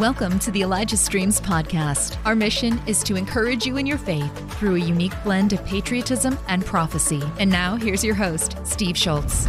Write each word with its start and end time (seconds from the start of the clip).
Welcome 0.00 0.38
to 0.38 0.50
the 0.50 0.62
Elijah 0.62 0.96
Streams 0.96 1.42
podcast. 1.42 2.16
Our 2.24 2.34
mission 2.34 2.80
is 2.86 3.02
to 3.02 3.16
encourage 3.16 3.66
you 3.66 3.76
in 3.76 3.84
your 3.84 3.98
faith 3.98 4.32
through 4.58 4.76
a 4.76 4.78
unique 4.78 5.12
blend 5.22 5.52
of 5.52 5.62
patriotism 5.66 6.38
and 6.48 6.64
prophecy. 6.64 7.22
And 7.38 7.50
now, 7.50 7.76
here's 7.76 8.02
your 8.02 8.14
host, 8.14 8.56
Steve 8.64 8.96
Shultz. 8.96 9.46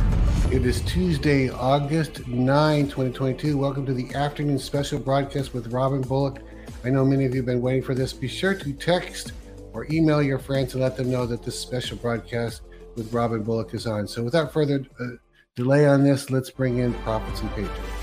It 0.52 0.66
is 0.66 0.82
Tuesday, 0.82 1.50
August 1.50 2.28
9, 2.28 2.84
2022. 2.90 3.58
Welcome 3.58 3.86
to 3.86 3.94
the 3.94 4.14
afternoon 4.14 4.60
special 4.60 5.00
broadcast 5.00 5.54
with 5.54 5.72
Robin 5.72 6.02
Bullock. 6.02 6.42
I 6.84 6.90
know 6.90 7.06
many 7.06 7.24
of 7.24 7.34
you 7.34 7.38
have 7.38 7.46
been 7.46 7.62
waiting 7.62 7.82
for 7.82 7.96
this. 7.96 8.12
Be 8.12 8.28
sure 8.28 8.54
to 8.54 8.74
text 8.74 9.32
or 9.72 9.88
email 9.90 10.22
your 10.22 10.38
friends 10.38 10.74
and 10.74 10.84
let 10.84 10.98
them 10.98 11.10
know 11.10 11.26
that 11.28 11.44
this 11.44 11.58
special 11.58 11.96
broadcast 11.96 12.64
with 12.98 13.14
Robin 13.14 13.42
Bullock 13.42 13.74
is 13.74 13.88
on. 13.88 14.06
So, 14.06 14.22
without 14.22 14.52
further 14.52 14.84
uh, 15.00 15.06
delay 15.56 15.88
on 15.88 16.04
this, 16.04 16.30
let's 16.30 16.50
bring 16.50 16.80
in 16.80 16.94
Prophets 16.96 17.40
and 17.40 17.50
Patriots. 17.52 18.01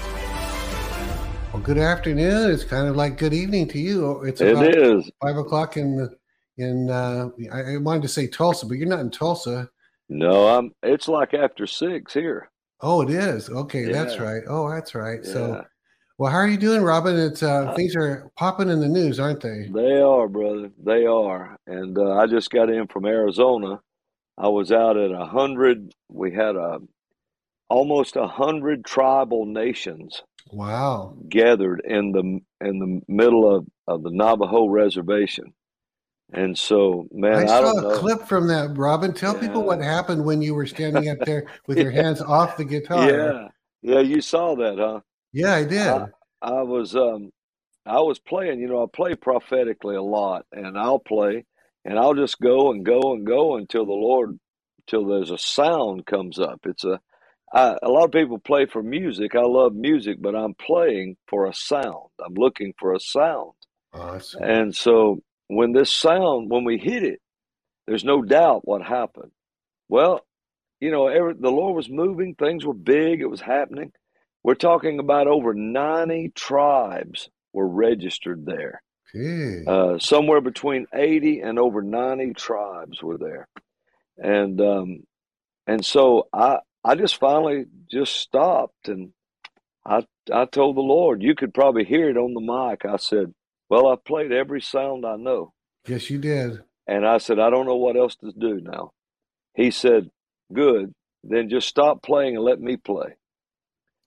Well, 1.58 1.66
good 1.66 1.78
afternoon. 1.78 2.52
It's 2.52 2.62
kind 2.62 2.86
of 2.86 2.94
like 2.94 3.18
good 3.18 3.34
evening 3.34 3.66
to 3.70 3.80
you. 3.80 4.06
Oh, 4.06 4.22
It's 4.22 4.40
It 4.40 4.76
is. 4.78 5.10
five 5.20 5.36
o'clock 5.36 5.76
in 5.76 6.08
in. 6.56 6.88
Uh, 6.88 7.30
I, 7.52 7.78
wanted 7.78 8.02
to 8.02 8.08
say 8.08 8.28
Tulsa, 8.28 8.64
but 8.64 8.78
you're 8.78 8.86
not 8.86 9.00
in 9.00 9.10
Tulsa. 9.10 9.68
No, 10.08 10.46
I'm. 10.46 10.72
It's 10.84 11.08
like 11.08 11.34
after 11.34 11.66
six 11.66 12.14
here. 12.14 12.48
Oh, 12.80 13.02
it 13.02 13.10
is. 13.10 13.50
Okay, 13.50 13.90
that's 13.90 14.20
right. 14.20 14.42
Oh, 14.48 14.70
that's 14.70 14.94
right. 14.94 15.24
So, 15.26 15.64
well, 16.16 16.30
how 16.30 16.38
are 16.38 16.46
you 16.46 16.58
doing, 16.58 16.82
Robin? 16.82 17.18
It's 17.18 17.42
uh, 17.42 17.72
things 17.74 17.96
are 17.96 18.30
popping 18.36 18.68
in 18.68 18.78
the 18.78 18.86
news, 18.86 19.18
aren't 19.18 19.40
they? 19.40 19.68
They 19.68 20.00
are, 20.00 20.28
brother. 20.28 20.70
They 20.80 21.06
are. 21.06 21.58
And 21.66 21.98
uh, 21.98 22.18
I 22.18 22.28
just 22.28 22.50
got 22.50 22.70
in 22.70 22.86
from 22.86 23.04
Arizona. 23.04 23.80
I 24.38 24.46
was 24.46 24.70
out 24.70 24.96
at 24.96 25.10
a 25.10 25.26
hundred. 25.26 25.92
We 26.08 26.32
had 26.32 26.54
a 26.54 26.78
almost 27.68 28.14
a 28.14 28.28
hundred 28.28 28.84
tribal 28.84 29.44
nations 29.44 30.22
Wow. 30.52 31.16
gathered 31.28 31.82
in 31.84 32.12
the 32.12 32.66
in 32.66 32.78
the 32.78 33.00
middle 33.08 33.54
of, 33.54 33.66
of 33.86 34.02
the 34.02 34.10
Navajo 34.10 34.66
reservation. 34.66 35.54
And 36.32 36.58
so, 36.58 37.08
man, 37.10 37.38
I 37.38 37.44
I, 37.44 37.60
saw 37.60 37.70
a 37.70 37.82
know. 37.82 37.90
clip 37.90 38.22
from 38.28 38.48
that, 38.48 38.76
Robin. 38.76 39.14
Tell 39.14 39.34
people 39.34 39.62
what 39.62 39.80
happened 39.80 40.24
when 40.24 40.42
you 40.42 40.54
were 40.54 40.66
standing 40.66 41.08
up 41.08 41.18
there 41.24 41.46
with 41.66 41.78
your 41.78 41.90
hands 41.90 42.20
off 42.20 42.56
the 42.56 42.64
guitar. 42.64 43.08
Yeah, 43.10 43.48
yeah, 43.82 44.00
you 44.00 44.20
saw 44.20 44.54
that, 44.56 44.78
huh? 44.78 45.00
Yeah, 45.32 45.54
I 45.54 45.64
did. 45.64 45.88
I, 45.88 46.06
I 46.42 46.62
was 46.62 46.94
um 46.96 47.30
I 47.86 48.00
was 48.00 48.18
playing, 48.18 48.60
you 48.60 48.68
know, 48.68 48.82
I 48.82 48.86
play 48.94 49.14
prophetically 49.14 49.96
a 49.96 50.02
lot 50.02 50.44
and 50.52 50.78
I'll 50.78 50.98
play 50.98 51.46
and 51.84 51.98
I'll 51.98 52.14
just 52.14 52.38
go 52.40 52.70
and 52.70 52.84
go 52.84 53.14
and 53.14 53.26
go 53.26 53.56
until 53.56 53.86
the 53.86 53.92
Lord 53.92 54.38
till 54.86 55.06
there's 55.06 55.30
a 55.30 55.38
sound 55.38 56.04
comes 56.04 56.38
up. 56.38 56.60
It's 56.64 56.84
a 56.84 57.00
I, 57.52 57.76
a 57.82 57.88
lot 57.88 58.04
of 58.04 58.12
people 58.12 58.38
play 58.38 58.66
for 58.66 58.82
music. 58.82 59.34
I 59.34 59.42
love 59.42 59.74
music, 59.74 60.18
but 60.20 60.34
I'm 60.34 60.54
playing 60.54 61.16
for 61.28 61.46
a 61.46 61.54
sound. 61.54 62.10
I'm 62.24 62.34
looking 62.34 62.74
for 62.78 62.94
a 62.94 63.00
sound. 63.00 63.52
awesome. 63.92 64.42
And 64.42 64.74
so 64.74 65.22
when 65.48 65.72
this 65.72 65.92
sound, 65.92 66.50
when 66.50 66.64
we 66.64 66.78
hit 66.78 67.02
it, 67.02 67.20
there's 67.86 68.04
no 68.04 68.22
doubt 68.22 68.66
what 68.68 68.82
happened. 68.82 69.32
Well, 69.88 70.20
you 70.80 70.90
know, 70.90 71.08
every, 71.08 71.34
the 71.34 71.50
Lord 71.50 71.74
was 71.74 71.88
moving. 71.88 72.34
Things 72.34 72.64
were 72.64 72.74
big. 72.74 73.20
It 73.20 73.30
was 73.30 73.40
happening. 73.40 73.92
We're 74.44 74.54
talking 74.54 74.98
about 74.98 75.26
over 75.26 75.54
90 75.54 76.32
tribes 76.34 77.30
were 77.52 77.68
registered 77.68 78.44
there. 78.46 78.82
Gee. 79.12 79.64
Uh, 79.66 79.98
somewhere 79.98 80.40
between 80.40 80.86
80 80.94 81.40
and 81.40 81.58
over 81.58 81.82
90 81.82 82.34
tribes 82.34 83.02
were 83.02 83.18
there. 83.18 83.48
And 84.18 84.60
um, 84.60 85.00
and 85.66 85.84
so 85.84 86.28
I 86.32 86.58
I 86.84 86.94
just 86.94 87.18
finally 87.18 87.66
just 87.90 88.14
stopped 88.16 88.88
and 88.88 89.12
I 89.86 90.06
I 90.32 90.46
told 90.46 90.76
the 90.76 90.82
Lord, 90.82 91.22
you 91.22 91.34
could 91.34 91.54
probably 91.54 91.84
hear 91.84 92.10
it 92.10 92.16
on 92.16 92.34
the 92.34 92.40
mic. 92.40 92.84
I 92.84 92.96
said, 92.98 93.34
Well, 93.70 93.88
I've 93.88 94.04
played 94.04 94.32
every 94.32 94.60
sound 94.60 95.06
I 95.06 95.16
know. 95.16 95.52
yes, 95.86 96.10
you 96.10 96.18
did. 96.18 96.62
And 96.86 97.06
I 97.06 97.18
said, 97.18 97.38
I 97.38 97.50
don't 97.50 97.66
know 97.66 97.76
what 97.76 97.96
else 97.96 98.16
to 98.16 98.32
do 98.32 98.60
now. 98.62 98.92
He 99.54 99.70
said, 99.70 100.10
Good, 100.52 100.94
then 101.24 101.50
just 101.50 101.68
stop 101.68 102.02
playing 102.02 102.36
and 102.36 102.44
let 102.44 102.60
me 102.60 102.76
play. 102.76 103.16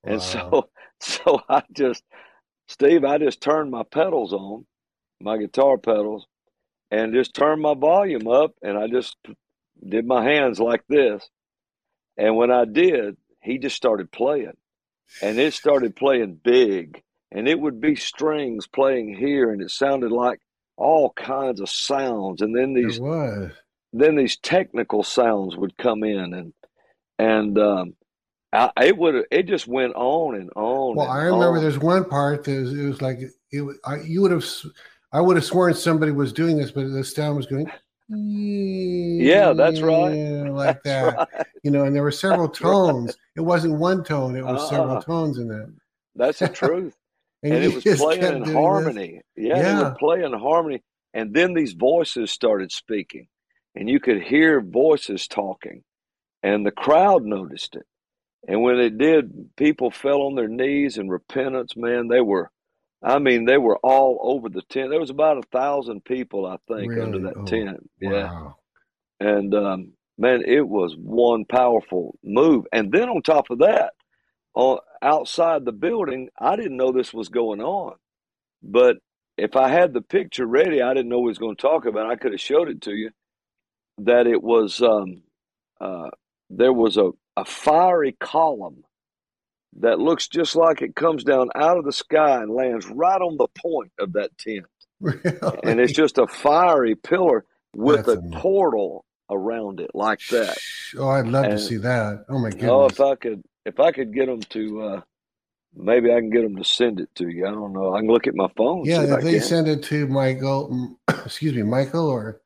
And 0.06 0.22
so 0.22 0.70
so 1.02 1.42
I 1.50 1.64
just 1.74 2.04
Steve, 2.68 3.04
I 3.06 3.18
just 3.18 3.42
turned 3.42 3.72
my 3.72 3.84
pedals 3.84 4.34
on, 4.34 4.66
my 5.22 5.38
guitar 5.38 5.78
pedals, 5.78 6.26
and 6.92 7.14
just 7.14 7.34
turned 7.34 7.62
my 7.62 7.76
volume 7.76 8.28
up 8.28 8.54
and 8.62 8.78
I 8.78 8.88
just 8.88 9.18
did 9.88 10.06
my 10.06 10.24
hands 10.24 10.60
like 10.60 10.84
this. 10.90 11.30
And 12.18 12.36
when 12.36 12.52
I 12.52 12.66
did, 12.66 13.18
he 13.42 13.58
just 13.58 13.76
started 13.76 14.12
playing. 14.12 14.58
And 15.22 15.40
it 15.40 15.54
started 15.54 15.96
playing 15.96 16.40
big. 16.44 17.02
And 17.32 17.48
it 17.48 17.60
would 17.60 17.80
be 17.80 17.96
strings 17.96 18.68
playing 18.68 19.16
here 19.16 19.52
and 19.52 19.62
it 19.62 19.72
sounded 19.72 20.12
like 20.12 20.40
all 20.78 21.12
kinds 21.12 21.62
of 21.62 21.70
sounds. 21.70 22.42
And 22.42 22.56
then 22.56 22.74
these 22.74 23.00
then 23.94 24.16
these 24.16 24.38
technical 24.38 25.04
sounds 25.04 25.56
would 25.56 25.78
come 25.78 26.04
in 26.04 26.34
and 26.34 26.54
and 27.20 27.58
um 27.58 27.94
I, 28.54 28.70
it 28.84 28.98
would 28.98 29.26
it 29.32 29.44
just 29.44 29.68
went 29.68 29.94
on 29.96 30.36
and 30.36 30.50
on. 30.56 30.96
Well, 30.96 31.10
and 31.10 31.18
I 31.20 31.24
remember 31.24 31.58
on. 31.58 31.62
there's 31.62 31.80
one 31.80 32.04
part 32.04 32.44
that 32.44 32.60
was, 32.60 32.78
it 32.78 32.86
was 32.86 33.02
like 33.02 33.20
it. 33.20 33.32
I, 33.86 34.02
you 34.02 34.22
would 34.22 34.32
have, 34.32 34.46
I 35.14 35.22
would 35.22 35.38
have 35.38 35.46
sworn 35.46 35.74
somebody 35.74 36.12
was 36.12 36.34
doing 36.34 36.58
this, 36.58 36.72
but 36.72 36.92
the 36.92 37.04
sound 37.04 37.38
was 37.38 37.46
going. 37.46 37.72
Yeah, 38.10 39.54
that's 39.54 39.80
right. 39.80 40.12
Like 40.68 40.84
that, 40.84 41.16
right. 41.18 41.28
you 41.64 41.72
know. 41.72 41.84
And 41.86 41.96
there 41.96 42.04
were 42.04 42.12
several 42.12 42.48
That's 42.48 42.62
right. 42.62 42.70
tones. 42.72 43.18
It 43.36 43.42
wasn't 43.42 43.80
one 43.80 44.04
tone. 44.04 44.36
It 44.36 44.46
was 44.46 44.70
several 44.70 44.98
Uh-uh. 44.98 45.02
tones 45.02 45.38
in 45.38 45.48
that. 45.50 45.74
That's 46.16 46.40
the 46.40 46.48
truth. 46.64 46.96
and 47.44 47.54
you 47.54 47.60
it 47.70 47.74
was 47.76 47.84
just 47.84 48.02
playing 48.02 48.24
in 48.24 48.44
this. 48.44 48.54
harmony. 48.54 49.22
Yeah, 49.36 49.58
it 49.58 49.64
Yeah. 49.64 49.84
would 49.84 49.96
play 49.98 50.24
in 50.24 50.34
harmony. 50.34 50.84
And 51.14 51.34
then 51.34 51.54
these 51.54 51.74
voices 51.74 52.32
started 52.32 52.72
speaking, 52.72 53.28
and 53.76 53.90
you 53.90 54.00
could 54.00 54.22
hear 54.24 54.62
voices 54.62 55.28
talking, 55.28 55.84
and 56.42 56.66
the 56.66 56.72
crowd 56.72 57.24
noticed 57.24 57.76
it. 57.76 57.86
And 58.48 58.62
when 58.64 58.80
it 58.80 58.98
did, 58.98 59.50
people 59.56 59.92
fell 59.92 60.22
on 60.24 60.36
their 60.36 60.48
knees 60.48 60.98
in 60.98 61.10
repentance. 61.10 61.76
Man, 61.76 62.08
they 62.08 62.22
were, 62.22 62.50
I 63.04 63.20
mean, 63.20 63.46
they 63.46 63.58
were 63.58 63.78
all 63.84 64.20
over 64.22 64.50
the 64.50 64.62
tent. 64.64 64.90
There 64.90 65.00
was 65.00 65.10
about 65.12 65.38
a 65.38 65.44
thousand 65.52 66.04
people, 66.06 66.46
I 66.48 66.58
think, 66.68 66.92
under 66.98 67.20
that 67.20 67.36
Oh, 67.38 67.46
tent. 67.46 67.90
Yeah. 68.00 68.10
Wow. 68.32 68.56
And 69.20 69.54
um, 69.54 69.94
man, 70.22 70.44
it 70.48 70.68
was 70.68 70.96
one 70.98 71.46
powerful 71.46 72.20
move. 72.24 72.66
And 72.74 72.92
then 72.94 73.10
on 73.10 73.24
top 73.24 73.52
of 73.52 73.60
that, 73.60 73.94
on 74.56 74.80
outside 75.04 75.66
the 75.66 75.74
building, 75.74 76.30
I 76.40 76.56
didn't 76.58 76.78
know 76.78 76.94
this 76.94 77.14
was 77.14 77.30
going 77.30 77.62
on. 77.62 77.96
But 78.64 78.98
if 79.38 79.56
I 79.56 79.70
had 79.70 79.94
the 79.94 80.02
picture 80.02 80.48
ready, 80.48 80.82
I 80.82 80.94
didn't 80.94 81.10
know 81.10 81.20
what 81.20 81.28
he 81.28 81.30
was 81.32 81.40
going 81.40 81.58
to 81.58 81.62
talk 81.64 81.86
about. 81.86 82.12
I 82.12 82.18
could 82.18 82.34
have 82.34 82.42
showed 82.42 82.70
it 82.70 82.82
to 82.84 82.94
you. 82.94 83.12
That 84.00 84.28
it 84.28 84.44
was 84.44 84.82
um, 84.82 85.24
uh, 85.82 86.10
there 86.50 86.74
was 86.74 86.98
a, 86.98 87.12
a 87.38 87.46
fiery 87.46 88.16
column 88.20 88.84
that 89.80 90.00
looks 90.00 90.28
just 90.28 90.56
like 90.56 90.82
it 90.82 90.96
comes 90.96 91.24
down 91.24 91.50
out 91.56 91.78
of 91.78 91.86
the 91.86 91.94
sky 91.94 92.42
and 92.44 92.52
lands 92.52 92.88
right 92.88 93.22
on 93.22 93.38
the 93.38 93.48
point 93.62 93.92
of 94.00 94.14
that 94.14 94.38
tent 94.38 94.66
and 95.64 95.80
it's 95.80 95.94
just 95.94 96.18
a 96.18 96.28
fiery 96.28 96.96
pillar 96.96 97.46
with 97.76 98.08
That's 98.08 98.08
a 98.08 98.18
amazing. 98.18 98.32
portal 98.34 99.06
around 99.32 99.80
it 99.80 99.92
like 99.94 100.20
that. 100.28 100.58
Oh, 100.98 101.10
I'd 101.10 101.28
love 101.28 101.46
to 101.46 101.58
see 101.60 101.78
that. 101.78 102.26
Oh 102.30 102.38
my 102.40 102.50
goodness. 102.50 102.70
Oh, 102.70 102.86
if 102.86 103.00
I 103.00 103.16
could, 103.16 103.42
if 103.66 103.80
I 103.80 103.92
could 103.92 104.14
get 104.14 104.28
them 104.28 104.42
to, 104.42 104.82
uh, 104.82 105.02
maybe 105.76 106.12
I 106.14 106.20
can 106.20 106.30
get 106.30 106.42
them 106.44 106.56
to 106.58 106.64
send 106.64 107.00
it 107.00 107.10
to 107.16 107.30
you. 107.30 107.48
I 107.48 107.52
don't 107.52 107.74
know. 107.74 107.94
I 107.96 108.00
can 108.02 108.10
look 108.10 108.28
at 108.28 108.36
my 108.36 108.50
phone. 108.58 108.84
yeah, 108.86 109.06
see 109.06 109.12
if 109.14 109.22
they 109.24 109.40
send 109.40 109.68
it 109.68 109.82
to 109.84 110.06
Michael, 110.08 110.98
excuse 111.08 111.56
me, 111.56 111.64
Michael, 111.64 112.08
or 112.10 112.42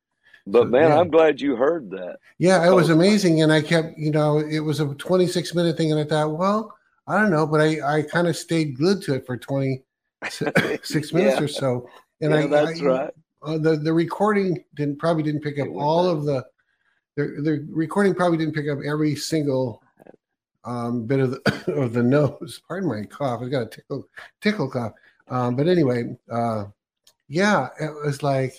but 0.47 0.69
man, 0.69 0.89
yeah. 0.91 0.99
I'm 0.99 1.09
glad 1.09 1.41
you 1.41 1.55
heard 1.55 1.89
that. 1.89 2.17
yeah, 2.37 2.65
it 2.69 2.71
was 2.73 2.89
amazing. 2.91 3.41
And 3.41 3.51
I 3.51 3.61
kept, 3.61 3.97
you 3.97 4.11
know, 4.11 4.37
it 4.37 4.59
was 4.59 4.79
a 4.79 4.93
26 4.93 5.55
minute 5.55 5.75
thing, 5.75 5.91
and 5.91 5.99
I 5.99 6.03
thought, 6.03 6.37
well, 6.37 6.71
I 7.07 7.19
don't 7.19 7.31
know, 7.31 7.47
but 7.47 7.61
I 7.61 7.97
I 7.97 8.01
kind 8.03 8.27
of 8.27 8.37
stayed 8.37 8.77
glued 8.77 9.01
to 9.03 9.15
it 9.15 9.25
for 9.25 9.37
26 9.37 10.41
minutes 10.41 10.91
Yeah. 11.13 11.41
or 11.41 11.47
so. 11.47 11.89
And 12.21 12.31
yeah, 12.31 12.37
I, 12.39 12.47
that's 12.47 12.81
I- 12.81 12.85
right. 12.85 13.09
uh, 13.43 13.57
the 13.57 13.75
the 13.77 13.91
recording 13.93 14.63
didn't 14.75 14.99
probably 14.99 15.23
didn't 15.23 15.41
pick 15.41 15.59
up 15.59 15.67
all 15.75 16.05
down. 16.07 16.17
of 16.17 16.25
the 16.25 16.45
the 17.15 17.23
the 17.41 17.67
recording 17.69 18.13
probably 18.13 18.37
didn't 18.37 18.55
pick 18.55 18.69
up 18.69 18.79
every 18.85 19.15
single 19.15 19.81
um, 20.63 21.05
bit 21.05 21.19
of 21.19 21.31
the 21.31 21.63
of 21.75 21.93
the 21.93 22.03
nose. 22.03 22.61
Pardon 22.67 22.89
my 22.89 23.03
cough. 23.05 23.41
I 23.41 23.49
got 23.49 23.63
a 23.63 23.67
tickle 23.67 24.07
tickle 24.41 24.69
cough. 24.69 24.93
Um, 25.27 25.55
but 25.55 25.67
anyway, 25.67 26.15
uh, 26.31 26.65
yeah, 27.27 27.69
it 27.79 27.91
was 28.05 28.21
like, 28.21 28.53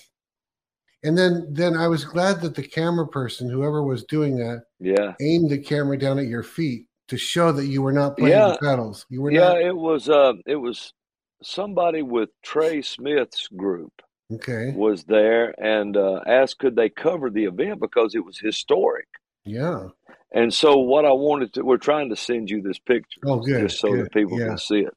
and 1.05 1.17
then 1.17 1.47
then 1.51 1.77
I 1.77 1.89
was 1.89 2.05
glad 2.05 2.41
that 2.41 2.55
the 2.55 2.63
camera 2.63 3.07
person, 3.07 3.49
whoever 3.49 3.83
was 3.83 4.05
doing 4.05 4.37
that, 4.39 4.65
Yeah, 4.81 5.15
aimed 5.21 5.51
the 5.51 5.59
camera 5.59 5.99
down 5.99 6.19
at 6.19 6.27
your 6.27 6.43
feet 6.43 6.87
to 7.09 7.17
show 7.17 7.53
that 7.53 7.67
you 7.67 7.83
were 7.83 7.93
not 7.93 8.17
playing 8.17 8.33
Yeah. 8.37 8.49
the 8.49 8.59
pedals. 8.59 9.07
You 9.09 9.23
were 9.23 9.31
yeah. 9.31 9.41
not 9.41 9.61
It 9.63 9.77
was, 9.77 10.09
uh, 10.09 10.33
it 10.45 10.57
was 10.57 10.93
somebody 11.41 12.03
with 12.03 12.31
Trey 12.43 12.83
Smith's 12.83 13.47
group 13.47 14.03
okay. 14.33 14.73
was 14.75 15.05
there 15.05 15.55
and 15.63 15.97
uh, 15.97 16.21
asked 16.27 16.59
could 16.59 16.77
they 16.77 16.89
cover 16.89 17.31
the 17.31 17.45
event 17.45 17.81
because 17.81 18.15
it 18.15 18.25
was 18.25 18.39
historic. 18.39 19.09
Yeah. 19.45 19.89
And 20.33 20.53
so 20.53 20.79
what 20.79 21.05
I 21.05 21.13
wanted 21.13 21.55
to, 21.55 21.63
we're 21.63 21.77
trying 21.77 22.11
to 22.11 22.17
send 22.17 22.51
you 22.51 22.61
this 22.61 22.79
picture 22.79 23.21
Oh, 23.25 23.39
good, 23.39 23.69
just 23.69 23.81
so 23.81 23.91
good, 23.91 24.07
that 24.07 24.13
people 24.13 24.39
yeah. 24.39 24.49
can 24.49 24.59
see 24.59 24.81
it. 24.81 24.95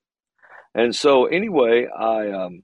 And 0.73 0.95
so 0.95 1.25
anyway, 1.25 1.87
I 1.87 2.31
um, 2.31 2.63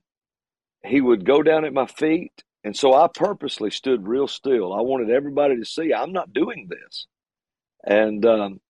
he 0.84 1.00
would 1.00 1.24
go 1.24 1.42
down 1.42 1.64
at 1.64 1.72
my 1.72 1.86
feet, 1.86 2.32
and 2.64 2.76
so 2.76 2.94
I 2.94 3.08
purposely 3.12 3.70
stood 3.70 4.06
real 4.06 4.28
still. 4.28 4.72
I 4.72 4.80
wanted 4.80 5.10
everybody 5.10 5.56
to 5.56 5.64
see 5.64 5.92
I'm 5.92 6.12
not 6.12 6.32
doing 6.32 6.68
this. 6.68 7.06
And 7.84 8.24
um, 8.26 8.60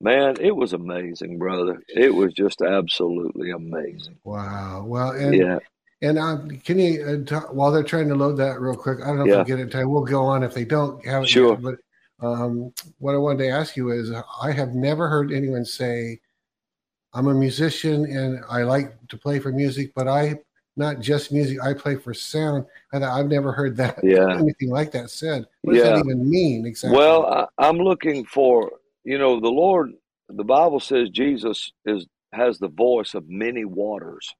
man, 0.00 0.36
it 0.40 0.54
was 0.54 0.72
amazing, 0.72 1.38
brother. 1.38 1.82
It 1.88 2.14
was 2.14 2.32
just 2.32 2.62
absolutely 2.62 3.50
amazing. 3.50 4.18
Wow. 4.24 4.84
Well, 4.86 5.12
and 5.12 5.34
yeah. 5.34 5.58
And 6.02 6.18
um, 6.18 6.50
can 6.64 6.78
you, 6.80 7.04
uh, 7.04 7.24
talk, 7.24 7.54
while 7.54 7.70
they're 7.70 7.84
trying 7.84 8.08
to 8.08 8.16
load 8.16 8.36
that 8.38 8.60
real 8.60 8.74
quick, 8.74 8.98
I 9.02 9.06
don't 9.06 9.18
know 9.18 9.22
if 9.22 9.28
yeah. 9.28 9.38
we 9.38 9.44
get 9.44 9.60
it 9.60 9.62
in 9.62 9.70
time. 9.70 9.90
We'll 9.90 10.04
go 10.04 10.24
on 10.24 10.42
if 10.42 10.52
they 10.52 10.64
don't 10.64 11.04
have 11.06 11.22
it. 11.22 11.28
Sure. 11.28 11.52
Yet, 11.52 11.62
but 11.62 12.26
um, 12.26 12.72
what 12.98 13.14
I 13.14 13.18
wanted 13.18 13.44
to 13.44 13.50
ask 13.50 13.76
you 13.76 13.90
is 13.90 14.12
I 14.42 14.50
have 14.50 14.74
never 14.74 15.08
heard 15.08 15.32
anyone 15.32 15.64
say, 15.64 16.20
I'm 17.14 17.28
a 17.28 17.34
musician 17.34 18.04
and 18.06 18.42
I 18.50 18.62
like 18.62 18.94
to 19.08 19.16
play 19.16 19.38
for 19.38 19.52
music, 19.52 19.92
but 19.94 20.08
I 20.08 20.40
not 20.76 21.00
just 21.00 21.32
music, 21.32 21.62
I 21.62 21.74
play 21.74 21.96
for 21.96 22.14
sound. 22.14 22.64
And 22.92 23.04
I've 23.04 23.26
never 23.26 23.52
heard 23.52 23.76
that 23.76 23.98
yeah. 24.02 24.36
anything 24.38 24.70
like 24.70 24.90
that 24.92 25.10
said. 25.10 25.46
What 25.62 25.74
does 25.74 25.84
that 25.84 25.98
even 25.98 26.28
mean 26.28 26.66
exactly? 26.66 26.98
Well, 26.98 27.26
I, 27.26 27.46
I'm 27.68 27.76
looking 27.76 28.24
for, 28.24 28.72
you 29.04 29.18
know, 29.18 29.38
the 29.38 29.50
Lord, 29.50 29.92
the 30.28 30.44
Bible 30.44 30.80
says 30.80 31.10
Jesus 31.10 31.72
is 31.84 32.06
has 32.32 32.58
the 32.58 32.68
voice 32.68 33.14
of 33.14 33.28
many 33.28 33.66
waters. 33.66 34.34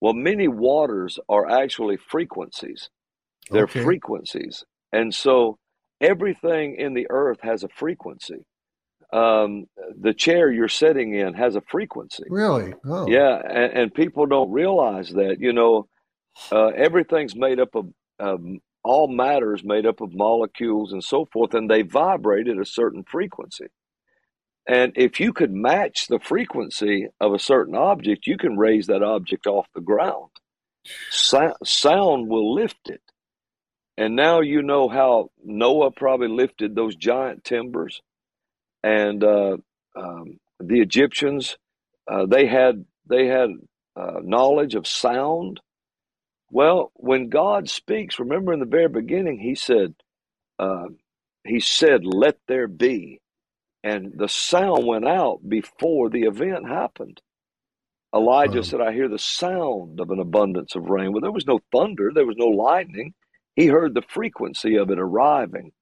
Well, 0.00 0.14
many 0.14 0.48
waters 0.48 1.18
are 1.28 1.48
actually 1.48 1.96
frequencies. 1.96 2.88
They're 3.50 3.64
okay. 3.64 3.82
frequencies. 3.82 4.64
And 4.92 5.14
so 5.14 5.58
everything 6.00 6.76
in 6.76 6.94
the 6.94 7.06
earth 7.10 7.40
has 7.42 7.64
a 7.64 7.68
frequency. 7.68 8.46
Um, 9.12 9.66
the 10.00 10.14
chair 10.14 10.50
you're 10.50 10.68
sitting 10.68 11.14
in 11.14 11.34
has 11.34 11.56
a 11.56 11.60
frequency. 11.60 12.24
Really? 12.28 12.74
Oh. 12.84 13.08
Yeah. 13.08 13.40
And, 13.44 13.72
and 13.72 13.94
people 13.94 14.26
don't 14.26 14.52
realize 14.52 15.10
that. 15.10 15.36
You 15.40 15.52
know, 15.52 15.88
uh, 16.52 16.68
everything's 16.68 17.34
made 17.34 17.60
up 17.60 17.74
of, 17.74 17.86
um, 18.18 18.60
all 18.82 19.08
matter 19.08 19.54
is 19.54 19.62
made 19.62 19.84
up 19.84 20.00
of 20.00 20.14
molecules 20.14 20.92
and 20.92 21.04
so 21.04 21.26
forth, 21.32 21.52
and 21.54 21.68
they 21.68 21.82
vibrate 21.82 22.48
at 22.48 22.58
a 22.58 22.64
certain 22.64 23.04
frequency. 23.04 23.66
And 24.68 24.92
if 24.96 25.20
you 25.20 25.32
could 25.32 25.52
match 25.52 26.06
the 26.06 26.20
frequency 26.20 27.08
of 27.20 27.34
a 27.34 27.38
certain 27.38 27.74
object, 27.74 28.26
you 28.26 28.36
can 28.38 28.56
raise 28.56 28.86
that 28.86 29.02
object 29.02 29.46
off 29.46 29.66
the 29.74 29.80
ground. 29.80 30.30
So- 31.10 31.54
sound 31.64 32.28
will 32.28 32.54
lift 32.54 32.88
it. 32.88 33.02
And 33.96 34.16
now 34.16 34.40
you 34.40 34.62
know 34.62 34.88
how 34.88 35.30
Noah 35.44 35.90
probably 35.90 36.28
lifted 36.28 36.74
those 36.74 36.96
giant 36.96 37.44
timbers. 37.44 38.00
And 38.82 39.22
uh, 39.22 39.58
um, 39.96 40.38
the 40.58 40.80
Egyptians, 40.80 41.56
uh, 42.10 42.26
they 42.26 42.46
had 42.46 42.86
they 43.08 43.26
had 43.26 43.50
uh, 43.96 44.20
knowledge 44.22 44.74
of 44.74 44.86
sound. 44.86 45.60
Well, 46.50 46.92
when 46.94 47.28
God 47.28 47.68
speaks, 47.68 48.18
remember 48.18 48.52
in 48.52 48.60
the 48.60 48.66
very 48.66 48.88
beginning, 48.88 49.38
He 49.38 49.54
said, 49.54 49.94
uh, 50.58 50.86
He 51.44 51.60
said, 51.60 52.04
"Let 52.04 52.38
there 52.48 52.68
be," 52.68 53.20
and 53.82 54.12
the 54.16 54.28
sound 54.28 54.86
went 54.86 55.06
out 55.06 55.40
before 55.48 56.10
the 56.10 56.22
event 56.22 56.68
happened. 56.68 57.20
Elijah 58.14 58.56
wow. 58.56 58.62
said, 58.62 58.80
I 58.80 58.92
hear 58.92 59.08
the 59.08 59.18
sound 59.18 60.00
of 60.00 60.10
an 60.10 60.18
abundance 60.18 60.74
of 60.74 60.90
rain. 60.90 61.12
Well, 61.12 61.20
there 61.20 61.30
was 61.30 61.46
no 61.46 61.60
thunder, 61.72 62.10
there 62.14 62.26
was 62.26 62.36
no 62.36 62.46
lightning. 62.46 63.14
He 63.54 63.66
heard 63.66 63.94
the 63.94 64.02
frequency 64.02 64.76
of 64.76 64.90
it 64.90 64.98
arriving. 64.98 65.72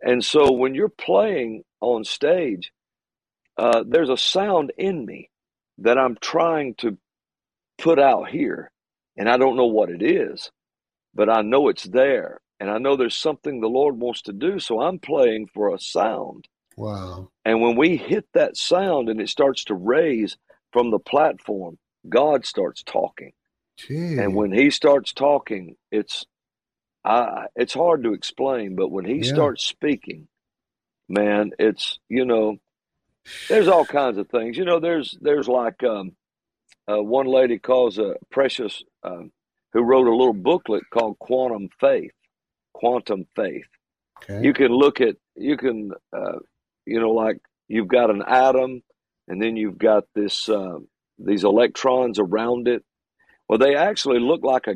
And 0.00 0.24
so 0.24 0.52
when 0.52 0.74
you're 0.74 0.88
playing 0.88 1.64
on 1.80 2.04
stage, 2.04 2.72
uh, 3.56 3.84
there's 3.86 4.10
a 4.10 4.16
sound 4.16 4.72
in 4.76 5.06
me 5.06 5.30
that 5.78 5.98
I'm 5.98 6.16
trying 6.20 6.74
to 6.78 6.98
put 7.78 7.98
out 7.98 8.28
here. 8.28 8.70
And 9.16 9.28
I 9.28 9.36
don't 9.36 9.56
know 9.56 9.66
what 9.66 9.90
it 9.90 10.02
is, 10.02 10.50
but 11.14 11.30
I 11.30 11.42
know 11.42 11.68
it's 11.68 11.84
there. 11.84 12.40
And 12.60 12.70
I 12.70 12.78
know 12.78 12.96
there's 12.96 13.16
something 13.16 13.60
the 13.60 13.68
Lord 13.68 13.98
wants 13.98 14.22
to 14.22 14.32
do. 14.32 14.58
So 14.58 14.80
I'm 14.80 14.98
playing 14.98 15.48
for 15.54 15.74
a 15.74 15.78
sound. 15.78 16.48
Wow. 16.76 17.30
And 17.44 17.60
when 17.60 17.76
we 17.76 17.96
hit 17.96 18.26
that 18.34 18.56
sound 18.56 19.08
and 19.08 19.20
it 19.20 19.28
starts 19.28 19.64
to 19.64 19.74
raise 19.74 20.36
from 20.72 20.90
the 20.90 20.98
platform, 20.98 21.78
God 22.08 22.44
starts 22.44 22.82
talking. 22.82 23.32
Gee. 23.76 24.18
And 24.18 24.34
when 24.34 24.52
he 24.52 24.70
starts 24.70 25.12
talking, 25.12 25.76
it's 25.90 26.26
I, 27.04 27.46
it's 27.54 27.74
hard 27.74 28.02
to 28.04 28.14
explain, 28.14 28.76
but 28.76 28.90
when 28.90 29.04
he 29.04 29.16
yeah. 29.16 29.32
starts 29.32 29.64
speaking, 29.64 30.28
man, 31.08 31.52
it's 31.58 31.98
you 32.08 32.24
know, 32.24 32.56
there's 33.48 33.68
all 33.68 33.84
kinds 33.84 34.18
of 34.18 34.28
things. 34.28 34.56
You 34.56 34.64
know, 34.64 34.80
there's 34.80 35.16
there's 35.20 35.48
like 35.48 35.82
um, 35.82 36.12
uh, 36.90 37.02
one 37.02 37.26
lady 37.26 37.58
calls 37.58 37.98
a 37.98 38.14
precious 38.30 38.82
um, 39.02 39.32
who 39.72 39.82
wrote 39.82 40.06
a 40.06 40.16
little 40.16 40.32
booklet 40.32 40.84
called 40.92 41.18
Quantum 41.18 41.68
Faith. 41.80 42.12
Quantum 42.72 43.26
Faith. 43.36 43.66
Okay. 44.22 44.44
You 44.44 44.52
can 44.52 44.68
look 44.68 45.00
at 45.00 45.16
you 45.36 45.56
can 45.56 45.92
uh, 46.12 46.38
you 46.86 47.00
know, 47.00 47.10
like 47.10 47.38
you've 47.68 47.88
got 47.88 48.10
an 48.10 48.22
atom 48.26 48.82
and 49.28 49.40
then 49.40 49.56
you've 49.56 49.78
got 49.78 50.04
this 50.14 50.48
uh, 50.48 50.78
these 51.18 51.44
electrons 51.44 52.18
around 52.18 52.68
it. 52.68 52.84
Well, 53.48 53.58
they 53.58 53.76
actually 53.76 54.20
look 54.20 54.42
like 54.42 54.66
a, 54.66 54.74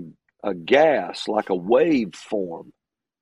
a 0.48 0.54
gas, 0.54 1.26
like 1.26 1.50
a 1.50 1.54
wave 1.54 2.14
form, 2.14 2.72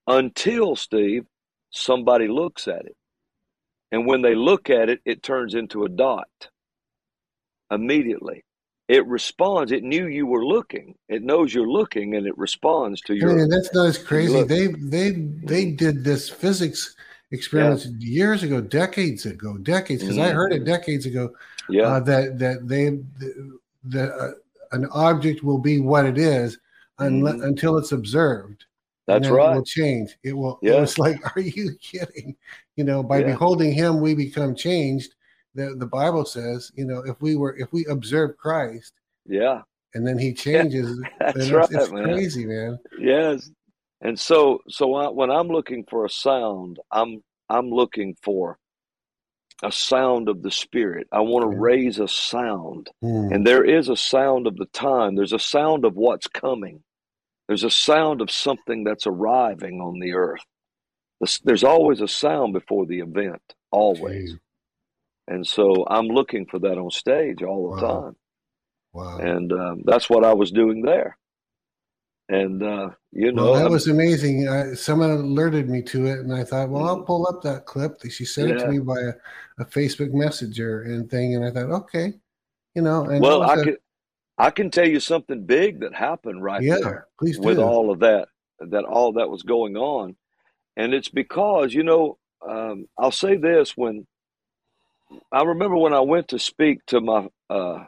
until 0.06 0.76
Steve, 0.76 1.24
somebody 1.70 2.28
looks 2.28 2.68
at 2.68 2.84
it. 2.84 2.96
And 3.92 4.06
when 4.06 4.22
they 4.22 4.34
look 4.34 4.70
at 4.70 4.88
it, 4.88 5.00
it 5.04 5.22
turns 5.22 5.54
into 5.54 5.84
a 5.84 5.88
dot 5.88 6.28
immediately. 7.70 8.44
It 8.88 9.06
responds. 9.06 9.72
It 9.72 9.82
knew 9.82 10.06
you 10.06 10.26
were 10.26 10.44
looking. 10.44 10.94
It 11.08 11.22
knows 11.22 11.52
you're 11.52 11.68
looking, 11.68 12.14
and 12.14 12.26
it 12.26 12.38
responds 12.38 13.00
to 13.02 13.14
your. 13.14 13.32
I 13.32 13.34
mean, 13.34 13.48
that's 13.48 13.72
not 13.74 13.86
as 13.86 13.98
crazy. 13.98 14.44
They 14.44 14.68
they 14.68 15.10
they 15.10 15.70
did 15.72 16.04
this 16.04 16.28
physics 16.28 16.94
experiments 17.31 17.87
yeah. 17.87 17.93
years 17.99 18.43
ago, 18.43 18.61
decades 18.61 19.26
ago, 19.26 19.56
decades. 19.58 20.02
Because 20.02 20.17
mm-hmm. 20.17 20.31
I 20.31 20.34
heard 20.34 20.52
it 20.52 20.64
decades 20.64 21.06
ago. 21.06 21.32
Yeah, 21.69 21.82
uh, 21.82 22.00
that 22.00 22.38
that 22.38 22.69
they 22.69 22.99
that 23.84 24.12
uh, 24.12 24.32
an 24.73 24.87
object 24.93 25.43
will 25.43 25.58
be 25.58 25.81
what 25.81 26.06
it 26.06 26.19
is 26.19 26.58
unless, 26.99 27.34
mm-hmm. 27.34 27.44
until 27.44 27.78
it's 27.78 27.93
observed. 27.93 28.64
That's 29.06 29.28
right. 29.28 29.52
It 29.52 29.56
will 29.56 29.64
change. 29.64 30.17
It 30.23 30.32
will. 30.32 30.58
Yeah. 30.62 30.82
It's 30.82 30.99
like, 30.99 31.37
are 31.37 31.40
you 31.40 31.76
kidding? 31.81 32.37
You 32.76 32.84
know, 32.84 33.02
by 33.02 33.19
yeah. 33.19 33.26
beholding 33.26 33.72
Him, 33.72 34.00
we 34.00 34.14
become 34.14 34.55
changed. 34.55 35.15
The 35.55 35.74
the 35.79 35.86
Bible 35.86 36.24
says, 36.24 36.70
you 36.74 36.84
know, 36.84 37.03
if 37.06 37.20
we 37.20 37.36
were 37.36 37.56
if 37.56 37.72
we 37.72 37.86
observe 37.86 38.36
Christ, 38.36 38.93
yeah, 39.24 39.62
and 39.94 40.06
then 40.06 40.19
He 40.19 40.34
changes. 40.34 41.00
That's 41.20 41.50
right, 41.50 41.65
it's, 41.65 41.74
it's 41.74 41.93
man. 41.93 42.05
crazy, 42.05 42.46
man. 42.46 42.79
Yes, 42.98 43.50
and 44.00 44.19
so, 44.19 44.60
so 44.69 44.94
I, 44.94 45.08
when 45.08 45.31
I'm 45.31 45.48
looking 45.48 45.84
for 45.88 46.05
a 46.05 46.10
sound, 46.10 46.79
I'm 46.91 47.22
I'm 47.48 47.70
looking 47.70 48.17
for 48.22 48.58
a 49.62 49.72
sound 49.72 50.29
of 50.29 50.43
the 50.43 50.50
spirit. 50.50 51.06
I 51.12 51.20
want 51.20 51.50
to 51.50 51.58
raise 51.58 51.98
a 51.98 52.08
sound, 52.08 52.91
mm. 53.03 53.34
and 53.34 53.46
there 53.46 53.65
is 53.65 53.88
a 53.88 53.96
sound 53.96 54.46
of 54.46 54.56
the 54.56 54.67
time. 54.67 55.15
There's 55.15 55.32
a 55.32 55.38
sound 55.38 55.84
of 55.84 55.94
what's 55.94 56.26
coming. 56.26 56.82
There's 57.48 57.65
a 57.65 57.70
sound 57.70 58.20
of 58.20 58.31
something 58.31 58.84
that's 58.84 59.06
arriving 59.06 59.81
on 59.81 60.00
the 60.00 60.15
earth. 60.15 60.44
There's 61.44 61.65
always 61.65 62.00
a 62.00 62.08
sound 62.08 62.53
before 62.53 62.86
the 62.86 63.00
event, 63.00 63.43
always. 63.70 64.32
Jeez. 64.34 64.38
And 65.29 65.46
so 65.46 65.86
I'm 65.88 66.06
looking 66.06 66.46
for 66.46 66.58
that 66.60 66.79
on 66.79 66.91
stage 66.91 67.43
all 67.43 67.74
the 67.74 67.82
wow. 67.82 68.00
time. 68.00 68.17
Wow. 68.93 69.19
And 69.19 69.53
um, 69.53 69.82
that's 69.84 70.08
what 70.08 70.24
I 70.24 70.34
was 70.34 70.50
doing 70.50 70.82
there. 70.82 71.17
And 72.28 72.62
uh, 72.62 72.90
you 73.12 73.30
know, 73.30 73.52
well, 73.52 73.54
that 73.54 73.70
was 73.70 73.86
amazing. 73.86 74.48
I, 74.48 74.74
someone 74.74 75.10
alerted 75.10 75.68
me 75.68 75.80
to 75.82 76.06
it, 76.06 76.18
and 76.18 76.34
I 76.34 76.42
thought, 76.42 76.70
well, 76.70 76.84
I'll 76.84 77.02
pull 77.02 77.26
up 77.28 77.40
that 77.42 77.66
clip. 77.66 78.00
She 78.10 78.24
sent 78.24 78.48
yeah. 78.48 78.54
it 78.56 78.58
to 78.58 78.68
me 78.68 78.78
by 78.80 78.98
a, 78.98 79.12
a, 79.60 79.64
Facebook 79.64 80.12
Messenger 80.12 80.82
and 80.82 81.08
thing, 81.08 81.36
and 81.36 81.44
I 81.44 81.52
thought, 81.52 81.70
okay, 81.82 82.14
you 82.74 82.82
know. 82.82 83.04
And 83.04 83.20
well, 83.20 83.42
I 83.42 83.54
a, 83.54 83.64
can 83.64 83.76
I 84.38 84.50
can 84.50 84.70
tell 84.72 84.88
you 84.88 84.98
something 84.98 85.46
big 85.46 85.80
that 85.80 85.94
happened 85.94 86.42
right 86.42 86.62
yeah, 86.62 86.78
there 86.82 87.06
please 87.16 87.38
do. 87.38 87.46
with 87.46 87.58
all 87.58 87.92
of 87.92 88.00
that 88.00 88.26
that 88.58 88.84
all 88.84 89.12
that 89.12 89.30
was 89.30 89.44
going 89.44 89.76
on, 89.76 90.16
and 90.76 90.94
it's 90.94 91.08
because 91.08 91.72
you 91.72 91.84
know 91.84 92.18
um, 92.46 92.88
I'll 92.98 93.12
say 93.12 93.36
this 93.36 93.76
when 93.76 94.04
I 95.30 95.44
remember 95.44 95.76
when 95.76 95.94
I 95.94 96.00
went 96.00 96.26
to 96.28 96.40
speak 96.40 96.84
to 96.86 97.00
my 97.00 97.28
uh, 97.48 97.84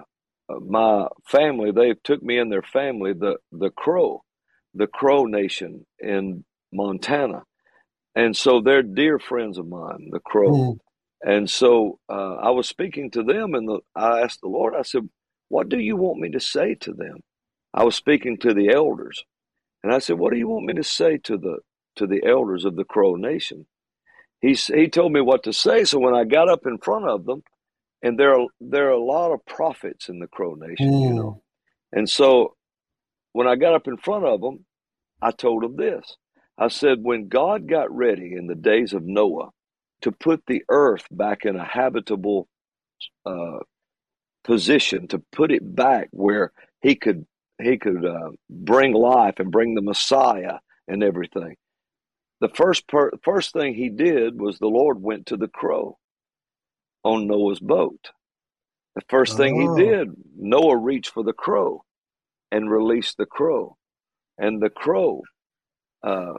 my 0.49 1.09
family, 1.27 1.73
they 1.73 1.95
took 2.05 2.23
me 2.23 2.39
in 2.39 2.51
their 2.51 2.63
family, 2.63 3.15
the 3.15 3.39
the 3.51 3.71
Crow 3.71 4.23
the 4.75 4.87
Crow 4.87 5.25
Nation 5.25 5.87
in 5.99 6.45
Montana. 6.73 7.43
And 8.15 8.37
so 8.37 8.61
they're 8.61 8.83
dear 8.83 9.19
friends 9.19 9.59
of 9.59 9.69
mine, 9.69 10.09
the 10.11 10.21
Crow. 10.21 10.51
Mm. 10.51 10.79
And 11.23 11.51
so 11.51 11.99
uh, 12.09 12.35
I 12.37 12.51
was 12.51 12.69
speaking 12.69 13.11
to 13.13 13.23
them, 13.23 13.55
and 13.55 13.69
the, 13.69 13.81
I 13.95 14.21
asked 14.21 14.41
the 14.41 14.49
Lord, 14.49 14.75
I 14.77 14.83
said, 14.83 15.09
What 15.49 15.69
do 15.69 15.79
you 15.79 15.97
want 15.97 16.21
me 16.21 16.31
to 16.31 16.41
say 16.41 16.75
to 16.77 16.93
them? 16.93 17.19
I 17.75 17.85
was 17.85 17.97
speaking 17.97 18.39
to 18.39 18.55
the 18.55 18.71
elders. 18.73 19.25
And 19.83 19.93
I 19.93 19.99
said, 19.99 20.19
What 20.19 20.33
do 20.33 20.39
you 20.39 20.49
want 20.49 20.67
me 20.67 20.75
to 20.75 20.85
say 20.85 21.19
to 21.25 21.37
the 21.37 21.59
to 21.97 22.07
the 22.07 22.23
elders 22.25 22.65
of 22.65 22.77
the 22.77 22.85
Crow 22.85 23.15
Nation? 23.17 23.67
He, 24.41 24.55
he 24.55 24.89
told 24.89 25.13
me 25.13 25.21
what 25.21 25.43
to 25.45 25.53
say. 25.53 25.85
So 25.85 25.99
when 25.99 26.15
I 26.15 26.25
got 26.25 26.49
up 26.49 26.61
in 26.65 26.79
front 26.79 27.09
of 27.09 27.25
them, 27.25 27.43
and 28.03 28.19
there 28.19 28.39
are 28.39 28.47
there 28.61 28.89
are 28.89 28.93
a 28.93 29.03
lot 29.03 29.33
of 29.33 29.45
prophets 29.47 30.09
in 30.09 30.21
the 30.21 30.29
Crow 30.29 30.55
Nation, 30.55 30.93
mm. 30.93 31.03
you 31.03 31.15
know. 31.15 31.43
Hmm. 31.93 31.99
And 31.99 32.09
so 32.09 32.55
when 33.39 33.47
I 33.47 33.55
got 33.55 33.75
up 33.75 33.87
in 33.87 33.97
front 33.97 34.25
of 34.25 34.41
them, 34.41 34.65
I 35.23 35.31
told 35.31 35.63
them 35.63 35.77
this. 35.77 36.17
I 36.59 36.67
said, 36.67 36.99
when 37.05 37.29
God 37.29 37.69
got 37.69 37.89
ready 37.97 38.35
in 38.37 38.49
the 38.49 38.57
days 38.57 38.93
of 38.93 39.05
Noah 39.05 39.51
to 40.03 40.11
put 40.11 40.43
the 40.49 40.65
earth 40.69 41.05
back 41.09 41.45
in 41.45 41.55
a 41.55 41.65
habitable 41.65 42.49
uh, 43.25 43.61
position, 44.43 45.07
to 45.07 45.23
put 45.31 45.53
it 45.53 45.63
back 45.63 46.09
where 46.11 46.51
he 46.83 46.97
could 46.97 47.27
he 47.63 47.79
could 47.79 48.05
uh, 48.05 48.31
bring 48.51 48.93
life 48.93 49.35
and 49.39 49.53
bring 49.53 49.77
the 49.77 49.83
Messiah 49.83 50.59
and 50.89 51.05
everything. 51.05 51.55
The 52.41 52.49
first 52.49 52.89
per- 52.89 53.13
first 53.23 53.53
thing 53.53 53.73
he 53.73 53.89
did 53.89 54.41
was 54.41 54.59
the 54.59 54.67
Lord 54.67 55.01
went 55.01 55.27
to 55.27 55.37
the 55.37 55.47
crow 55.47 55.97
on 57.05 57.29
Noah's 57.29 57.61
boat. 57.61 58.11
The 58.97 59.03
first 59.09 59.37
thing 59.37 59.63
oh. 59.63 59.77
he 59.77 59.85
did, 59.85 60.09
Noah 60.37 60.77
reached 60.77 61.11
for 61.11 61.23
the 61.23 61.33
crow 61.33 61.85
and 62.51 62.71
released 62.71 63.17
the 63.17 63.27
crow. 63.27 63.77
And 64.39 64.63
the 64.63 64.71
crow, 64.71 65.23
uh, 66.03 66.35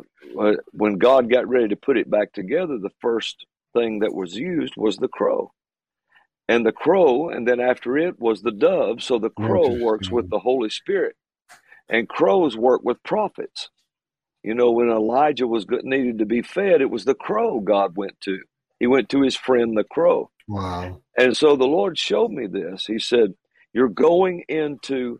when 0.72 0.98
God 0.98 1.30
got 1.30 1.48
ready 1.48 1.70
to 1.70 1.76
put 1.76 1.98
it 1.98 2.10
back 2.10 2.34
together, 2.34 2.78
the 2.78 2.92
first 3.02 3.46
thing 3.74 4.00
that 4.00 4.14
was 4.14 4.36
used 4.36 4.74
was 4.78 4.98
the 4.98 5.08
crow. 5.08 5.52
And 6.48 6.66
the 6.66 6.72
crow, 6.72 7.30
and 7.30 7.48
then 7.48 7.60
after 7.60 7.98
it 7.98 8.20
was 8.20 8.42
the 8.42 8.52
dove. 8.52 9.04
So 9.04 9.20
the 9.20 9.30
crow 9.30 9.70
works 9.80 10.10
with 10.10 10.30
the 10.30 10.40
Holy 10.40 10.70
Spirit. 10.70 11.16
And 11.90 12.10
crows 12.10 12.58
work 12.58 12.82
with 12.84 13.04
prophets. 13.04 13.70
You 14.44 14.54
know, 14.54 14.72
when 14.72 14.90
Elijah 14.90 15.48
was 15.48 15.66
needed 15.70 16.20
to 16.20 16.26
be 16.26 16.42
fed, 16.42 16.82
it 16.82 16.90
was 16.90 17.06
the 17.06 17.14
crow 17.14 17.60
God 17.60 17.98
went 17.98 18.20
to. 18.22 18.40
He 18.80 18.88
went 18.88 19.10
to 19.10 19.22
his 19.22 19.36
friend 19.36 19.78
the 19.78 19.84
crow. 19.84 20.32
Wow. 20.48 21.02
And 21.18 21.36
so 21.36 21.56
the 21.56 21.68
Lord 21.68 21.98
showed 21.98 22.32
me 22.32 22.48
this. 22.48 22.86
He 22.86 23.00
said, 23.00 23.34
You're 23.74 23.90
going 23.90 24.44
into, 24.48 25.20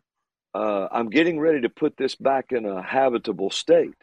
uh, 0.54 0.88
I'm 0.92 1.10
getting 1.10 1.40
ready 1.40 1.62
to 1.62 1.70
put 1.70 1.98
this 1.98 2.16
back 2.16 2.52
in 2.52 2.66
a 2.66 2.82
habitable 2.82 3.52
state. 3.52 3.96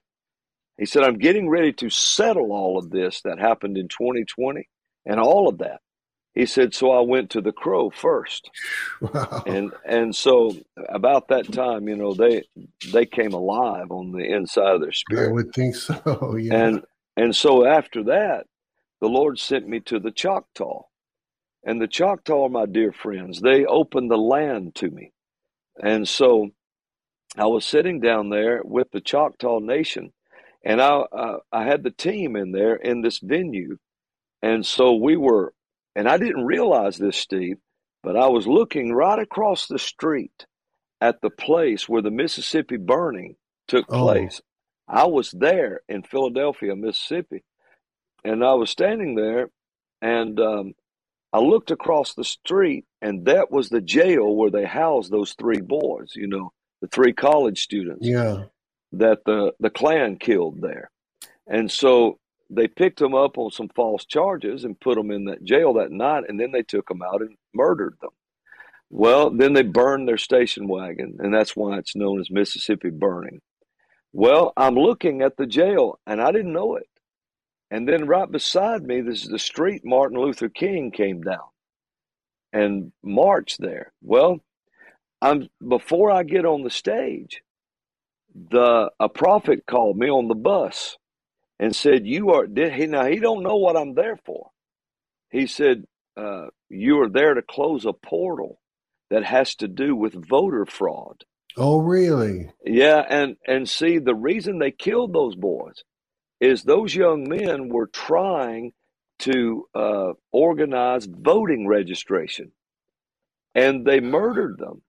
He 0.79 0.87
said, 0.87 1.05
I'm 1.05 1.19
getting 1.19 1.49
ready 1.49 1.73
to 1.75 1.91
settle 1.91 2.53
all 2.53 2.79
of 2.79 2.91
this 2.91 3.23
that 3.23 3.39
happened 3.39 3.79
in 3.79 3.89
2020 3.89 4.69
and 5.07 5.21
all 5.21 5.49
of 5.49 5.59
that. 5.59 5.81
He 6.35 6.45
said, 6.45 6.75
so 6.75 6.91
I 6.91 7.01
went 7.01 7.31
to 7.31 7.41
the 7.41 7.53
crow 7.53 7.91
first. 7.91 8.51
Wow. 9.01 9.43
And 9.47 9.73
and 9.85 10.17
so 10.17 10.57
about 10.89 11.29
that 11.29 11.53
time, 11.53 11.87
you 11.89 11.97
know, 11.97 12.15
they 12.15 12.45
they 12.93 13.05
came 13.05 13.35
alive 13.35 13.91
on 13.91 14.13
the 14.13 14.25
inside 14.25 14.77
of 14.77 14.81
their 14.81 14.93
spirit. 14.93 15.29
I 15.29 15.33
would 15.33 15.53
think 15.53 15.75
so. 15.75 16.37
Yeah. 16.41 16.55
And 16.55 16.83
and 17.17 17.37
so 17.37 17.67
after 17.67 18.05
that, 18.05 18.47
the 19.03 19.09
Lord 19.09 19.39
sent 19.39 19.69
me 19.69 19.81
to 19.81 19.99
the 19.99 20.11
Choctaw. 20.11 20.85
And 21.65 21.81
the 21.81 21.89
Choctaw, 21.89 22.49
my 22.49 22.67
dear 22.67 22.93
friends, 22.93 23.41
they 23.41 23.67
opened 23.67 24.11
the 24.11 24.17
land 24.17 24.75
to 24.77 24.91
me. 24.91 25.13
And 25.83 26.09
so 26.09 26.51
I 27.37 27.47
was 27.47 27.65
sitting 27.65 28.01
down 28.01 28.31
there 28.31 28.63
with 28.65 28.91
the 28.93 29.01
Choctaw 29.01 29.59
Nation, 29.59 30.13
and 30.65 30.81
I 30.81 30.89
uh, 30.89 31.39
I 31.53 31.65
had 31.65 31.83
the 31.83 31.91
team 31.91 32.37
in 32.37 32.53
there 32.53 32.77
in 32.77 33.03
this 33.03 33.19
venue, 33.19 33.77
and 34.43 34.65
so 34.65 34.95
we 34.95 35.17
were 35.17 35.53
and 35.97 36.09
I 36.09 36.19
didn't 36.19 36.45
realize 36.45 36.99
this, 36.99 37.17
Steve, 37.17 37.57
but 38.03 38.17
I 38.17 38.29
was 38.29 38.47
looking 38.47 38.93
right 38.93 39.19
across 39.19 39.67
the 39.67 39.79
street 39.79 40.47
at 41.01 41.21
the 41.23 41.31
place 41.31 41.89
where 41.89 42.03
the 42.03 42.11
Mississippi 42.11 42.77
burning 42.77 43.37
took 43.67 43.87
oh. 43.89 44.03
place. 44.03 44.41
I 44.87 45.07
was 45.07 45.31
there 45.31 45.81
in 45.89 46.03
Philadelphia, 46.03 46.77
Mississippi, 46.77 47.43
and 48.25 48.45
I 48.45 48.55
was 48.55 48.71
standing 48.71 49.15
there, 49.15 49.49
and 50.01 50.39
um, 50.39 50.75
I 51.37 51.39
looked 51.39 51.71
across 51.71 52.15
the 52.15 52.25
street, 52.25 52.87
and 53.03 53.27
that 53.27 53.51
was 53.51 53.69
the 53.69 53.83
jail 53.83 54.35
where 54.35 54.51
they 54.51 54.65
housed 54.65 55.11
those 55.11 55.35
three 55.35 55.61
boys. 55.61 56.13
You 56.15 56.29
know, 56.29 56.53
the 56.81 56.89
three 56.89 57.13
college 57.13 57.63
students. 57.63 58.07
Yeah. 58.07 58.45
That 58.93 59.19
the 59.27 59.53
the 59.61 59.69
Klan 59.69 60.17
killed 60.17 60.63
there, 60.63 60.91
and 61.47 61.71
so 61.71 62.19
they 62.49 62.69
picked 62.69 63.01
them 63.01 63.15
up 63.15 63.37
on 63.37 63.51
some 63.51 63.69
false 63.69 64.07
charges 64.07 64.65
and 64.65 64.81
put 64.81 64.95
them 64.95 65.11
in 65.11 65.27
that 65.27 65.45
jail 65.45 65.75
that 65.75 65.91
night, 65.91 66.25
and 66.27 66.41
then 66.41 66.53
they 66.53 66.63
took 66.63 66.89
them 66.89 67.03
out 67.03 67.21
and 67.21 67.37
murdered 67.53 67.99
them. 68.01 68.13
Well, 68.89 69.29
then 69.29 69.53
they 69.53 69.63
burned 69.63 70.09
their 70.09 70.17
station 70.17 70.69
wagon, 70.69 71.19
and 71.19 71.35
that's 71.35 71.55
why 71.55 71.77
it's 71.77 71.97
known 71.97 72.19
as 72.19 72.31
Mississippi 72.31 72.89
Burning. 72.89 73.43
Well, 74.15 74.55
I'm 74.57 74.77
looking 74.77 75.21
at 75.21 75.37
the 75.37 75.47
jail, 75.47 75.99
and 76.07 76.23
I 76.23 76.33
didn't 76.33 76.55
know 76.55 76.77
it. 76.77 76.89
And 77.71 77.89
then 77.89 78.07
right 78.07 78.31
beside 78.31 78.85
me, 78.85 79.01
this 79.01 79.25
is 79.25 79.29
the 79.29 79.39
street 79.39 79.83
Martin 79.85 80.19
Luther 80.19 80.49
King 80.49 80.91
came 80.93 81.23
down 81.23 81.49
and 82.53 82.93
marched 83.03 83.61
there. 83.61 83.93
Well, 84.03 84.39
I'm 85.21 85.49
before 85.67 86.11
I 86.11 86.23
get 86.23 86.45
on 86.45 86.63
the 86.63 86.71
stage, 86.71 87.43
the 88.35 88.91
a 89.01 89.09
prophet 89.09 89.65
called 89.67 89.97
me 89.97 90.09
on 90.09 90.29
the 90.29 90.35
bus 90.35 90.97
and 91.59 91.75
said, 91.75 92.07
"You 92.07 92.31
are." 92.33 92.47
Did 92.47 92.73
he 92.75 92.87
now? 92.87 93.07
He 93.07 93.19
don't 93.19 93.43
know 93.43 93.57
what 93.57 93.77
I'm 93.77 93.95
there 93.95 94.19
for. 94.25 94.51
He 95.31 95.47
said, 95.47 95.85
uh, 96.17 96.49
"You 96.69 97.01
are 97.01 97.09
there 97.09 97.35
to 97.35 97.43
close 97.43 97.85
a 97.85 97.93
portal 97.93 98.61
that 99.11 99.25
has 99.25 99.55
to 99.57 99.69
do 99.69 99.97
with 99.97 100.15
voter 100.29 100.67
fraud." 100.67 101.25
Oh, 101.57 101.79
really? 101.79 102.51
Yeah, 102.65 103.05
and 103.09 103.37
and 103.47 103.69
see, 103.69 103.99
the 103.99 104.15
reason 104.15 104.59
they 104.59 104.71
killed 104.71 105.13
those 105.13 105.35
boys 105.35 105.83
is 106.41 106.63
those 106.63 106.95
young 106.95 107.29
men 107.29 107.69
were 107.69 107.87
trying 107.87 108.73
to 109.21 109.67
uh, 109.75 110.13
organize 110.33 111.07
voting 111.07 111.67
registration, 111.67 112.53
and 113.55 113.85
they 113.87 114.01
murdered 114.01 114.59
them. 114.59 114.83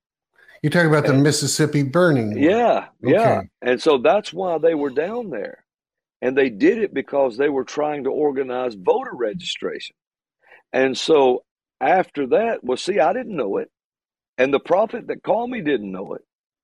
You're 0.62 0.70
talking 0.70 0.90
about 0.90 1.06
the 1.06 1.14
Mississippi 1.14 1.84
burning. 1.84 2.36
Yeah, 2.36 2.88
okay. 3.04 3.12
yeah, 3.12 3.42
and 3.62 3.80
so 3.80 3.98
that's 3.98 4.32
why 4.32 4.58
they 4.58 4.74
were 4.74 4.90
down 4.90 5.30
there. 5.30 5.64
And 6.20 6.36
they 6.36 6.50
did 6.50 6.78
it 6.78 6.92
because 6.92 7.36
they 7.36 7.48
were 7.48 7.64
trying 7.64 8.04
to 8.04 8.10
organize 8.10 8.74
voter 8.74 9.12
registration. 9.14 9.94
And 10.72 10.98
so 10.98 11.44
after 11.80 12.26
that, 12.28 12.64
well, 12.64 12.76
see, 12.76 12.98
I 12.98 13.12
didn't 13.12 13.36
know 13.36 13.58
it. 13.58 13.70
And 14.36 14.52
the 14.52 14.60
prophet 14.60 15.06
that 15.06 15.22
called 15.22 15.50
me 15.50 15.60
didn't 15.60 15.92
know 15.92 16.14
it. 16.14 16.22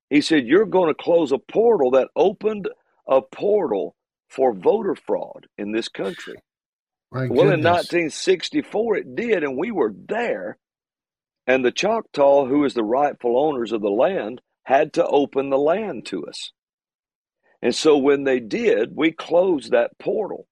He 0.09 0.21
said, 0.21 0.45
You're 0.45 0.65
going 0.65 0.89
to 0.89 1.03
close 1.03 1.31
a 1.31 1.37
portal 1.37 1.91
that 1.91 2.09
opened 2.15 2.69
a 3.07 3.21
portal 3.21 3.94
for 4.29 4.53
voter 4.53 4.95
fraud 4.95 5.47
in 5.57 5.71
this 5.71 5.87
country. 5.87 6.35
My 7.11 7.27
well, 7.27 7.49
goodness. 7.49 7.53
in 7.53 7.63
1964, 7.63 8.97
it 8.97 9.15
did, 9.15 9.43
and 9.43 9.57
we 9.57 9.71
were 9.71 9.93
there. 9.93 10.57
And 11.47 11.63
the 11.63 11.71
Choctaw, 11.71 12.45
who 12.45 12.65
is 12.65 12.73
the 12.73 12.83
rightful 12.83 13.37
owners 13.37 13.71
of 13.71 13.81
the 13.81 13.89
land, 13.89 14.41
had 14.63 14.93
to 14.93 15.05
open 15.05 15.49
the 15.49 15.57
land 15.57 16.07
to 16.07 16.25
us. 16.25 16.51
And 17.61 17.73
so 17.73 17.97
when 17.97 18.23
they 18.23 18.39
did, 18.39 18.95
we 18.95 19.11
closed 19.11 19.71
that 19.71 19.97
portal. 19.99 20.47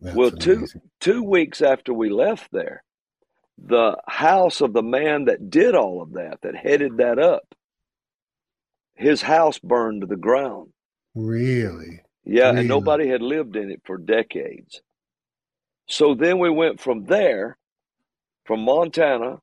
That's 0.00 0.16
well, 0.16 0.30
two 0.30 0.66
two 1.00 1.22
weeks 1.22 1.62
after 1.62 1.92
we 1.92 2.10
left 2.10 2.50
there, 2.52 2.82
the 3.58 3.96
house 4.06 4.60
of 4.60 4.72
the 4.72 4.82
man 4.82 5.26
that 5.26 5.50
did 5.50 5.74
all 5.74 6.02
of 6.02 6.12
that, 6.14 6.38
that 6.42 6.54
headed 6.54 6.98
that 6.98 7.18
up, 7.18 7.54
his 8.94 9.22
house 9.22 9.58
burned 9.58 10.02
to 10.02 10.06
the 10.06 10.16
ground. 10.16 10.72
Really? 11.14 12.02
Yeah, 12.26 12.52
really? 12.52 12.60
and 12.60 12.68
nobody 12.68 13.08
had 13.08 13.22
lived 13.22 13.56
in 13.56 13.70
it 13.70 13.82
for 13.86 13.98
decades. 13.98 14.82
So 15.88 16.14
then 16.14 16.38
we 16.40 16.50
went 16.50 16.80
from 16.80 17.06
there, 17.06 17.58
from 18.46 18.62
Montana 18.64 19.38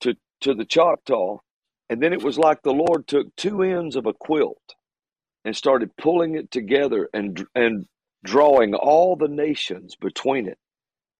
to 0.00 0.16
to 0.42 0.54
the 0.54 0.64
Choctaw, 0.66 1.38
and 1.90 2.02
then 2.02 2.12
it 2.12 2.22
was 2.22 2.38
like 2.38 2.62
the 2.62 2.72
Lord 2.72 3.06
took 3.08 3.34
two 3.36 3.62
ends 3.62 3.96
of 3.96 4.06
a 4.06 4.14
quilt 4.14 4.62
and 5.44 5.56
started 5.56 5.96
pulling 5.98 6.36
it 6.36 6.52
together 6.52 7.10
and 7.14 7.46
and 7.56 7.86
drawing 8.24 8.74
all 8.74 9.16
the 9.16 9.28
nations 9.28 9.96
between 9.96 10.48
it 10.48 10.58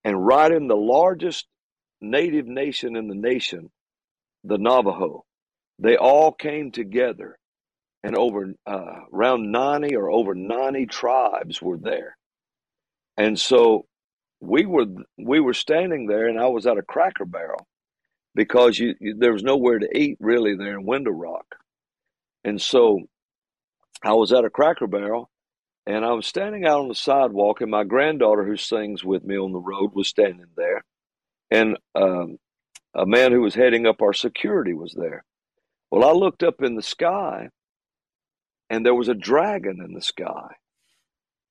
and 0.05 0.27
right 0.27 0.53
in 0.53 0.69
the 0.69 0.77
largest 0.77 1.47
native 2.01 2.47
nation 2.47 2.97
in 2.97 3.09
the 3.09 3.15
nation 3.15 3.71
the 4.45 4.59
navajo 4.59 5.25
they 5.79 5.97
all 5.97 6.33
came 6.33 6.73
together 6.73 7.39
and 8.02 8.16
over 8.16 8.52
uh, 8.66 9.00
around 9.12 9.52
90 9.52 9.97
or 9.97 10.11
over 10.11 10.35
90 10.35 10.87
tribes 10.87 11.62
were 11.62 11.78
there 11.78 12.16
and 13.16 13.38
so 13.38 13.87
we 14.40 14.66
were 14.66 14.87
we 15.18 15.40
were 15.40 15.54
standing 15.54 16.06
there 16.06 16.28
and 16.28 16.38
i 16.40 16.47
was 16.47 16.66
at 16.66 16.78
a 16.78 16.82
cracker 16.82 17.25
barrel 17.25 17.66
because 18.35 18.78
you, 18.78 18.94
you 19.00 19.16
there 19.18 19.32
was 19.32 19.42
nowhere 19.42 19.78
to 19.78 19.88
eat 19.97 20.16
really 20.21 20.56
there 20.56 20.78
in 20.78 20.85
window 20.85 21.12
rock 21.12 21.47
and 22.44 22.61
so 22.61 23.00
I 24.02 24.14
was 24.14 24.32
at 24.32 24.44
a 24.44 24.50
Cracker 24.50 24.87
Barrel 24.87 25.30
and 25.87 26.04
I 26.04 26.12
was 26.12 26.26
standing 26.26 26.64
out 26.64 26.80
on 26.80 26.88
the 26.88 26.94
sidewalk, 26.94 27.61
and 27.61 27.71
my 27.71 27.85
granddaughter, 27.85 28.44
who 28.44 28.56
sings 28.56 29.04
with 29.04 29.25
me 29.25 29.37
on 29.37 29.52
the 29.52 29.59
road, 29.59 29.90
was 29.94 30.09
standing 30.09 30.47
there. 30.56 30.85
And 31.50 31.76
um, 31.94 32.38
a 32.94 33.04
man 33.04 33.32
who 33.32 33.40
was 33.40 33.54
heading 33.54 33.87
up 33.87 34.00
our 34.00 34.12
security 34.12 34.75
was 34.75 34.94
there. 34.97 35.25
Well, 35.90 36.09
I 36.09 36.12
looked 36.12 36.42
up 36.42 36.62
in 36.62 36.76
the 36.76 36.82
sky, 36.82 37.49
and 38.73 38.87
there 38.87 38.95
was 38.95 39.09
a 39.09 39.14
dragon 39.14 39.83
in 39.85 39.93
the 39.93 40.00
sky. 40.00 40.55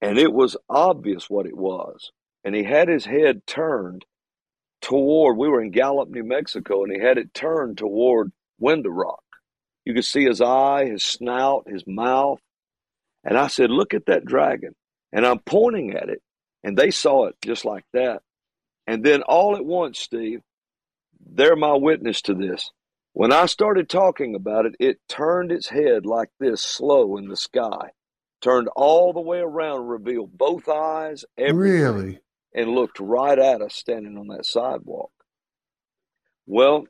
And 0.02 0.18
it 0.18 0.34
was 0.34 0.58
obvious 0.68 1.30
what 1.30 1.46
it 1.46 1.56
was. 1.56 2.12
And 2.44 2.56
he 2.56 2.64
had 2.64 2.90
his 2.90 3.06
head 3.06 3.46
turned 3.46 4.04
toward, 4.82 5.38
we 5.38 5.48
were 5.48 5.62
in 5.62 5.70
Gallup, 5.70 6.10
New 6.10 6.24
Mexico, 6.24 6.84
and 6.84 6.92
he 6.92 7.00
had 7.00 7.20
it 7.20 7.32
turned 7.32 7.78
toward 7.78 8.32
Window 8.60 8.90
Rock. 8.90 9.22
You 9.86 9.94
could 9.94 10.04
see 10.04 10.26
his 10.26 10.42
eye, 10.42 10.88
his 10.88 11.04
snout, 11.04 11.68
his 11.70 11.84
mouth. 11.86 12.40
And 13.24 13.38
I 13.38 13.48
said, 13.48 13.70
Look 13.70 13.94
at 13.94 14.08
that 14.08 14.26
dragon. 14.26 14.74
And 15.14 15.24
I'm 15.24 15.40
pointing 15.40 15.94
at 15.94 16.10
it. 16.10 16.24
And 16.64 16.76
they 16.76 16.90
saw 16.90 17.28
it 17.28 17.36
just 17.44 17.66
like 17.66 17.86
that. 17.94 18.24
And 18.88 19.04
then 19.04 19.22
all 19.22 19.56
at 19.56 19.64
once, 19.64 20.00
Steve, 20.00 20.42
they're 21.24 21.56
my 21.56 21.76
witness 21.76 22.24
to 22.24 22.34
this. 22.34 22.72
When 23.14 23.34
I 23.34 23.46
started 23.48 23.90
talking 23.90 24.36
about 24.36 24.66
it, 24.66 24.76
it 24.80 25.00
turned 25.10 25.52
its 25.52 25.70
head 25.70 26.06
like 26.06 26.30
this, 26.40 26.64
slow 26.64 27.18
in 27.18 27.28
the 27.28 27.36
sky, 27.36 27.92
turned 28.42 28.70
all 28.76 29.14
the 29.14 29.22
way 29.22 29.40
around, 29.40 29.88
revealed 29.88 30.38
both 30.38 30.70
eyes, 30.70 31.26
everything, 31.38 31.82
Really? 31.82 32.20
and 32.56 32.72
looked 32.72 33.00
right 33.00 33.38
at 33.38 33.62
us 33.62 33.76
standing 33.76 34.18
on 34.18 34.28
that 34.28 34.46
sidewalk. 34.46 35.12
Well, 36.46 36.86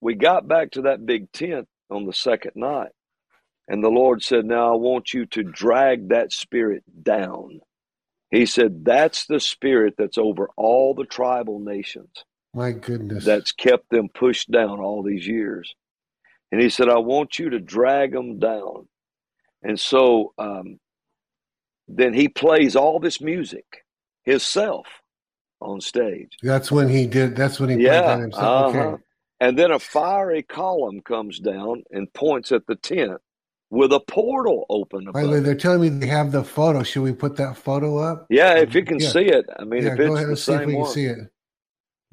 we 0.00 0.14
got 0.14 0.48
back 0.48 0.72
to 0.72 0.82
that 0.82 1.06
big 1.06 1.32
tent 1.32 1.68
on 1.90 2.06
the 2.06 2.12
second 2.12 2.52
night, 2.56 2.92
and 3.68 3.82
the 3.82 3.88
Lord 3.90 4.22
said, 4.22 4.44
Now 4.44 4.74
I 4.74 4.76
want 4.76 5.14
you 5.14 5.26
to 5.26 5.42
drag 5.42 6.10
that 6.10 6.32
spirit 6.32 6.84
down. 7.02 7.60
He 8.30 8.46
said, 8.46 8.84
That's 8.84 9.26
the 9.26 9.40
spirit 9.40 9.94
that's 9.96 10.18
over 10.18 10.50
all 10.56 10.94
the 10.94 11.06
tribal 11.06 11.58
nations 11.60 12.24
My 12.54 12.72
goodness. 12.72 13.24
that's 13.24 13.52
kept 13.52 13.90
them 13.90 14.08
pushed 14.08 14.50
down 14.50 14.80
all 14.80 15.02
these 15.02 15.26
years. 15.26 15.74
And 16.52 16.60
he 16.60 16.70
said, 16.70 16.88
I 16.88 16.98
want 16.98 17.38
you 17.38 17.50
to 17.50 17.60
drag 17.60 18.12
them 18.12 18.38
down. 18.38 18.88
And 19.62 19.78
so 19.80 20.34
um, 20.38 20.78
then 21.88 22.14
he 22.14 22.28
plays 22.28 22.76
all 22.76 23.00
this 23.00 23.20
music 23.20 23.84
himself 24.24 24.86
on 25.60 25.80
stage. 25.80 26.38
That's 26.42 26.72
when 26.72 26.88
he 26.88 27.06
did. 27.06 27.36
That's 27.36 27.60
when 27.60 27.70
he 27.70 27.76
played 27.76 27.86
Yeah. 27.86 28.02
that 28.06 28.20
himself. 28.20 28.68
Uh-huh. 28.68 28.68
Okay. 28.70 29.02
And 29.40 29.58
then 29.58 29.72
a 29.72 29.78
fiery 29.80 30.42
column 30.42 31.00
comes 31.02 31.40
down 31.40 31.84
and 31.90 32.12
points 32.12 32.52
at 32.52 32.66
the 32.66 32.76
tent 32.76 33.20
with 33.70 33.92
a 33.92 34.00
portal 34.00 34.66
open 34.70 35.06
By 35.12 35.22
the 35.24 35.30
way, 35.30 35.40
they're 35.40 35.54
telling 35.56 35.80
me 35.82 35.88
they 35.90 36.06
have 36.08 36.32
the 36.32 36.44
photo. 36.44 36.82
Should 36.84 37.02
we 37.02 37.12
put 37.12 37.36
that 37.36 37.56
photo 37.58 37.98
up? 37.98 38.26
Yeah, 38.30 38.58
if 38.58 38.74
you 38.74 38.84
can 38.84 39.00
Yeah. 39.00 39.10
see 39.12 39.26
it. 39.26 39.46
I 39.58 39.64
mean, 39.64 39.84
yeah, 39.84 39.94
if 39.94 39.98
go 39.98 40.12
it's 40.12 40.16
ahead 40.16 40.28
the 40.28 40.30
and 40.30 40.38
see 40.38 40.54
if 40.54 40.60
same 40.60 40.66
we 40.66 40.76
can 40.76 40.80
one. 40.80 40.92
see 40.94 41.06
it. 41.06 41.18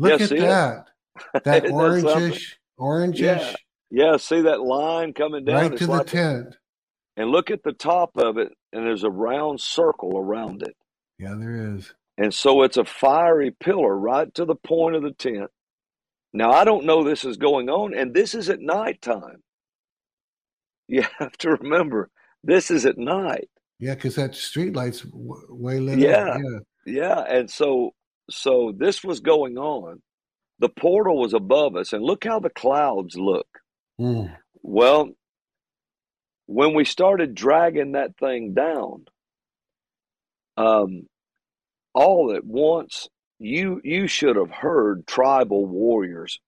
Look 0.01 0.17
Yeah, 0.19 0.23
at 0.23 0.29
see 0.29 0.35
it? 0.37 0.41
that. 0.41 0.85
That 1.33 1.43
that 1.43 1.63
orangish, 1.65 2.53
orangish, 2.79 3.19
Yeah, 3.19 3.55
Yeah, 3.91 4.17
see 4.17 4.41
that 4.41 4.61
line 4.61 5.13
coming 5.13 5.45
down? 5.45 5.69
right 5.69 5.77
to 5.77 5.85
the 5.85 5.91
like 5.91 6.07
a- 6.07 6.09
tent. 6.09 6.57
and 7.17 7.29
look 7.29 7.51
at 7.51 7.61
the 7.63 7.73
top 7.73 8.11
of 8.17 8.37
it, 8.37 8.51
and 8.73 8.83
there's 8.85 9.03
a 9.03 9.09
round 9.11 9.61
circle 9.61 10.17
around 10.17 10.63
it. 10.63 10.75
Yeah, 11.19 11.35
there 11.37 11.75
is. 11.75 11.93
And 12.17 12.33
so 12.33 12.63
it's 12.63 12.77
a 12.77 12.85
fiery 12.85 13.51
pillar 13.51 13.95
right 13.95 14.33
to 14.35 14.45
the 14.45 14.55
point 14.55 14.95
of 14.95 15.03
the 15.03 15.11
tent. 15.13 15.51
Now, 16.33 16.51
I 16.51 16.63
don't 16.63 16.85
know 16.85 17.03
this 17.03 17.23
is 17.25 17.37
going 17.37 17.69
on, 17.69 17.93
and 17.93 18.13
this 18.13 18.33
is 18.33 18.49
at 18.49 18.59
nighttime. 18.61 19.43
You 20.87 21.03
have 21.19 21.33
to 21.39 21.51
remember, 21.51 22.09
this 22.43 22.71
is 22.71 22.85
at 22.87 22.97
night. 22.97 23.49
Yeah, 23.79 23.95
because 23.95 24.15
that 24.15 24.33
street 24.35 24.75
light's 24.75 25.01
w- 25.01 25.45
way 25.49 25.79
lit 25.79 25.99
Yeah. 25.99 26.29
up. 26.35 26.39
Yeah. 26.41 26.59
Yeah, 26.85 27.19
and 27.27 27.49
so 27.51 27.91
so 28.31 28.73
this 28.75 29.03
was 29.03 29.19
going 29.19 29.57
on. 29.57 30.01
The 30.59 30.69
portal 30.69 31.19
was 31.19 31.33
above 31.33 31.75
us, 31.75 31.93
and 31.93 32.03
look 32.03 32.23
how 32.23 32.39
the 32.39 32.49
clouds 32.49 33.15
look. 33.15 33.47
Mm. 33.99 34.35
Well, 34.61 35.09
when 36.45 36.73
we 36.73 36.85
started 36.85 37.33
dragging 37.33 37.93
that 37.93 38.17
thing 38.17 38.53
down, 38.53 39.05
um, 40.57 41.07
all 41.93 42.33
at 42.35 42.45
once, 42.45 43.07
you 43.39 43.81
you 43.83 44.07
should 44.07 44.35
have 44.35 44.51
heard 44.51 45.07
tribal 45.07 45.65
warriors 45.65 46.39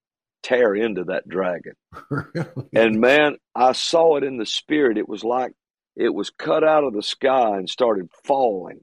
tear 0.43 0.75
into 0.75 1.05
that 1.05 1.27
dragon. 1.27 1.73
really? 2.09 2.69
And 2.73 2.99
man, 2.99 3.37
I 3.55 3.71
saw 3.71 4.17
it 4.17 4.23
in 4.23 4.37
the 4.37 4.45
spirit. 4.45 4.97
It 4.97 5.09
was 5.09 5.23
like 5.23 5.53
it 5.95 6.13
was 6.13 6.29
cut 6.29 6.63
out 6.63 6.83
of 6.83 6.93
the 6.93 7.03
sky 7.03 7.57
and 7.57 7.69
started 7.69 8.09
falling, 8.23 8.81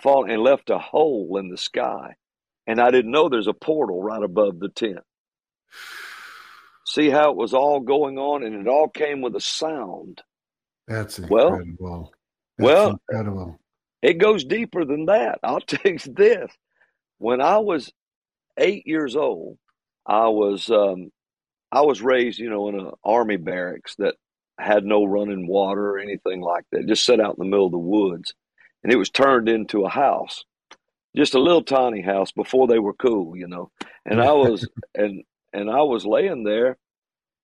falling, 0.00 0.32
and 0.32 0.42
left 0.42 0.70
a 0.70 0.78
hole 0.78 1.36
in 1.38 1.48
the 1.48 1.58
sky. 1.58 2.14
And 2.66 2.80
I 2.80 2.90
didn't 2.90 3.10
know 3.10 3.28
there's 3.28 3.46
a 3.46 3.52
portal 3.54 4.02
right 4.02 4.22
above 4.22 4.58
the 4.58 4.68
tent. 4.70 5.00
See 6.86 7.08
how 7.10 7.30
it 7.30 7.36
was 7.36 7.54
all 7.54 7.80
going 7.80 8.18
on, 8.18 8.42
and 8.44 8.54
it 8.54 8.68
all 8.68 8.88
came 8.88 9.20
with 9.20 9.34
a 9.36 9.40
sound. 9.40 10.22
That's 10.86 11.18
Well- 11.18 11.54
incredible. 11.54 12.12
That's 12.58 12.66
well, 12.66 12.90
incredible. 13.10 13.58
It 14.02 14.14
goes 14.18 14.44
deeper 14.44 14.84
than 14.84 15.06
that. 15.06 15.40
I'll 15.42 15.60
tell 15.60 15.90
you 15.92 15.98
this. 15.98 16.52
When 17.18 17.40
I 17.40 17.58
was 17.58 17.92
eight 18.58 18.86
years 18.86 19.16
old, 19.16 19.58
I 20.06 20.28
was 20.28 20.70
um, 20.70 21.10
I 21.72 21.80
was 21.80 22.02
raised, 22.02 22.38
you 22.38 22.50
know, 22.50 22.68
in 22.68 22.78
an 22.78 22.92
army 23.02 23.38
barracks 23.38 23.96
that 23.96 24.14
had 24.58 24.84
no 24.84 25.04
running 25.04 25.48
water 25.48 25.90
or 25.92 25.98
anything 25.98 26.40
like 26.40 26.64
that. 26.70 26.86
Just 26.86 27.04
set 27.04 27.18
out 27.18 27.36
in 27.36 27.44
the 27.44 27.50
middle 27.50 27.66
of 27.66 27.72
the 27.72 27.78
woods, 27.78 28.34
and 28.84 28.92
it 28.92 28.96
was 28.96 29.10
turned 29.10 29.48
into 29.48 29.84
a 29.84 29.88
house, 29.88 30.44
just 31.16 31.34
a 31.34 31.40
little 31.40 31.62
tiny 31.64 32.02
house 32.02 32.32
before 32.32 32.66
they 32.68 32.78
were 32.78 32.94
cool, 32.94 33.36
you 33.36 33.48
know. 33.48 33.70
And 34.04 34.20
I 34.20 34.32
was 34.32 34.66
and 34.94 35.24
and 35.52 35.70
I 35.70 35.82
was 35.82 36.06
laying 36.06 36.44
there, 36.44 36.78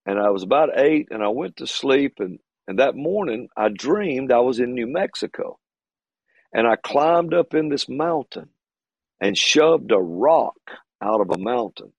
and 0.06 0.18
I 0.18 0.30
was 0.30 0.42
about 0.42 0.78
eight, 0.78 1.08
and 1.10 1.22
I 1.22 1.28
went 1.28 1.58
to 1.58 1.66
sleep, 1.66 2.14
and 2.18 2.38
and 2.68 2.78
that 2.78 2.96
morning 2.96 3.48
I 3.56 3.68
dreamed 3.68 4.32
I 4.32 4.40
was 4.40 4.60
in 4.60 4.74
New 4.74 4.86
Mexico 4.86 5.58
and 6.52 6.66
I 6.66 6.76
climbed 6.76 7.34
up 7.34 7.54
in 7.54 7.68
this 7.68 7.88
mountain 7.88 8.50
and 9.20 9.36
shoved 9.36 9.92
a 9.92 9.98
rock 9.98 10.58
out 11.02 11.20
of 11.20 11.30
a 11.30 11.38
mountain, 11.38 11.92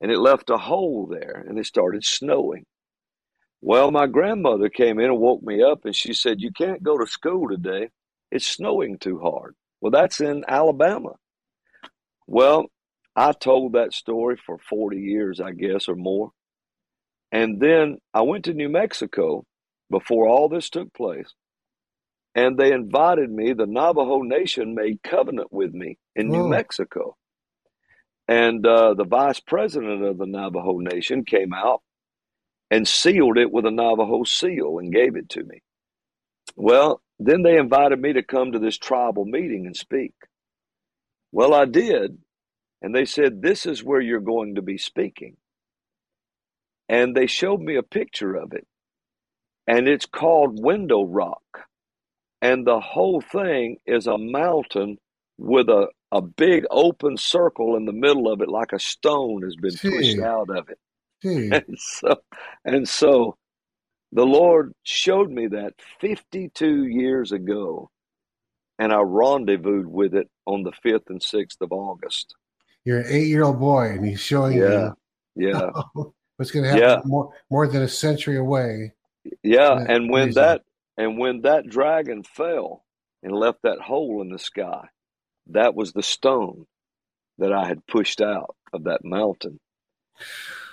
and 0.00 0.10
it 0.10 0.18
left 0.18 0.50
a 0.50 0.56
hole 0.58 1.06
there, 1.10 1.44
and 1.48 1.58
it 1.58 1.66
started 1.66 2.04
snowing. 2.04 2.64
Well, 3.60 3.90
my 3.90 4.06
grandmother 4.06 4.68
came 4.68 4.98
in 4.98 5.06
and 5.06 5.20
woke 5.20 5.42
me 5.42 5.62
up, 5.62 5.84
and 5.84 5.94
she 5.94 6.12
said, 6.14 6.40
"You 6.40 6.52
can't 6.52 6.82
go 6.82 6.98
to 6.98 7.06
school 7.06 7.48
today. 7.48 7.90
It's 8.30 8.46
snowing 8.46 8.98
too 8.98 9.18
hard." 9.20 9.54
Well, 9.82 9.92
that's 9.92 10.22
in 10.22 10.44
Alabama. 10.48 11.10
Well, 12.28 12.66
I 13.16 13.32
told 13.32 13.74
that 13.74 13.94
story 13.94 14.38
for 14.46 14.58
40 14.58 14.98
years, 14.98 15.40
I 15.40 15.52
guess, 15.52 15.88
or 15.90 15.96
more. 15.96 16.32
And 17.32 17.60
then 17.60 17.98
I 18.14 18.22
went 18.22 18.46
to 18.46 18.54
New 18.54 18.70
Mexico 18.70 19.44
before 19.90 20.28
all 20.28 20.48
this 20.48 20.70
took 20.70 20.94
place 20.94 21.28
and 22.34 22.58
they 22.58 22.72
invited 22.72 23.30
me. 23.30 23.54
The 23.54 23.66
Navajo 23.66 24.22
Nation 24.22 24.74
made 24.74 25.02
covenant 25.02 25.52
with 25.52 25.72
me 25.74 25.98
in 26.16 26.30
New 26.30 26.44
Oh. 26.44 26.48
Mexico, 26.48 27.16
and 28.28 28.66
uh, 28.66 28.94
the 28.94 29.04
vice 29.04 29.40
president 29.40 30.04
of 30.04 30.18
the 30.18 30.26
Navajo 30.26 30.78
Nation 30.78 31.24
came 31.24 31.52
out 31.52 31.82
and 32.70 32.88
sealed 32.88 33.38
it 33.38 33.52
with 33.52 33.66
a 33.66 33.70
Navajo 33.70 34.24
seal 34.24 34.78
and 34.78 34.92
gave 34.92 35.16
it 35.16 35.28
to 35.30 35.44
me. 35.44 35.62
Well, 36.56 37.02
then 37.18 37.42
they 37.42 37.56
invited 37.56 38.00
me 38.00 38.14
to 38.14 38.22
come 38.22 38.52
to 38.52 38.58
this 38.58 38.78
tribal 38.78 39.24
meeting 39.24 39.66
and 39.66 39.76
speak. 39.76 40.14
Well, 41.32 41.54
I 41.54 41.64
did, 41.66 42.18
and 42.82 42.94
they 42.94 43.04
said, 43.04 43.42
"This 43.42 43.66
is 43.66 43.84
where 43.84 44.00
you're 44.00 44.20
going 44.20 44.56
to 44.56 44.62
be 44.62 44.78
speaking." 44.78 45.36
And 46.88 47.16
they 47.16 47.26
showed 47.26 47.60
me 47.60 47.76
a 47.76 47.82
picture 47.82 48.34
of 48.34 48.52
it, 48.52 48.66
and 49.66 49.88
it's 49.88 50.06
called 50.06 50.62
Window 50.62 51.04
Rock. 51.04 51.42
And 52.40 52.66
the 52.66 52.80
whole 52.80 53.20
thing 53.20 53.78
is 53.86 54.06
a 54.06 54.18
mountain 54.18 54.98
with 55.38 55.68
a, 55.68 55.88
a 56.12 56.22
big 56.22 56.64
open 56.70 57.16
circle 57.16 57.76
in 57.76 57.86
the 57.86 57.92
middle 57.92 58.32
of 58.32 58.40
it 58.40 58.48
like 58.48 58.72
a 58.72 58.78
stone 58.78 59.42
has 59.42 59.56
been 59.56 59.78
pushed 59.84 60.20
out 60.20 60.50
of 60.50 60.68
it. 60.68 60.78
Gee, 61.22 61.48
and 61.52 61.78
so 61.78 62.22
and 62.64 62.88
so 62.88 63.36
the 64.12 64.24
lord 64.26 64.72
showed 64.82 65.30
me 65.30 65.46
that 65.48 65.72
52 66.00 66.84
years 66.84 67.32
ago 67.32 67.90
and 68.78 68.92
i 68.92 69.00
rendezvoused 69.00 69.86
with 69.86 70.14
it 70.14 70.28
on 70.46 70.62
the 70.62 70.72
5th 70.84 71.08
and 71.08 71.20
6th 71.20 71.60
of 71.60 71.72
august 71.72 72.34
you're 72.84 72.98
an 73.00 73.06
eight-year-old 73.08 73.60
boy, 73.60 73.90
and 73.90 74.04
he's 74.04 74.20
showing 74.20 74.56
yeah 74.58 74.90
you 75.36 75.50
yeah 75.50 75.70
what's 76.36 76.50
going 76.50 76.64
to 76.64 76.70
happen 76.70 76.82
Yeah. 76.82 77.00
more 77.04 77.32
more 77.50 77.68
than 77.68 77.82
a 77.82 77.88
century 77.88 78.36
away. 78.38 78.92
yeah 79.42 79.76
That's 79.76 79.90
and 79.90 80.10
when 80.10 80.32
that 80.32 80.62
and 80.98 81.16
when 81.18 81.42
that 81.42 81.68
dragon 81.68 82.22
fell 82.24 82.84
and 83.22 83.32
left 83.32 83.60
that 83.62 83.78
hole 83.78 84.20
in 84.20 84.30
the 84.30 84.38
sky 84.38 84.88
that 85.48 85.74
was 85.74 85.92
the 85.92 86.02
stone 86.02 86.66
that 87.38 87.52
i 87.52 87.66
had 87.66 87.86
pushed 87.86 88.20
out 88.20 88.56
of 88.72 88.84
that 88.84 89.04
mountain 89.04 89.58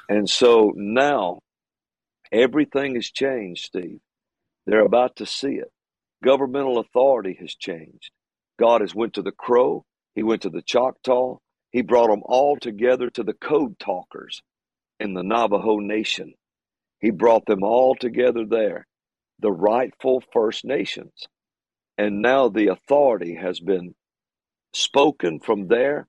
and 0.10 0.28
so 0.30 0.74
now 0.76 1.40
everything 2.32 2.96
has 2.96 3.10
changed 3.10 3.66
steve 3.66 4.00
they're 4.66 4.86
about 4.86 5.16
to 5.16 5.26
see 5.26 5.54
it 5.54 5.72
governmental 6.24 6.80
authority 6.80 7.38
has 7.40 7.56
changed 7.56 8.12
god 8.60 8.82
has 8.82 8.96
went 8.96 9.14
to 9.14 9.22
the 9.22 9.32
crow 9.32 9.84
he 10.16 10.24
went 10.24 10.42
to 10.42 10.50
the 10.50 10.62
choctaw 10.62 11.38
he 11.72 11.82
brought 11.82 12.10
them 12.10 12.22
all 12.26 12.58
together 12.58 13.10
to 13.10 13.24
the 13.24 13.34
code 13.34 13.78
talkers 13.80 14.42
in 15.00 15.14
the 15.14 15.24
navajo 15.24 15.78
nation 15.80 16.34
he 17.00 17.10
brought 17.10 17.46
them 17.46 17.64
all 17.64 17.96
together 17.96 18.46
there 18.46 18.86
the 19.40 19.52
rightful 19.52 20.22
First 20.34 20.66
Nations. 20.66 21.28
And 21.98 22.22
now 22.22 22.50
the 22.50 22.68
authority 22.68 23.36
has 23.36 23.60
been 23.60 23.96
spoken 24.74 25.40
from 25.40 25.68
there 25.68 26.08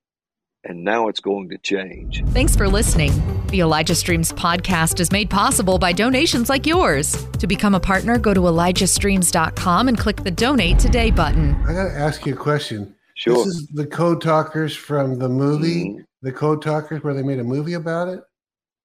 and 0.63 0.85
now 0.85 1.09
it's 1.09 1.21
going 1.21 1.49
to 1.51 1.59
change. 1.59 2.23
Thanks 2.29 2.55
for 2.55 2.69
listening. 2.69 3.40
The 3.51 3.63
Elijah 3.63 3.97
Streams 3.97 4.31
podcast 4.31 5.01
is 5.01 5.11
made 5.11 5.29
possible 5.29 5.77
by 5.77 5.93
donations 5.93 6.49
like 6.49 6.69
yours. 6.69 7.27
To 7.39 7.49
become 7.49 7.75
a 7.75 7.81
partner, 7.81 8.17
go 8.17 8.33
to 8.33 8.43
ElijahStreams.com 8.43 9.89
and 9.89 9.99
click 9.99 10.23
the 10.23 10.31
donate 10.31 10.79
today 10.79 11.11
button. 11.11 11.57
I 11.67 11.73
got 11.73 11.89
to 11.89 11.99
ask 11.99 12.25
you 12.25 12.35
a 12.35 12.37
question. 12.37 12.95
Sure. 13.15 13.45
This 13.45 13.47
is 13.47 13.67
the 13.67 13.89
Code 13.89 14.23
Talkers 14.23 14.77
from 14.77 15.19
the 15.19 15.29
movie, 15.29 15.87
mm-hmm. 15.87 16.03
The 16.23 16.31
Code 16.31 16.63
Talkers, 16.63 17.03
where 17.03 17.13
they 17.13 17.25
made 17.25 17.41
a 17.41 17.45
movie 17.45 17.73
about 17.73 18.07
it? 18.07 18.21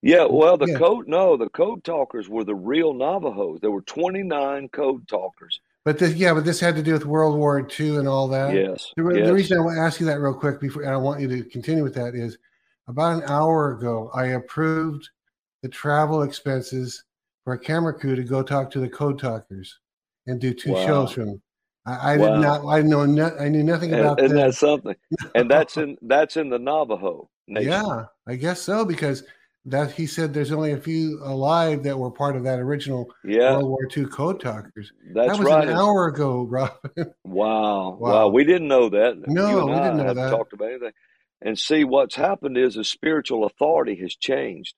Yeah, 0.01 0.25
well, 0.27 0.57
the 0.57 0.71
yeah. 0.71 0.79
code, 0.79 1.07
no, 1.07 1.37
the 1.37 1.49
Code 1.49 1.83
Talkers 1.83 2.27
were 2.27 2.43
the 2.43 2.55
real 2.55 2.95
Navajos. 2.95 3.59
There 3.61 3.69
were 3.69 3.81
29 3.81 4.69
Code 4.69 5.07
Talkers. 5.07 5.59
But 5.83 5.99
this, 5.99 6.15
yeah, 6.15 6.33
but 6.33 6.43
this 6.43 6.59
had 6.59 6.75
to 6.75 6.81
do 6.81 6.93
with 6.93 7.05
World 7.05 7.37
War 7.37 7.59
II 7.79 7.97
and 7.97 8.07
all 8.07 8.27
that. 8.29 8.55
Yes. 8.55 8.91
The, 8.97 9.13
yes. 9.13 9.27
the 9.27 9.33
reason 9.33 9.59
I 9.59 9.61
want 9.61 9.75
to 9.77 9.81
ask 9.81 9.99
you 9.99 10.07
that 10.07 10.19
real 10.19 10.33
quick 10.33 10.59
before, 10.59 10.81
and 10.81 10.91
I 10.91 10.97
want 10.97 11.21
you 11.21 11.27
to 11.27 11.43
continue 11.43 11.83
with 11.83 11.93
that 11.93 12.15
is 12.15 12.39
about 12.87 13.23
an 13.23 13.29
hour 13.29 13.71
ago, 13.71 14.11
I 14.13 14.27
approved 14.27 15.09
the 15.63 15.69
travel 15.69 16.23
expenses 16.23 17.03
for 17.43 17.53
a 17.53 17.59
camera 17.59 17.93
crew 17.93 18.15
to 18.15 18.23
go 18.23 18.43
talk 18.43 18.69
to 18.71 18.79
the 18.79 18.89
code 18.89 19.19
talkers 19.19 19.79
and 20.27 20.39
do 20.39 20.53
two 20.53 20.73
wow. 20.73 20.85
shows 20.85 21.11
from. 21.11 21.41
I, 21.85 22.13
I 22.13 22.17
wow. 22.17 22.35
did 22.35 22.41
not. 22.41 22.65
I 22.67 22.81
know. 22.81 23.05
No, 23.05 23.35
I 23.39 23.49
knew 23.49 23.63
nothing 23.63 23.93
about 23.93 24.19
and, 24.19 24.31
and 24.31 24.39
that's 24.39 24.59
something. 24.59 24.95
and 25.35 25.49
that's 25.49 25.77
in 25.77 25.97
that's 26.01 26.37
in 26.37 26.49
the 26.49 26.59
Navajo 26.59 27.29
nation. 27.47 27.71
Yeah, 27.71 28.05
I 28.27 28.35
guess 28.35 28.61
so 28.61 28.83
because 28.85 29.23
that 29.65 29.91
he 29.91 30.05
said 30.05 30.33
there's 30.33 30.51
only 30.51 30.73
a 30.73 30.77
few 30.77 31.19
alive 31.23 31.83
that 31.83 31.97
were 31.97 32.11
part 32.11 32.35
of 32.35 32.43
that 32.43 32.59
original 32.59 33.11
yeah. 33.23 33.53
World 33.53 33.69
War 33.69 33.87
II 33.95 34.05
code 34.05 34.39
talkers. 34.39 34.91
That's 35.13 35.29
that 35.29 35.39
was 35.39 35.47
right. 35.47 35.67
an 35.67 35.75
hour 35.75 36.07
ago, 36.07 36.43
Robin. 36.49 36.75
Wow. 36.95 37.13
wow. 37.23 37.97
wow. 37.99 38.27
We 38.27 38.43
didn't 38.43 38.67
know 38.67 38.89
that. 38.89 39.17
No, 39.27 39.65
we 39.65 39.73
didn't 39.73 39.97
know 39.97 40.13
that. 40.13 40.29
Talked 40.29 40.53
about 40.53 40.69
anything. 40.69 40.91
And 41.41 41.59
see, 41.59 41.83
what's 41.83 42.15
happened 42.15 42.57
is 42.57 42.75
the 42.75 42.83
spiritual 42.83 43.45
authority 43.45 43.95
has 43.97 44.15
changed. 44.15 44.75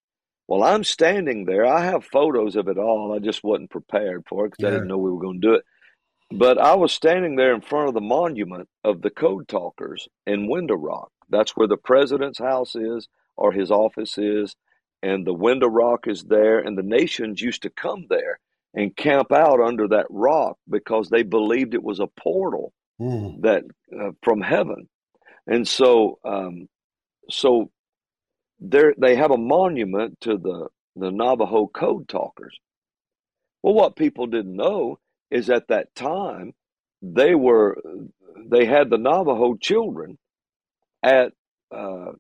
Well, 0.48 0.64
I'm 0.64 0.84
standing 0.84 1.46
there. 1.46 1.66
I 1.66 1.86
have 1.86 2.06
photos 2.06 2.56
of 2.56 2.68
it 2.68 2.78
all. 2.78 3.14
I 3.14 3.20
just 3.20 3.44
wasn't 3.44 3.70
prepared 3.70 4.24
for 4.28 4.46
it 4.46 4.52
because 4.52 4.64
yeah. 4.64 4.70
I 4.70 4.72
didn't 4.72 4.88
know 4.88 4.98
we 4.98 5.12
were 5.12 5.20
going 5.20 5.42
to 5.42 5.48
do 5.48 5.54
it. 5.56 5.64
But 6.32 6.58
I 6.58 6.76
was 6.76 6.92
standing 6.92 7.36
there 7.36 7.54
in 7.54 7.62
front 7.62 7.88
of 7.88 7.94
the 7.94 8.02
monument 8.02 8.68
of 8.84 9.02
the 9.02 9.10
code 9.10 9.48
talkers 9.48 10.08
in 10.26 10.50
Window 10.50 10.76
Rock. 10.76 11.12
That's 11.30 11.52
where 11.52 11.68
the 11.68 11.78
president's 11.78 12.40
house 12.40 12.76
is 12.76 13.08
or 13.36 13.52
his 13.52 13.72
office 13.72 14.18
is 14.18 14.56
and 15.04 15.26
the 15.26 15.34
window 15.34 15.68
rock 15.68 16.08
is 16.08 16.24
there, 16.24 16.60
and 16.60 16.78
the 16.78 16.84
nations 16.84 17.42
used 17.42 17.62
to 17.64 17.70
come 17.70 18.06
there 18.10 18.40
and 18.74 18.96
camp 18.96 19.32
out 19.32 19.62
under 19.62 19.88
that 19.88 20.08
rock 20.10 20.58
because 20.70 21.10
they 21.10 21.24
believed 21.24 21.74
it 21.74 21.84
was 21.84 22.00
a 22.00 22.08
portal 22.08 22.74
mm. 23.00 23.42
that 23.42 23.64
uh, 23.98 24.12
from 24.24 24.42
heaven, 24.42 24.90
and 25.48 25.68
so 25.68 26.20
um, 26.26 26.68
so 27.30 27.72
there 28.60 28.94
they 28.98 29.16
have 29.16 29.32
a 29.32 29.38
monument 29.38 30.20
to 30.22 30.38
the 30.38 30.68
the 30.96 31.12
Navajo 31.12 31.68
code 31.68 32.08
talkers. 32.08 32.58
Well, 33.64 33.76
what 33.76 33.96
people 33.96 34.28
didn't 34.28 34.56
know 34.56 35.00
is 35.32 35.50
at 35.50 35.68
that 35.70 35.94
time 35.96 36.54
they 37.02 37.36
were 37.36 37.78
they 38.50 38.66
had 38.66 38.90
the 38.90 38.98
Navajo 38.98 39.56
children 39.56 40.18
at 41.04 41.34
uh, 41.76 42.14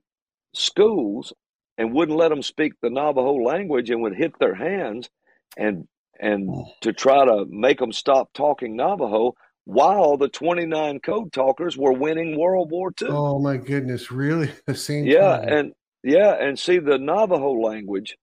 schools 0.53 1.33
and 1.77 1.93
wouldn't 1.93 2.17
let 2.17 2.29
them 2.29 2.43
speak 2.43 2.73
the 2.81 2.89
Navajo 2.89 3.35
language 3.35 3.89
and 3.89 4.01
would 4.01 4.15
hit 4.15 4.37
their 4.39 4.55
hands 4.55 5.09
and 5.57 5.87
and 6.19 6.49
to 6.81 6.93
try 6.93 7.25
to 7.25 7.45
make 7.49 7.79
them 7.79 7.91
stop 7.91 8.33
talking 8.33 8.75
Navajo 8.75 9.35
while 9.67 10.15
the 10.15 10.29
29 10.29 11.01
code 11.01 11.33
talkers 11.33 11.77
were 11.77 11.91
winning 11.91 12.39
World 12.39 12.71
War 12.71 12.93
II. 13.01 13.09
Oh 13.11 13.37
my 13.37 13.57
goodness, 13.57 14.11
really? 14.11 14.49
The 14.65 14.75
same 14.75 15.05
Yeah, 15.05 15.37
time. 15.39 15.49
and 15.49 15.73
yeah, 16.03 16.35
and 16.39 16.57
see 16.57 16.79
the 16.79 16.97
Navajo 16.97 17.51
language 17.51 18.17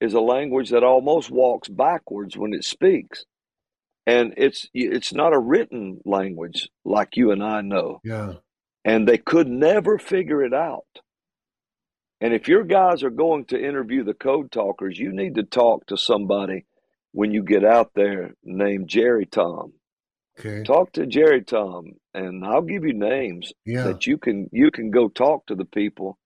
is 0.00 0.14
a 0.14 0.20
language 0.20 0.70
that 0.70 0.82
almost 0.82 1.30
walks 1.30 1.68
backwards 1.68 2.36
when 2.36 2.52
it 2.52 2.64
speaks. 2.64 3.24
And 4.04 4.34
it's 4.36 4.66
it's 4.74 5.12
not 5.14 5.32
a 5.32 5.38
written 5.38 6.00
language 6.04 6.68
like 6.84 7.16
you 7.16 7.30
and 7.30 7.44
I 7.44 7.60
know. 7.60 8.00
Yeah. 8.02 8.32
And 8.84 9.06
they 9.06 9.18
could 9.18 9.46
never 9.46 9.96
figure 9.96 10.42
it 10.42 10.54
out. 10.54 10.86
And 12.20 12.34
if 12.34 12.48
your 12.48 12.64
guys 12.64 13.04
are 13.04 13.10
going 13.10 13.44
to 13.46 13.64
interview 13.64 14.02
the 14.02 14.14
code 14.14 14.50
talkers, 14.50 14.98
you 14.98 15.12
need 15.12 15.36
to 15.36 15.44
talk 15.44 15.86
to 15.86 15.96
somebody 15.96 16.64
when 17.12 17.30
you 17.30 17.44
get 17.44 17.64
out 17.64 17.92
there 17.94 18.34
named 18.42 18.88
Jerry 18.88 19.26
Tom. 19.26 19.74
Okay. 20.40 20.62
Talk 20.62 20.92
to 20.92 21.06
Jerry 21.06 21.42
Tom, 21.42 21.92
and 22.14 22.44
I'll 22.44 22.62
give 22.62 22.84
you 22.84 22.94
names 22.94 23.52
yeah. 23.64 23.84
that 23.84 24.06
you 24.06 24.18
can 24.18 24.48
you 24.52 24.70
can 24.70 24.90
go 24.90 25.08
talk 25.08 25.46
to 25.46 25.54
the 25.54 25.64
people 25.64 26.18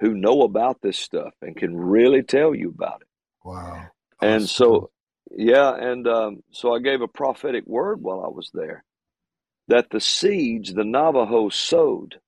who 0.00 0.14
know 0.14 0.42
about 0.42 0.80
this 0.82 0.98
stuff 0.98 1.32
and 1.40 1.56
can 1.56 1.76
really 1.76 2.22
tell 2.22 2.54
you 2.54 2.70
about 2.70 3.02
it. 3.02 3.08
Wow. 3.44 3.54
Awesome. 3.62 3.88
And 4.20 4.48
so, 4.48 4.90
yeah, 5.30 5.74
and 5.74 6.06
um, 6.08 6.42
so 6.50 6.74
I 6.74 6.80
gave 6.80 7.00
a 7.00 7.08
prophetic 7.08 7.64
word 7.66 8.02
while 8.02 8.24
I 8.24 8.28
was 8.28 8.50
there 8.52 8.84
that 9.68 9.90
the 9.90 10.00
seeds 10.00 10.74
the 10.74 10.84
Navajo 10.84 11.48
sowed, 11.48 12.20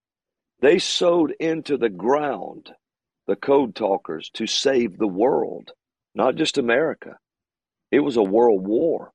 they 0.60 0.78
sowed 0.78 1.34
into 1.40 1.76
the 1.76 1.88
ground 1.88 2.70
the 3.26 3.36
code 3.36 3.74
talkers 3.74 4.30
to 4.34 4.46
save 4.46 4.96
the 4.96 5.08
world, 5.08 5.72
not 6.14 6.36
just 6.36 6.58
America. 6.58 7.16
It 7.90 8.00
was 8.00 8.16
a 8.16 8.22
world 8.22 8.66
war. 8.66 9.12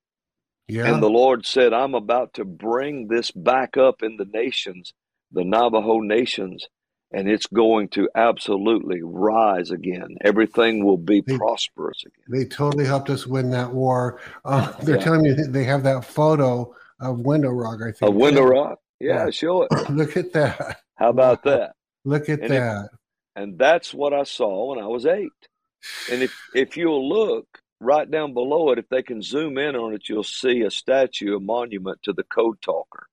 Yeah. 0.72 0.92
And 0.92 1.02
the 1.02 1.10
Lord 1.10 1.46
said, 1.46 1.72
I'm 1.72 1.94
about 1.94 2.34
to 2.34 2.44
bring 2.44 3.08
this 3.08 3.30
back 3.30 3.76
up 3.76 4.02
in 4.02 4.16
the 4.16 4.24
nations, 4.24 4.92
the 5.32 5.44
Navajo 5.44 6.00
nations, 6.00 6.66
and 7.12 7.28
it's 7.28 7.46
going 7.46 7.88
to 7.90 8.08
absolutely 8.14 9.00
rise 9.02 9.70
again. 9.70 10.16
Everything 10.22 10.84
will 10.84 10.96
be 10.96 11.22
they, 11.26 11.36
prosperous 11.36 12.02
again. 12.04 12.24
They 12.28 12.44
totally 12.44 12.86
helped 12.86 13.10
us 13.10 13.26
win 13.26 13.50
that 13.50 13.72
war. 13.72 14.20
Uh, 14.44 14.72
they're 14.82 14.96
yeah. 14.96 15.02
telling 15.02 15.22
me 15.22 15.34
they 15.48 15.64
have 15.64 15.82
that 15.84 16.04
photo 16.04 16.74
of 17.00 17.20
Window 17.20 17.50
Rock, 17.50 17.80
I 17.82 17.92
think. 17.92 18.02
Of 18.02 18.14
Window 18.14 18.44
Rock? 18.44 18.78
Yeah, 19.00 19.24
yeah. 19.24 19.30
show 19.30 19.62
it. 19.62 19.70
Look 19.90 20.16
at 20.16 20.32
that. 20.34 20.80
How 20.96 21.08
about 21.08 21.42
that? 21.44 21.72
Look 22.04 22.28
at 22.28 22.40
and 22.40 22.50
that. 22.50 22.84
If, 22.84 22.90
and 23.36 23.58
that's 23.58 23.94
what 23.94 24.12
I 24.12 24.24
saw 24.24 24.70
when 24.70 24.82
I 24.82 24.86
was 24.86 25.06
eight. 25.06 25.30
And 26.10 26.22
if, 26.22 26.34
if 26.54 26.76
you'll 26.76 27.08
look 27.08 27.46
right 27.80 28.08
down 28.08 28.34
below 28.34 28.70
it, 28.70 28.78
if 28.78 28.88
they 28.88 29.02
can 29.02 29.22
zoom 29.22 29.58
in 29.58 29.74
on 29.74 29.94
it, 29.94 30.08
you'll 30.08 30.22
see 30.22 30.60
a 30.60 30.70
statue, 30.70 31.36
a 31.36 31.40
monument 31.40 32.02
to 32.04 32.12
the 32.12 32.22
code 32.22 32.60
talker. 32.60 33.08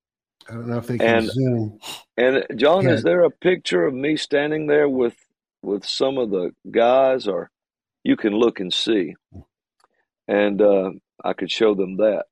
I 0.50 0.54
don't 0.54 0.68
know 0.68 0.78
if 0.78 0.88
they 0.88 0.98
can 0.98 1.08
and, 1.08 1.30
zoom. 1.30 1.80
And 2.16 2.46
John, 2.56 2.86
yeah. 2.86 2.92
is 2.92 3.04
there 3.04 3.24
a 3.24 3.32
picture 3.32 3.86
of 3.86 3.94
me 3.94 4.18
standing 4.18 4.68
there 4.68 4.88
with 4.88 5.16
with 5.62 5.86
some 5.86 6.18
of 6.18 6.30
the 6.30 6.52
guys, 6.70 7.28
or 7.28 7.50
you 8.04 8.16
can 8.16 8.34
look 8.34 8.60
and 8.60 8.74
see, 8.74 9.16
and 10.28 10.62
uh, 10.62 10.92
I 11.24 11.34
could 11.34 11.52
show 11.52 11.76
them 11.76 11.98
that. 11.98 12.26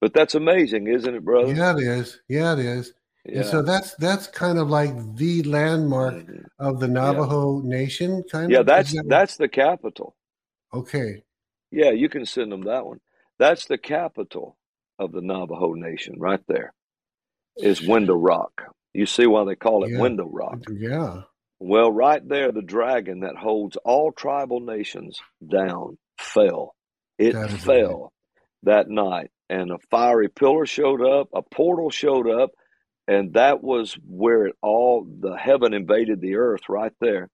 But 0.00 0.14
that's 0.14 0.34
amazing, 0.34 0.88
isn't 0.88 1.14
it, 1.14 1.24
brother? 1.24 1.54
Yeah, 1.54 1.76
it 1.76 1.82
is. 1.82 2.20
Yeah, 2.26 2.54
it 2.54 2.60
is. 2.60 2.94
Yeah. 3.24 3.40
And 3.40 3.46
so 3.46 3.62
that's 3.62 3.94
that's 3.96 4.26
kind 4.26 4.58
of 4.58 4.70
like 4.70 5.16
the 5.16 5.42
landmark 5.42 6.14
mm-hmm. 6.14 6.42
of 6.58 6.80
the 6.80 6.88
Navajo 6.88 7.62
yeah. 7.62 7.68
Nation, 7.68 8.24
kind 8.30 8.50
yeah, 8.50 8.60
of. 8.60 8.66
Yeah, 8.66 8.74
that's 8.74 8.92
that 8.92 9.08
that's 9.08 9.36
the 9.36 9.48
capital. 9.48 10.16
Okay. 10.72 11.22
Yeah, 11.70 11.90
you 11.90 12.08
can 12.08 12.26
send 12.26 12.50
them 12.52 12.62
that 12.62 12.86
one. 12.86 13.00
That's 13.38 13.66
the 13.66 13.78
capital 13.78 14.56
of 14.98 15.12
the 15.12 15.22
Navajo 15.22 15.74
Nation, 15.74 16.16
right 16.18 16.42
there. 16.46 16.72
Is 17.56 17.80
Window 17.80 18.14
Rock. 18.14 18.62
You 18.92 19.06
see 19.06 19.26
why 19.26 19.44
they 19.44 19.56
call 19.56 19.84
it 19.84 19.92
yeah. 19.92 20.00
Window 20.00 20.28
Rock? 20.30 20.60
Yeah. 20.70 21.22
Well, 21.58 21.92
right 21.92 22.26
there, 22.26 22.52
the 22.52 22.62
dragon 22.62 23.20
that 23.20 23.36
holds 23.36 23.76
all 23.84 24.12
tribal 24.12 24.60
nations 24.60 25.18
down 25.46 25.98
fell. 26.18 26.74
It 27.18 27.34
fell 27.50 28.12
that 28.62 28.88
night, 28.88 29.30
and 29.50 29.70
a 29.70 29.78
fiery 29.90 30.28
pillar 30.28 30.64
showed 30.64 31.02
up, 31.02 31.28
a 31.34 31.42
portal 31.42 31.90
showed 31.90 32.30
up, 32.30 32.50
and 33.10 33.34
that 33.34 33.62
was 33.62 33.98
where 34.06 34.46
it 34.46 34.54
all 34.62 35.04
the 35.04 35.36
heaven 35.36 35.74
invaded 35.74 36.20
the 36.20 36.36
earth 36.36 36.68
right 36.68 36.92
there 37.00 37.28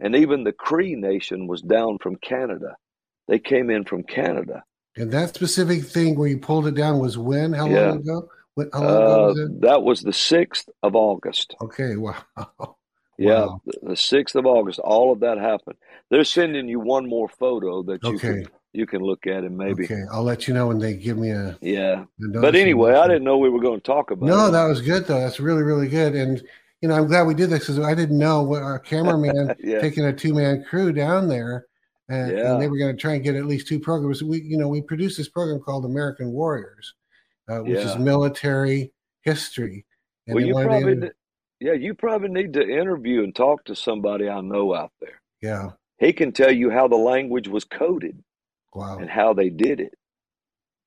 and 0.00 0.16
even 0.16 0.42
the 0.42 0.52
cree 0.52 0.96
nation 0.96 1.46
was 1.46 1.62
down 1.62 1.98
from 1.98 2.16
canada 2.16 2.74
they 3.30 3.38
came 3.38 3.70
in 3.70 3.84
from 3.84 4.02
canada 4.02 4.62
and 4.96 5.10
that 5.10 5.34
specific 5.34 5.82
thing 5.84 6.18
where 6.18 6.28
you 6.28 6.38
pulled 6.38 6.66
it 6.66 6.74
down 6.74 6.98
was 6.98 7.16
when 7.16 7.52
how 7.52 7.66
yeah. 7.66 7.88
long 7.88 7.98
ago 7.98 8.28
what, 8.54 8.68
how 8.72 8.82
long 8.82 8.96
ago 8.96 9.26
was 9.28 9.38
uh, 9.38 9.44
it? 9.44 9.60
that 9.60 9.82
was 9.82 10.02
the 10.02 10.10
6th 10.10 10.68
of 10.82 10.94
august 10.94 11.54
okay 11.62 11.96
wow 11.96 12.16
yeah 13.18 13.46
wow. 13.46 13.62
the 13.64 13.94
6th 13.94 14.34
of 14.34 14.44
august 14.44 14.78
all 14.80 15.12
of 15.12 15.20
that 15.20 15.38
happened 15.38 15.76
they're 16.10 16.24
sending 16.24 16.68
you 16.68 16.78
one 16.78 17.08
more 17.08 17.28
photo 17.28 17.82
that 17.82 18.02
you 18.02 18.16
okay. 18.16 18.42
can 18.42 18.48
you 18.72 18.86
can 18.86 19.02
look 19.02 19.26
at 19.26 19.44
and 19.44 19.56
maybe. 19.56 19.84
Okay, 19.84 20.02
I'll 20.12 20.22
let 20.22 20.46
you 20.46 20.54
know 20.54 20.68
when 20.68 20.78
they 20.78 20.94
give 20.94 21.18
me 21.18 21.30
a 21.30 21.58
yeah. 21.60 22.04
But 22.18 22.54
anyway, 22.54 22.94
I 22.94 23.06
didn't 23.08 23.24
know 23.24 23.38
we 23.38 23.50
were 23.50 23.60
going 23.60 23.80
to 23.80 23.84
talk 23.84 24.10
about. 24.10 24.26
No, 24.26 24.46
it. 24.46 24.50
that 24.52 24.64
was 24.64 24.80
good 24.80 25.06
though. 25.06 25.20
That's 25.20 25.40
really 25.40 25.62
really 25.62 25.88
good, 25.88 26.14
and 26.14 26.42
you 26.80 26.88
know 26.88 26.94
I'm 26.94 27.06
glad 27.06 27.26
we 27.26 27.34
did 27.34 27.50
this 27.50 27.60
because 27.60 27.80
I 27.80 27.94
didn't 27.94 28.18
know 28.18 28.42
what 28.42 28.62
our 28.62 28.78
cameraman 28.92 29.54
yeah. 29.58 29.80
taking 29.80 30.04
a 30.04 30.12
two 30.12 30.34
man 30.34 30.64
crew 30.68 30.92
down 30.92 31.28
there, 31.28 31.66
and, 32.10 32.36
yeah. 32.36 32.52
and 32.52 32.60
they 32.60 32.68
were 32.68 32.76
going 32.76 32.94
to 32.94 33.00
try 33.00 33.14
and 33.14 33.22
get 33.22 33.36
at 33.36 33.46
least 33.46 33.68
two 33.68 33.78
programs. 33.78 34.22
We 34.22 34.42
you 34.42 34.58
know 34.58 34.68
we 34.68 34.82
produced 34.82 35.16
this 35.16 35.28
program 35.28 35.60
called 35.60 35.84
American 35.84 36.32
Warriors, 36.32 36.94
uh, 37.48 37.60
which 37.60 37.78
yeah. 37.78 37.92
is 37.92 37.98
military 37.98 38.92
history. 39.22 39.86
And 40.26 40.34
well, 40.34 40.44
you 40.44 40.54
probably 40.54 40.94
did, 40.96 41.12
Yeah, 41.60 41.72
you 41.74 41.94
probably 41.94 42.28
need 42.28 42.54
to 42.54 42.68
interview 42.68 43.22
and 43.22 43.34
talk 43.34 43.64
to 43.64 43.76
somebody 43.76 44.28
I 44.28 44.40
know 44.40 44.74
out 44.74 44.92
there. 45.00 45.20
Yeah. 45.40 45.70
He 45.98 46.12
can 46.12 46.32
tell 46.32 46.50
you 46.50 46.70
how 46.70 46.88
the 46.88 46.96
language 46.96 47.48
was 47.48 47.64
coded 47.64 48.22
Wow. 48.74 48.98
and 48.98 49.08
how 49.08 49.34
they 49.34 49.50
did 49.50 49.80
it. 49.80 49.94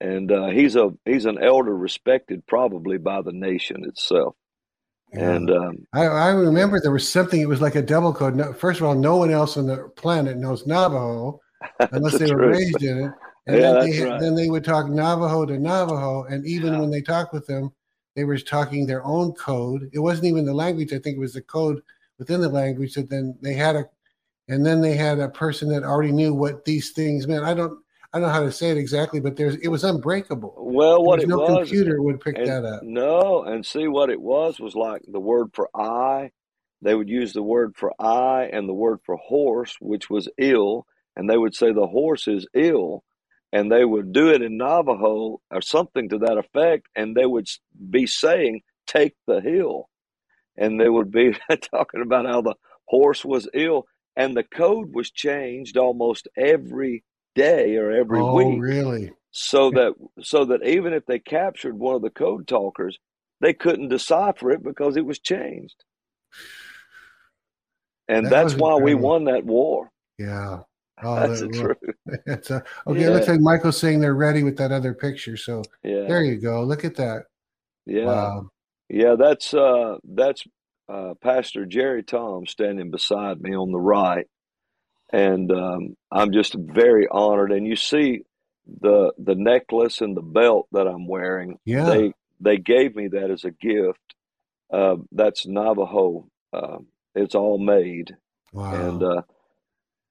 And 0.01 0.31
uh, 0.31 0.47
he's 0.47 0.75
a 0.75 0.91
he's 1.05 1.25
an 1.25 1.41
elder 1.41 1.75
respected 1.75 2.45
probably 2.47 2.97
by 2.97 3.21
the 3.21 3.31
nation 3.31 3.85
itself. 3.85 4.35
Yeah. 5.13 5.31
And 5.31 5.51
um, 5.51 5.87
I, 5.93 6.05
I 6.05 6.29
remember 6.29 6.79
there 6.79 6.91
was 6.91 7.07
something. 7.09 7.39
It 7.39 7.47
was 7.47 7.61
like 7.61 7.75
a 7.75 7.81
double 7.81 8.13
code. 8.13 8.35
No, 8.35 8.53
first 8.53 8.79
of 8.79 8.85
all, 8.87 8.95
no 8.95 9.15
one 9.17 9.31
else 9.31 9.57
on 9.57 9.67
the 9.67 9.89
planet 9.95 10.37
knows 10.37 10.65
Navajo 10.65 11.39
unless 11.91 12.17
they 12.17 12.31
were 12.31 12.37
true. 12.37 12.49
raised 12.49 12.83
in 12.83 13.05
it. 13.05 13.11
And 13.45 13.57
Yeah, 13.59 13.73
then, 13.73 13.89
they, 13.89 14.01
right. 14.03 14.19
then 14.21 14.35
they 14.35 14.49
would 14.49 14.63
talk 14.63 14.87
Navajo 14.89 15.45
to 15.45 15.57
Navajo, 15.59 16.23
and 16.23 16.45
even 16.47 16.73
Yeah. 16.73 16.79
when 16.79 16.89
they 16.91 17.01
talked 17.01 17.33
with 17.33 17.45
them, 17.45 17.71
they 18.15 18.23
were 18.23 18.37
talking 18.37 18.85
their 18.85 19.03
own 19.05 19.33
code. 19.33 19.89
It 19.93 19.99
wasn't 19.99 20.25
even 20.27 20.45
the 20.45 20.53
language. 20.53 20.93
I 20.93 20.99
think 20.99 21.17
it 21.17 21.19
was 21.19 21.33
the 21.33 21.41
code 21.41 21.81
within 22.19 22.41
the 22.41 22.49
language 22.49 22.93
that 22.93 23.09
then 23.09 23.37
they 23.41 23.53
had 23.53 23.75
a, 23.75 23.85
and 24.47 24.65
then 24.65 24.79
they 24.81 24.95
had 24.95 25.19
a 25.19 25.29
person 25.29 25.67
that 25.69 25.83
already 25.83 26.11
knew 26.11 26.33
what 26.33 26.63
these 26.63 26.91
things 26.91 27.27
meant. 27.27 27.43
I 27.43 27.53
don't, 27.53 27.82
I 28.13 28.19
don't 28.19 28.27
know 28.27 28.33
how 28.33 28.43
to 28.43 28.51
say 28.51 28.69
it 28.69 28.77
exactly, 28.77 29.19
but 29.19 29.35
there's, 29.35 29.55
it 29.55 29.69
was 29.69 29.83
unbreakable. 29.83 30.53
well, 30.57 31.03
what 31.03 31.19
it 31.19 31.27
no 31.27 31.37
was, 31.37 31.69
computer 31.69 31.99
would 32.01 32.21
pick 32.21 32.37
and 32.37 32.47
that 32.47 32.63
up. 32.63 32.83
no, 32.83 33.43
and 33.43 33.65
see 33.65 33.87
what 33.87 34.11
it 34.11 34.21
was 34.21 34.59
was 34.59 34.75
like 34.75 35.01
the 35.07 35.19
word 35.19 35.47
for 35.53 35.69
I. 35.75 36.31
They 36.81 36.93
would 36.93 37.09
use 37.09 37.33
the 37.33 37.41
word 37.41 37.75
for 37.75 37.91
I 37.99 38.49
and 38.53 38.69
the 38.69 38.73
word 38.73 38.99
for 39.05 39.15
horse, 39.15 39.75
which 39.81 40.09
was 40.09 40.29
ill, 40.37 40.85
and 41.15 41.27
they 41.29 41.37
would 41.37 41.55
say 41.55 41.71
the 41.71 41.87
horse 41.87 42.27
is 42.27 42.47
ill, 42.53 43.03
and 43.51 43.71
they 43.71 43.83
would 43.85 44.13
do 44.13 44.29
it 44.29 44.41
in 44.43 44.57
Navajo 44.57 45.39
or 45.49 45.61
something 45.61 46.09
to 46.09 46.19
that 46.19 46.37
effect, 46.37 46.87
and 46.95 47.15
they 47.15 47.25
would 47.25 47.47
be 47.89 48.05
saying, 48.05 48.61
"Take 48.85 49.15
the 49.25 49.41
hill," 49.41 49.89
and 50.55 50.79
they 50.79 50.89
would 50.89 51.09
be 51.09 51.35
talking 51.73 52.01
about 52.01 52.27
how 52.27 52.41
the 52.41 52.55
horse 52.85 53.25
was 53.25 53.49
ill, 53.55 53.85
and 54.15 54.35
the 54.37 54.43
code 54.43 54.93
was 54.93 55.09
changed 55.09 55.77
almost 55.77 56.27
every 56.37 57.03
day 57.35 57.75
or 57.75 57.91
every 57.91 58.19
Oh, 58.19 58.33
week 58.35 58.61
really? 58.61 59.11
so 59.31 59.71
that 59.71 59.93
so 60.21 60.45
that 60.45 60.63
even 60.65 60.93
if 60.93 61.05
they 61.05 61.19
captured 61.19 61.77
one 61.77 61.95
of 61.95 62.01
the 62.01 62.09
code 62.09 62.47
talkers, 62.47 62.97
they 63.41 63.53
couldn't 63.53 63.89
decipher 63.89 64.51
it 64.51 64.63
because 64.63 64.95
it 64.97 65.05
was 65.05 65.19
changed. 65.19 65.83
And 68.07 68.25
That 68.25 68.31
that's 68.31 68.55
why 68.55 68.75
we 68.75 68.95
won 68.95 69.25
that 69.25 69.43
war. 69.45 69.89
Yeah. 70.17 70.59
Oh, 71.05 71.15
That's 71.15 71.41
that- 71.41 71.51
the 71.51 71.57
well, 71.63 71.75
truth. 72.05 72.21
It's 72.27 72.51
a, 72.51 72.63
okay, 72.87 73.09
looks 73.09 73.25
Yeah. 73.27 73.33
like 73.33 73.41
Michael's 73.41 73.77
saying 73.77 73.99
they're 73.99 74.13
ready 74.13 74.43
with 74.43 74.57
that 74.57 74.71
other 74.71 74.93
picture. 74.93 75.35
So 75.35 75.63
Yeah, 75.83 76.05
there 76.07 76.23
you 76.23 76.39
go. 76.39 76.63
Look 76.63 76.85
at 76.85 76.95
that. 76.95 77.23
yeah, 77.85 78.05
Wow. 78.05 78.49
yeah. 78.89 79.15
That's 79.17 79.53
uh, 79.55 79.97
that's 80.03 80.43
uh, 80.87 81.15
Pastor 81.21 81.65
Jerry 81.65 82.03
Tom 82.03 82.45
standing 82.45 82.91
beside 82.91 83.41
me 83.41 83.53
on 83.55 83.71
the 83.71 83.79
right, 83.79 84.27
and 85.13 85.49
um, 85.51 85.95
I'm 86.11 86.33
just 86.33 86.55
very 86.55 87.07
honored. 87.09 87.51
And 87.53 87.65
you 87.65 87.77
see 87.77 88.23
the 88.81 89.13
the 89.17 89.35
necklace 89.35 90.01
and 90.01 90.17
the 90.17 90.21
belt 90.21 90.67
that 90.73 90.87
I'm 90.87 91.07
wearing. 91.07 91.59
Yeah. 91.63 91.85
They 91.85 92.13
they 92.41 92.57
gave 92.57 92.95
me 92.95 93.07
that 93.09 93.31
as 93.31 93.45
a 93.45 93.51
gift. 93.51 93.99
Uh, 94.71 94.97
that's 95.11 95.45
Navajo. 95.45 96.27
Uh, 96.51 96.79
it's 97.15 97.35
all 97.35 97.57
made, 97.59 98.15
Wow. 98.51 98.73
and 98.73 99.03
uh, 99.03 99.21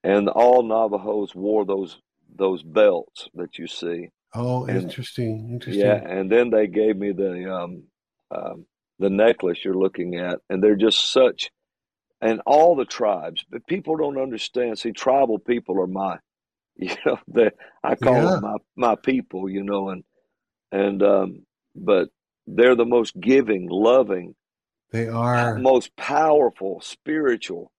and 0.04 0.28
all 0.28 0.62
Navajos 0.62 1.34
wore 1.34 1.64
those 1.66 1.98
those 2.34 2.62
belts 2.62 3.28
that 3.34 3.58
you 3.58 3.66
see. 3.66 4.08
oh, 4.34 4.64
and- 4.66 4.82
interesting. 4.82 5.48
Interesting. 5.50 5.84
Yeah, 5.84 5.96
and 5.96 6.30
then 6.30 6.50
they 6.50 6.66
gave 6.68 6.96
me 6.96 7.12
the 7.12 7.52
um, 7.52 7.82
um, 8.30 8.66
the 8.98 9.10
necklace 9.10 9.64
you're 9.64 9.74
looking 9.76 10.14
at, 10.16 10.38
and 10.48 10.62
they're 10.62 10.76
just 10.76 11.10
such, 11.12 11.50
and 12.22 12.42
all 12.46 12.76
the 12.76 12.86
tribes. 12.86 13.44
But 13.50 13.66
people 13.68 13.98
don't 13.98 14.18
understand. 14.20 14.78
See, 14.80 14.92
tribal 14.92 15.40
people 15.40 15.80
are 15.82 15.88
my, 15.88 16.18
you 16.76 16.94
know, 17.06 17.18
they 17.28 17.50
I 17.84 17.96
call 17.96 18.22
Yeah. 18.22 18.32
them 18.32 18.40
my 18.42 18.56
my 18.76 18.96
people, 18.96 19.50
you 19.50 19.64
know, 19.64 19.90
and 19.90 20.04
and 20.72 21.02
um, 21.02 21.46
but 21.76 22.10
they're 22.46 22.76
the 22.76 22.86
most 22.86 23.20
giving, 23.20 23.68
loving, 23.70 24.36
They 24.92 25.08
are. 25.08 25.58
most 25.58 25.96
powerful, 25.96 26.80
spiritual. 26.82 27.72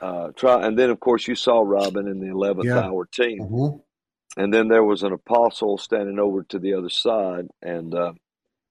Uh, 0.00 0.30
try, 0.36 0.66
and 0.66 0.78
then 0.78 0.90
of 0.90 1.00
course 1.00 1.28
you 1.28 1.34
saw 1.36 1.62
Robin 1.64 2.08
in 2.08 2.20
the 2.20 2.28
eleventh 2.30 2.68
Yeah. 2.68 2.78
hour 2.78 3.06
team 3.06 3.40
Mhm. 3.40 3.82
and 4.36 4.52
then 4.54 4.68
there 4.68 4.84
was 4.84 5.04
an 5.04 5.12
apostle 5.12 5.78
standing 5.78 6.18
over 6.18 6.44
to 6.44 6.58
the 6.58 6.74
other 6.74 6.90
side 6.90 7.48
and 7.62 7.94
uh, 7.94 8.12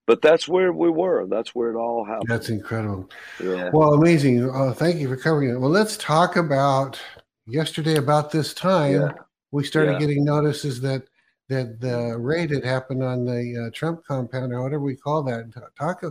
but 0.07 0.21
that's 0.21 0.47
where 0.47 0.73
we 0.73 0.89
were 0.89 1.25
that's 1.27 1.53
where 1.55 1.69
it 1.71 1.75
all 1.75 2.03
happened 2.03 2.27
That's 2.29 2.49
incredible. 2.49 3.09
yeah 3.43 3.69
Well, 3.73 3.93
amazing. 3.93 4.49
Uh, 4.49 4.73
thank 4.73 4.99
you 4.99 5.07
for 5.07 5.17
covering 5.17 5.49
it. 5.51 5.59
Well, 5.59 5.69
let's 5.69 5.95
talk 5.97 6.35
about 6.35 6.99
yesterday. 7.47 7.95
About 7.97 8.31
this 8.31 8.53
time, 8.53 8.93
Yeah. 9.01 9.11
we 9.51 9.63
started 9.63 9.93
Yeah. 9.93 9.99
getting 9.99 10.23
notices 10.25 10.81
that 10.81 11.03
that 11.49 11.79
the 11.81 12.17
raid 12.17 12.49
had 12.51 12.63
happened 12.63 13.03
on 13.03 13.25
the 13.25 13.65
uh, 13.67 13.69
Trump 13.73 14.03
compound 14.05 14.53
or 14.53 14.63
whatever 14.63 14.83
we 14.83 14.95
call 14.95 15.21
that. 15.23 15.51
Talk. 15.77 16.03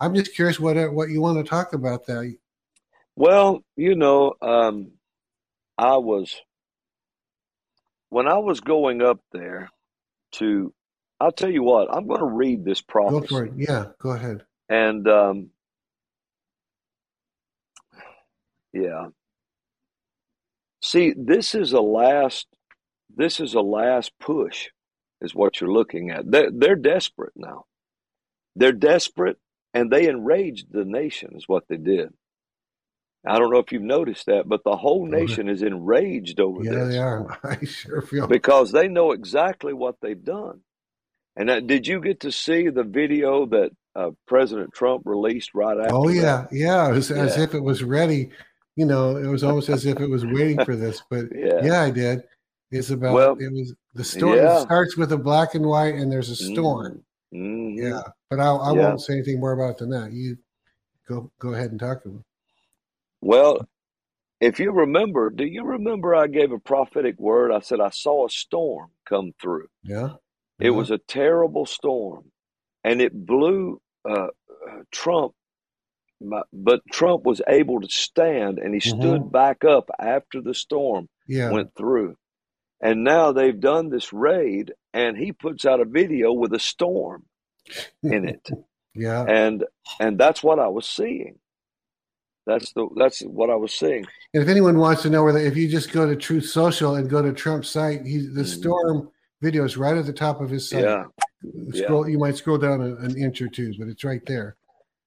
I'm 0.00 0.14
just 0.14 0.34
curious 0.34 0.58
what 0.58 0.76
what 0.92 1.08
you 1.10 1.20
want 1.20 1.38
to 1.38 1.48
talk 1.48 1.72
about 1.72 2.04
that. 2.06 2.34
well 3.16 3.62
you 3.76 3.94
know 3.94 4.34
um, 4.42 4.90
i 5.78 5.96
was 5.96 6.34
when 8.08 8.26
i 8.26 8.38
was 8.38 8.60
going 8.60 9.02
up 9.02 9.20
there 9.32 9.68
to 10.32 10.72
i'll 11.22 11.32
tell 11.32 11.50
you 11.50 11.64
what 11.64 11.88
i'm 11.94 12.08
going 12.08 12.20
to 12.20 12.26
read 12.26 12.64
this 12.64 12.82
Go 13.06 13.20
prophecy 13.20 13.28
for 13.28 13.44
it. 13.46 13.54
Yeah, 13.56 13.86
go 14.00 14.10
ahead. 14.12 14.44
and 14.70 15.08
um, 15.08 15.50
yeah 18.72 19.08
see 20.82 21.14
this 21.16 21.54
is 21.54 21.72
a 21.72 21.80
last 21.82 22.46
this 23.16 23.40
is 23.40 23.54
a 23.54 23.62
last 23.62 24.12
push 24.20 24.68
is 25.22 25.34
what 25.34 25.60
you're 25.60 25.72
looking 25.72 26.10
at 26.10 26.30
they're, 26.30 26.50
they're 26.52 26.76
desperate 26.76 27.34
now 27.36 27.64
they're 28.56 28.72
desperate 28.72 29.38
and 29.74 29.90
they 29.90 30.08
enraged 30.08 30.66
the 30.72 30.84
nation 30.84 31.32
is 31.36 31.48
what 31.48 31.64
they 31.68 31.78
did 31.78 32.10
i 33.26 33.38
don't 33.38 33.52
know 33.52 33.58
if 33.60 33.72
you've 33.72 33.82
noticed 33.82 34.26
that 34.26 34.48
but 34.48 34.64
the 34.64 34.76
whole 34.76 35.06
nation 35.06 35.48
is 35.48 35.62
enraged 35.62 36.40
over 36.40 36.64
Yeah, 36.64 36.70
this 36.70 36.78
Yeah, 36.80 36.84
they 36.86 36.98
are. 36.98 37.38
I 37.44 37.64
sure 37.64 38.02
feel. 38.02 38.28
because 38.28 38.72
they 38.72 38.88
know 38.88 39.12
exactly 39.12 39.72
what 39.74 39.96
they've 40.02 40.24
done. 40.24 40.60
And 41.36 41.48
uh, 41.50 41.60
did 41.60 41.86
you 41.86 42.00
get 42.00 42.20
to 42.20 42.32
see 42.32 42.68
the 42.68 42.82
video 42.84 43.46
that 43.46 43.70
uh, 43.94 44.10
President 44.26 44.72
Trump 44.74 45.02
released 45.06 45.50
right 45.54 45.78
after? 45.78 45.94
Oh 45.94 46.08
that? 46.08 46.14
yeah, 46.14 46.46
yeah. 46.52 46.90
It 46.90 46.94
was 46.94 47.10
as 47.10 47.38
if 47.38 47.54
it 47.54 47.62
was 47.62 47.82
ready. 47.82 48.30
You 48.76 48.86
know, 48.86 49.16
it 49.16 49.26
was 49.26 49.44
almost 49.44 49.68
as 49.68 49.86
if 49.86 50.00
it 50.00 50.08
was 50.08 50.24
waiting 50.24 50.64
for 50.64 50.76
this. 50.76 51.02
But 51.10 51.26
Yeah. 51.34 51.64
yeah, 51.64 51.82
I 51.82 51.90
did. 51.90 52.24
It's 52.70 52.90
about 52.90 53.14
Well, 53.14 53.36
it 53.38 53.52
was 53.52 53.74
the 53.94 54.04
story. 54.04 54.38
yeah. 54.38 54.60
Starts 54.60 54.96
with 54.96 55.12
a 55.12 55.18
black 55.18 55.54
and 55.54 55.66
white, 55.66 55.94
and 55.94 56.10
there's 56.10 56.30
a 56.30 56.36
storm. 56.36 57.04
Mhm. 57.34 57.76
Yeah, 57.76 58.02
but 58.30 58.40
I, 58.40 58.50
I 58.50 58.72
Yeah. 58.72 58.88
won't 58.88 59.00
say 59.00 59.14
anything 59.14 59.40
more 59.40 59.52
about 59.52 59.72
it 59.72 59.78
than 59.78 59.90
that. 59.90 60.12
You 60.12 60.36
go 61.08 61.30
go 61.38 61.54
ahead 61.54 61.70
and 61.70 61.80
talk 61.80 62.02
to 62.02 62.10
him. 62.10 62.24
Well, 63.20 63.66
if 64.40 64.58
you 64.58 64.72
remember, 64.72 65.30
do 65.30 65.44
you 65.44 65.62
remember 65.64 66.14
I 66.14 66.26
gave 66.26 66.50
a 66.52 66.58
prophetic 66.58 67.18
word? 67.18 67.52
I 67.52 67.60
said 67.60 67.80
I 67.80 67.90
saw 67.90 68.26
a 68.26 68.30
storm 68.30 68.90
come 69.08 69.32
through. 69.40 69.68
Yeah, 69.84 70.14
It 70.62 70.70
was 70.70 70.90
a 70.90 70.98
terrible 70.98 71.66
storm, 71.66 72.30
and 72.84 73.00
it 73.00 73.12
blew 73.14 73.80
uh, 74.08 74.28
uh, 74.28 74.82
Trump. 74.90 75.32
But 76.20 76.46
but 76.52 76.80
Trump 76.92 77.24
was 77.24 77.40
able 77.48 77.80
to 77.80 77.88
stand, 77.88 78.58
and 78.58 78.72
he 78.72 78.80
stood 78.80 79.32
back 79.32 79.64
up 79.64 79.90
after 79.98 80.40
the 80.40 80.54
storm 80.54 81.08
yeah. 81.26 81.50
went 81.50 81.74
through. 81.76 82.16
And 82.80 83.04
now 83.04 83.32
they've 83.32 83.58
done 83.58 83.90
this 83.90 84.12
raid, 84.12 84.72
and 84.92 85.16
he 85.16 85.32
puts 85.32 85.64
out 85.64 85.80
a 85.80 85.84
video 85.84 86.32
with 86.32 86.52
a 86.52 86.58
storm 86.58 87.24
in 88.02 88.28
it, 88.28 88.48
yeah, 88.94 89.24
and 89.24 89.64
and 90.00 90.18
that's 90.18 90.42
what 90.42 90.58
I 90.58 90.68
was 90.68 90.86
seeing. 90.86 91.38
That's 92.46 92.72
the 92.72 92.88
that's 92.96 93.20
what 93.20 93.50
I 93.50 93.54
was 93.56 93.72
seeing. 93.72 94.04
and 94.34 94.42
if 94.42 94.48
anyone 94.48 94.78
wants 94.78 95.02
to 95.02 95.10
know 95.10 95.22
where, 95.22 95.32
the, 95.32 95.46
if 95.46 95.56
you 95.56 95.68
just 95.68 95.92
go 95.92 96.06
to 96.06 96.16
Truth 96.16 96.46
Social 96.46 96.96
and 96.96 97.08
go 97.08 97.22
to 97.22 97.32
Trump's 97.32 97.70
site, 97.70 98.04
he 98.04 98.18
the 98.18 98.42
Mhm. 98.42 98.46
storm 98.46 99.10
video 99.42 99.64
is 99.64 99.76
right 99.76 99.96
at 99.96 100.06
the 100.06 100.12
top 100.12 100.40
of 100.40 100.48
his 100.48 100.68
site. 100.70 100.84
Yeah, 100.84 101.04
Scroll. 101.74 102.08
You 102.08 102.18
might 102.18 102.36
scroll 102.36 102.56
down 102.58 102.80
an 102.80 103.16
inch 103.18 103.42
or 103.42 103.48
two, 103.48 103.74
but 103.78 103.88
it's 103.88 104.04
right 104.04 104.24
there. 104.26 104.56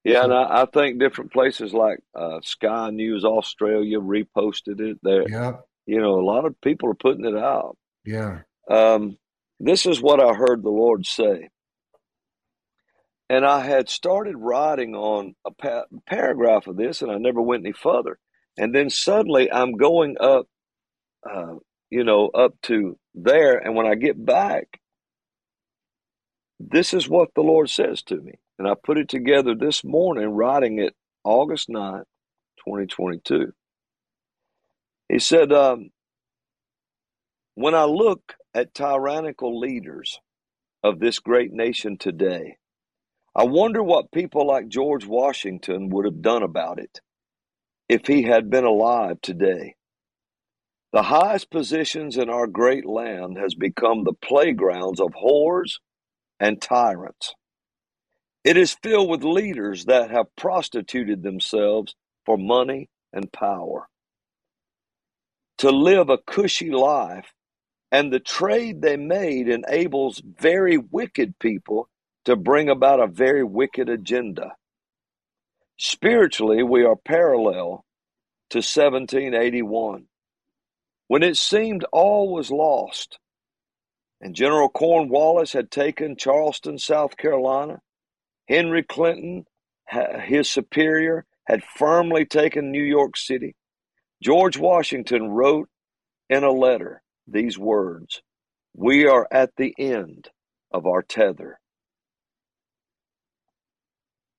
yeah, 0.04 0.22
and 0.24 0.32
I, 0.34 0.62
I 0.62 0.66
think 0.66 1.00
different 1.00 1.32
places 1.32 1.72
like 1.72 1.98
uh, 2.14 2.40
Sky 2.42 2.90
News 2.90 3.24
Australia 3.24 3.98
reposted 3.98 4.78
it. 4.80 4.98
There, 5.02 5.26
Yeah, 5.28 5.52
you 5.86 6.00
know, 6.00 6.20
a 6.20 6.22
lot 6.24 6.44
of 6.44 6.60
people 6.60 6.90
are 6.90 6.94
putting 6.94 7.24
it 7.24 7.36
out. 7.36 7.76
yeah. 8.04 8.40
Um, 8.70 9.16
this 9.58 9.86
is 9.86 10.02
what 10.02 10.20
I 10.20 10.34
heard 10.34 10.62
the 10.62 10.68
Lord 10.70 11.06
say. 11.06 11.48
And 13.30 13.44
I 13.44 13.60
had 13.64 13.88
started 13.88 14.36
writing 14.36 14.94
on 14.94 15.34
a 15.46 15.50
pa- 15.50 15.86
paragraph 16.06 16.66
of 16.66 16.76
this, 16.76 17.00
and 17.02 17.10
I 17.10 17.16
never 17.18 17.40
went 17.42 17.64
any 17.64 17.72
further. 17.72 18.18
And 18.58 18.74
then 18.74 18.90
suddenly 18.90 19.50
I'm 19.50 19.76
going 19.76 20.16
up, 20.20 20.46
uh, 21.28 21.54
you 21.90 22.04
know, 22.04 22.28
up 22.28 22.54
to 22.64 22.98
there. 23.14 23.58
And 23.58 23.74
when 23.76 23.86
I 23.86 23.94
get 23.96 24.24
back, 24.24 24.80
this 26.60 26.94
is 26.94 27.08
what 27.08 27.30
the 27.34 27.42
Lord 27.42 27.70
says 27.70 28.02
to 28.04 28.16
me. 28.16 28.34
And 28.58 28.68
I 28.68 28.74
put 28.74 28.98
it 28.98 29.08
together 29.08 29.54
this 29.54 29.84
morning, 29.84 30.30
writing 30.30 30.78
it 30.78 30.94
August 31.24 31.68
9th, 31.68 32.04
2022. 32.66 33.52
He 35.08 35.18
said, 35.18 35.52
um, 35.52 35.90
When 37.54 37.74
I 37.74 37.84
look 37.84 38.34
at 38.54 38.74
tyrannical 38.74 39.60
leaders 39.60 40.20
of 40.84 41.00
this 41.00 41.18
great 41.20 41.52
nation 41.52 41.98
today, 41.98 42.56
I 43.36 43.44
wonder 43.44 43.82
what 43.82 44.12
people 44.12 44.46
like 44.46 44.68
George 44.68 45.06
Washington 45.06 45.90
would 45.90 46.06
have 46.06 46.22
done 46.22 46.42
about 46.42 46.78
it 46.78 47.00
if 47.88 48.06
he 48.06 48.22
had 48.22 48.50
been 48.50 48.64
alive 48.64 49.18
today. 49.22 49.76
The 50.92 51.02
highest 51.02 51.50
positions 51.50 52.16
in 52.16 52.30
our 52.30 52.46
great 52.46 52.86
land 52.86 53.38
has 53.38 53.54
become 53.54 54.04
the 54.04 54.14
playgrounds 54.14 55.00
of 55.00 55.10
whores 55.12 55.80
and 56.40 56.60
tyrants. 56.62 57.34
It 58.44 58.56
is 58.56 58.76
filled 58.82 59.10
with 59.10 59.24
leaders 59.24 59.86
that 59.86 60.10
have 60.10 60.34
prostituted 60.36 61.22
themselves 61.22 61.94
for 62.24 62.38
money 62.38 62.88
and 63.12 63.32
power. 63.32 63.88
To 65.58 65.70
live 65.70 66.10
a 66.10 66.18
cushy 66.18 66.70
life, 66.70 67.32
and 67.92 68.12
the 68.12 68.20
trade 68.20 68.82
they 68.82 68.96
made 68.96 69.48
enables 69.48 70.22
very 70.24 70.78
wicked 70.78 71.38
people 71.38 71.88
to 72.24 72.36
bring 72.36 72.68
about 72.68 73.00
a 73.00 73.06
very 73.06 73.44
wicked 73.44 73.88
agenda. 73.88 74.52
Spiritually, 75.78 76.62
we 76.62 76.84
are 76.84 76.96
parallel 76.96 77.84
to 78.50 78.58
1781 78.58 80.06
when 81.08 81.22
it 81.22 81.36
seemed 81.36 81.84
all 81.92 82.32
was 82.32 82.50
lost, 82.50 83.18
and 84.20 84.34
General 84.34 84.68
Cornwallis 84.68 85.52
had 85.52 85.70
taken 85.70 86.16
Charleston, 86.16 86.78
South 86.78 87.16
Carolina, 87.16 87.80
Henry 88.48 88.82
Clinton, 88.82 89.44
his 89.88 90.50
superior, 90.50 91.24
had 91.46 91.62
firmly 91.62 92.24
taken 92.24 92.70
New 92.70 92.82
York 92.82 93.16
City. 93.16 93.54
George 94.22 94.58
Washington 94.58 95.28
wrote 95.28 95.68
in 96.28 96.42
a 96.42 96.50
letter 96.50 97.02
these 97.26 97.58
words 97.58 98.22
We 98.74 99.06
are 99.06 99.28
at 99.30 99.50
the 99.56 99.74
end 99.78 100.28
of 100.72 100.86
our 100.86 101.02
tether. 101.02 101.60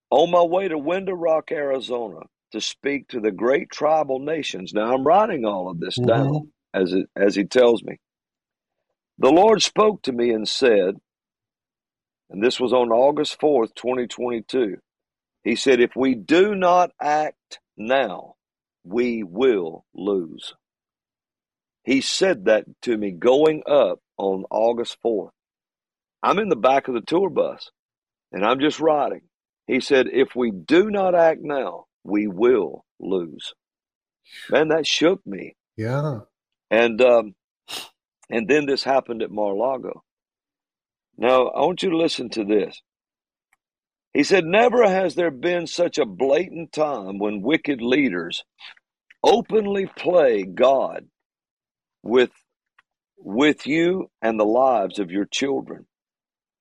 On 0.10 0.32
my 0.32 0.41
way 0.41 0.67
to 0.67 0.77
Window 0.77 1.13
Rock, 1.13 1.51
Arizona, 1.51 2.21
to 2.53 2.62
speak 2.62 3.10
to 3.10 3.19
the 3.19 3.32
great 3.32 3.69
tribal 3.69 4.19
nations. 4.19 4.73
Now 4.73 4.93
I'm 4.93 5.06
writing 5.06 5.45
all 5.45 5.69
of 5.69 5.80
this 5.80 5.97
mm-hmm. 5.97 6.08
down 6.08 6.51
as 6.73 6.93
it, 6.93 7.08
as 7.15 7.36
he 7.36 7.45
tells 7.45 7.84
me. 7.84 7.99
The 9.19 9.32
Lord 9.32 9.62
spoke 9.62 10.01
to 10.03 10.12
me 10.12 10.32
and 10.32 10.47
said, 10.47 10.95
and 12.30 12.43
this 12.43 12.60
was 12.60 12.73
on 12.73 12.91
August 12.91 13.39
4th, 13.39 13.73
2022. 13.75 14.77
He 15.43 15.56
said, 15.56 15.80
If 15.80 15.91
we 15.95 16.13
do 16.13 16.56
not 16.56 16.91
act 17.01 17.60
now, 17.77 18.36
we 18.84 19.23
will 19.23 19.86
lose. 19.95 20.53
He 21.84 22.01
said 22.01 22.45
that 22.45 22.65
to 22.82 22.97
me 22.97 23.12
going 23.12 23.63
up 23.65 23.99
on 24.17 24.43
August 24.51 24.97
4th. 25.06 25.30
I'm 26.21 26.39
in 26.39 26.49
the 26.49 26.56
back 26.58 26.88
of 26.88 26.95
the 26.95 27.01
tour 27.01 27.30
bus 27.30 27.71
and 28.32 28.45
I'm 28.45 28.60
just 28.60 28.80
riding. 28.80 29.21
He 29.67 29.80
said, 29.80 30.08
If 30.12 30.36
we 30.36 30.51
do 30.51 30.89
not 30.89 31.15
act 31.15 31.39
now, 31.41 31.86
we 32.03 32.27
will 32.27 32.84
lose. 32.99 33.53
Man, 34.49 34.69
that 34.69 34.86
shook 34.86 35.25
me. 35.25 35.56
Yeah. 35.77 36.19
And 36.69 37.01
um, 37.01 37.36
and 38.30 38.47
then 38.47 38.65
this 38.65 38.84
happened 38.84 39.21
at 39.21 39.32
Mar-a-Lago. 39.32 40.03
Now 41.17 41.47
I 41.47 41.62
want 41.62 41.84
you 41.84 41.89
to 41.91 41.97
listen 41.97 42.30
to 42.32 42.43
this. 42.43 42.82
He 44.13 44.23
said, 44.23 44.45
Never 44.45 44.88
has 44.88 45.15
there 45.15 45.32
been 45.32 45.67
such 45.67 45.97
a 45.97 46.06
blatant 46.06 46.73
time 46.73 47.19
when 47.19 47.41
wicked 47.41 47.82
leaders 47.82 48.43
openly 49.23 49.86
play 49.86 50.43
God 50.43 51.06
with 52.03 52.32
with 53.17 53.65
you 53.67 54.10
and 54.21 54.39
the 54.39 54.45
lives 54.45 54.99
of 54.99 55.12
your 55.12 55.25
children 55.25 55.88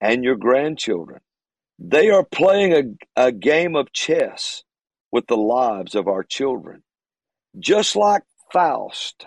and 0.01 0.25
your 0.25 0.37
grandchildren. 0.37 1.21
They 1.79 2.11
are 2.11 2.25
playing 2.25 2.73
a, 3.17 3.27
a 3.29 3.33
game 3.33 3.77
of 3.77 3.93
chess 3.93 4.63
with 5.13 5.27
the 5.27 5.37
lives 5.37 5.95
of 5.95 6.09
our 6.09 6.25
children. 6.25 6.83
Just 7.59 7.97
like 7.97 8.23
Faust 8.53 9.27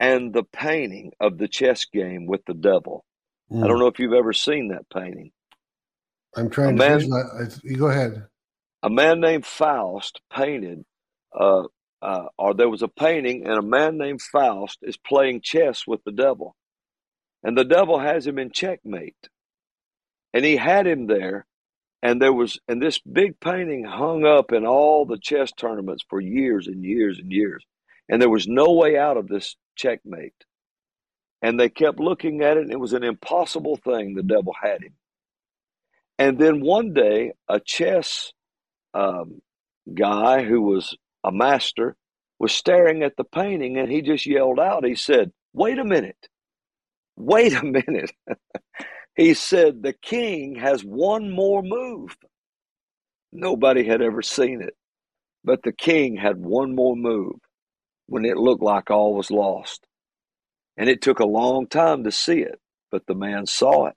and 0.00 0.32
the 0.32 0.44
painting 0.44 1.12
of 1.20 1.38
the 1.38 1.48
chess 1.48 1.84
game 1.86 2.26
with 2.26 2.44
the 2.46 2.54
devil. 2.54 3.04
Mm. 3.50 3.64
I 3.64 3.66
don't 3.66 3.76
hmm. 3.76 3.80
know 3.80 3.86
if 3.88 3.98
you've 3.98 4.12
ever 4.12 4.32
seen 4.32 4.68
that 4.68 4.88
painting. 4.92 5.32
I'm 6.36 6.50
trying 6.50 6.78
a 6.80 6.98
to 7.00 7.08
man. 7.08 7.50
You 7.64 7.76
go 7.76 7.86
ahead. 7.86 8.26
A 8.82 8.90
man 8.90 9.20
named 9.20 9.44
Faust 9.44 10.20
painted, 10.32 10.84
uh, 11.38 11.64
uh, 12.00 12.26
or 12.38 12.54
there 12.54 12.68
was 12.68 12.82
a 12.82 12.88
painting, 12.88 13.46
and 13.46 13.58
a 13.58 13.62
man 13.62 13.98
named 13.98 14.22
Faust 14.22 14.78
is 14.82 14.96
playing 14.96 15.40
chess 15.40 15.86
with 15.86 16.04
the 16.04 16.12
devil. 16.12 16.54
And 17.42 17.56
the 17.56 17.64
devil 17.64 17.98
has 17.98 18.26
him 18.26 18.38
in 18.38 18.50
checkmate. 18.50 19.28
And 20.32 20.44
he 20.44 20.56
had 20.56 20.86
him 20.86 21.06
there 21.06 21.46
and 22.02 22.22
there 22.22 22.32
was 22.32 22.58
and 22.68 22.80
this 22.80 22.98
big 22.98 23.40
painting 23.40 23.84
hung 23.84 24.24
up 24.24 24.52
in 24.52 24.66
all 24.66 25.04
the 25.04 25.18
chess 25.18 25.50
tournaments 25.52 26.04
for 26.08 26.20
years 26.20 26.66
and 26.66 26.84
years 26.84 27.18
and 27.18 27.32
years 27.32 27.64
and 28.08 28.20
there 28.20 28.30
was 28.30 28.46
no 28.48 28.72
way 28.72 28.96
out 28.96 29.16
of 29.16 29.28
this 29.28 29.56
checkmate. 29.76 30.34
And 31.42 31.58
they 31.58 31.68
kept 31.68 32.00
looking 32.00 32.42
at 32.42 32.56
it 32.56 32.64
and 32.64 32.72
it 32.72 32.80
was 32.80 32.94
an 32.94 33.04
impossible 33.04 33.76
thing 33.76 34.14
the 34.14 34.22
devil 34.22 34.52
had 34.60 34.82
him. 34.82 34.94
And 36.18 36.38
then 36.38 36.60
one 36.60 36.94
day 36.94 37.32
a 37.48 37.60
chess 37.60 38.32
um, 38.94 39.40
guy 39.92 40.42
who 40.42 40.62
was 40.62 40.96
a 41.24 41.30
master 41.30 41.96
was 42.40 42.52
staring 42.52 43.02
at 43.02 43.16
the 43.16 43.24
painting 43.24 43.78
and 43.78 43.90
he 43.90 44.02
just 44.02 44.26
yelled 44.26 44.58
out. 44.58 44.84
He 44.84 44.96
said 44.96 45.32
wait 45.52 45.78
a 45.78 45.84
minute. 45.84 46.28
Wait 47.16 47.52
a 47.54 47.64
minute. 47.64 48.12
He 49.16 49.34
said, 49.34 49.82
The 49.82 49.92
king 49.92 50.56
has 50.56 50.82
one 50.82 51.30
more 51.30 51.62
move. 51.62 52.16
Nobody 53.32 53.84
had 53.84 54.00
ever 54.00 54.22
seen 54.22 54.62
it, 54.62 54.74
but 55.44 55.62
the 55.62 55.72
king 55.72 56.16
had 56.16 56.36
one 56.38 56.74
more 56.74 56.96
move 56.96 57.36
when 58.08 58.24
it 58.24 58.36
looked 58.36 58.62
like 58.62 58.90
all 58.90 59.14
was 59.14 59.30
lost. 59.30 59.86
And 60.76 60.88
it 60.88 61.02
took 61.02 61.20
a 61.20 61.26
long 61.26 61.66
time 61.66 62.04
to 62.04 62.10
see 62.12 62.40
it, 62.40 62.60
but 62.90 63.06
the 63.06 63.14
man 63.14 63.46
saw 63.46 63.86
it. 63.86 63.94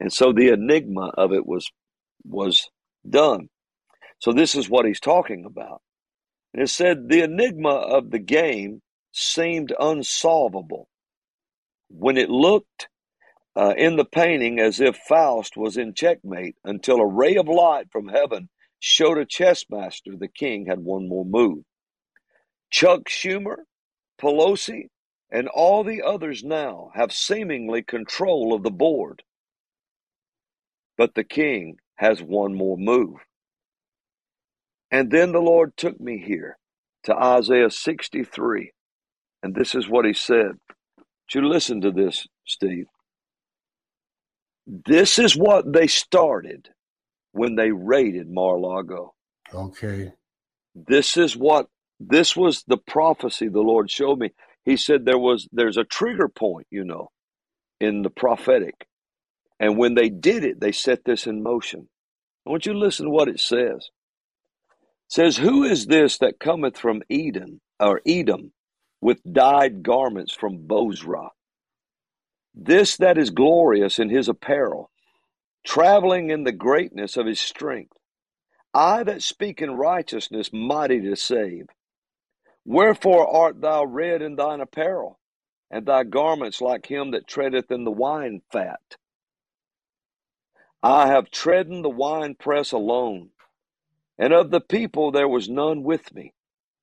And 0.00 0.12
so 0.12 0.32
the 0.32 0.52
enigma 0.52 1.12
of 1.16 1.32
it 1.32 1.46
was 1.46 1.70
was 2.24 2.68
done. 3.08 3.48
So 4.20 4.32
this 4.32 4.54
is 4.54 4.68
what 4.68 4.84
he's 4.84 5.00
talking 5.00 5.44
about. 5.44 5.80
And 6.52 6.62
it 6.62 6.68
said 6.68 7.08
the 7.08 7.22
enigma 7.22 7.70
of 7.70 8.10
the 8.10 8.18
game 8.18 8.82
seemed 9.12 9.72
unsolvable. 9.78 10.88
When 11.88 12.16
it 12.16 12.28
looked 12.28 12.88
uh, 13.56 13.74
in 13.76 13.96
the 13.96 14.04
painting 14.04 14.60
as 14.60 14.80
if 14.80 14.96
Faust 15.08 15.56
was 15.56 15.76
in 15.76 15.94
checkmate 15.94 16.56
until 16.64 16.96
a 16.96 17.06
ray 17.06 17.36
of 17.36 17.48
light 17.48 17.86
from 17.90 18.08
heaven 18.08 18.48
showed 18.80 19.18
a 19.18 19.24
chess 19.24 19.64
master 19.70 20.12
the 20.16 20.28
king 20.28 20.66
had 20.66 20.78
one 20.78 21.08
more 21.08 21.24
move. 21.24 21.64
Chuck 22.70 23.08
Schumer, 23.08 23.56
Pelosi, 24.20 24.88
and 25.30 25.48
all 25.48 25.84
the 25.84 26.02
others 26.02 26.42
now 26.42 26.90
have 26.94 27.12
seemingly 27.12 27.82
control 27.82 28.54
of 28.54 28.62
the 28.62 28.70
board. 28.70 29.22
But 30.96 31.14
the 31.14 31.24
king 31.24 31.76
has 31.96 32.22
one 32.22 32.54
more 32.54 32.76
move. 32.76 33.16
And 34.90 35.10
then 35.10 35.32
the 35.32 35.40
Lord 35.40 35.76
took 35.76 36.00
me 36.00 36.18
here 36.18 36.58
to 37.04 37.14
Isaiah 37.14 37.70
63. 37.70 38.72
And 39.42 39.54
this 39.54 39.74
is 39.74 39.88
what 39.88 40.04
he 40.04 40.14
said. 40.14 40.52
You 41.34 41.46
listen 41.46 41.82
to 41.82 41.90
this, 41.90 42.26
Steve. 42.46 42.86
This 44.66 45.18
is 45.18 45.36
what 45.36 45.72
they 45.72 45.86
started 45.86 46.70
when 47.32 47.54
they 47.54 47.70
raided 47.70 48.30
Mar-Lago. 48.30 49.14
Okay. 49.52 50.12
This 50.74 51.16
is 51.16 51.36
what 51.36 51.68
this 52.00 52.36
was 52.36 52.64
the 52.66 52.78
prophecy 52.78 53.48
the 53.48 53.60
Lord 53.60 53.90
showed 53.90 54.18
me. 54.18 54.32
He 54.64 54.76
said 54.76 55.04
there 55.04 55.18
was 55.18 55.48
there's 55.52 55.78
a 55.78 55.84
trigger 55.84 56.28
point, 56.28 56.66
you 56.70 56.84
know, 56.84 57.10
in 57.80 58.02
the 58.02 58.10
prophetic. 58.10 58.86
And 59.60 59.78
when 59.78 59.94
they 59.94 60.08
did 60.10 60.44
it, 60.44 60.60
they 60.60 60.72
set 60.72 61.04
this 61.04 61.26
in 61.26 61.42
motion. 61.42 61.88
I 62.46 62.50
want 62.50 62.66
you 62.66 62.72
to 62.74 62.78
listen 62.78 63.06
to 63.06 63.12
what 63.12 63.28
it 63.28 63.40
says. 63.40 63.90
It 65.08 65.12
says, 65.14 65.38
Who 65.38 65.64
is 65.64 65.86
this 65.86 66.18
that 66.18 66.40
cometh 66.40 66.78
from 66.78 67.02
Eden 67.08 67.60
or 67.80 68.02
Edom 68.06 68.52
with 69.00 69.20
dyed 69.30 69.82
garments 69.82 70.34
from 70.34 70.66
Bozrah? 70.66 71.30
This 72.54 72.98
that 72.98 73.18
is 73.18 73.30
glorious 73.30 73.98
in 73.98 74.10
his 74.10 74.28
apparel, 74.28 74.90
traveling 75.66 76.30
in 76.30 76.44
the 76.44 76.52
greatness 76.52 77.16
of 77.16 77.26
his 77.26 77.40
strength. 77.40 77.92
I 78.74 79.04
that 79.04 79.22
speak 79.22 79.62
in 79.62 79.72
righteousness, 79.72 80.50
mighty 80.52 81.00
to 81.02 81.16
save. 81.16 81.66
Wherefore 82.68 83.26
art 83.34 83.62
thou 83.62 83.86
red 83.86 84.20
in 84.20 84.36
thine 84.36 84.60
apparel, 84.60 85.18
and 85.70 85.86
thy 85.86 86.04
garments 86.04 86.60
like 86.60 86.84
him 86.84 87.12
that 87.12 87.26
treadeth 87.26 87.70
in 87.70 87.84
the 87.84 87.90
wine 87.90 88.42
fat? 88.52 88.98
I 90.82 91.06
have 91.06 91.30
trodden 91.30 91.80
the 91.80 91.88
winepress 91.88 92.72
alone, 92.72 93.30
and 94.18 94.34
of 94.34 94.50
the 94.50 94.60
people 94.60 95.10
there 95.10 95.26
was 95.26 95.48
none 95.48 95.82
with 95.82 96.14
me. 96.14 96.34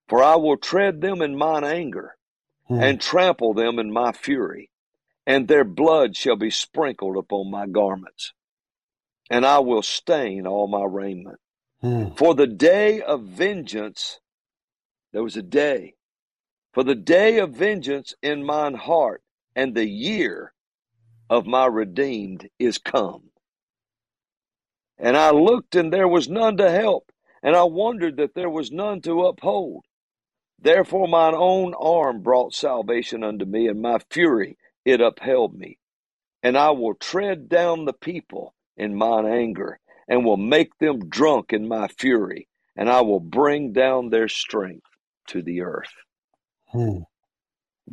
For 0.08 0.24
I 0.24 0.34
will 0.34 0.56
tread 0.56 1.02
them 1.02 1.22
in 1.22 1.38
mine 1.38 1.62
anger, 1.62 2.16
hmm. 2.66 2.80
and 2.80 3.00
trample 3.00 3.54
them 3.54 3.78
in 3.78 3.92
my 3.92 4.10
fury, 4.10 4.70
and 5.24 5.46
their 5.46 5.62
blood 5.62 6.16
shall 6.16 6.36
be 6.36 6.50
sprinkled 6.50 7.16
upon 7.16 7.48
my 7.48 7.68
garments, 7.68 8.32
and 9.30 9.46
I 9.46 9.60
will 9.60 9.82
stain 9.82 10.48
all 10.48 10.66
my 10.66 10.84
raiment. 10.84 11.38
Hmm. 11.80 12.08
For 12.16 12.34
the 12.34 12.48
day 12.48 13.02
of 13.02 13.22
vengeance, 13.22 14.18
there 15.16 15.22
was 15.22 15.38
a 15.38 15.42
day, 15.42 15.94
for 16.74 16.84
the 16.84 16.94
day 16.94 17.38
of 17.38 17.56
vengeance 17.56 18.12
in 18.20 18.44
mine 18.44 18.74
heart, 18.74 19.22
and 19.54 19.74
the 19.74 19.88
year 19.88 20.52
of 21.30 21.46
my 21.46 21.64
redeemed 21.64 22.50
is 22.58 22.76
come. 22.76 23.30
And 24.98 25.16
I 25.16 25.30
looked, 25.30 25.74
and 25.74 25.90
there 25.90 26.06
was 26.06 26.28
none 26.28 26.58
to 26.58 26.70
help, 26.70 27.10
and 27.42 27.56
I 27.56 27.62
wondered 27.62 28.18
that 28.18 28.34
there 28.34 28.50
was 28.50 28.70
none 28.70 29.00
to 29.00 29.24
uphold. 29.24 29.86
Therefore 30.58 31.08
mine 31.08 31.32
own 31.34 31.72
arm 31.72 32.20
brought 32.20 32.52
salvation 32.52 33.24
unto 33.24 33.46
me, 33.46 33.68
and 33.68 33.80
my 33.80 34.00
fury 34.10 34.58
it 34.84 35.00
upheld 35.00 35.54
me. 35.54 35.78
And 36.42 36.58
I 36.58 36.72
will 36.72 36.92
tread 36.92 37.48
down 37.48 37.86
the 37.86 37.94
people 37.94 38.54
in 38.76 38.94
mine 38.94 39.24
anger, 39.24 39.80
and 40.08 40.26
will 40.26 40.36
make 40.36 40.76
them 40.76 41.08
drunk 41.08 41.54
in 41.54 41.66
my 41.66 41.88
fury, 41.88 42.48
and 42.76 42.90
I 42.90 43.00
will 43.00 43.18
bring 43.18 43.72
down 43.72 44.10
their 44.10 44.28
strength 44.28 44.84
to 45.28 45.42
the 45.42 45.62
earth. 45.62 45.92
Hmm. 46.70 47.00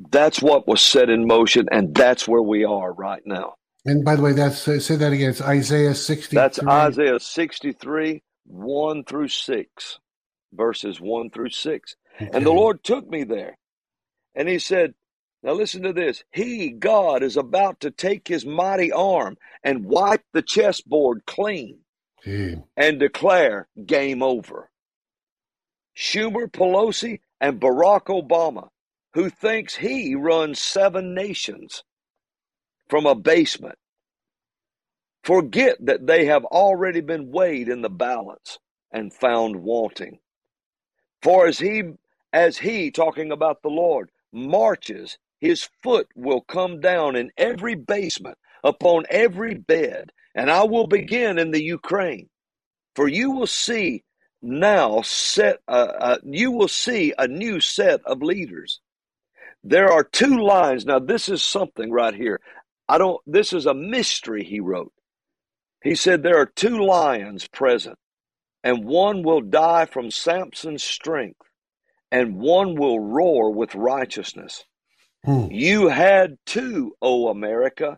That's 0.09 0.41
what 0.41 0.67
was 0.67 0.81
set 0.81 1.09
in 1.09 1.27
motion, 1.27 1.67
and 1.71 1.93
that's 1.93 2.27
where 2.27 2.41
we 2.41 2.63
are 2.65 2.91
right 2.93 3.21
now. 3.25 3.55
And 3.85 4.03
by 4.03 4.15
the 4.15 4.21
way, 4.21 4.33
that's 4.33 4.67
uh, 4.67 4.79
say 4.79 4.95
that 4.95 5.11
again. 5.11 5.29
It's 5.29 5.41
Isaiah 5.41 5.93
63. 5.93 6.35
That's 6.35 6.59
Isaiah 6.63 7.19
63, 7.19 8.23
1 8.45 9.03
through 9.03 9.27
6, 9.27 9.99
verses 10.53 11.01
1 11.01 11.29
through 11.29 11.49
6. 11.49 11.95
Okay. 12.15 12.29
And 12.33 12.45
the 12.45 12.51
Lord 12.51 12.83
took 12.83 13.07
me 13.09 13.23
there. 13.23 13.57
And 14.35 14.47
he 14.47 14.57
said, 14.57 14.93
Now 15.43 15.53
listen 15.53 15.83
to 15.83 15.93
this. 15.93 16.23
He, 16.31 16.71
God, 16.71 17.23
is 17.23 17.37
about 17.37 17.81
to 17.81 17.91
take 17.91 18.27
his 18.27 18.45
mighty 18.45 18.91
arm 18.91 19.37
and 19.63 19.85
wipe 19.85 20.23
the 20.33 20.41
chessboard 20.41 21.23
clean 21.25 21.79
Gee. 22.23 22.55
and 22.77 22.99
declare 22.99 23.67
game 23.85 24.23
over. 24.23 24.69
Schumer, 25.95 26.51
Pelosi, 26.51 27.19
and 27.39 27.59
Barack 27.59 28.05
Obama, 28.05 28.69
who 29.13 29.29
thinks 29.29 29.75
he 29.75 30.15
runs 30.15 30.61
seven 30.61 31.13
nations 31.13 31.83
from 32.89 33.05
a 33.05 33.15
basement, 33.15 33.77
forget 35.23 35.77
that 35.85 36.07
they 36.07 36.25
have 36.25 36.45
already 36.45 37.01
been 37.01 37.31
weighed 37.31 37.69
in 37.69 37.81
the 37.81 37.89
balance 37.89 38.59
and 38.91 39.13
found 39.13 39.57
wanting. 39.57 40.19
For 41.21 41.47
as 41.47 41.59
he 41.59 41.83
as 42.33 42.57
he, 42.57 42.89
talking 42.89 43.31
about 43.31 43.61
the 43.61 43.69
Lord, 43.69 44.09
marches, 44.31 45.17
his 45.39 45.69
foot 45.83 46.07
will 46.15 46.41
come 46.41 46.79
down 46.79 47.15
in 47.15 47.31
every 47.37 47.75
basement, 47.75 48.37
upon 48.63 49.05
every 49.09 49.53
bed, 49.53 50.11
and 50.33 50.49
I 50.49 50.63
will 50.63 50.87
begin 50.87 51.37
in 51.37 51.51
the 51.51 51.61
Ukraine. 51.61 52.29
For 52.95 53.07
you 53.07 53.31
will 53.31 53.47
see 53.47 54.03
now 54.43 55.01
set, 55.01 55.59
uh, 55.67 55.71
uh, 55.71 56.17
you 56.23 56.51
will 56.51 56.67
see 56.67 57.13
a 57.17 57.27
new 57.27 57.59
set 57.59 58.01
of 58.05 58.21
leaders. 58.21 58.81
There 59.63 59.91
are 59.91 60.03
two 60.03 60.43
lines. 60.43 60.85
Now, 60.85 60.99
this 60.99 61.29
is 61.29 61.41
something 61.41 61.91
right 61.91 62.13
here. 62.13 62.41
I 62.87 62.97
don't, 62.97 63.21
this 63.25 63.53
is 63.53 63.65
a 63.65 63.73
mystery 63.73 64.43
he 64.43 64.59
wrote. 64.59 64.91
He 65.81 65.95
said 65.95 66.21
there 66.21 66.37
are 66.37 66.45
two 66.45 66.85
lions 66.85 67.47
present, 67.47 67.97
and 68.63 68.85
one 68.85 69.23
will 69.23 69.41
die 69.41 69.85
from 69.85 70.11
Samson's 70.11 70.83
strength, 70.83 71.41
and 72.11 72.37
one 72.37 72.75
will 72.75 72.99
roar 72.99 73.51
with 73.51 73.75
righteousness. 73.75 74.65
Hmm. 75.25 75.47
You 75.49 75.87
had 75.87 76.37
two, 76.45 76.95
O 77.01 77.29
America, 77.29 77.97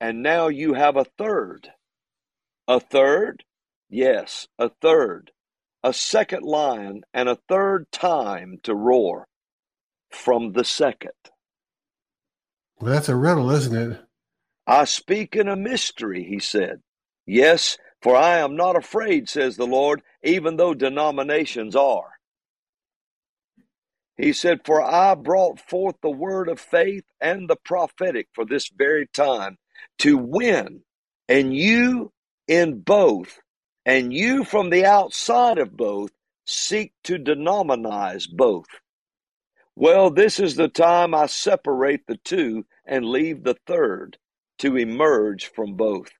and 0.00 0.22
now 0.22 0.48
you 0.48 0.74
have 0.74 0.96
a 0.96 1.04
third. 1.04 1.70
A 2.66 2.78
third? 2.78 3.44
Yes, 3.88 4.46
a 4.58 4.68
third. 4.68 5.30
A 5.82 5.92
second 5.92 6.42
lion 6.42 7.02
and 7.14 7.28
a 7.28 7.38
third 7.48 7.90
time 7.92 8.58
to 8.64 8.74
roar 8.74 9.28
from 10.10 10.52
the 10.52 10.64
second. 10.64 11.12
Well, 12.80 12.92
that's 12.92 13.08
a 13.08 13.16
riddle, 13.16 13.50
isn't 13.50 13.76
it? 13.76 14.00
I 14.66 14.84
speak 14.84 15.36
in 15.36 15.48
a 15.48 15.56
mystery, 15.56 16.24
he 16.24 16.38
said. 16.40 16.80
Yes, 17.26 17.78
for 18.02 18.16
I 18.16 18.38
am 18.38 18.56
not 18.56 18.76
afraid, 18.76 19.28
says 19.28 19.56
the 19.56 19.66
Lord, 19.66 20.02
even 20.22 20.56
though 20.56 20.74
denominations 20.74 21.74
are. 21.74 22.18
He 24.16 24.32
said, 24.32 24.60
For 24.64 24.82
I 24.82 25.14
brought 25.14 25.60
forth 25.60 25.96
the 26.02 26.10
word 26.10 26.48
of 26.48 26.60
faith 26.60 27.04
and 27.20 27.48
the 27.48 27.56
prophetic 27.56 28.28
for 28.34 28.44
this 28.44 28.68
very 28.68 29.06
time 29.06 29.58
to 29.98 30.18
win, 30.18 30.82
and 31.28 31.54
you 31.54 32.12
in 32.48 32.80
both, 32.80 33.38
and 33.88 34.12
you 34.12 34.44
from 34.44 34.68
the 34.68 34.84
outside 34.84 35.56
of 35.56 35.74
both 35.74 36.10
seek 36.44 36.92
to 37.04 37.16
denominize 37.16 38.26
both. 38.26 38.66
Well, 39.74 40.10
this 40.10 40.38
is 40.38 40.56
the 40.56 40.68
time 40.68 41.14
I 41.14 41.24
separate 41.24 42.06
the 42.06 42.18
two 42.18 42.66
and 42.84 43.06
leave 43.06 43.44
the 43.44 43.56
third 43.66 44.18
to 44.58 44.76
emerge 44.76 45.46
from 45.46 45.74
both. 45.74 46.10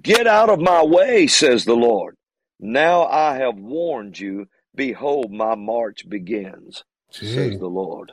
Get 0.00 0.26
out 0.26 0.48
of 0.48 0.60
my 0.60 0.82
way, 0.82 1.26
says 1.26 1.66
the 1.66 1.76
Lord. 1.76 2.16
Now 2.58 3.04
I 3.04 3.36
have 3.36 3.58
warned 3.58 4.18
you. 4.18 4.46
Behold, 4.74 5.30
my 5.30 5.56
march 5.56 6.08
begins. 6.08 6.84
Gee. 7.12 7.34
says 7.34 7.58
the 7.58 7.68
Lord. 7.68 8.12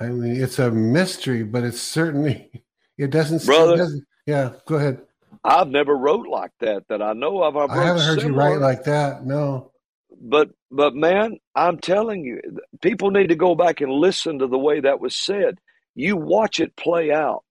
I 0.00 0.06
mean, 0.06 0.42
it's 0.42 0.58
a 0.58 0.72
mystery, 0.72 1.44
but 1.44 1.62
it's 1.62 1.80
certainly 1.80 2.64
it 2.98 3.10
doesn't. 3.10 3.46
Brother, 3.46 3.74
it 3.74 3.78
doesn't, 3.78 4.04
yeah, 4.26 4.50
go 4.66 4.76
ahead. 4.76 5.02
I've 5.44 5.68
never 5.68 5.96
wrote 5.96 6.28
like 6.28 6.52
that 6.60 6.84
that 6.88 7.02
I 7.02 7.12
know 7.14 7.42
of. 7.42 7.56
I've 7.56 7.70
I 7.70 7.84
haven't 7.84 8.02
heard 8.02 8.20
similar, 8.20 8.50
you 8.50 8.56
write 8.56 8.60
like 8.60 8.84
that. 8.84 9.24
No. 9.24 9.72
But 10.20 10.50
but 10.70 10.94
man, 10.94 11.38
I'm 11.54 11.78
telling 11.78 12.24
you, 12.24 12.40
people 12.80 13.10
need 13.10 13.28
to 13.28 13.36
go 13.36 13.54
back 13.54 13.80
and 13.80 13.92
listen 13.92 14.38
to 14.38 14.46
the 14.46 14.58
way 14.58 14.80
that 14.80 15.00
was 15.00 15.16
said. 15.16 15.58
You 15.94 16.16
watch 16.16 16.60
it 16.60 16.76
play 16.76 17.10
out, 17.12 17.44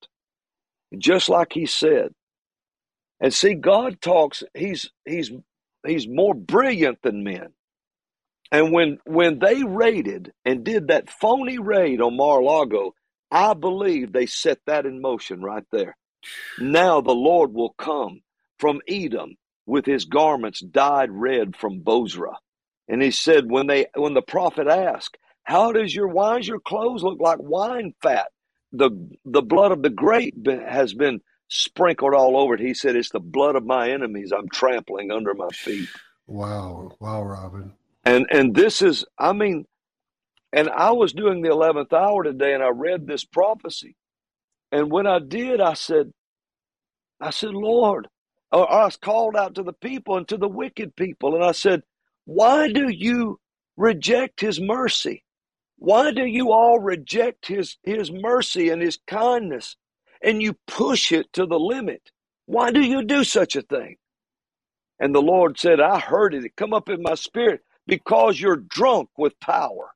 just 0.97 1.29
like 1.29 1.53
he 1.53 1.65
said, 1.65 2.13
and 3.19 3.33
see 3.33 3.53
God 3.55 4.01
talks. 4.01 4.43
He's 4.53 4.89
he's 5.05 5.31
he's 5.85 6.07
more 6.07 6.33
brilliant 6.33 7.01
than 7.01 7.23
men. 7.23 7.49
And 8.51 8.71
when 8.71 8.99
when 9.05 9.39
they 9.39 9.63
raided 9.63 10.31
and 10.45 10.63
did 10.63 10.87
that 10.89 11.09
phony 11.09 11.57
raid 11.57 12.01
on 12.01 12.17
Mar-a-Lago, 12.17 12.93
I 13.31 13.53
believe 13.53 14.11
they 14.11 14.25
set 14.25 14.59
that 14.67 14.85
in 14.85 15.01
motion 15.01 15.41
right 15.41 15.65
there. 15.71 15.95
Now 16.59 17.01
the 17.01 17.11
Lord 17.13 17.53
will 17.53 17.73
come 17.77 18.21
from 18.59 18.81
Edom 18.87 19.35
with 19.65 19.85
his 19.85 20.05
garments 20.05 20.59
dyed 20.59 21.11
red 21.11 21.55
from 21.55 21.79
Bozrah. 21.79 22.37
And 22.87 23.01
he 23.01 23.11
said, 23.11 23.49
when 23.49 23.67
they 23.67 23.87
when 23.95 24.13
the 24.13 24.21
prophet 24.21 24.67
asked, 24.67 25.17
How 25.43 25.71
does 25.71 25.95
your 25.95 26.07
why 26.07 26.37
does 26.37 26.47
your 26.47 26.59
clothes 26.59 27.03
look 27.03 27.19
like 27.19 27.39
wine 27.39 27.93
fat? 28.01 28.27
The 28.73 28.91
the 29.25 29.41
blood 29.41 29.71
of 29.71 29.81
the 29.81 29.89
grape 29.89 30.45
has 30.47 30.93
been 30.93 31.21
sprinkled 31.47 32.13
all 32.13 32.37
over 32.37 32.55
it. 32.55 32.59
He 32.59 32.73
said, 32.73 32.95
It's 32.95 33.09
the 33.09 33.19
blood 33.19 33.55
of 33.55 33.65
my 33.65 33.91
enemies 33.91 34.31
I'm 34.31 34.49
trampling 34.49 35.11
under 35.11 35.33
my 35.33 35.49
feet. 35.49 35.89
Wow. 36.27 36.91
Wow, 36.99 37.23
Robin. 37.23 37.73
And 38.05 38.27
and 38.31 38.55
this 38.55 38.81
is, 38.81 39.05
I 39.17 39.33
mean, 39.33 39.65
and 40.53 40.69
I 40.69 40.91
was 40.91 41.13
doing 41.13 41.41
the 41.41 41.51
eleventh 41.51 41.93
hour 41.93 42.23
today, 42.23 42.53
and 42.53 42.63
I 42.63 42.69
read 42.69 43.07
this 43.07 43.23
prophecy, 43.23 43.95
and 44.71 44.91
when 44.91 45.07
I 45.07 45.19
did, 45.19 45.61
I 45.61 45.73
said, 45.75 46.11
I 47.21 47.31
said, 47.31 47.51
Lord, 47.51 48.07
or 48.51 48.71
I 48.71 48.85
was 48.85 48.97
called 48.97 49.35
out 49.35 49.55
to 49.55 49.63
the 49.63 49.73
people 49.73 50.17
and 50.17 50.27
to 50.29 50.37
the 50.37 50.49
wicked 50.49 50.95
people, 50.95 51.35
and 51.35 51.43
I 51.43 51.51
said, 51.53 51.83
why 52.25 52.71
do 52.71 52.89
you 52.89 53.39
reject 53.77 54.41
His 54.41 54.59
mercy? 54.61 55.23
Why 55.77 56.11
do 56.11 56.25
you 56.25 56.51
all 56.53 56.79
reject 56.79 57.47
His 57.47 57.77
His 57.83 58.11
mercy 58.11 58.69
and 58.69 58.81
His 58.81 58.99
kindness, 59.07 59.77
and 60.23 60.41
you 60.41 60.55
push 60.67 61.11
it 61.11 61.33
to 61.33 61.45
the 61.45 61.59
limit? 61.59 62.11
Why 62.45 62.71
do 62.71 62.81
you 62.81 63.03
do 63.03 63.23
such 63.23 63.55
a 63.55 63.61
thing? 63.63 63.97
And 64.99 65.15
the 65.15 65.21
Lord 65.21 65.59
said, 65.59 65.81
I 65.81 65.99
heard 65.99 66.35
it. 66.35 66.45
It 66.45 66.55
come 66.57 66.73
up 66.73 66.89
in 66.89 67.01
my 67.03 67.15
spirit 67.15 67.61
because 67.87 68.39
you're 68.41 68.57
drunk 68.57 69.09
with 69.17 69.39
power. 69.41 69.91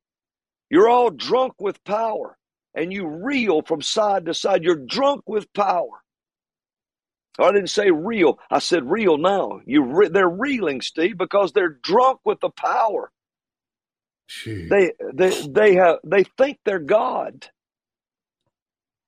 You're 0.70 0.90
all 0.90 1.12
drunk 1.12 1.56
with 1.60 1.84
power 1.86 2.38
and 2.76 2.94
you 2.94 3.08
reel 3.08 3.62
from 3.64 3.82
side 3.82 4.26
to 4.26 4.34
side. 4.34 4.64
You're 4.64 4.86
drunk 4.86 5.24
with 5.26 5.52
power. 5.54 6.02
I 7.40 7.52
didn't 7.52 7.70
say 7.70 7.92
real. 7.92 8.40
I 8.50 8.60
said 8.60 8.90
real 8.90 9.18
now. 9.18 9.60
You 9.66 9.84
re- 9.84 10.10
they're 10.10 10.30
reeling, 10.30 10.82
Steve, 10.82 11.18
because 11.18 11.52
they're 11.52 11.78
drunk 11.82 12.20
with 12.24 12.40
the 12.40 12.50
power. 12.50 13.12
Jeez. 14.30 14.70
They 14.70 14.94
they 15.14 15.48
they 15.48 15.76
have 15.76 15.98
they 16.04 16.24
think 16.38 16.60
they're 16.66 16.80
God. 16.80 17.48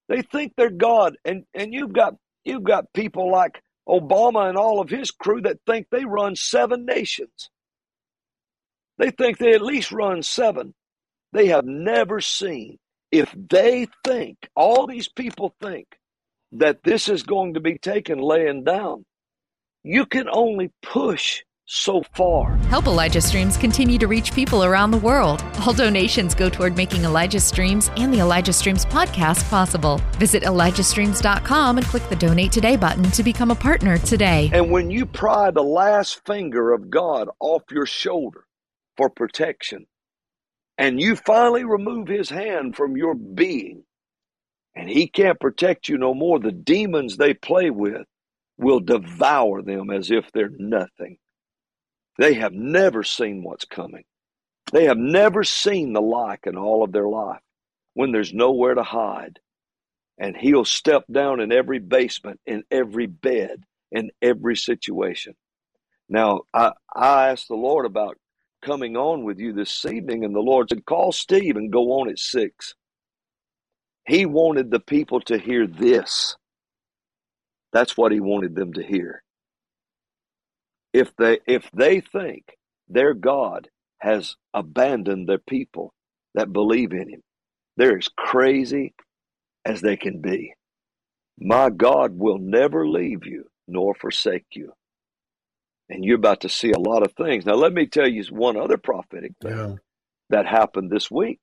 They 0.10 0.22
think 0.22 0.54
they're 0.56 0.70
God, 0.70 1.18
and 1.26 1.46
and 1.54 1.74
you've 1.74 1.94
got 1.94 2.16
you've 2.46 2.64
got 2.64 2.94
people 2.94 3.32
like 3.32 3.62
Obama 3.88 4.48
and 4.50 4.58
all 4.58 4.82
of 4.82 4.90
his 4.90 5.12
crew 5.12 5.42
that 5.42 5.60
think 5.66 5.88
they 5.90 6.06
run 6.06 6.36
seven 6.36 6.86
nations. 6.86 7.50
They 8.98 9.12
think 9.12 9.38
they 9.38 9.54
at 9.54 9.62
least 9.62 9.92
run 9.92 10.22
seven. 10.24 10.74
They 11.34 11.48
have 11.48 11.66
never 11.66 12.20
seen. 12.20 12.78
If 13.12 13.34
they 13.50 13.88
think, 14.04 14.38
all 14.56 14.86
these 14.86 15.08
people 15.08 15.54
think 15.62 15.88
that 16.54 16.84
this 16.84 17.08
is 17.08 17.24
going 17.24 17.54
to 17.54 17.60
be 17.60 17.78
taken 17.78 18.20
laying 18.20 18.64
down, 18.64 19.06
you 19.84 20.06
can 20.06 20.28
only 20.30 20.72
push 20.82 21.44
so 21.68 22.02
far. 22.16 22.56
Help 22.70 22.88
Elijah 22.88 23.22
Streams 23.22 23.58
continue 23.58 23.98
to 23.98 24.08
reach 24.08 24.34
people 24.34 24.64
around 24.64 24.92
the 24.92 24.98
world. 24.98 25.44
All 25.62 25.74
donations 25.74 26.34
go 26.34 26.50
toward 26.50 26.76
making 26.76 27.04
Elijah 27.04 27.40
Streams 27.40 27.92
and 27.98 28.14
the 28.14 28.20
Elijah 28.20 28.54
Streams 28.54 28.86
podcast 28.86 29.48
possible. 29.50 30.02
Visit 30.14 30.44
ElijahStreams.com 30.44 31.78
and 31.78 31.86
click 31.86 32.08
the 32.10 32.16
donate 32.16 32.52
today 32.52 32.78
button 32.78 33.04
to 33.12 33.24
become 33.24 33.52
a 33.52 33.56
partner 33.56 33.98
today. 33.98 34.50
And 34.54 34.72
when 34.72 34.90
you 34.90 35.06
pry 35.06 35.52
the 35.52 35.64
last 35.64 36.26
finger 36.26 36.74
of 36.74 36.90
God 36.90 37.30
off 37.40 37.64
your 37.70 37.86
shoulder 37.86 38.46
for 38.96 39.10
protection, 39.10 39.86
and 40.78 41.00
you 41.00 41.16
finally 41.16 41.64
remove 41.64 42.08
his 42.08 42.30
hand 42.30 42.76
from 42.76 42.98
your 42.98 43.16
being, 43.16 43.84
and 44.76 44.90
he 44.90 45.08
can't 45.08 45.40
protect 45.40 45.90
you 45.90 45.98
no 45.98 46.14
more, 46.14 46.40
the 46.40 46.52
demons 46.52 47.18
they 47.18 47.34
play 47.34 47.70
with 47.70 48.06
will 48.58 48.80
devour 48.80 49.62
them 49.62 49.90
as 49.90 50.12
if 50.12 50.32
they're 50.32 50.52
nothing. 50.58 51.18
They 52.18 52.36
have 52.36 52.54
never 52.54 53.04
seen 53.04 53.44
what's 53.44 53.66
coming. 53.66 54.04
They 54.72 54.86
have 54.86 54.98
never 54.98 55.44
seen 55.44 55.94
the 55.94 56.02
like 56.02 56.46
in 56.46 56.58
all 56.58 56.84
of 56.84 56.92
their 56.92 57.08
life 57.08 57.42
when 57.94 58.12
there's 58.12 58.34
nowhere 58.34 58.76
to 58.76 58.84
hide. 58.84 59.40
And 60.20 60.36
he'll 60.36 60.66
step 60.66 61.04
down 61.12 61.40
in 61.40 61.52
every 61.52 61.80
basement, 61.80 62.40
in 62.46 62.64
every 62.72 63.06
bed, 63.06 63.64
in 63.92 64.10
every 64.22 64.56
situation. 64.56 65.36
Now, 66.10 66.42
I, 66.54 66.74
I 66.94 67.30
asked 67.30 67.48
the 67.48 67.56
Lord 67.56 67.86
about 67.86 68.18
coming 68.64 68.98
on 68.98 69.24
with 69.24 69.40
you 69.40 69.54
this 69.54 69.86
evening, 69.86 70.26
and 70.26 70.36
the 70.36 70.40
Lord 70.42 70.70
said, 70.70 70.86
Call 70.86 71.12
Steve 71.12 71.58
and 71.58 71.72
go 71.72 71.94
on 72.02 72.10
at 72.10 72.20
six. 72.20 72.76
He 74.08 74.26
wanted 74.26 74.72
the 74.72 74.80
people 74.80 75.22
to 75.22 75.38
hear 75.38 75.68
this. 75.68 76.36
That's 77.74 77.98
what 77.98 78.12
he 78.12 78.20
wanted 78.20 78.56
them 78.56 78.74
to 78.74 78.84
hear 78.84 79.22
if 80.94 81.16
they 81.18 81.40
if 81.48 81.70
they 81.74 82.02
think 82.02 82.58
their 82.88 83.14
God 83.14 83.70
has 84.00 84.36
abandoned 84.54 85.28
their 85.28 85.40
people 85.40 85.94
that 86.36 86.54
believe 86.54 86.94
in 86.94 87.10
him, 87.10 87.24
they're 87.78 87.98
as 87.98 88.10
crazy 88.18 88.94
as 89.66 89.82
they 89.82 89.98
can 89.98 90.22
be. 90.22 90.54
My 91.40 91.70
God 91.70 92.18
will 92.18 92.40
never 92.40 92.88
leave 92.88 93.26
you 93.26 93.46
nor 93.68 93.96
forsake 93.96 94.46
you. 94.54 94.74
And 95.90 96.04
you're 96.04 96.18
about 96.18 96.42
to 96.42 96.50
see 96.50 96.72
a 96.72 96.80
lot 96.80 97.04
of 97.04 97.14
things. 97.14 97.46
Now, 97.46 97.54
let 97.54 97.74
me 97.74 97.86
tell 97.86 98.08
you 98.08 98.24
one 98.30 98.58
other 98.58 98.78
prophetic 98.78 99.34
thing 99.42 99.58
yeah. 99.58 99.76
that 100.30 100.46
happened 100.46 100.92
this 100.92 101.10
week. 101.10 101.40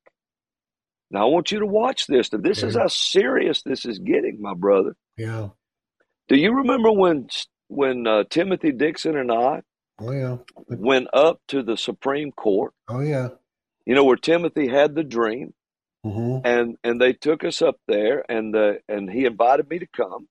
Now, 1.09 1.23
I 1.23 1.29
want 1.31 1.51
you 1.51 1.59
to 1.59 1.65
watch 1.65 2.07
this. 2.07 2.29
This 2.29 2.61
yeah. 2.61 2.67
is 2.67 2.75
how 2.75 2.87
serious 2.87 3.63
this 3.63 3.85
is 3.85 3.99
getting, 3.99 4.41
my 4.41 4.53
brother. 4.53 4.95
Yeah. 5.17 5.49
Do 6.27 6.35
you 6.35 6.53
remember 6.53 6.91
when 6.91 7.27
when 7.67 8.05
uh, 8.07 8.23
Timothy 8.29 8.71
Dixon 8.71 9.17
and 9.17 9.31
I 9.31 9.61
oh, 9.99 10.11
yeah. 10.11 10.37
went 10.67 11.07
up 11.13 11.39
to 11.49 11.63
the 11.63 11.77
Supreme 11.77 12.31
Court. 12.31 12.73
Oh 12.87 13.01
yeah. 13.01 13.29
You 13.85 13.95
know 13.95 14.03
where 14.03 14.17
Timothy 14.17 14.67
had 14.67 14.95
the 14.95 15.03
dream, 15.03 15.53
mm-hmm. 16.05 16.45
and 16.45 16.77
and 16.83 16.99
they 16.99 17.13
took 17.13 17.43
us 17.43 17.61
up 17.61 17.77
there, 17.87 18.23
and 18.29 18.53
the 18.53 18.79
and 18.89 19.09
he 19.09 19.25
invited 19.25 19.69
me 19.69 19.79
to 19.79 19.87
come, 19.87 20.27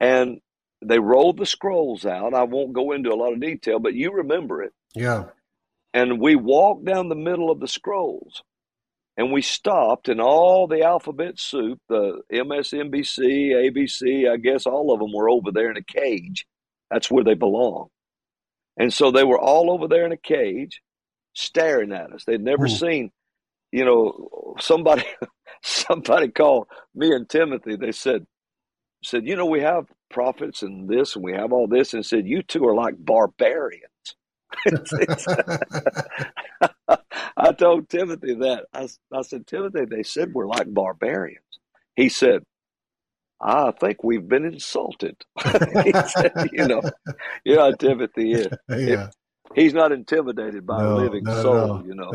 and 0.00 0.40
they 0.82 0.98
rolled 0.98 1.38
the 1.38 1.46
scrolls 1.46 2.04
out. 2.04 2.34
I 2.34 2.44
won't 2.44 2.72
go 2.72 2.92
into 2.92 3.12
a 3.12 3.16
lot 3.16 3.32
of 3.32 3.40
detail, 3.40 3.78
but 3.78 3.94
you 3.94 4.12
remember 4.12 4.62
it. 4.62 4.72
Yeah. 4.94 5.24
And 5.94 6.20
we 6.20 6.36
walked 6.36 6.84
down 6.84 7.08
the 7.08 7.14
middle 7.14 7.50
of 7.50 7.60
the 7.60 7.68
scrolls, 7.68 8.42
and 9.16 9.32
we 9.32 9.42
stopped, 9.42 10.08
and 10.08 10.20
all 10.20 10.66
the 10.66 10.82
alphabet 10.82 11.38
soup, 11.38 11.78
the 11.88 12.22
MSNBC, 12.32 13.52
ABC, 13.52 14.30
I 14.30 14.36
guess 14.38 14.66
all 14.66 14.92
of 14.92 15.00
them 15.00 15.12
were 15.14 15.28
over 15.28 15.52
there 15.52 15.70
in 15.70 15.76
a 15.76 15.82
cage 15.82 16.46
that's 16.92 17.10
where 17.10 17.24
they 17.24 17.34
belong. 17.34 17.88
And 18.76 18.92
so 18.92 19.10
they 19.10 19.24
were 19.24 19.38
all 19.38 19.70
over 19.70 19.88
there 19.88 20.04
in 20.04 20.12
a 20.12 20.16
cage 20.16 20.82
staring 21.32 21.92
at 21.92 22.12
us. 22.12 22.24
They'd 22.24 22.42
never 22.42 22.66
hmm. 22.66 22.74
seen, 22.74 23.10
you 23.70 23.84
know, 23.84 24.56
somebody 24.60 25.04
somebody 25.62 26.28
called 26.28 26.68
me 26.94 27.12
and 27.12 27.28
Timothy. 27.28 27.76
They 27.76 27.92
said 27.92 28.26
said, 29.02 29.26
you 29.26 29.36
know, 29.36 29.46
we 29.46 29.60
have 29.60 29.86
prophets 30.12 30.62
and 30.62 30.88
this 30.88 31.16
and 31.16 31.24
we 31.24 31.32
have 31.32 31.52
all 31.52 31.66
this 31.66 31.94
and 31.94 32.06
said, 32.06 32.26
you 32.26 32.42
two 32.42 32.64
are 32.66 32.74
like 32.74 32.94
barbarians. 32.98 33.86
I 37.36 37.52
told 37.52 37.88
Timothy 37.88 38.34
that. 38.34 38.66
I, 38.72 38.88
I 39.12 39.22
said, 39.22 39.46
Timothy, 39.46 39.86
they 39.86 40.02
said 40.02 40.32
we're 40.32 40.46
like 40.46 40.72
barbarians. 40.72 41.40
He 41.96 42.08
said, 42.08 42.42
I 43.40 43.72
think 43.72 44.04
we've 44.04 44.26
been 44.26 44.44
insulted. 44.44 45.16
said, 45.42 46.32
you 46.52 46.68
know, 46.68 46.82
you 47.44 47.56
know 47.56 47.62
how 47.62 47.72
Timothy 47.72 48.32
is. 48.32 48.48
Yeah. 48.68 49.08
He's 49.54 49.74
not 49.74 49.92
intimidated 49.92 50.66
by 50.66 50.80
no, 50.80 50.94
a 50.94 50.96
living 50.96 51.24
no, 51.24 51.42
soul, 51.42 51.66
no. 51.66 51.84
you 51.84 51.94
know. 51.94 52.12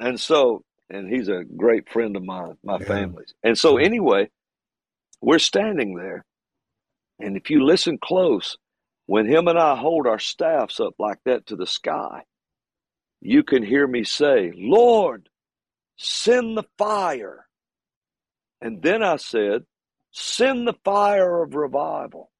and 0.00 0.18
so, 0.18 0.64
and 0.90 1.08
he's 1.08 1.28
a 1.28 1.44
great 1.44 1.88
friend 1.88 2.16
of 2.16 2.24
mine, 2.24 2.56
my 2.64 2.78
yeah. 2.80 2.86
family's. 2.86 3.32
And 3.44 3.56
so, 3.56 3.76
anyway, 3.76 4.28
we're 5.20 5.38
standing 5.38 5.94
there. 5.94 6.24
And 7.18 7.36
if 7.36 7.50
you 7.50 7.64
listen 7.64 7.98
close, 7.98 8.56
when 9.06 9.26
him 9.26 9.48
and 9.48 9.58
I 9.58 9.76
hold 9.76 10.06
our 10.06 10.18
staffs 10.18 10.80
up 10.80 10.94
like 10.98 11.18
that 11.24 11.46
to 11.46 11.56
the 11.56 11.66
sky, 11.66 12.24
you 13.20 13.42
can 13.42 13.62
hear 13.62 13.86
me 13.86 14.04
say, 14.04 14.52
Lord, 14.54 15.28
send 15.96 16.56
the 16.56 16.66
fire. 16.76 17.46
And 18.60 18.82
then 18.82 19.02
I 19.02 19.16
said, 19.16 19.64
Send 20.10 20.66
the 20.66 20.76
fire 20.84 21.42
of 21.42 21.54
revival. 21.54 22.30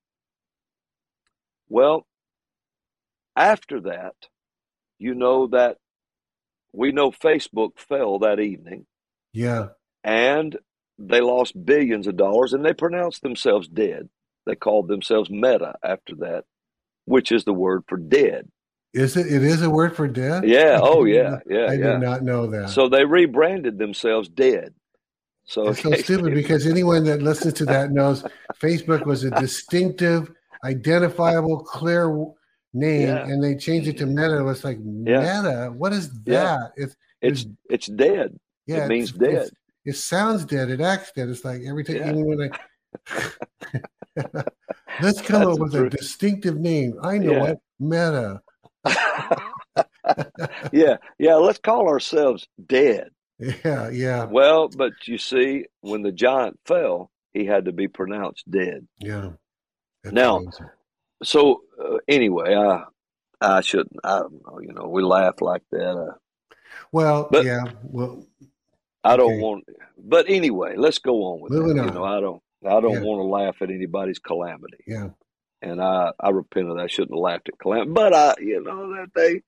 Well, 1.68 2.06
after 3.36 3.80
that, 3.82 4.14
you 4.98 5.14
know 5.14 5.48
that 5.48 5.76
we 6.72 6.92
know 6.92 7.10
Facebook 7.10 7.78
fell 7.78 8.20
that 8.20 8.40
evening. 8.40 8.86
Yeah. 9.32 9.68
And 10.02 10.58
they 10.98 11.20
lost 11.20 11.64
billions 11.64 12.06
of 12.06 12.16
dollars 12.16 12.52
and 12.52 12.64
they 12.64 12.72
pronounced 12.72 13.22
themselves 13.22 13.68
dead. 13.68 14.08
They 14.48 14.56
called 14.56 14.88
themselves 14.88 15.28
Meta 15.28 15.74
after 15.84 16.14
that, 16.16 16.44
which 17.04 17.30
is 17.30 17.44
the 17.44 17.52
word 17.52 17.84
for 17.86 17.98
dead. 17.98 18.48
Is 18.94 19.14
it? 19.14 19.26
It 19.26 19.44
is 19.44 19.60
a 19.60 19.68
word 19.68 19.94
for 19.94 20.08
dead. 20.08 20.48
Yeah. 20.48 20.80
Oh, 20.82 21.04
yeah. 21.04 21.40
Yeah. 21.46 21.66
I 21.66 21.74
yeah. 21.74 21.92
did 21.92 22.00
not 22.00 22.22
know 22.22 22.46
that. 22.46 22.70
So 22.70 22.88
they 22.88 23.04
rebranded 23.04 23.76
themselves 23.78 24.30
Dead. 24.30 24.72
So 25.44 25.68
it's 25.68 25.82
so 25.82 25.92
stupid 25.96 26.32
because 26.32 26.66
anyone 26.66 27.04
that 27.04 27.20
listens 27.20 27.52
to 27.54 27.66
that 27.66 27.90
knows 27.90 28.24
Facebook 28.54 29.04
was 29.04 29.24
a 29.24 29.30
distinctive, 29.32 30.32
identifiable, 30.64 31.58
clear 31.60 32.08
name, 32.72 33.08
yeah. 33.08 33.26
and 33.26 33.44
they 33.44 33.54
changed 33.54 33.88
it 33.88 33.98
to 33.98 34.06
Meta. 34.06 34.48
It's 34.48 34.64
like 34.64 34.78
yeah. 35.04 35.42
Meta. 35.42 35.74
What 35.76 35.92
is 35.92 36.10
that? 36.24 36.72
It's 36.76 36.96
it's 37.20 37.46
it's 37.68 37.86
dead. 37.88 38.38
Yeah, 38.66 38.84
it 38.84 38.88
means 38.88 39.12
dead. 39.12 39.50
It 39.84 39.96
sounds 39.96 40.46
dead. 40.46 40.70
It 40.70 40.80
acts 40.80 41.12
dead. 41.12 41.28
It's 41.28 41.44
like 41.44 41.60
every 41.66 41.84
time 41.84 42.02
anyone. 42.02 42.50
I, 43.10 43.30
let's 45.02 45.20
come 45.20 45.40
That's 45.40 45.52
up 45.52 45.58
with 45.58 45.74
a 45.74 45.90
distinctive 45.90 46.58
name. 46.58 46.94
I 47.02 47.18
know 47.18 47.46
yeah. 47.46 47.54
Meta. 47.78 48.40
yeah, 50.72 50.96
yeah. 51.18 51.34
Let's 51.34 51.58
call 51.58 51.88
ourselves 51.88 52.46
dead. 52.64 53.10
Yeah, 53.64 53.88
yeah. 53.90 54.24
Well, 54.24 54.68
but 54.68 54.94
you 55.06 55.16
see, 55.16 55.66
when 55.80 56.02
the 56.02 56.10
giant 56.10 56.58
fell, 56.66 57.12
he 57.32 57.44
had 57.44 57.66
to 57.66 57.72
be 57.72 57.86
pronounced 57.86 58.50
dead. 58.50 58.88
Yeah. 58.98 59.30
Now, 60.04 60.42
so 61.22 61.62
uh, 61.80 61.98
anyway, 62.08 62.56
I 62.56 62.82
I 63.40 63.60
shouldn't. 63.60 64.00
I 64.02 64.18
don't 64.18 64.44
know. 64.44 64.58
You 64.60 64.72
know, 64.72 64.88
we 64.88 65.02
laugh 65.02 65.40
like 65.40 65.62
that. 65.70 65.90
Uh, 65.90 66.14
well, 66.90 67.28
but 67.30 67.44
yeah. 67.44 67.64
Well, 67.84 68.26
I 69.04 69.16
don't 69.16 69.34
okay. 69.34 69.40
want. 69.40 69.64
But 69.96 70.26
anyway, 70.28 70.74
let's 70.76 70.98
go 70.98 71.22
on 71.24 71.40
with 71.40 71.52
Moving 71.52 71.76
that. 71.76 71.82
On. 71.82 71.88
You 71.88 71.94
know, 71.94 72.04
I 72.04 72.20
don't. 72.20 72.42
I 72.66 72.80
don't 72.80 72.92
yeah. 72.92 73.00
want 73.00 73.20
to 73.20 73.24
laugh 73.24 73.56
at 73.62 73.70
anybody's 73.70 74.18
calamity. 74.18 74.84
Yeah. 74.86 75.08
And 75.62 75.80
I 75.82 76.12
I 76.20 76.30
repent 76.30 76.68
of 76.68 76.76
that. 76.76 76.84
I 76.84 76.86
shouldn't 76.86 77.12
have 77.12 77.20
laughed 77.20 77.48
at 77.48 77.58
calamity. 77.58 77.92
But 77.92 78.14
I, 78.14 78.34
you 78.40 78.62
know, 78.62 78.90
that 78.94 79.08
they 79.14 79.42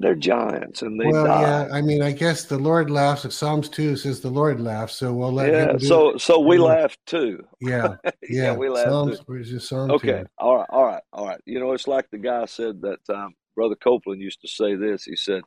they're 0.00 0.14
giants 0.14 0.82
and 0.82 1.00
they 1.00 1.06
well, 1.06 1.24
die. 1.24 1.42
Yeah, 1.42 1.68
I 1.72 1.80
mean, 1.80 2.02
I 2.02 2.12
guess 2.12 2.44
the 2.44 2.58
Lord 2.58 2.90
laughs. 2.90 3.24
If 3.24 3.32
Psalms 3.32 3.68
two 3.68 3.96
says 3.96 4.20
the 4.20 4.30
Lord 4.30 4.60
laughs, 4.60 4.96
so 4.96 5.12
we'll 5.12 5.32
let. 5.32 5.52
Yeah, 5.52 5.78
so 5.78 6.16
so 6.16 6.40
we 6.40 6.58
laugh 6.58 6.96
too. 7.06 7.44
Yeah, 7.60 7.96
yeah, 8.04 8.10
yeah 8.28 8.54
we 8.54 8.68
laugh 8.68 8.88
Psalms, 8.88 9.20
too. 9.20 9.58
Psalm 9.58 9.90
okay, 9.92 10.22
two. 10.22 10.26
all 10.38 10.56
right, 10.56 10.66
all 10.70 10.84
right, 10.84 11.02
all 11.12 11.26
right. 11.26 11.40
You 11.44 11.60
know, 11.60 11.72
it's 11.72 11.86
like 11.86 12.08
the 12.10 12.18
guy 12.18 12.44
said 12.46 12.82
that 12.82 13.00
um, 13.14 13.34
Brother 13.54 13.76
Copeland 13.76 14.20
used 14.20 14.40
to 14.42 14.48
say 14.48 14.74
this. 14.74 15.04
He 15.04 15.16
said, 15.16 15.42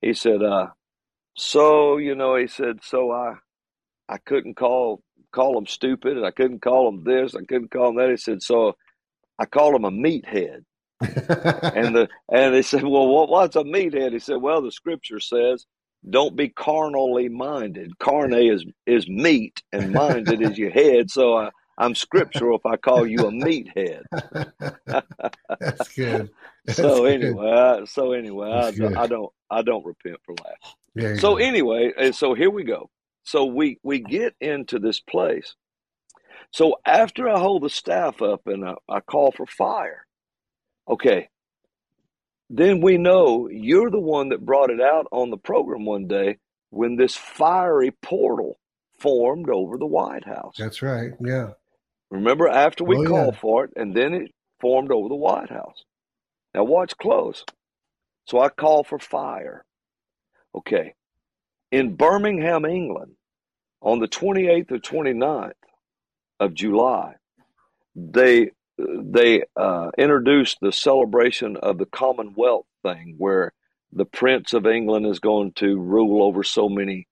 he 0.00 0.12
said, 0.12 0.42
uh, 0.42 0.68
so 1.36 1.98
you 1.98 2.14
know, 2.14 2.36
he 2.36 2.46
said, 2.46 2.80
so 2.82 3.10
I, 3.10 3.34
I 4.08 4.18
couldn't 4.18 4.54
call 4.56 5.02
call 5.32 5.56
him 5.58 5.66
stupid, 5.66 6.16
and 6.16 6.26
I 6.26 6.30
couldn't 6.30 6.62
call 6.62 6.88
him 6.88 7.04
this, 7.04 7.34
I 7.34 7.44
couldn't 7.44 7.70
call 7.70 7.90
him 7.90 7.96
that. 7.96 8.10
He 8.10 8.16
said, 8.16 8.42
so 8.42 8.76
I 9.38 9.46
called 9.46 9.74
him 9.74 9.84
a 9.84 9.90
meathead. 9.90 10.64
and 11.00 11.94
the 11.94 12.08
and 12.32 12.54
they 12.54 12.62
said, 12.62 12.82
well, 12.82 13.06
what, 13.06 13.28
what's 13.28 13.56
a 13.56 13.62
meathead? 13.62 14.12
He 14.12 14.18
said, 14.18 14.38
well, 14.38 14.60
the 14.60 14.72
scripture 14.72 15.20
says, 15.20 15.64
don't 16.08 16.36
be 16.36 16.48
carnally 16.48 17.28
minded. 17.28 17.98
Carne 17.98 18.34
is 18.34 18.64
is 18.86 19.08
meat, 19.08 19.62
and 19.72 19.92
minded 19.92 20.42
is 20.42 20.58
your 20.58 20.70
head. 20.70 21.10
So 21.10 21.36
I, 21.36 21.50
I'm 21.78 21.94
scriptural 21.94 22.58
if 22.58 22.66
I 22.66 22.76
call 22.76 23.06
you 23.06 23.26
a 23.26 23.30
meathead. 23.30 24.02
That's 25.60 25.88
good. 25.94 26.30
That's 26.66 26.78
so 26.80 27.02
good. 27.02 27.12
anyway, 27.12 27.50
I, 27.50 27.84
so 27.84 28.12
anyway, 28.12 28.50
I. 28.50 29.02
I 29.02 29.06
don't 29.06 29.32
I 29.50 29.62
don't 29.62 29.84
repent 29.84 30.18
for 30.24 30.34
laughing. 30.34 31.18
So 31.18 31.34
go. 31.34 31.36
anyway, 31.36 31.92
and 31.96 32.14
so 32.14 32.34
here 32.34 32.50
we 32.50 32.64
go. 32.64 32.90
So 33.28 33.44
we 33.44 33.78
we 33.82 34.00
get 34.00 34.34
into 34.40 34.78
this 34.78 35.00
place. 35.00 35.54
So 36.50 36.76
after 36.86 37.28
I 37.28 37.38
hold 37.38 37.62
the 37.62 37.68
staff 37.68 38.22
up 38.22 38.46
and 38.46 38.64
I, 38.66 38.74
I 38.88 39.00
call 39.00 39.32
for 39.32 39.44
fire, 39.44 40.06
okay, 40.88 41.28
then 42.48 42.80
we 42.80 42.96
know 42.96 43.46
you're 43.50 43.90
the 43.90 44.00
one 44.00 44.30
that 44.30 44.46
brought 44.46 44.70
it 44.70 44.80
out 44.80 45.08
on 45.12 45.28
the 45.28 45.36
program 45.36 45.84
one 45.84 46.08
day 46.08 46.38
when 46.70 46.96
this 46.96 47.16
fiery 47.16 47.90
portal 47.90 48.56
formed 48.98 49.50
over 49.50 49.76
the 49.76 49.86
White 49.86 50.24
House. 50.24 50.54
That's 50.58 50.80
right. 50.80 51.12
Yeah. 51.20 51.50
Remember, 52.10 52.48
after 52.48 52.82
we 52.84 52.96
Oh, 52.96 53.02
yeah. 53.02 53.08
called 53.08 53.36
for 53.36 53.64
it, 53.66 53.72
and 53.76 53.94
then 53.94 54.14
it 54.14 54.32
formed 54.58 54.90
over 54.90 55.10
the 55.10 55.14
White 55.14 55.50
House. 55.50 55.84
Now, 56.54 56.64
watch 56.64 56.96
close. 56.96 57.44
So 58.26 58.40
I 58.40 58.48
call 58.48 58.84
for 58.84 58.98
fire. 58.98 59.66
Okay. 60.54 60.94
In 61.70 61.94
Birmingham, 61.96 62.64
England, 62.64 63.12
on 63.80 64.00
the 64.00 64.08
28th 64.08 64.72
or 64.72 64.78
29th 64.78 65.52
of 66.40 66.54
July, 66.54 67.14
they 67.94 68.50
they 68.78 69.42
uh, 69.56 69.90
introduced 69.98 70.58
the 70.60 70.72
celebration 70.72 71.56
of 71.56 71.78
the 71.78 71.86
Commonwealth 71.86 72.66
thing, 72.82 73.14
where 73.18 73.52
the 73.92 74.04
Prince 74.04 74.52
of 74.52 74.66
England 74.66 75.06
is 75.06 75.18
going 75.18 75.52
to 75.54 75.78
rule 75.78 76.22
over 76.22 76.44
so 76.44 76.68
many, 76.68 77.08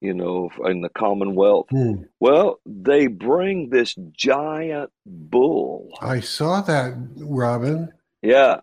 you 0.00 0.12
know, 0.12 0.50
in 0.66 0.82
the 0.82 0.90
Commonwealth. 0.90 1.66
Hmm. 1.70 2.02
Well, 2.20 2.60
they 2.66 3.06
bring 3.06 3.70
this 3.70 3.94
giant 4.12 4.90
bull. 5.06 5.88
I 6.00 6.20
saw 6.20 6.60
that, 6.62 6.94
Robin. 7.16 7.92
Yeah. 8.22 8.60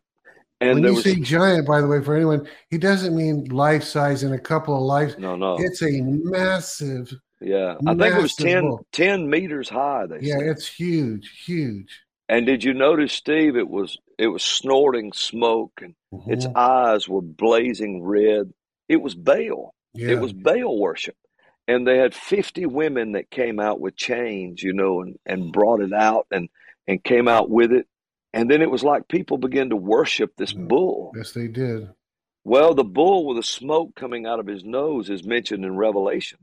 And 0.62 0.76
when 0.76 0.84
you 0.84 0.94
was 0.94 1.04
say 1.04 1.16
giant, 1.16 1.68
by 1.68 1.82
the 1.82 1.88
way, 1.88 2.02
for 2.02 2.16
anyone, 2.16 2.48
he 2.70 2.78
doesn't 2.78 3.16
mean 3.16 3.46
life 3.46 3.84
size 3.84 4.24
in 4.24 4.34
a 4.34 4.40
couple 4.40 4.76
of 4.76 4.84
life. 4.84 5.18
no, 5.18 5.36
no. 5.36 5.58
It's 5.60 5.82
a 5.82 6.02
massive. 6.02 7.14
Yeah. 7.44 7.76
I 7.86 7.96
think 7.96 8.02
it 8.16 8.22
was 8.22 8.40
massive 8.40 8.46
10, 8.46 8.78
10 8.92 9.30
meters 9.30 9.70
high, 9.70 10.06
they 10.08 10.20
Yeah, 10.22 10.38
said. 10.40 10.48
it's 10.48 10.68
huge, 10.68 11.44
huge. 11.46 12.00
And 12.30 12.46
did 12.46 12.64
you 12.64 12.74
notice, 12.74 13.14
Steve, 13.14 13.56
it 13.58 13.68
was 13.70 13.98
it 14.18 14.28
was 14.28 14.44
snorting 14.44 15.12
smoke 15.12 15.82
and 15.82 15.96
its 16.28 16.46
Mhm. 16.46 16.56
eyes 16.56 17.10
were 17.10 17.22
blazing 17.22 18.04
red. 18.04 18.54
It 18.88 19.02
was 19.02 19.16
Baal. 19.16 19.74
Yeah. 19.94 20.12
It 20.12 20.20
was 20.22 20.32
Baal 20.34 20.80
worship. 20.80 21.16
And 21.68 21.88
they 21.88 21.98
had 21.98 22.14
50 22.14 22.66
women 22.66 23.14
that 23.14 23.32
came 23.32 23.60
out 23.60 23.80
with 23.80 23.96
chains, 23.96 24.62
you 24.62 24.74
know, 24.74 25.02
and, 25.02 25.18
and 25.26 25.52
brought 25.52 25.82
it 25.82 25.94
out 25.94 26.28
and, 26.32 26.50
and 26.88 27.04
came 27.04 27.28
out 27.28 27.50
with 27.50 27.72
it. 27.72 27.88
And 28.34 28.50
then 28.52 28.62
it 28.62 28.70
was 28.70 28.84
like 28.84 29.08
people 29.08 29.38
began 29.38 29.70
to 29.70 29.76
worship 29.76 30.36
this 30.38 30.54
Yeah. 30.54 30.62
bull. 30.62 31.12
Yes, 31.16 31.32
they 31.34 31.48
did. 31.48 31.90
Well, 32.44 32.74
the 32.76 32.84
bull 32.84 33.26
with 33.28 33.38
the 33.38 33.44
smoke 33.44 33.96
coming 33.96 34.26
out 34.26 34.40
of 34.40 34.46
his 34.48 34.64
nose 34.64 35.10
is 35.10 35.24
mentioned 35.26 35.64
in 35.66 35.76
Revelation, 35.78 36.40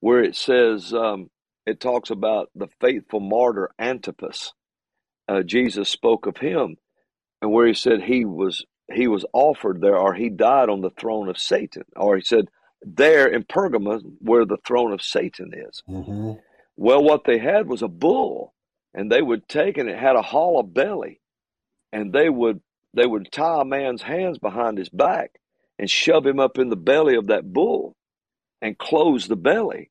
where 0.00 0.22
it 0.22 0.36
says, 0.36 0.94
um, 0.94 1.30
it 1.66 1.80
talks 1.80 2.10
about 2.10 2.50
the 2.56 2.68
faithful 2.80 3.20
martyr 3.20 3.70
Antipas. 3.80 4.54
Uh, 5.28 5.42
Jesus 5.42 5.88
spoke 5.90 6.26
of 6.26 6.38
him, 6.38 6.76
and 7.42 7.52
where 7.52 7.66
he 7.66 7.74
said 7.74 8.02
he 8.02 8.24
was 8.24 8.64
he 8.92 9.08
was 9.08 9.24
offered 9.32 9.80
there, 9.80 9.96
or 9.96 10.14
he 10.14 10.30
died 10.30 10.68
on 10.70 10.80
the 10.80 10.90
throne 10.90 11.28
of 11.28 11.38
Satan, 11.38 11.84
or 11.96 12.16
he 12.16 12.22
said 12.22 12.46
there 12.82 13.26
in 13.28 13.44
Pergamum, 13.44 14.02
where 14.20 14.46
the 14.46 14.58
throne 14.66 14.92
of 14.92 15.02
Satan 15.02 15.52
is. 15.54 15.82
hmm 15.86 16.32
Well, 16.76 17.02
what 17.04 17.24
they 17.24 17.38
had 17.38 17.68
was 17.68 17.82
a 17.82 17.88
bull, 17.88 18.54
and 18.94 19.12
they 19.12 19.22
would 19.22 19.48
take 19.48 19.78
and 19.78 19.88
it 19.88 19.98
had 19.98 20.16
a 20.16 20.22
hollow 20.22 20.62
belly, 20.62 21.20
and 21.92 22.12
they 22.12 22.30
would 22.30 22.60
they 22.94 23.06
would 23.06 23.32
tie 23.32 23.62
a 23.62 23.66
man's 23.66 24.02
hands 24.02 24.38
behind 24.38 24.78
his 24.78 24.90
back 24.90 25.32
and 25.78 25.90
shove 25.90 26.26
him 26.26 26.40
up 26.40 26.58
in 26.58 26.70
the 26.70 26.76
belly 26.76 27.16
of 27.16 27.28
that 27.28 27.52
bull 27.52 27.96
and 28.62 28.78
close 28.78 29.28
the 29.28 29.36
belly. 29.36 29.90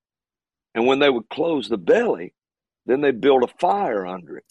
And 0.74 0.86
when 0.86 1.00
they 1.00 1.10
would 1.10 1.30
close 1.30 1.70
the 1.70 1.78
belly, 1.78 2.34
then 2.86 3.02
they 3.02 3.12
build 3.12 3.44
a 3.44 3.60
fire 3.60 4.06
under 4.06 4.38
it. 4.38 4.46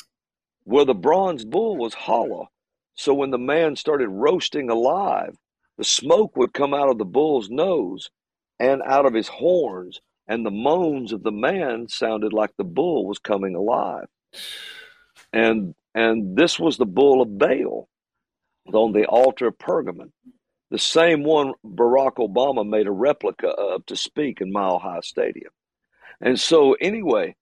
Well, 0.65 0.87
the 0.87 0.95
bronze 0.95 1.45
bull 1.45 1.77
was 1.77 1.95
hollow, 1.95 2.49
so 2.95 3.13
when 3.13 3.31
the 3.31 3.39
man 3.39 3.77
started 3.77 4.09
roasting 4.09 4.71
alive, 4.71 5.37
the 5.77 5.85
smoke 5.85 6.37
would 6.37 6.55
come 6.55 6.73
out 6.73 6.89
of 6.89 6.99
the 6.99 7.05
bull's 7.05 7.51
nose 7.51 8.11
and 8.59 8.83
out 8.83 9.05
of 9.05 9.15
his 9.15 9.29
horns, 9.29 10.01
and 10.27 10.47
the 10.47 10.51
moans 10.51 11.13
of 11.13 11.23
the 11.23 11.33
man 11.33 11.89
sounded 11.89 12.33
like 12.33 12.53
the 12.57 12.65
bull 12.65 13.07
was 13.07 13.19
coming 13.19 13.55
alive. 13.55 14.07
And 15.33 15.75
and 15.95 16.37
this 16.37 16.59
was 16.59 16.77
the 16.77 16.87
bull 16.87 17.21
of 17.23 17.39
Baal 17.39 17.89
on 18.73 18.93
the 18.93 19.07
altar 19.07 19.49
of 19.49 19.59
Pergamon, 19.59 20.13
the 20.75 20.79
same 20.81 21.23
one 21.23 21.53
Barack 21.65 22.17
Obama 22.17 22.69
made 22.69 22.89
a 22.89 22.91
replica 22.91 23.47
of 23.47 23.87
to 23.87 23.95
speak 23.95 24.41
in 24.41 24.51
Mile 24.51 24.81
High 24.81 25.03
Stadium. 25.03 25.53
And 26.21 26.41
so 26.41 26.73
anyway, 26.73 27.37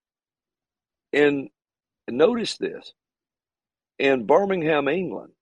in 1.14 1.49
notice 2.07 2.59
this 2.59 2.93
in 3.99 4.26
Birmingham, 4.26 4.87
England. 4.87 5.33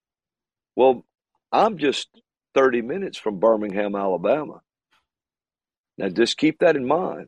Well, 0.77 1.05
I'm 1.51 1.79
just 1.79 2.07
30 2.55 2.83
minutes 2.83 3.19
from 3.19 3.41
Birmingham, 3.41 3.97
Alabama. 3.97 4.61
Now, 5.99 6.11
just 6.11 6.39
keep 6.39 6.61
that 6.61 6.77
in 6.77 6.87
mind. 6.87 7.27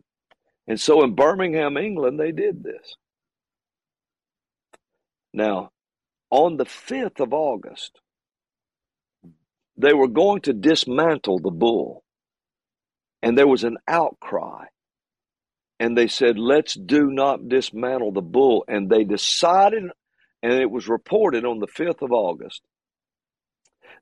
And 0.69 0.81
so 0.81 1.03
in 1.03 1.17
Birmingham, 1.17 1.77
England, 1.77 2.21
they 2.21 2.31
did 2.31 2.63
this. 2.63 2.95
Now, 5.35 5.73
on 6.31 6.57
the 6.57 6.67
5th 6.67 7.19
of 7.19 7.33
August, 7.33 8.01
they 9.83 9.93
were 9.93 10.09
going 10.09 10.41
to 10.43 10.53
dismantle 10.53 11.41
the 11.41 11.51
bull. 11.51 12.05
And 13.21 13.37
there 13.37 13.49
was 13.49 13.65
an 13.65 13.79
outcry. 13.89 14.67
And 15.81 15.99
they 15.99 16.07
said, 16.07 16.39
let's 16.39 16.75
do 16.75 17.11
not 17.11 17.49
dismantle 17.49 18.13
the 18.13 18.23
bull. 18.23 18.65
And 18.69 18.89
they 18.89 19.05
decided, 19.05 19.85
and 20.43 20.53
it 20.53 20.71
was 20.71 20.89
reported 20.89 21.45
on 21.45 21.59
the 21.59 21.67
5th 21.67 22.03
of 22.03 22.13
August, 22.13 22.63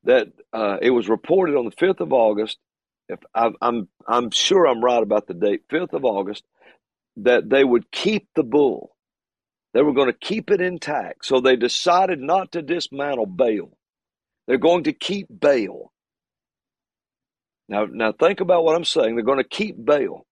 that 0.05 0.29
uh, 0.53 0.77
it 0.83 0.91
was 0.91 1.09
reported 1.09 1.57
on 1.57 1.65
the 1.65 1.71
5th 1.73 2.01
of 2.01 2.13
August. 2.13 2.59
If 3.09 3.21
I, 3.35 3.51
I'm, 3.63 3.89
I'm 4.07 4.31
sure 4.31 4.67
I'm 4.67 4.85
right 4.85 5.03
about 5.03 5.27
the 5.27 5.35
date, 5.35 5.63
5th 5.71 5.95
of 5.95 6.05
August, 6.05 6.45
that 7.17 7.49
they 7.49 7.65
would 7.65 7.91
keep 7.91 8.29
the 8.35 8.43
bull. 8.43 8.95
They 9.73 9.83
were 9.83 9.95
going 9.95 10.13
to 10.13 10.19
keep 10.19 10.51
it 10.51 10.61
intact. 10.61 11.25
So 11.25 11.41
they 11.41 11.57
decided 11.57 12.21
not 12.21 12.53
to 12.53 12.63
dismantle 12.63 13.27
Baal. 13.27 13.79
They're 14.51 14.59
going 14.59 14.83
to 14.83 14.93
keep 14.93 15.29
Baal. 15.31 15.93
Now, 17.69 17.85
now 17.85 18.11
think 18.11 18.41
about 18.41 18.65
what 18.65 18.75
I'm 18.75 18.85
saying. 18.85 19.15
They're 19.15 19.25
going 19.25 19.39
to 19.39 19.49
keep 19.49 19.77
Baal. 19.79 20.27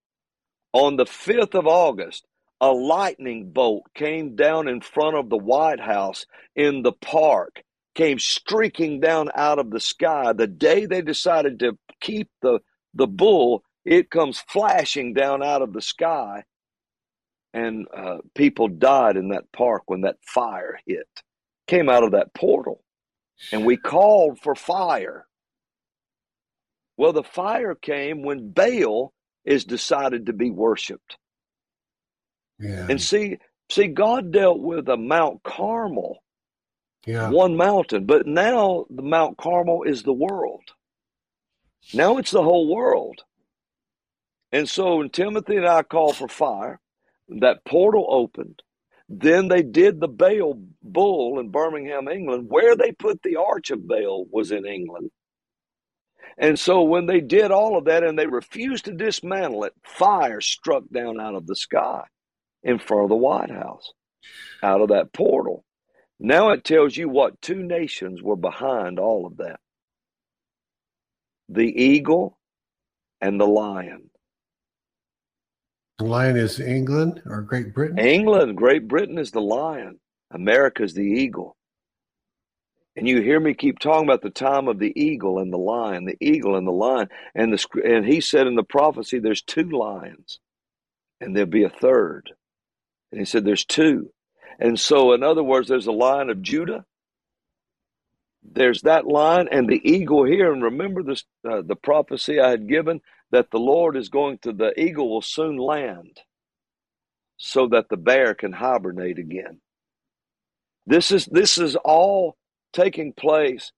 On 0.73 0.97
the 0.97 1.05
5th 1.05 1.55
of 1.55 1.65
August, 1.65 2.27
a 2.59 2.67
lightning 2.67 3.53
bolt 3.53 3.85
came 3.95 4.35
down 4.35 4.67
in 4.67 4.81
front 4.81 5.15
of 5.15 5.29
the 5.29 5.37
White 5.37 5.79
House 5.79 6.25
in 6.53 6.83
the 6.83 6.91
park, 6.91 7.63
came 7.95 8.19
streaking 8.19 8.99
down 8.99 9.29
out 9.35 9.57
of 9.57 9.69
the 9.69 9.79
sky. 9.79 10.33
The 10.33 10.47
day 10.47 10.85
they 10.85 11.01
decided 11.01 11.57
to 11.61 11.77
keep 12.01 12.29
the, 12.41 12.59
the 12.93 13.07
bull, 13.07 13.63
it 13.85 14.11
comes 14.11 14.43
flashing 14.49 15.13
down 15.13 15.41
out 15.41 15.61
of 15.61 15.71
the 15.71 15.81
sky. 15.81 16.43
And 17.53 17.87
uh, 17.95 18.17
people 18.35 18.67
died 18.67 19.15
in 19.15 19.29
that 19.29 19.49
park 19.53 19.83
when 19.85 20.01
that 20.01 20.17
fire 20.25 20.77
hit. 20.85 21.07
Came 21.67 21.87
out 21.87 22.03
of 22.03 22.11
that 22.11 22.33
portal. 22.33 22.83
And 23.51 23.65
we 23.65 23.77
called 23.77 24.39
for 24.39 24.55
fire. 24.55 25.25
Well, 26.97 27.13
the 27.13 27.23
fire 27.23 27.75
came 27.75 28.23
when 28.23 28.51
Baal 28.51 29.13
is 29.45 29.63
decided 29.65 30.25
to 30.25 30.33
be 30.33 30.51
worshiped. 30.51 31.17
Yeah. 32.59 32.87
And 32.89 33.01
see, 33.01 33.37
see, 33.71 33.87
God 33.87 34.31
dealt 34.31 34.59
with 34.59 34.89
a 34.89 34.97
Mount 34.97 35.41
Carmel, 35.43 36.21
Yeah. 37.05 37.29
one 37.29 37.55
mountain, 37.55 38.05
but 38.05 38.27
now 38.27 38.85
the 38.89 39.01
Mount 39.01 39.37
Carmel 39.37 39.83
is 39.83 40.03
the 40.03 40.13
world. 40.13 40.63
Now 41.93 42.17
it's 42.17 42.31
the 42.31 42.43
whole 42.43 42.73
world. 42.73 43.21
And 44.51 44.67
so 44.67 44.97
when 44.97 45.09
Timothy 45.09 45.55
and 45.57 45.67
I 45.67 45.83
called 45.83 46.17
for 46.17 46.27
fire, 46.27 46.79
that 47.29 47.63
portal 47.65 48.05
opened. 48.09 48.61
Then 49.09 49.47
they 49.47 49.63
did 49.63 49.99
the 49.99 50.07
Baal 50.07 50.61
bull 50.83 51.39
in 51.39 51.49
Birmingham, 51.49 52.07
England. 52.07 52.45
Where 52.47 52.75
they 52.75 52.91
put 52.91 53.21
the 53.23 53.37
Arch 53.37 53.71
of 53.71 53.87
Baal 53.87 54.25
was 54.31 54.51
in 54.51 54.65
England. 54.65 55.09
And 56.37 56.57
so 56.57 56.83
when 56.83 57.07
they 57.07 57.19
did 57.19 57.51
all 57.51 57.77
of 57.77 57.85
that 57.85 58.03
and 58.03 58.17
they 58.17 58.27
refused 58.27 58.85
to 58.85 58.93
dismantle 58.93 59.65
it, 59.65 59.73
fire 59.83 60.39
struck 60.41 60.83
down 60.93 61.19
out 61.19 61.35
of 61.35 61.47
the 61.47 61.55
sky 61.55 62.03
in 62.63 62.77
front 62.79 63.03
of 63.03 63.09
the 63.09 63.15
White 63.15 63.51
House, 63.51 63.91
out 64.63 64.81
of 64.81 64.89
that 64.89 65.11
portal. 65.11 65.65
Now 66.19 66.51
it 66.51 66.63
tells 66.63 66.95
you 66.95 67.09
what 67.09 67.41
two 67.41 67.63
nations 67.63 68.21
were 68.21 68.35
behind 68.35 68.99
all 68.99 69.25
of 69.25 69.37
that 69.37 69.59
the 71.49 71.63
eagle 71.63 72.37
and 73.19 73.39
the 73.39 73.47
lion. 73.47 74.11
The 75.99 76.05
lion 76.05 76.37
is 76.37 76.61
England 76.61 77.21
or 77.25 77.41
Great 77.41 77.73
Britain? 77.73 77.99
England, 77.99 78.55
Great 78.55 78.87
Britain 78.87 79.17
is 79.17 79.31
the 79.31 79.41
lion, 79.41 79.99
America 80.31 80.81
is 80.81 80.93
the 80.93 81.01
eagle. 81.01 81.57
And 82.95 83.05
you 83.05 83.21
hear 83.21 83.39
me 83.39 83.53
keep 83.53 83.79
talking 83.79 84.07
about 84.07 84.21
the 84.21 84.29
time 84.29 84.69
of 84.69 84.79
the 84.79 84.93
eagle 84.95 85.39
and 85.39 85.51
the 85.51 85.57
lion, 85.57 86.05
the 86.05 86.17
eagle 86.21 86.55
and 86.55 86.65
the 86.65 86.71
lion. 86.71 87.09
And, 87.35 87.51
the, 87.51 87.81
and 87.83 88.05
he 88.05 88.21
said 88.21 88.47
in 88.47 88.55
the 88.55 88.63
prophecy, 88.63 89.19
there's 89.19 89.41
two 89.41 89.69
lions, 89.69 90.39
and 91.19 91.35
there'll 91.35 91.49
be 91.49 91.63
a 91.63 91.69
third. 91.69 92.31
And 93.11 93.19
he 93.19 93.25
said, 93.25 93.43
there's 93.43 93.65
two. 93.65 94.11
And 94.57 94.79
so, 94.79 95.11
in 95.11 95.21
other 95.21 95.43
words, 95.43 95.67
there's 95.67 95.87
a 95.87 95.91
lion 95.91 96.29
of 96.29 96.41
Judah. 96.41 96.85
There's 98.41 98.83
that 98.83 99.05
lion 99.05 99.49
and 99.51 99.67
the 99.67 99.81
eagle 99.83 100.23
here. 100.23 100.53
And 100.53 100.63
remember 100.63 101.03
this, 101.03 101.25
uh, 101.49 101.61
the 101.61 101.75
prophecy 101.75 102.39
I 102.39 102.51
had 102.51 102.69
given 102.69 103.01
that 103.31 103.51
the 103.51 103.59
Lord 103.59 103.95
is 103.95 104.09
going 104.09 104.39
to, 104.39 104.53
the 104.53 104.79
eagle 104.79 105.09
will 105.09 105.21
soon 105.21 105.57
land 105.57 106.19
so 107.37 107.67
that 107.67 107.89
the 107.89 107.97
bear 107.97 108.33
can 108.33 108.51
hibernate 108.51 109.19
again. 109.19 109.61
This 110.85 111.11
is, 111.11 111.25
this 111.25 111.57
is 111.57 111.75
all 111.77 112.35
taking 112.73 113.13
place. 113.13 113.71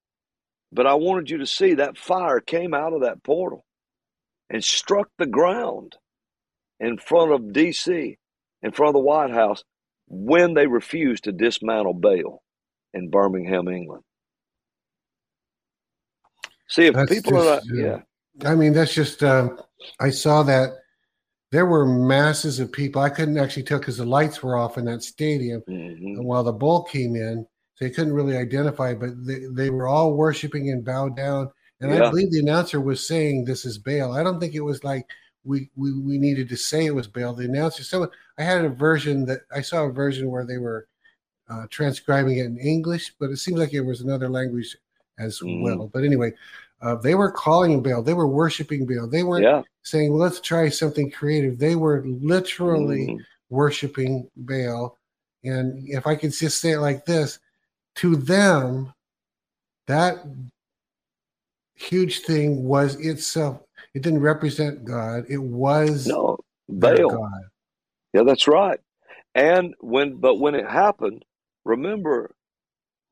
But 0.71 0.87
I 0.87 0.93
wanted 0.93 1.29
you 1.29 1.39
to 1.39 1.45
see 1.45 1.75
that 1.75 1.97
fire 1.97 2.39
came 2.39 2.73
out 2.73 2.93
of 2.93 3.01
that 3.01 3.23
portal 3.23 3.65
and 4.49 4.63
struck 4.63 5.09
the 5.17 5.25
ground 5.25 5.97
in 6.79 6.97
front 6.97 7.31
of 7.31 7.53
D.C., 7.53 8.17
in 8.63 8.71
front 8.71 8.89
of 8.89 8.93
the 8.93 8.99
White 8.99 9.31
House, 9.31 9.63
when 10.07 10.53
they 10.53 10.67
refused 10.67 11.25
to 11.25 11.31
dismantle 11.31 11.93
Baal 11.93 12.41
in 12.93 13.09
Birmingham, 13.09 13.67
England. 13.67 14.03
See, 16.67 16.85
if 16.85 16.95
that's 16.95 17.11
people 17.11 17.33
just, 17.33 17.47
are 17.47 17.55
not, 17.55 17.63
yeah. 17.71 17.99
I 18.45 18.55
mean, 18.55 18.73
that's 18.73 18.93
just, 18.93 19.23
um, 19.23 19.59
I 19.99 20.09
saw 20.09 20.43
that 20.43 20.73
there 21.51 21.65
were 21.65 21.85
masses 21.85 22.59
of 22.59 22.71
people. 22.71 23.01
I 23.01 23.09
couldn't 23.09 23.37
actually 23.37 23.63
tell 23.63 23.79
because 23.79 23.97
the 23.97 24.05
lights 24.05 24.41
were 24.41 24.57
off 24.57 24.77
in 24.77 24.85
that 24.85 25.03
stadium. 25.03 25.61
Mm-hmm. 25.67 26.05
And 26.05 26.25
while 26.25 26.43
the 26.43 26.53
bull 26.53 26.83
came 26.83 27.15
in, 27.15 27.45
they 27.79 27.89
couldn't 27.89 28.13
really 28.13 28.37
identify, 28.37 28.93
but 28.93 29.09
they, 29.25 29.39
they 29.51 29.69
were 29.69 29.87
all 29.87 30.13
worshiping 30.13 30.69
and 30.69 30.85
bowed 30.85 31.17
down. 31.17 31.51
And 31.81 31.91
yeah. 31.91 32.05
I 32.05 32.09
believe 32.09 32.31
the 32.31 32.39
announcer 32.39 32.79
was 32.79 33.05
saying 33.05 33.43
this 33.43 33.65
is 33.65 33.79
Baal. 33.79 34.13
I 34.13 34.23
don't 34.23 34.39
think 34.39 34.53
it 34.53 34.61
was 34.61 34.83
like 34.83 35.07
we, 35.43 35.69
we 35.75 35.91
we 35.99 36.19
needed 36.19 36.47
to 36.49 36.55
say 36.55 36.85
it 36.85 36.93
was 36.93 37.07
Baal. 37.07 37.33
The 37.33 37.45
announcer, 37.45 37.83
so 37.83 38.11
I 38.37 38.43
had 38.43 38.63
a 38.63 38.69
version 38.69 39.25
that 39.25 39.41
I 39.51 39.61
saw 39.61 39.85
a 39.85 39.91
version 39.91 40.29
where 40.29 40.45
they 40.45 40.59
were 40.59 40.87
uh, 41.49 41.65
transcribing 41.71 42.37
it 42.37 42.45
in 42.45 42.59
English, 42.59 43.15
but 43.19 43.31
it 43.31 43.37
seems 43.37 43.57
like 43.57 43.73
it 43.73 43.81
was 43.81 44.01
another 44.01 44.29
language 44.29 44.77
as 45.17 45.39
mm. 45.39 45.63
well. 45.63 45.89
But 45.91 46.03
anyway, 46.03 46.33
uh, 46.81 46.95
they 46.95 47.15
were 47.15 47.31
calling 47.31 47.81
Baal. 47.83 48.01
They 48.01 48.13
were 48.13 48.27
worshiping 48.27 48.85
Baal. 48.85 49.07
They 49.07 49.23
weren't 49.23 49.43
yeah. 49.43 49.61
saying, 49.83 50.11
well, 50.11 50.21
"Let's 50.21 50.39
try 50.39 50.69
something 50.69 51.11
creative." 51.11 51.59
They 51.59 51.75
were 51.75 52.03
literally 52.05 53.07
mm. 53.07 53.19
worshiping 53.49 54.29
Baal. 54.35 54.97
And 55.43 55.87
if 55.87 56.07
I 56.07 56.15
could 56.15 56.33
just 56.33 56.59
say 56.59 56.71
it 56.71 56.79
like 56.79 57.05
this, 57.05 57.39
to 57.95 58.15
them, 58.15 58.93
that 59.87 60.17
huge 61.75 62.19
thing 62.19 62.63
was 62.63 62.95
itself. 62.95 63.61
It 63.93 64.03
didn't 64.03 64.21
represent 64.21 64.85
God. 64.85 65.25
It 65.29 65.41
was 65.41 66.07
no 66.07 66.39
Baal. 66.69 67.29
Yeah, 68.13 68.23
that's 68.23 68.47
right. 68.47 68.79
And 69.35 69.73
when, 69.79 70.15
but 70.15 70.35
when 70.35 70.55
it 70.55 70.69
happened, 70.69 71.23
remember, 71.63 72.35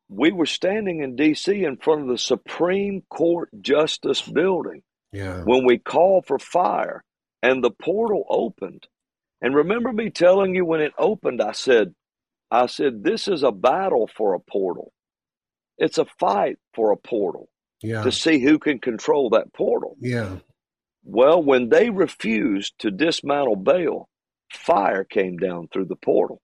we 0.10 0.32
were 0.32 0.46
standing 0.46 1.02
in 1.02 1.16
D.C. 1.16 1.64
in 1.64 1.78
front 1.78 2.02
of 2.02 2.08
the 2.08 2.18
Supreme 2.18 3.04
Court 3.10 3.50
Justice 3.62 4.22
Building. 4.22 4.82
Yeah. 5.12 5.44
When 5.44 5.66
we 5.66 5.78
called 5.78 6.26
for 6.28 6.38
fire, 6.38 7.04
and 7.42 7.64
the 7.64 7.72
portal 7.72 8.26
opened. 8.30 8.88
And 9.42 9.56
remember 9.56 9.94
me 9.94 10.10
telling 10.10 10.56
you 10.56 10.66
when 10.66 10.82
it 10.82 10.94
opened, 10.98 11.42
I 11.42 11.54
said, 11.54 11.94
I 12.52 12.66
said, 12.66 13.04
this 13.04 13.28
is 13.28 13.44
a 13.44 13.52
battle 13.52 14.10
for 14.16 14.34
a 14.34 14.40
portal. 14.40 14.92
It's 15.78 15.98
a 15.98 16.06
fight 16.20 16.58
for 16.74 16.92
a 16.92 16.98
portal 16.98 17.48
yeah. 17.82 18.04
to 18.04 18.12
see 18.12 18.40
who 18.40 18.60
can 18.60 18.80
control 18.80 19.30
that 19.30 19.54
portal. 19.54 19.96
Yeah. 20.00 20.38
Well, 21.04 21.42
when 21.42 21.70
they 21.70 21.90
refused 21.90 22.74
to 22.80 22.92
dismantle 22.92 23.56
Baal, 23.56 24.10
fire 24.52 25.06
came 25.06 25.38
down 25.38 25.70
through 25.72 25.86
the 25.86 25.96
portal. 25.96 26.42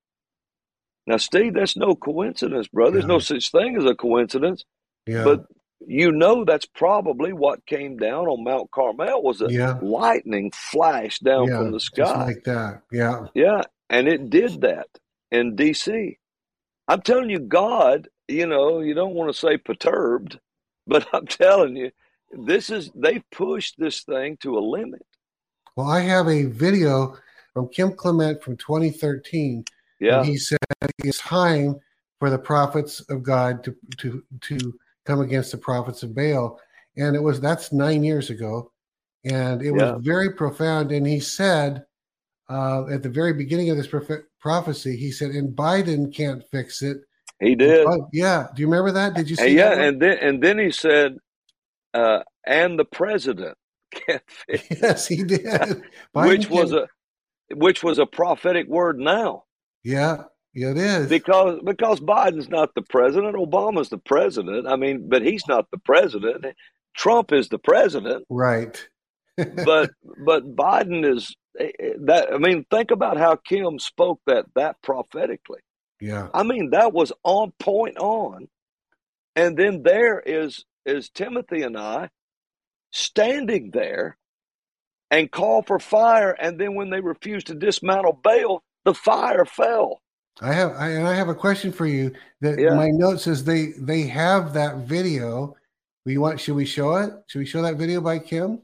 Now, 1.07 1.17
Steve, 1.17 1.53
that's 1.53 1.77
no 1.77 1.95
coincidence, 1.95 2.67
brother. 2.67 2.93
There's 2.93 3.03
yeah. 3.03 3.07
no 3.07 3.19
such 3.19 3.51
thing 3.51 3.77
as 3.77 3.85
a 3.85 3.95
coincidence. 3.95 4.65
Yeah. 5.05 5.23
But 5.23 5.45
you 5.87 6.11
know 6.11 6.45
that's 6.45 6.65
probably 6.65 7.33
what 7.33 7.65
came 7.65 7.97
down 7.97 8.27
on 8.27 8.43
Mount 8.43 8.71
Carmel 8.71 9.21
was 9.21 9.41
a 9.41 9.51
yeah. 9.51 9.77
lightning 9.81 10.51
flash 10.51 11.19
down 11.19 11.47
yeah, 11.47 11.57
from 11.57 11.71
the 11.71 11.79
sky. 11.79 12.25
like 12.25 12.43
that. 12.45 12.81
Yeah. 12.91 13.27
Yeah. 13.33 13.61
And 13.89 14.07
it 14.07 14.29
did 14.29 14.61
that 14.61 14.87
in 15.31 15.55
DC. 15.55 16.17
I'm 16.87 17.01
telling 17.01 17.29
you, 17.29 17.39
God, 17.39 18.07
you 18.27 18.47
know, 18.47 18.79
you 18.79 18.93
don't 18.93 19.13
want 19.13 19.31
to 19.31 19.39
say 19.39 19.57
perturbed, 19.57 20.39
but 20.87 21.07
I'm 21.13 21.27
telling 21.27 21.75
you, 21.75 21.91
this 22.31 22.69
is 22.69 22.91
they've 22.95 23.23
pushed 23.31 23.75
this 23.77 24.01
thing 24.01 24.37
to 24.41 24.57
a 24.57 24.59
limit. 24.59 25.05
Well, 25.75 25.87
I 25.87 26.01
have 26.01 26.27
a 26.27 26.45
video 26.45 27.17
from 27.53 27.69
Kim 27.69 27.93
Clement 27.93 28.41
from 28.41 28.57
2013. 28.57 29.65
Yeah. 29.99 30.23
he 30.23 30.37
said 30.37 30.57
it's 30.99 31.19
time 31.19 31.79
for 32.19 32.29
the 32.29 32.39
prophets 32.39 33.01
of 33.09 33.23
God 33.23 33.63
to 33.63 33.75
to 33.97 34.23
to 34.41 34.73
come 35.05 35.21
against 35.21 35.51
the 35.51 35.57
prophets 35.57 36.03
of 36.03 36.15
Baal. 36.15 36.59
And 36.97 37.15
it 37.15 37.21
was 37.21 37.39
that's 37.39 37.71
nine 37.71 38.03
years 38.03 38.29
ago. 38.29 38.71
And 39.23 39.61
it 39.61 39.75
yeah. 39.75 39.93
was 39.93 40.05
very 40.05 40.33
profound. 40.33 40.91
And 40.91 41.05
he 41.05 41.19
said 41.19 41.85
uh, 42.49 42.87
at 42.87 43.03
the 43.03 43.09
very 43.09 43.33
beginning 43.33 43.69
of 43.69 43.77
this 43.77 43.89
prophecy, 44.39 44.95
he 44.95 45.11
said, 45.11 45.31
"And 45.31 45.55
Biden 45.55 46.13
can't 46.13 46.43
fix 46.51 46.81
it." 46.81 46.97
He 47.39 47.55
did. 47.55 47.87
yeah. 48.13 48.47
Do 48.55 48.61
you 48.61 48.67
remember 48.67 48.91
that? 48.91 49.15
Did 49.15 49.29
you 49.29 49.35
see? 49.35 49.55
That? 49.55 49.77
Yeah, 49.77 49.83
and 49.83 50.01
then 50.01 50.17
and 50.19 50.43
then 50.43 50.59
he 50.59 50.71
said, 50.71 51.17
uh, 51.93 52.19
"And 52.45 52.77
the 52.77 52.85
president 52.85 53.57
can't 53.91 54.23
fix." 54.27 54.63
It. 54.69 54.77
Yes, 54.81 55.07
he 55.07 55.23
did. 55.23 55.83
which 56.13 56.49
was 56.49 56.71
a 56.71 56.87
which 57.53 57.83
was 57.83 57.99
a 57.99 58.05
prophetic 58.05 58.67
word. 58.67 58.99
Now. 58.99 59.43
Yeah. 59.83 60.23
It 60.55 60.77
is 60.77 61.07
because 61.07 61.59
because 61.63 61.99
Biden's 61.99 62.49
not 62.49 62.73
the 62.75 62.81
president. 62.81 63.35
Obama's 63.35 63.89
the 63.89 63.97
president. 63.97 64.67
I 64.67 64.77
mean, 64.77 65.09
but 65.09 65.21
he's 65.21 65.47
not 65.47 65.69
the 65.71 65.77
president. 65.77 66.45
Trump 66.95 67.33
is 67.33 67.49
the 67.49 67.59
president. 67.59 68.25
Right. 68.29 68.87
but 69.37 69.91
but 70.25 70.55
Biden 70.55 71.05
is 71.05 71.35
Eh, 71.59 71.71
eh, 71.79 71.89
that 72.01 72.33
I 72.33 72.37
mean, 72.37 72.65
think 72.69 72.91
about 72.91 73.17
how 73.17 73.35
Kim 73.35 73.79
spoke 73.79 74.19
that 74.27 74.45
that 74.55 74.81
prophetically. 74.81 75.59
Yeah. 76.01 76.27
I 76.33 76.43
mean, 76.43 76.71
that 76.71 76.93
was 76.93 77.11
on 77.23 77.53
point 77.59 77.97
on. 77.97 78.47
And 79.35 79.57
then 79.57 79.83
there 79.83 80.19
is 80.19 80.65
is 80.85 81.09
Timothy 81.09 81.61
and 81.61 81.77
I 81.77 82.09
standing 82.91 83.71
there 83.71 84.17
and 85.11 85.31
call 85.31 85.61
for 85.61 85.79
fire, 85.79 86.31
and 86.31 86.59
then 86.59 86.75
when 86.75 86.89
they 86.89 86.99
refused 86.99 87.47
to 87.47 87.55
dismantle 87.55 88.19
Baal, 88.23 88.63
the 88.83 88.93
fire 88.93 89.45
fell. 89.45 90.01
I 90.41 90.53
have 90.53 90.71
I, 90.73 90.89
and 90.89 91.07
I 91.07 91.15
have 91.15 91.29
a 91.29 91.35
question 91.35 91.71
for 91.71 91.85
you. 91.85 92.11
That 92.41 92.59
yeah. 92.59 92.75
my 92.75 92.89
note 92.89 93.21
says 93.21 93.43
they 93.43 93.73
they 93.77 94.03
have 94.03 94.53
that 94.53 94.77
video. 94.79 95.55
We 96.05 96.17
want 96.17 96.39
should 96.39 96.55
we 96.55 96.65
show 96.65 96.95
it? 96.95 97.13
Should 97.27 97.39
we 97.39 97.45
show 97.45 97.61
that 97.61 97.77
video 97.77 98.01
by 98.01 98.19
Kim? 98.19 98.61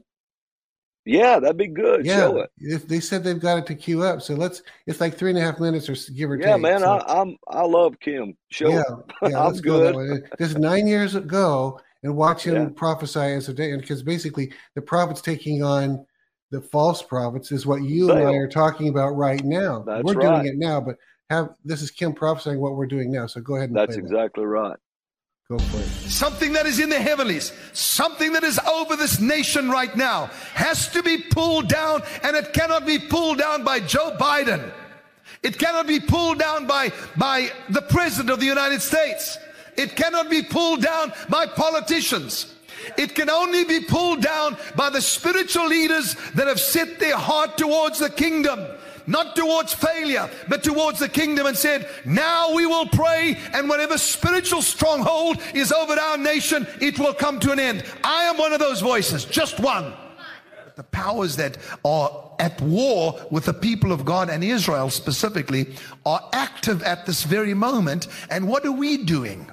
Yeah, 1.04 1.40
that'd 1.40 1.56
be 1.56 1.66
good. 1.66 2.06
Yeah, 2.06 2.20
Show 2.20 2.46
it. 2.58 2.88
They 2.88 3.00
said 3.00 3.24
they've 3.24 3.40
got 3.40 3.58
it 3.58 3.66
to 3.66 3.74
queue 3.74 4.04
up, 4.04 4.22
so 4.22 4.34
let's. 4.34 4.62
It's 4.86 5.00
like 5.00 5.18
three 5.18 5.30
and 5.30 5.38
a 5.38 5.42
half 5.42 5.58
minutes, 5.58 5.88
or 5.88 5.96
give 6.12 6.30
or 6.30 6.36
yeah, 6.36 6.44
take. 6.44 6.50
Yeah, 6.52 6.56
man, 6.58 6.80
so. 6.80 6.98
I, 6.98 7.20
am 7.20 7.36
I 7.48 7.62
love 7.62 7.98
Kim. 7.98 8.36
Show 8.50 8.68
yeah, 8.68 8.82
yeah, 9.28 9.44
I'm 9.44 9.56
good. 9.56 10.28
This 10.38 10.50
is 10.50 10.56
nine 10.56 10.86
years 10.86 11.16
ago, 11.16 11.80
and 12.04 12.16
watch 12.16 12.44
him 12.44 12.54
yeah. 12.54 12.68
prophesy 12.76 13.18
as 13.18 13.48
a 13.48 13.54
day, 13.54 13.72
and 13.72 13.80
because 13.80 14.02
basically 14.02 14.52
the 14.76 14.82
prophets 14.82 15.20
taking 15.20 15.64
on 15.64 16.06
the 16.52 16.60
false 16.60 17.02
prophets 17.02 17.50
is 17.50 17.66
what 17.66 17.82
you 17.82 18.10
and 18.10 18.20
I 18.20 18.34
are 18.34 18.46
talking 18.46 18.88
about 18.88 19.16
right 19.16 19.42
now. 19.42 19.82
That's 19.82 20.04
we're 20.04 20.14
right. 20.14 20.42
doing 20.42 20.46
it 20.46 20.58
now, 20.58 20.80
but 20.80 20.96
have 21.32 21.54
this 21.64 21.82
is 21.82 21.90
Kim 21.90 22.12
prophesying 22.12 22.60
what 22.60 22.76
we're 22.76 22.86
doing 22.86 23.10
now. 23.10 23.26
So 23.26 23.40
go 23.40 23.56
ahead 23.56 23.70
and 23.70 23.76
that's 23.76 23.96
exactly 23.96 24.44
that. 24.44 24.48
right. 24.48 24.78
Go 25.48 25.58
for 25.58 25.78
it. 25.78 25.86
Something 26.10 26.52
that 26.52 26.66
is 26.66 26.78
in 26.78 26.88
the 26.88 27.00
heavenlies, 27.00 27.52
something 27.72 28.32
that 28.32 28.44
is 28.44 28.58
over 28.60 28.96
this 28.96 29.20
nation 29.20 29.68
right 29.70 29.94
now, 29.96 30.26
has 30.54 30.88
to 30.92 31.02
be 31.02 31.18
pulled 31.18 31.68
down, 31.68 32.02
and 32.22 32.36
it 32.36 32.52
cannot 32.52 32.86
be 32.86 32.98
pulled 32.98 33.38
down 33.38 33.64
by 33.64 33.80
Joe 33.80 34.16
Biden. 34.18 34.72
It 35.42 35.58
cannot 35.58 35.86
be 35.86 35.98
pulled 35.98 36.38
down 36.38 36.66
by, 36.66 36.92
by 37.16 37.50
the 37.68 37.82
President 37.82 38.30
of 38.30 38.38
the 38.38 38.46
United 38.46 38.80
States. 38.80 39.36
It 39.76 39.96
cannot 39.96 40.30
be 40.30 40.42
pulled 40.42 40.82
down 40.82 41.12
by 41.28 41.46
politicians. 41.46 42.54
It 42.96 43.14
can 43.14 43.28
only 43.28 43.64
be 43.64 43.80
pulled 43.80 44.22
down 44.22 44.56
by 44.76 44.90
the 44.90 45.00
spiritual 45.00 45.66
leaders 45.66 46.14
that 46.34 46.46
have 46.46 46.60
set 46.60 47.00
their 47.00 47.16
heart 47.16 47.58
towards 47.58 47.98
the 47.98 48.10
kingdom 48.10 48.66
not 49.06 49.36
towards 49.36 49.72
failure, 49.72 50.30
but 50.48 50.62
towards 50.62 50.98
the 50.98 51.08
kingdom 51.08 51.46
and 51.46 51.56
said, 51.56 51.88
Now 52.04 52.54
we 52.54 52.66
will 52.66 52.86
pray, 52.86 53.38
and 53.52 53.68
whatever 53.68 53.98
spiritual 53.98 54.62
stronghold 54.62 55.38
is 55.54 55.72
over 55.72 55.98
our 55.98 56.18
nation, 56.18 56.66
it 56.80 56.98
will 56.98 57.14
come 57.14 57.40
to 57.40 57.52
an 57.52 57.60
end. 57.60 57.84
I 58.04 58.24
am 58.24 58.38
one 58.38 58.52
of 58.52 58.60
those 58.60 58.80
voices, 58.80 59.24
just 59.24 59.60
one. 59.60 59.92
The 60.76 60.84
powers 60.84 61.36
that 61.36 61.58
are 61.84 62.30
at 62.38 62.60
war 62.60 63.20
with 63.30 63.44
the 63.44 63.54
people 63.54 63.92
of 63.92 64.04
God 64.04 64.30
and 64.30 64.42
Israel 64.42 64.90
specifically 64.90 65.74
are 66.06 66.28
active 66.32 66.82
at 66.82 67.06
this 67.06 67.24
very 67.24 67.54
moment. 67.54 68.08
And 68.30 68.48
what 68.48 68.64
are 68.64 68.72
we 68.72 68.96
doing? 69.04 69.50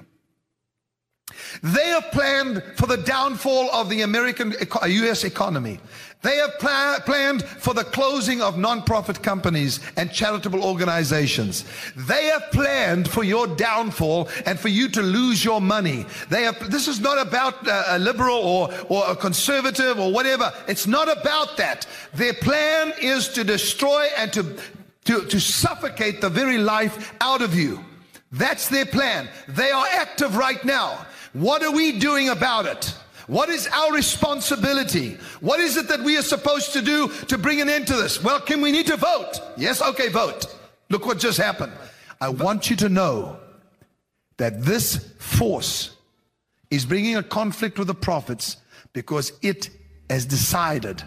They 1.61 1.87
have 1.87 2.11
planned 2.11 2.63
for 2.75 2.85
the 2.85 2.97
downfall 2.97 3.69
of 3.71 3.89
the 3.89 4.01
American 4.01 4.55
US 4.83 5.23
economy. 5.23 5.79
They 6.21 6.35
have 6.35 6.59
pl- 6.59 6.99
planned 7.05 7.43
for 7.43 7.73
the 7.73 7.85
closing 7.85 8.41
of 8.41 8.55
nonprofit 8.55 9.23
companies 9.23 9.79
and 9.95 10.11
charitable 10.11 10.65
organizations. 10.65 11.63
They 11.95 12.25
have 12.25 12.51
planned 12.51 13.09
for 13.09 13.23
your 13.23 13.47
downfall 13.47 14.27
and 14.45 14.59
for 14.59 14.67
you 14.67 14.89
to 14.89 15.01
lose 15.01 15.45
your 15.45 15.61
money. 15.61 16.05
They 16.29 16.43
have, 16.43 16.69
this 16.69 16.89
is 16.89 16.99
not 16.99 17.25
about 17.25 17.65
uh, 17.65 17.83
a 17.87 17.99
liberal 17.99 18.35
or, 18.35 18.69
or 18.89 19.05
a 19.07 19.15
conservative 19.15 19.97
or 19.97 20.11
whatever. 20.11 20.51
It's 20.67 20.87
not 20.87 21.09
about 21.09 21.55
that. 21.55 21.87
Their 22.13 22.33
plan 22.33 22.91
is 23.01 23.29
to 23.29 23.45
destroy 23.45 24.09
and 24.17 24.33
to, 24.33 24.57
to, 25.05 25.21
to 25.25 25.39
suffocate 25.39 26.19
the 26.19 26.29
very 26.29 26.57
life 26.57 27.13
out 27.21 27.41
of 27.41 27.55
you. 27.55 27.83
That's 28.33 28.67
their 28.67 28.85
plan. 28.85 29.29
They 29.47 29.71
are 29.71 29.87
active 29.93 30.35
right 30.35 30.63
now. 30.65 31.05
What 31.31 31.63
are 31.63 31.71
we 31.71 31.97
doing 31.97 32.27
about 32.27 32.65
it? 32.65 32.93
What 33.29 33.49
is 33.49 33.67
our 33.67 33.93
responsibility? 33.93 35.19
What 35.39 35.59
is 35.59 35.77
it 35.77 35.87
that 35.89 35.99
we 35.99 36.17
are 36.17 36.23
supposed 36.23 36.73
to 36.73 36.81
do 36.81 37.09
to 37.27 37.37
bring 37.37 37.61
an 37.61 37.69
end 37.69 37.85
to 37.87 37.95
this? 37.95 38.23
Well, 38.23 38.41
can 38.41 38.59
we 38.59 38.71
need 38.71 38.87
to 38.87 38.97
vote? 38.97 39.39
Yes, 39.55 39.83
okay, 39.83 40.09
vote. 40.09 40.47
Look 40.89 41.05
what 41.05 41.19
just 41.19 41.37
happened. 41.37 41.71
I 42.19 42.29
want 42.29 42.71
you 42.71 42.75
to 42.77 42.89
know 42.89 43.37
that 44.37 44.63
this 44.63 45.13
force 45.19 45.95
is 46.71 46.85
bringing 46.85 47.17
a 47.17 47.23
conflict 47.23 47.77
with 47.77 47.87
the 47.87 47.93
prophets 47.93 48.57
because 48.93 49.31
it 49.43 49.69
has 50.09 50.25
decided 50.25 51.03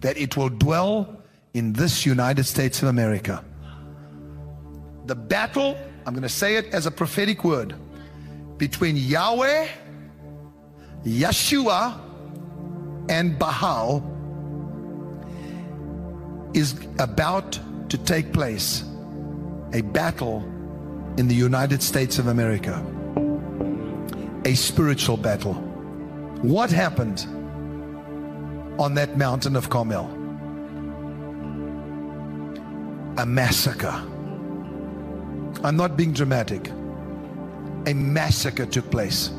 that 0.00 0.16
it 0.16 0.38
will 0.38 0.48
dwell 0.48 1.22
in 1.52 1.74
this 1.74 2.06
United 2.06 2.44
States 2.44 2.80
of 2.80 2.88
America. 2.88 3.44
The 5.04 5.14
battle, 5.14 5.76
I'm 6.06 6.14
going 6.14 6.22
to 6.22 6.30
say 6.30 6.56
it 6.56 6.72
as 6.72 6.86
a 6.86 6.90
prophetic 6.90 7.44
word, 7.44 7.74
between 8.56 8.96
Yahweh 8.96 9.68
Yeshua 11.04 12.00
and 13.08 13.38
Baal 13.38 14.08
is 16.54 16.74
about 16.98 17.58
to 17.88 17.98
take 17.98 18.32
place 18.32 18.84
a 19.72 19.80
battle 19.80 20.44
in 21.16 21.26
the 21.26 21.34
United 21.34 21.82
States 21.82 22.18
of 22.18 22.28
America, 22.28 22.84
a 24.44 24.54
spiritual 24.54 25.16
battle. 25.16 25.54
What 26.42 26.70
happened 26.70 27.26
on 28.78 28.94
that 28.94 29.16
mountain 29.16 29.56
of 29.56 29.70
Carmel? 29.70 30.06
A 33.18 33.26
massacre. 33.26 34.02
I'm 35.64 35.76
not 35.76 35.96
being 35.96 36.12
dramatic. 36.12 36.68
A 37.86 37.92
massacre 37.92 38.66
took 38.66 38.90
place 38.90 39.30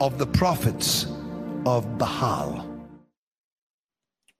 of 0.00 0.18
the 0.18 0.26
prophets 0.26 1.06
of 1.66 1.98
Baal. 1.98 2.64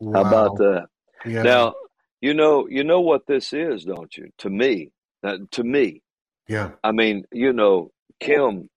Wow. 0.01 0.13
How 0.13 0.29
about 0.29 0.57
that? 0.59 0.87
Yeah. 1.27 1.43
Now, 1.43 1.75
you 2.21 2.35
know, 2.35 2.69
you 2.69 2.85
know 2.85 3.01
what 3.01 3.27
this 3.27 3.53
is, 3.53 3.85
don't 3.85 4.17
you? 4.17 4.31
To 4.39 4.51
me, 4.51 4.91
uh, 5.25 5.39
to 5.53 5.65
me. 5.65 6.03
Yeah. 6.49 6.71
I 6.85 6.93
mean, 6.93 7.25
you 7.33 7.53
know, 7.53 7.91
Kim, 8.21 8.69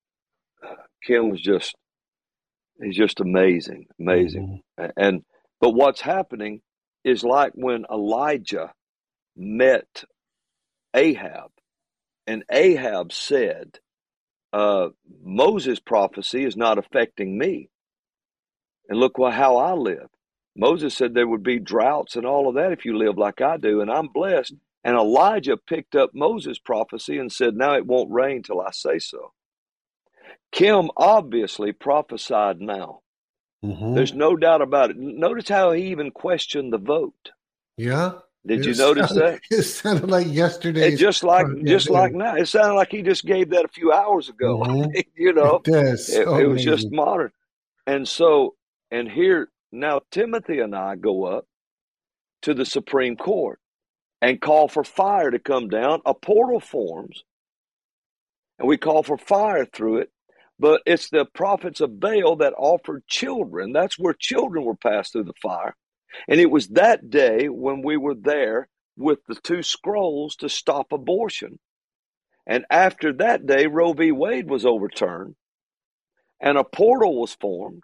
Kim 1.04 1.30
was 1.30 1.42
just, 1.42 1.76
he's 2.82 2.98
just 2.98 3.20
amazing, 3.20 3.86
amazing. 4.00 4.62
Mm-hmm. 4.80 4.92
And, 4.98 5.24
but 5.60 5.72
what's 5.72 6.02
happening 6.02 6.62
is 7.04 7.24
like 7.24 7.54
when 7.54 7.86
Elijah 7.92 8.74
met 9.36 10.04
Ahab, 10.96 11.52
and 12.28 12.44
Ahab 12.52 13.14
said, 13.14 13.80
uh, 14.54 14.90
Moses' 15.24 15.80
prophecy 15.80 16.44
is 16.44 16.58
not 16.58 16.78
affecting 16.78 17.38
me. 17.38 17.70
And 18.90 19.00
look 19.00 19.14
how 19.18 19.58
I 19.58 19.74
live. 19.74 20.10
Moses 20.56 20.94
said 20.94 21.14
there 21.14 21.28
would 21.28 21.44
be 21.44 21.60
droughts 21.60 22.16
and 22.16 22.26
all 22.26 22.50
of 22.50 22.56
that 22.56 22.74
if 22.74 22.84
you 22.84 22.98
live 22.98 23.18
like 23.18 23.40
I 23.42 23.58
do, 23.58 23.82
and 23.82 23.90
I'm 23.90 24.08
blessed. 24.08 24.54
And 24.84 24.98
Elijah 24.98 25.58
picked 25.58 25.96
up 25.96 26.12
Moses' 26.14 26.60
prophecy 26.60 27.18
and 27.18 27.32
said, 27.32 27.56
Now 27.56 27.76
it 27.76 27.86
won't 27.86 28.12
rain 28.12 28.44
till 28.44 28.60
I 28.60 28.72
say 28.72 29.00
so. 29.00 29.32
Kim 30.52 30.90
obviously 30.98 31.72
prophesied 31.72 32.60
now. 32.60 33.02
Mm-hmm. 33.64 33.94
There's 33.94 34.14
no 34.14 34.36
doubt 34.36 34.62
about 34.62 34.90
it. 34.90 34.98
Notice 34.98 35.48
how 35.48 35.72
he 35.72 35.88
even 35.88 36.12
questioned 36.12 36.74
the 36.74 36.80
vote. 36.80 37.32
Yeah. 37.78 38.14
Did 38.46 38.60
it 38.60 38.66
you 38.66 38.76
notice 38.76 39.10
sounded, 39.10 39.24
that? 39.24 39.42
It 39.52 39.64
sounded 39.64 40.10
like 40.10 40.28
yesterday. 40.28 40.96
Just 40.96 41.24
like 41.24 41.46
just 41.64 41.90
yeah, 41.90 41.94
like 41.94 42.14
now. 42.14 42.36
It 42.36 42.48
sounded 42.48 42.74
like 42.74 42.92
he 42.92 43.04
just 43.04 43.26
gave 43.26 43.52
that 43.52 43.66
a 43.66 43.70
few 43.70 43.92
hours 43.92 44.30
ago. 44.30 44.64
Mm-hmm. 44.72 45.00
you 45.16 45.34
know, 45.34 45.62
it, 45.66 46.10
it, 46.10 46.28
it 46.28 46.48
was 46.48 46.64
just 46.64 46.92
modern. 46.92 47.32
And 47.86 48.08
so, 48.08 48.56
and 48.90 49.10
here 49.10 49.50
now, 49.72 50.02
Timothy 50.12 50.60
and 50.60 50.76
I 50.76 50.96
go 50.96 51.26
up 51.26 51.46
to 52.44 52.54
the 52.54 52.66
Supreme 52.66 53.16
Court 53.16 53.60
and 54.22 54.42
call 54.42 54.68
for 54.68 54.84
fire 54.84 55.32
to 55.32 55.40
come 55.40 55.68
down. 55.68 56.02
A 56.06 56.14
portal 56.14 56.60
forms, 56.60 57.24
and 58.60 58.68
we 58.68 58.78
call 58.78 59.04
for 59.04 59.18
fire 59.18 59.66
through 59.66 60.00
it. 60.00 60.12
But 60.60 60.82
it's 60.86 61.10
the 61.10 61.26
prophets 61.26 61.82
of 61.82 62.00
Baal 62.00 62.36
that 62.38 62.54
offered 62.56 63.08
children. 63.08 63.74
That's 63.74 63.98
where 63.98 64.14
children 64.14 64.64
were 64.64 64.76
passed 64.76 65.14
through 65.14 65.24
the 65.24 65.34
fire. 65.42 65.76
And 66.28 66.40
it 66.40 66.52
was 66.52 66.70
that 66.70 67.10
day 67.10 67.48
when 67.48 67.82
we 67.84 67.98
were 67.98 68.16
there 68.16 68.70
with 68.98 69.20
the 69.28 69.36
two 69.36 69.64
scrolls 69.64 70.36
to 70.38 70.50
stop 70.50 70.92
abortion. 70.92 71.60
And 72.46 72.66
after 72.70 73.14
that 73.14 73.46
day, 73.46 73.68
Roe 73.68 73.94
v. 73.94 74.12
Wade 74.12 74.50
was 74.50 74.66
overturned 74.66 75.36
and 76.42 76.58
a 76.58 76.64
portal 76.64 77.20
was 77.22 77.36
formed. 77.36 77.84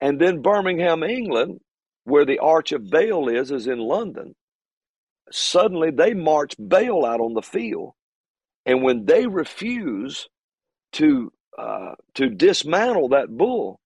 And 0.00 0.20
then 0.20 0.42
Birmingham, 0.42 1.02
England, 1.02 1.60
where 2.04 2.24
the 2.24 2.38
Arch 2.38 2.72
of 2.72 2.90
Baal 2.90 3.28
is, 3.28 3.50
is 3.50 3.66
in 3.66 3.78
London. 3.78 4.34
Suddenly 5.30 5.90
they 5.90 6.14
march 6.14 6.54
Baal 6.58 7.04
out 7.04 7.20
on 7.20 7.34
the 7.34 7.42
field. 7.42 7.92
And 8.64 8.82
when 8.82 9.04
they 9.04 9.26
refuse 9.26 10.28
to 10.92 11.32
uh, 11.58 11.94
to 12.14 12.28
dismantle 12.28 13.08
that 13.10 13.28
bull, 13.30 13.80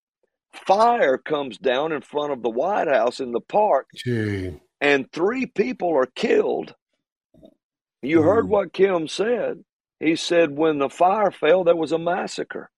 fire 0.52 1.18
comes 1.18 1.58
down 1.58 1.92
in 1.92 2.00
front 2.00 2.32
of 2.32 2.42
the 2.42 2.50
White 2.50 2.88
House 2.88 3.20
in 3.20 3.32
the 3.32 3.40
park, 3.40 3.88
Gee. 3.94 4.60
and 4.80 5.10
three 5.12 5.46
people 5.46 5.96
are 5.96 6.06
killed. 6.06 6.74
You 8.02 8.20
mm. 8.20 8.24
heard 8.24 8.48
what 8.48 8.72
Kim 8.72 9.08
said. 9.08 9.64
He 9.98 10.16
said 10.16 10.56
when 10.56 10.78
the 10.78 10.88
fire 10.88 11.30
fell, 11.30 11.64
there 11.64 11.76
was 11.76 11.92
a 11.92 11.98
massacre 11.98 12.70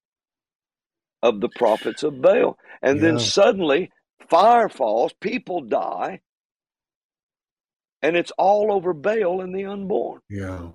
of 1.23 1.41
the 1.41 1.49
prophets 1.49 2.03
of 2.03 2.21
Baal. 2.21 2.59
And 2.83 2.97
yeah. 2.97 3.03
then 3.03 3.19
suddenly, 3.21 3.91
fire 4.29 4.69
falls, 4.69 5.13
people 5.21 5.61
die, 5.61 6.21
and 8.03 8.17
it's 8.17 8.33
all 8.33 8.73
over 8.73 8.93
Baal 8.93 9.41
and 9.41 9.55
the 9.55 9.67
unborn. 9.67 10.21
Yeah. 10.29 10.71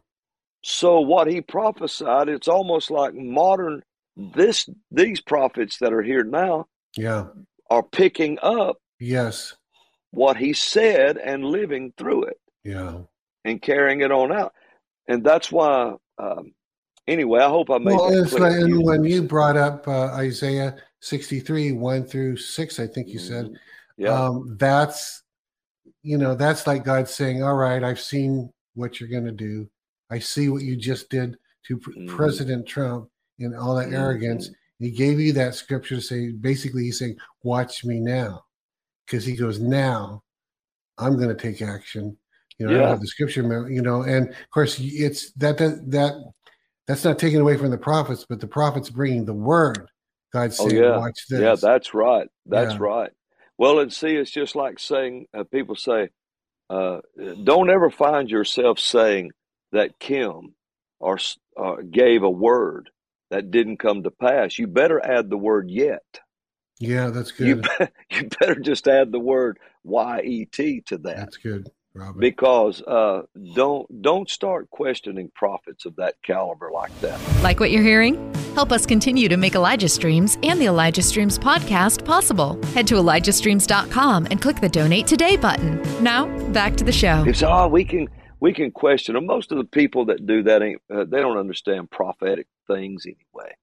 So 0.64 1.02
what 1.02 1.28
he 1.28 1.42
prophesied, 1.42 2.30
it's 2.30 2.48
almost 2.48 2.90
like 2.90 3.14
modern 3.14 3.84
this 4.16 4.68
these 4.90 5.22
prophets 5.22 5.78
that 5.80 5.94
are 5.94 6.02
here 6.02 6.24
now 6.24 6.66
yeah 6.98 7.26
are 7.70 7.84
picking 7.84 8.38
up 8.42 8.78
yes 9.00 9.54
what 10.12 10.38
he 10.38 10.54
said 10.54 11.18
and 11.18 11.46
living 11.46 11.94
through 11.98 12.24
it 12.24 12.40
yeah 12.64 13.00
and 13.46 13.62
carrying 13.62 14.02
it 14.02 14.12
on 14.12 14.32
out 14.32 14.54
and 15.08 15.24
that's 15.24 15.52
why 15.52 15.94
um, 16.18 16.54
anyway 17.08 17.42
i 17.42 17.50
hope 17.50 17.70
i 17.70 17.78
made 17.78 17.96
well, 17.96 18.10
that 18.10 18.30
clear. 18.30 18.42
Like, 18.42 18.54
and 18.54 18.84
when 18.84 19.04
you 19.04 19.22
brought 19.24 19.58
up 19.58 19.88
uh, 19.88 20.08
isaiah 20.14 20.76
63 21.02 21.74
1 21.74 22.06
through 22.06 22.38
6 22.38 22.80
i 22.80 22.88
think 22.88 23.10
you 23.10 23.20
said 23.20 23.46
mm-hmm. 23.46 24.04
yeah 24.04 24.10
um, 24.10 24.56
that's 24.60 25.24
you 26.02 26.18
know 26.18 26.36
that's 26.36 26.66
like 26.66 26.84
god 26.84 27.08
saying 27.08 27.44
all 27.44 27.56
right 27.56 27.84
i've 27.84 28.00
seen 28.00 28.52
what 28.74 29.00
you're 29.00 29.10
going 29.10 29.26
to 29.26 29.32
do 29.32 29.70
i 30.10 30.20
see 30.20 30.50
what 30.50 30.64
you 30.64 30.76
just 30.76 31.10
did 31.10 31.38
to 31.66 31.78
mm-hmm. 31.78 32.08
president 32.08 32.68
trump 32.68 33.10
and 33.40 33.56
all 33.56 33.76
that 33.76 33.88
mm-hmm. 33.88 33.96
arrogance 33.96 34.50
he 34.80 34.92
gave 34.92 35.20
you 35.20 35.34
that 35.34 35.56
scripture 35.56 35.96
to 35.96 36.02
say, 36.02 36.30
basically, 36.32 36.84
he's 36.84 37.00
saying, 37.00 37.18
Watch 37.44 37.84
me 37.84 38.00
now. 38.00 38.44
Because 39.06 39.26
he 39.26 39.36
goes, 39.36 39.60
Now 39.60 40.24
I'm 40.98 41.18
going 41.18 41.30
to 41.30 41.36
take 41.36 41.62
action. 41.62 42.18
You 42.58 42.66
know, 42.66 42.72
yeah. 42.72 42.78
I 42.78 42.82
don't 42.82 42.90
have 42.92 43.02
the 43.02 43.08
scripture, 43.08 43.70
you 43.70 43.82
know, 43.82 44.02
and 44.02 44.30
of 44.30 44.50
course, 44.52 44.80
it's 44.80 45.32
that, 45.34 45.58
that, 45.60 45.92
that, 45.92 46.14
that's 46.88 47.04
not 47.04 47.20
taken 47.20 47.40
away 47.42 47.58
from 47.58 47.70
the 47.70 47.78
prophets, 47.78 48.26
but 48.28 48.40
the 48.40 48.48
prophets 48.48 48.90
bringing 48.90 49.26
the 49.26 49.34
word 49.34 49.88
God 50.34 50.52
Oh 50.60 50.68
saying, 50.68 50.84
yeah, 50.84 50.98
"Watch 50.98 51.26
this." 51.30 51.40
yeah, 51.40 51.56
that's 51.62 51.94
right. 51.94 52.28
That's 52.46 52.74
Yeah. 52.74 52.80
right. 52.80 53.12
Well, 53.58 53.80
and 53.80 53.92
see, 53.92 54.16
it's 54.16 54.32
just 54.32 54.56
like 54.56 54.80
saying 54.80 55.28
uh, 55.34 55.44
people 55.44 55.76
say, 55.76 56.10
uh, 56.70 57.00
don't 57.44 57.70
ever 57.70 57.90
find 57.90 58.30
yourself 58.30 58.80
saying 58.80 59.32
that 59.72 60.00
Kim 60.00 60.54
or 61.00 61.18
uh, 61.58 61.78
gave 61.90 62.24
a 62.24 62.30
word 62.30 62.90
that 63.32 63.52
didn't 63.52 63.78
come 63.78 64.04
to 64.04 64.12
pass. 64.12 64.58
You 64.58 64.68
better 64.68 65.04
add 65.06 65.30
the 65.30 65.38
word 65.38 65.70
yet. 65.70 66.04
yeah, 66.80 67.10
that's 67.10 67.38
You 67.40 67.56
good. 67.56 67.68
be- 67.80 67.88
you 68.18 68.30
better 68.40 68.56
just 68.56 68.88
add 68.88 69.12
the 69.12 69.20
word 69.20 69.58
yet 69.84 70.82
to 70.88 70.98
that 71.00 71.16
That's 71.18 71.38
good, 71.38 71.70
Robin. 71.94 72.20
because 72.20 72.82
uh, 72.84 73.22
don't 73.56 74.02
don't 74.02 74.30
start 74.30 74.70
questioning 74.70 75.32
prophets 75.36 75.86
of 75.86 75.96
that 75.98 76.16
caliber 76.24 76.70
like 76.72 76.98
that. 77.02 77.20
Like 77.42 77.60
what 77.60 77.72
you're 77.72 77.84
hearing? 77.84 78.34
Help 78.54 78.72
us 78.72 78.86
continue 78.88 79.30
to 79.30 79.38
make 79.38 79.54
Elijah 79.56 79.88
Streams 79.90 80.38
and 80.44 80.60
the 80.60 80.66
Elijah 80.66 81.04
Streams 81.04 81.38
podcast 81.38 82.04
possible. 82.06 82.60
Head 82.74 82.88
to 82.88 82.96
ElijahStreams.com 82.96 84.28
and 84.32 84.42
click 84.42 84.60
the 84.62 84.70
Donate 84.70 85.06
Today 85.08 85.38
button. 85.38 85.80
Now, 86.04 86.26
back 86.50 86.76
to 86.78 86.84
the 86.84 86.92
show. 86.92 87.24
It's 87.28 87.44
oh, 87.44 87.68
we 87.68 87.86
can 87.86 88.08
we 88.40 88.54
can 88.54 88.72
question 88.72 89.16
them. 89.16 89.26
Most 89.26 89.52
of 89.52 89.58
the 89.58 89.64
people 89.64 90.06
that 90.06 90.26
do 90.26 90.44
that 90.44 90.62
ain't 90.62 90.82
uh, 90.94 91.06
they 91.06 91.20
don't 91.20 91.38
understand 91.38 91.92
prophetic 91.92 92.48
things 92.68 93.06
anyway. 93.06 93.56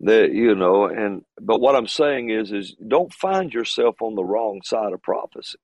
They, 0.00 0.30
you 0.30 0.54
know, 0.54 0.86
and 0.86 1.24
but 1.40 1.60
what 1.60 1.76
I'm 1.76 1.86
saying 1.88 2.30
is 2.30 2.52
is 2.52 2.74
don't 2.88 3.12
find 3.12 3.52
yourself 3.52 4.02
on 4.02 4.14
the 4.14 4.24
wrong 4.24 4.60
side 4.64 4.92
of 4.92 5.02
prophecy. 5.02 5.58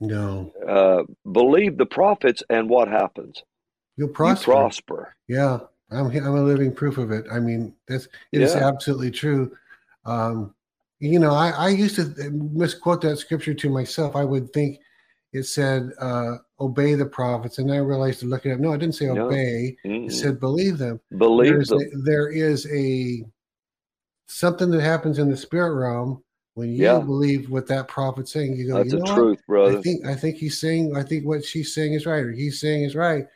no, 0.00 0.52
Uh, 0.66 1.02
believe 1.30 1.76
the 1.76 1.86
prophets, 1.86 2.42
and 2.48 2.68
what 2.68 2.88
happens? 2.88 3.42
you'll 3.96 4.08
You 4.08 4.14
prosper. 4.14 4.52
prosper. 4.52 5.16
Yeah, 5.28 5.58
I'm 5.90 6.06
I'm 6.06 6.36
a 6.36 6.42
living 6.42 6.74
proof 6.74 6.98
of 6.98 7.10
it. 7.12 7.26
I 7.32 7.40
mean, 7.40 7.74
that's 7.88 8.08
it 8.32 8.40
is 8.42 8.54
Yeah. 8.54 8.68
absolutely 8.68 9.10
true. 9.10 9.52
Um, 10.04 10.54
you 11.00 11.18
know, 11.18 11.32
I, 11.34 11.50
I 11.50 11.68
used 11.68 11.96
to 11.96 12.14
misquote 12.30 13.02
that 13.02 13.18
scripture 13.18 13.54
to 13.54 13.68
myself. 13.70 14.16
I 14.16 14.24
would 14.24 14.52
think 14.52 14.78
it 15.32 15.44
said 15.44 15.90
uh, 16.00 16.36
obey 16.60 16.94
the 16.94 17.06
prophets, 17.06 17.58
and 17.58 17.70
I 17.72 17.76
realized 17.78 18.20
to 18.20 18.26
look 18.26 18.46
it 18.46 18.52
up. 18.52 18.60
No, 18.60 18.72
I 18.72 18.76
didn't 18.76 18.94
say 18.94 19.06
No. 19.06 19.26
obey. 19.26 19.76
It 19.84 19.88
Mm-mm. 19.88 20.10
said 20.12 20.40
believe 20.40 20.78
them. 20.78 21.00
Believe 21.16 21.52
There's 21.52 21.68
them. 21.68 21.80
a, 21.80 21.98
there 22.04 22.28
is 22.28 22.66
a 22.72 23.24
something 24.26 24.70
that 24.70 24.82
happens 24.82 25.18
in 25.18 25.30
the 25.30 25.36
spirit 25.36 25.74
realm 25.74 26.22
when 26.54 26.70
you 26.70 26.84
Yeah. 26.84 26.98
believe 27.00 27.50
what 27.50 27.66
that 27.68 27.88
prophet's 27.88 28.32
saying. 28.32 28.56
You 28.56 28.68
go, 28.68 28.78
That's 28.78 28.92
you 28.92 28.98
the 28.98 29.04
know 29.04 29.12
what? 29.12 29.14
truth, 29.14 29.46
brother. 29.46 29.78
I 29.78 29.82
think 29.82 30.06
I 30.06 30.14
think 30.14 30.36
he's 30.36 30.60
saying 30.60 30.96
I 30.96 31.02
think 31.02 31.24
what 31.26 31.44
she's 31.44 31.74
saying 31.74 31.92
is 31.94 32.06
right, 32.06 32.24
or 32.24 32.32
he's 32.32 32.60
saying 32.60 32.84
is 32.84 32.96
right. 32.96 33.26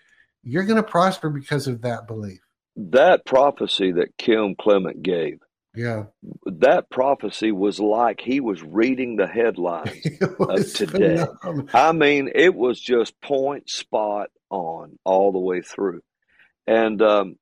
You're 0.42 0.64
going 0.64 0.76
to 0.76 0.82
prosper 0.82 1.28
because 1.28 1.66
of 1.66 1.82
that 1.82 2.06
belief. 2.06 2.40
that 2.76 3.26
prophecy 3.26 3.92
that 3.92 4.16
Kim 4.16 4.54
Clement 4.58 5.02
gave, 5.02 5.38
Yeah, 5.74 6.04
that 6.46 6.90
prophecy 6.90 7.52
was 7.52 7.78
like 7.78 8.20
he 8.20 8.40
was 8.40 8.62
reading 8.62 9.16
the 9.16 9.26
headlines. 9.26 10.00
it 10.04 10.38
was 10.38 10.72
today. 10.72 11.24
phenomenal. 11.40 11.68
I 11.72 11.92
mean, 11.92 12.30
it 12.34 12.54
was 12.54 12.80
just 12.80 13.20
point 13.20 13.70
spot 13.70 14.30
on 14.50 14.98
all 15.04 15.30
the 15.32 15.38
way 15.38 15.60
through. 15.60 16.00
And 16.66 17.00
um, 17.00 17.36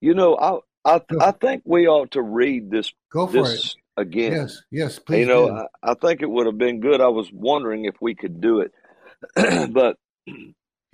you 0.00 0.14
know, 0.14 0.36
I 0.36 0.94
I 0.96 1.00
I 1.20 1.30
think 1.32 1.62
we 1.64 1.88
ought 1.88 2.12
to 2.12 2.22
read 2.22 2.70
this 2.70 2.92
Go 3.12 3.26
for 3.26 3.38
it. 3.38 3.42
this 3.42 3.76
again. 3.96 4.32
Yes, 4.32 4.62
yes, 4.70 4.98
please. 4.98 5.20
you 5.20 5.26
know. 5.26 5.50
I, 5.82 5.90
I 5.90 5.94
think 5.94 6.22
it 6.22 6.30
would 6.30 6.46
have 6.46 6.58
been 6.58 6.80
good. 6.80 7.00
I 7.00 7.08
was 7.08 7.30
wondering 7.32 7.86
if 7.86 7.96
we 8.00 8.14
could 8.14 8.40
do 8.40 8.60
it, 8.60 8.72
but 9.72 9.96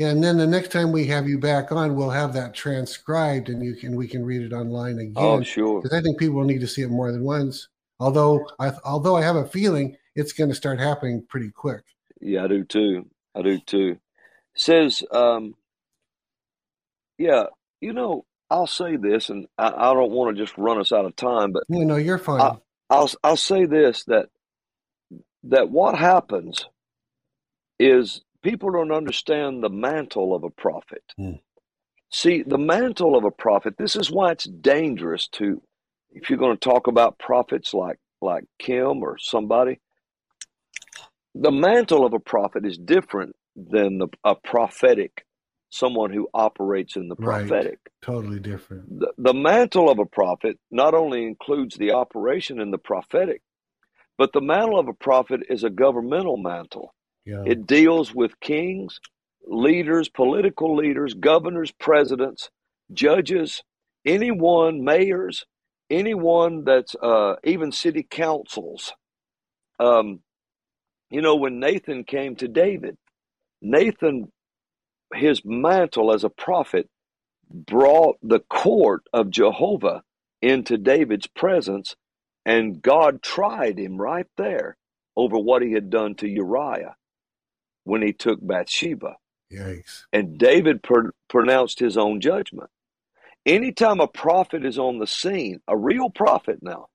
and 0.00 0.24
then 0.24 0.38
the 0.38 0.46
next 0.46 0.72
time 0.72 0.90
we 0.92 1.06
have 1.06 1.28
you 1.28 1.38
back 1.38 1.70
on, 1.70 1.94
we'll 1.94 2.10
have 2.10 2.32
that 2.32 2.54
transcribed, 2.54 3.48
and 3.48 3.62
you 3.62 3.74
can 3.76 3.94
we 3.96 4.08
can 4.08 4.24
read 4.24 4.42
it 4.42 4.52
online 4.52 4.98
again. 4.98 5.14
oh, 5.16 5.42
sure, 5.42 5.80
because 5.82 5.96
I 5.96 6.02
think 6.02 6.18
people 6.18 6.36
will 6.36 6.44
need 6.44 6.60
to 6.60 6.66
see 6.66 6.82
it 6.82 6.90
more 6.90 7.12
than 7.12 7.22
once. 7.22 7.68
Although 8.00 8.46
I 8.58 8.72
although 8.84 9.16
I 9.16 9.22
have 9.22 9.36
a 9.36 9.46
feeling 9.46 9.96
it's 10.16 10.32
going 10.32 10.50
to 10.50 10.56
start 10.56 10.80
happening 10.80 11.24
pretty 11.28 11.50
quick. 11.50 11.82
yeah, 12.20 12.44
I 12.44 12.48
do 12.48 12.64
too. 12.64 13.06
I 13.34 13.42
do 13.42 13.58
too. 13.60 13.98
Says, 14.56 15.04
um, 15.12 15.54
yeah, 17.18 17.44
you 17.80 17.92
know, 17.92 18.24
I'll 18.50 18.66
say 18.66 18.96
this, 18.96 19.28
and 19.28 19.46
I, 19.56 19.68
I 19.68 19.94
don't 19.94 20.10
want 20.10 20.36
to 20.36 20.42
just 20.42 20.56
run 20.58 20.80
us 20.80 20.92
out 20.92 21.04
of 21.04 21.14
time, 21.14 21.52
but 21.52 21.62
No, 21.68 21.80
no, 21.80 21.96
you're 21.96 22.18
fine. 22.18 22.40
I- 22.40 22.56
I'll 22.92 23.10
I'll 23.22 23.36
say 23.36 23.66
this 23.66 24.02
that 24.06 24.30
that 25.44 25.70
what 25.70 25.94
happens 25.96 26.66
is 27.78 28.20
people 28.42 28.72
don't 28.72 28.92
understand 28.92 29.62
the 29.62 29.70
mantle 29.70 30.34
of 30.34 30.44
a 30.44 30.50
prophet. 30.50 31.04
Hmm. 31.18 31.32
See, 32.12 32.42
the 32.42 32.58
mantle 32.58 33.16
of 33.16 33.24
a 33.24 33.30
prophet, 33.30 33.76
this 33.78 33.96
is 33.96 34.10
why 34.10 34.32
it's 34.32 34.44
dangerous 34.46 35.28
to 35.34 35.62
if 36.12 36.30
you're 36.30 36.38
going 36.38 36.56
to 36.56 36.68
talk 36.70 36.86
about 36.88 37.18
prophets 37.18 37.74
like 37.74 37.98
like 38.22 38.44
Kim 38.58 39.02
or 39.02 39.18
somebody, 39.18 39.80
the 41.34 41.52
mantle 41.52 42.06
of 42.06 42.14
a 42.14 42.20
prophet 42.20 42.66
is 42.66 42.78
different 42.78 43.36
than 43.56 43.98
the, 43.98 44.08
a 44.24 44.34
prophetic 44.36 45.26
someone 45.70 46.12
who 46.12 46.28
operates 46.34 46.96
in 46.96 47.08
the 47.08 47.16
Right. 47.18 47.56
prophetic 47.56 47.78
totally 48.02 48.40
different. 48.40 48.88
the, 48.88 49.12
the 49.18 49.34
mantle 49.34 49.90
of 49.90 49.98
a 50.00 50.06
prophet 50.06 50.58
not 50.70 50.94
only 50.94 51.24
includes 51.26 51.76
the 51.76 51.92
operation 51.92 52.60
in 52.60 52.70
the 52.70 52.78
prophetic, 52.78 53.42
but 54.18 54.32
the 54.32 54.40
mantle 54.42 54.78
of 54.78 54.88
a 54.88 54.94
prophet 54.94 55.42
is 55.50 55.64
a 55.64 55.70
governmental 55.70 56.36
mantle. 56.36 56.94
Yeah, 57.26 57.44
It 57.44 57.66
deals 57.66 58.14
with 58.14 58.40
kings, 58.40 59.00
leaders, 59.46 60.08
political 60.10 60.76
leaders, 60.76 61.14
governors, 61.14 61.72
presidents, 61.72 62.50
judges, 62.92 63.62
anyone, 64.06 64.84
mayors, 64.84 65.46
anyone 65.90 66.64
that's 66.64 66.94
uh, 67.02 67.36
even 67.44 67.72
city 67.72 68.06
councils. 68.08 68.92
Um, 69.80 70.20
you 71.10 71.22
know, 71.22 71.36
when 71.36 71.60
Nathan 71.60 72.04
came 72.04 72.36
to 72.36 72.48
David, 72.48 72.96
Nathan, 73.62 74.32
his 75.14 75.42
mantle 75.44 76.12
as 76.12 76.24
a 76.24 76.30
prophet, 76.30 76.88
brought 77.50 78.18
the 78.22 78.40
court 78.40 79.02
of 79.12 79.30
Jehovah 79.30 80.02
into 80.42 80.78
David's 80.78 81.28
presence, 81.28 81.96
and 82.46 82.82
God 82.82 83.22
tried 83.22 83.78
him 83.78 83.98
right 84.00 84.26
there 84.38 84.76
over 85.16 85.38
what 85.38 85.62
he 85.62 85.72
had 85.72 85.90
done 85.90 86.16
to 86.16 86.28
Uriah 86.28 86.96
when 87.90 88.02
he 88.02 88.12
took 88.12 88.38
Bathsheba. 88.40 89.16
yikes. 89.52 90.04
And 90.12 90.38
David 90.38 90.80
pr- 90.80 91.10
pronounced 91.28 91.80
his 91.80 91.96
own 91.96 92.20
judgment. 92.20 92.70
Anytime 93.44 93.98
a 93.98 94.06
prophet 94.06 94.64
is 94.64 94.78
on 94.78 95.00
the 95.00 95.08
scene, 95.08 95.60
a 95.66 95.76
real 95.76 96.08
prophet 96.08 96.60
now, 96.62 96.86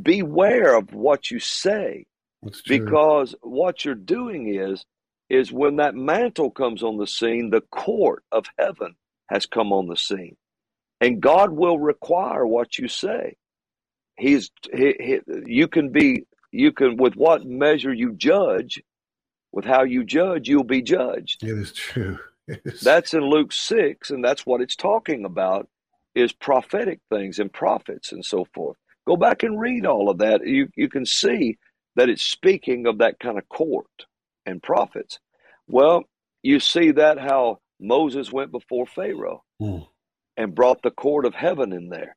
beware 0.00 0.78
of 0.78 0.94
what 0.94 1.30
you 1.30 1.38
say 1.38 2.06
because 2.66 3.34
what 3.42 3.84
you're 3.84 3.94
doing 3.94 4.54
is 4.54 4.84
is 5.30 5.52
when 5.52 5.76
that 5.76 5.94
mantle 5.94 6.50
comes 6.50 6.82
on 6.82 6.96
the 6.96 7.06
scene 7.06 7.50
the 7.50 7.60
court 7.70 8.24
of 8.32 8.44
heaven 8.58 8.94
has 9.28 9.46
come 9.46 9.72
on 9.72 9.86
the 9.86 9.96
scene 9.96 10.36
and 11.00 11.20
god 11.20 11.50
will 11.52 11.78
require 11.78 12.44
what 12.44 12.76
you 12.76 12.88
say 12.88 13.36
he's 14.16 14.50
he, 14.72 14.94
he, 15.00 15.20
you 15.46 15.68
can 15.68 15.90
be 15.90 16.26
you 16.50 16.72
can 16.72 16.96
with 16.96 17.14
what 17.14 17.46
measure 17.46 17.92
you 17.92 18.12
judge 18.12 18.82
with 19.54 19.66
how 19.66 19.84
you 19.84 20.04
judge 20.04 20.48
you'll 20.48 20.64
be 20.64 20.82
judged 20.82 21.44
it 21.44 21.50
is 21.58 21.72
true. 21.72 22.18
It 22.48 22.62
is- 22.66 22.82
that's 22.82 23.14
in 23.14 23.22
luke 23.22 23.52
6 23.52 24.10
and 24.10 24.24
that's 24.24 24.46
what 24.46 24.62
it's 24.62 24.76
talking 24.76 25.26
about 25.26 25.68
is 26.14 26.32
prophetic 26.32 27.00
things 27.10 27.40
and 27.40 27.52
prophets 27.52 28.12
and 28.12 28.24
so 28.24 28.46
forth 28.54 28.78
go 29.08 29.16
back 29.16 29.44
and 29.44 29.60
read 29.60 29.86
all 29.86 30.10
of 30.10 30.18
that 30.20 30.46
you 30.46 30.68
you 30.76 30.88
can 30.90 31.06
see 31.06 31.58
that 31.96 32.10
it's 32.10 32.24
speaking 32.24 32.86
of 32.86 32.98
that 32.98 33.20
kind 33.20 33.38
of 33.38 33.48
court 33.50 34.06
and 34.46 34.62
prophets 34.62 35.20
well 35.68 36.04
you 36.42 36.60
see 36.60 36.92
that 36.92 37.18
how 37.20 37.58
moses 37.80 38.32
went 38.32 38.52
before 38.52 38.86
pharaoh 38.86 39.44
Hmm. 39.60 39.80
and 40.36 40.54
brought 40.54 40.82
the 40.82 40.92
court 40.92 41.26
of 41.26 41.34
heaven 41.34 41.72
in 41.72 41.90
there 41.90 42.16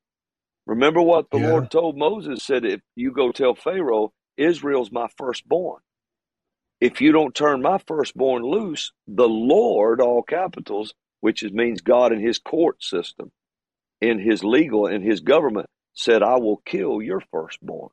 remember 0.67 1.01
what 1.01 1.31
the 1.31 1.39
Yeah. 1.39 1.47
lord 1.49 1.71
told 1.71 1.97
moses 1.97 2.43
said 2.43 2.65
if 2.65 2.81
you 2.95 3.11
go 3.11 3.31
tell 3.31 3.55
pharaoh 3.55 4.13
israel's 4.37 4.91
my 4.91 5.07
firstborn 5.17 5.81
if 6.79 7.01
you 7.01 7.11
don't 7.11 7.35
turn 7.35 7.61
my 7.61 7.77
firstborn 7.87 8.43
loose 8.43 8.91
the 9.07 9.27
lord 9.27 10.01
all 10.01 10.21
capitals 10.23 10.93
which 11.21 11.43
is, 11.43 11.51
means 11.51 11.81
god 11.81 12.11
in 12.13 12.19
his 12.19 12.39
court 12.39 12.81
system 12.83 13.31
in 14.01 14.19
his 14.19 14.43
legal 14.43 14.87
in 14.87 15.01
his 15.01 15.21
government 15.21 15.67
said 15.93 16.21
i 16.23 16.35
will 16.37 16.57
kill 16.65 17.01
your 17.01 17.21
firstborn. 17.31 17.89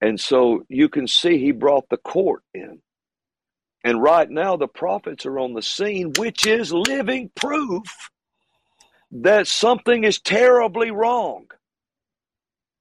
And 0.00 0.20
so 0.20 0.64
you 0.68 0.88
can 0.88 1.08
see 1.08 1.38
he 1.38 1.52
brought 1.52 1.88
the 1.88 1.96
court 1.96 2.42
in. 2.52 2.80
And 3.84 4.02
right 4.02 4.28
now 4.28 4.56
the 4.56 4.68
prophets 4.68 5.24
are 5.26 5.38
on 5.38 5.54
the 5.54 5.62
scene 5.62 6.12
which 6.18 6.46
is 6.46 6.72
living 6.72 7.30
proof 7.34 7.84
that 9.12 9.46
something 9.46 10.04
is 10.04 10.20
terribly 10.20 10.90
wrong. 10.90 11.46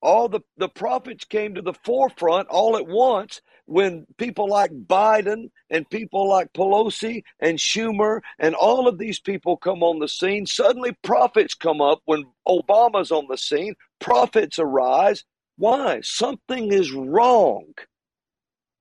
All 0.02 0.28
the, 0.28 0.42
the 0.58 0.70
prophets 0.70 1.26
came 1.26 1.56
to 1.56 1.62
the 1.62 1.74
forefront 1.86 2.48
all 2.50 2.76
at 2.76 2.88
once 2.88 3.42
when 3.66 4.06
people 4.18 4.48
like 4.50 4.72
Biden 4.72 5.50
and 5.70 5.90
people 5.90 6.30
like 6.30 6.54
Pelosi 6.54 7.24
and 7.40 7.58
Schumer 7.58 8.22
and 8.40 8.56
all 8.56 8.88
of 8.88 8.98
these 8.98 9.20
people 9.20 9.58
come 9.58 9.84
on 9.84 10.00
the 10.00 10.08
scene. 10.08 10.46
Suddenly, 10.46 10.98
prophets 11.04 11.54
come 11.54 11.82
up 11.82 12.02
when 12.06 12.26
Obama's 12.48 13.12
on 13.12 13.28
the 13.30 13.38
scene. 13.38 13.76
Prophets 14.00 14.60
arise. 14.60 15.24
Why? 15.58 16.02
Something 16.02 16.72
is 16.72 16.92
wrong. 16.92 17.74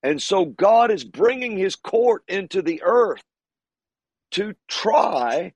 And 0.02 0.20
so 0.20 0.46
God 0.46 0.90
is 0.90 1.04
bringing 1.04 1.56
his 1.56 1.76
court 1.76 2.22
into 2.28 2.62
the 2.62 2.82
earth 2.84 3.22
to 4.32 4.54
try 4.68 5.54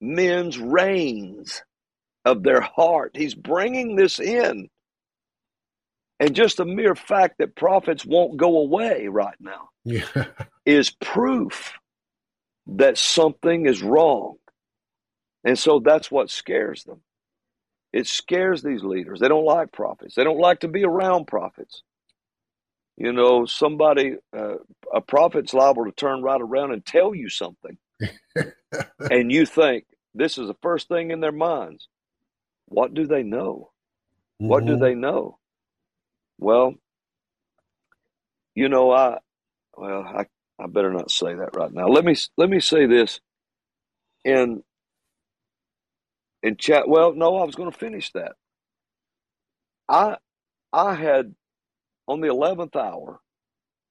men's 0.00 0.58
reins 0.58 1.62
of 2.24 2.42
their 2.42 2.60
heart. 2.60 3.12
He's 3.16 3.34
bringing 3.34 3.96
this 3.96 4.20
in. 4.20 4.68
And 6.22 6.36
just 6.36 6.58
the 6.58 6.66
mere 6.66 6.96
fact 6.96 7.40
that 7.40 7.56
prophets 7.56 8.06
won't 8.06 8.38
go 8.38 8.58
away 8.60 9.08
right 9.08 9.36
now 9.40 9.70
Yeah. 9.84 10.06
is 10.66 10.90
proof 10.90 11.74
that 12.68 12.98
something 12.98 13.66
is 13.66 13.82
wrong. 13.82 14.36
And 15.44 15.58
so 15.58 15.80
that's 15.80 16.10
what 16.10 16.30
scares 16.30 16.84
them. 16.84 17.02
It 17.92 18.06
scares 18.08 18.62
these 18.62 18.84
leaders. 18.84 19.20
They 19.20 19.28
don't 19.28 19.44
like 19.46 19.72
prophets. 19.72 20.16
They 20.16 20.24
don't 20.24 20.40
like 20.40 20.60
to 20.60 20.68
be 20.68 20.84
around 20.84 21.26
prophets. 21.26 21.82
You 22.96 23.12
know, 23.12 23.46
somebody, 23.46 24.16
uh, 24.36 24.56
a 24.94 25.00
prophet's 25.02 25.54
liable 25.54 25.86
to 25.86 25.92
turn 25.92 26.22
right 26.22 26.40
around 26.40 26.72
and 26.72 26.84
tell 26.86 27.14
you 27.14 27.28
something. 27.30 27.78
and 29.10 29.32
you 29.32 29.46
think 29.46 29.86
this 30.14 30.38
is 30.38 30.48
the 30.48 30.56
first 30.62 30.88
thing 30.88 31.10
in 31.12 31.20
their 31.20 31.32
minds. 31.32 31.88
What 32.66 32.94
do 32.94 33.06
they 33.06 33.22
know? 33.24 33.72
What 34.46 34.66
do 34.66 34.76
Mhm. 34.76 34.80
they 34.80 34.94
know? 34.94 35.38
Well, 36.42 36.74
you 38.54 38.68
know, 38.68 38.92
I 38.92 39.18
well, 39.76 40.02
I, 40.02 40.26
I 40.62 40.68
better 40.68 40.92
not 40.92 41.10
say 41.10 41.34
that 41.34 41.56
right 41.56 41.72
now. 41.72 41.88
Let 41.88 42.04
me 42.04 42.16
let 42.38 42.50
me 42.50 42.60
say 42.60 42.86
this 42.86 43.20
in 44.24 44.62
in 46.42 46.56
chat. 46.56 46.88
Well, 46.88 47.14
no, 47.14 47.36
I 47.38 47.44
was 47.44 47.56
going 47.56 47.70
to 47.72 47.78
finish 47.78 48.12
that. 48.12 48.32
I 49.88 50.18
I 50.72 50.94
had 50.94 51.34
on 52.08 52.20
the 52.20 52.28
eleventh 52.28 52.76
hour 52.76 53.20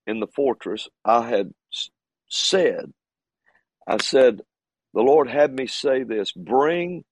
in 0.08 0.20
the 0.20 0.28
fortress. 0.28 0.89
I 1.06 1.30
had 1.30 1.52
said, 2.30 2.93
I 3.88 3.97
said, 3.97 4.41
the 4.93 5.02
Lord 5.02 5.30
had 5.30 5.54
me 5.54 5.68
say 5.68 6.04
this: 6.04 6.32
bring 6.34 7.04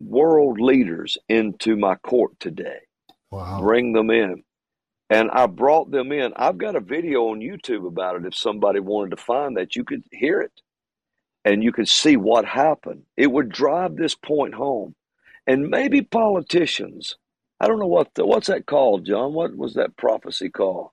world 0.00 0.60
leaders 0.60 1.18
into 1.28 1.76
my 1.76 1.96
court 1.96 2.32
today 2.40 2.80
Wow. 3.34 3.60
bring 3.60 3.92
them 3.92 4.10
in. 4.10 4.42
And 5.10 5.30
I 5.30 5.46
brought 5.46 5.90
them 5.90 6.12
in. 6.12 6.32
I've 6.36 6.58
got 6.58 6.76
a 6.76 6.80
video 6.80 7.28
on 7.28 7.40
YouTube 7.40 7.86
about 7.86 8.16
it. 8.16 8.26
If 8.26 8.34
somebody 8.34 8.80
wanted 8.80 9.10
to 9.10 9.22
find 9.22 9.56
that, 9.56 9.76
you 9.76 9.84
could 9.84 10.02
hear 10.10 10.40
it 10.40 10.52
and 11.44 11.62
you 11.62 11.72
could 11.72 11.88
see 11.88 12.16
what 12.16 12.44
happened. 12.46 13.02
It 13.16 13.30
would 13.30 13.50
drive 13.50 13.96
this 13.96 14.14
point 14.14 14.54
home. 14.54 14.94
And 15.46 15.68
maybe 15.68 16.00
politicians, 16.00 17.16
I 17.60 17.68
don't 17.68 17.78
know 17.78 17.86
what 17.86 18.14
the, 18.14 18.24
what's 18.26 18.46
that 18.46 18.66
called, 18.66 19.04
John? 19.04 19.34
What 19.34 19.54
was 19.54 19.74
that 19.74 19.96
prophecy 19.96 20.48
called? 20.48 20.88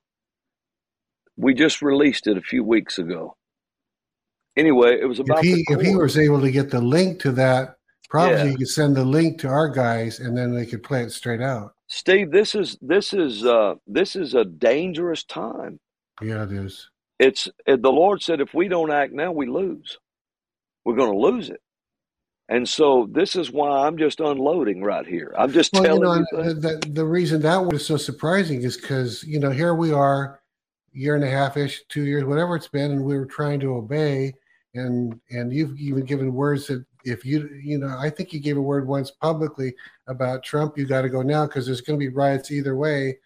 We 1.38 1.54
just 1.54 1.80
released 1.80 2.26
it 2.26 2.36
a 2.36 2.42
few 2.42 2.62
weeks 2.62 2.98
ago. 2.98 3.36
Anyway, 4.56 4.98
it 5.00 5.06
was 5.06 5.18
If 5.18 5.24
about 5.24 5.42
he 5.42 5.54
the 5.54 5.64
if 5.70 5.80
he 5.80 5.96
was 5.96 6.18
able 6.18 6.42
to 6.42 6.50
get 6.50 6.70
the 6.70 6.82
link 6.82 7.18
to 7.20 7.32
that, 7.32 7.76
probably 8.10 8.36
Yeah. 8.36 8.44
he 8.48 8.56
could 8.56 8.68
send 8.68 8.94
the 8.94 9.04
link 9.04 9.40
to 9.40 9.48
our 9.48 9.70
guys, 9.70 10.20
and 10.20 10.36
then 10.36 10.54
they 10.54 10.66
could 10.66 10.82
play 10.82 11.02
it 11.02 11.10
straight 11.10 11.40
out. 11.40 11.72
Steve, 11.92 12.30
this 12.32 12.54
is 12.54 12.78
this 12.80 13.12
is 13.12 13.44
uh, 13.44 13.74
this 13.86 14.16
is 14.16 14.34
a 14.34 14.46
dangerous 14.46 15.24
time. 15.24 15.78
Yeah, 16.22 16.44
it 16.44 16.52
is. 16.52 16.88
It's 17.18 17.48
uh, 17.68 17.76
the 17.76 17.92
Lord 17.92 18.22
said 18.22 18.40
if 18.40 18.54
we 18.54 18.68
don't 18.68 18.90
act 18.92 19.12
now, 19.12 19.32
we 19.32 19.46
lose. 19.46 19.98
We're 20.84 20.96
going 20.96 21.12
to 21.12 21.18
lose 21.18 21.50
it. 21.50 21.60
And 22.48 22.68
so 22.68 23.08
this 23.10 23.36
is 23.36 23.50
why 23.50 23.86
I'm 23.86 23.98
just 23.98 24.20
unloading 24.20 24.82
right 24.82 25.06
here. 25.06 25.34
I'm 25.38 25.52
just 25.52 25.74
Well, 25.74 25.82
you 25.82 25.88
telling 25.88 26.02
know, 26.02 26.14
you 26.14 26.54
the, 26.54 26.82
the 26.90 27.04
reason 27.04 27.42
that 27.42 27.66
was 27.66 27.86
so 27.86 27.98
surprising 27.98 28.62
is 28.62 28.76
because 28.78 29.22
you 29.24 29.38
know 29.38 29.50
here 29.50 29.74
we 29.74 29.92
are, 29.92 30.40
year 30.92 31.14
and 31.14 31.24
a 31.24 31.30
half 31.30 31.56
ish, 31.58 31.82
two 31.88 32.04
years, 32.04 32.24
whatever 32.24 32.56
it's 32.56 32.68
been, 32.68 32.92
and 32.92 33.04
we 33.04 33.18
were 33.18 33.26
trying 33.26 33.60
to 33.60 33.74
obey, 33.74 34.34
and 34.74 35.20
and 35.30 35.52
you've 35.52 35.78
even 35.78 36.04
given 36.04 36.34
words 36.34 36.68
that 36.68 36.84
if 37.04 37.24
you 37.24 37.48
you 37.62 37.78
know 37.78 37.96
I 37.98 38.10
think 38.10 38.32
you 38.32 38.40
gave 38.40 38.56
a 38.56 38.62
word 38.62 38.86
once 38.86 39.10
publicly 39.10 39.74
about 40.06 40.42
Trump, 40.42 40.76
you 40.78 40.86
got 40.86 41.02
to 41.02 41.08
go 41.08 41.22
now 41.22 41.46
because 41.46 41.66
there's 41.66 41.80
going 41.80 41.98
to 41.98 42.04
be 42.04 42.12
riots 42.12 42.50
either 42.50 42.76
way, 42.76 43.18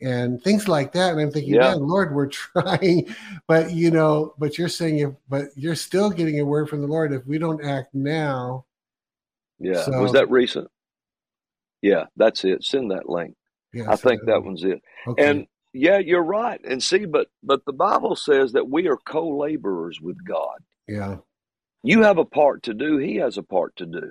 and 0.00 0.42
things 0.42 0.68
like 0.68 0.92
that. 0.92 1.12
And 1.12 1.20
I'm 1.20 1.30
thinking, 1.30 1.54
Yeah. 1.54 1.70
man, 1.72 1.86
Lord, 1.86 2.14
we're 2.14 2.26
trying, 2.30 3.14
but 3.46 3.72
you 3.72 3.90
know, 3.90 4.34
but 4.38 4.58
you're 4.58 4.68
saying 4.68 4.98
if, 5.00 5.10
but 5.28 5.46
you're 5.56 5.74
still 5.74 6.10
getting 6.10 6.40
a 6.40 6.44
word 6.44 6.68
from 6.68 6.80
the 6.80 6.86
Lord 6.86 7.12
if 7.12 7.26
we 7.26 7.38
don't 7.38 7.64
act 7.64 7.94
now. 7.94 8.64
Yeah. 9.58 9.82
So- 9.82 10.02
Was 10.02 10.12
that 10.12 10.30
recent? 10.30 10.68
Yeah, 11.82 12.06
that's 12.16 12.44
it. 12.44 12.64
Send 12.64 12.90
that 12.90 13.08
link. 13.08 13.36
Yeah, 13.72 13.90
I 13.90 13.96
think 13.96 14.22
that 14.26 14.42
one's 14.42 14.64
it. 14.64 14.80
Okay. 15.06 15.28
And 15.30 15.46
yeah, 15.72 15.98
you're 15.98 16.22
right. 16.24 16.60
And 16.64 16.82
see, 16.82 17.04
but 17.04 17.28
but 17.42 17.64
the 17.66 17.72
Bible 17.72 18.16
says 18.16 18.52
that 18.52 18.68
we 18.68 18.88
are 18.88 18.96
co-laborers 18.96 20.00
with 20.00 20.16
God. 20.24 20.58
yeah. 20.88 21.16
You 21.86 22.02
have 22.02 22.18
a 22.18 22.24
part 22.24 22.64
to 22.64 22.74
do, 22.74 22.98
he 22.98 23.14
has 23.16 23.38
a 23.38 23.44
part 23.44 23.76
to 23.76 23.86
do. 23.86 24.10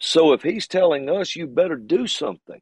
So 0.00 0.32
if 0.32 0.42
he's 0.42 0.66
telling 0.66 1.10
us 1.10 1.36
you 1.36 1.46
better 1.46 1.76
do 1.76 2.06
something, 2.06 2.60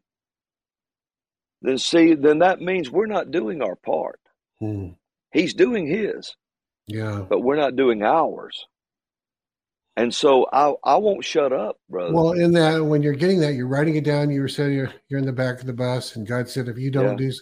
then 1.62 1.78
see, 1.78 2.14
then 2.14 2.40
that 2.40 2.60
means 2.60 2.90
we're 2.90 3.06
not 3.06 3.30
doing 3.30 3.62
our 3.62 3.76
part. 3.76 4.18
Hmm. 4.58 4.88
He's 5.32 5.54
doing 5.54 5.86
his, 5.86 6.34
Yeah. 6.88 7.24
but 7.28 7.40
we're 7.42 7.54
not 7.56 7.76
doing 7.76 8.02
ours. 8.02 8.66
And 9.96 10.12
so 10.12 10.48
I 10.52 10.74
I 10.82 10.96
won't 10.96 11.24
shut 11.24 11.52
up, 11.52 11.76
brother. 11.88 12.12
Well, 12.12 12.32
in 12.32 12.50
that, 12.52 12.84
when 12.84 13.02
you're 13.02 13.12
getting 13.12 13.38
that, 13.40 13.54
you're 13.54 13.68
writing 13.68 13.94
it 13.94 14.04
down. 14.04 14.30
You 14.30 14.40
were 14.40 14.48
saying 14.48 14.72
you're, 14.72 14.92
you're 15.08 15.20
in 15.20 15.26
the 15.26 15.32
back 15.32 15.60
of 15.60 15.66
the 15.66 15.72
bus, 15.72 16.16
and 16.16 16.26
God 16.26 16.48
said, 16.48 16.66
if 16.66 16.76
you 16.76 16.90
don't 16.90 17.18
Yeah. 17.20 17.30
do, 17.30 17.32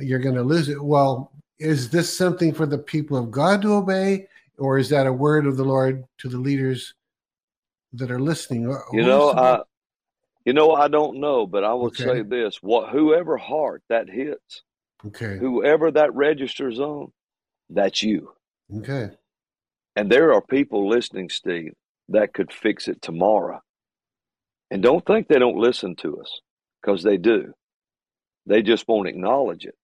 you're 0.00 0.20
going 0.20 0.36
to 0.36 0.42
lose 0.42 0.70
it. 0.70 0.82
Well, 0.82 1.32
is 1.58 1.90
this 1.90 2.16
something 2.16 2.54
for 2.54 2.64
the 2.64 2.78
people 2.78 3.18
of 3.18 3.30
God 3.30 3.60
to 3.62 3.74
obey, 3.74 4.26
or 4.60 4.78
is 4.78 4.90
that 4.90 5.08
a 5.08 5.14
word 5.14 5.46
of 5.46 5.58
the 5.58 5.64
Lord 5.64 6.04
to 6.20 6.28
the 6.30 6.38
leaders 6.38 6.94
that 7.94 8.10
are 8.10 8.20
listening? 8.20 8.64
You 8.92 9.04
know, 9.04 9.30
I 9.30 9.62
you 10.44 10.52
know 10.54 10.74
I 10.74 10.88
don't 10.88 11.20
know, 11.20 11.46
but 11.46 11.64
I 11.64 11.74
would 11.74 11.96
Okay. 11.96 11.96
say 11.96 12.22
this: 12.22 12.58
what 12.62 12.90
whoever 12.90 13.36
heart 13.38 13.82
that 13.90 14.08
hits, 14.10 14.62
okay, 15.06 15.40
whoever 15.40 15.90
that 15.92 16.14
registers 16.14 16.80
on, 16.80 17.12
that's 17.70 18.02
you. 18.02 18.32
okay, 18.78 19.10
And 19.96 20.10
there 20.10 20.34
are 20.34 20.42
people 20.42 20.88
listening, 20.88 21.28
Steve, 21.30 21.74
that 22.10 22.34
could 22.34 22.52
fix 22.52 22.88
it 22.88 23.02
tomorrow. 23.02 23.60
And 24.70 24.82
don't 24.82 25.04
think 25.06 25.28
they 25.28 25.38
don't 25.38 25.56
listen 25.58 25.96
to 25.96 26.20
us, 26.20 26.40
because 26.82 27.02
they 27.02 27.18
do. 27.18 27.54
They 28.46 28.62
just 28.62 28.88
won't 28.88 29.08
acknowledge 29.08 29.66
it. 29.66 29.76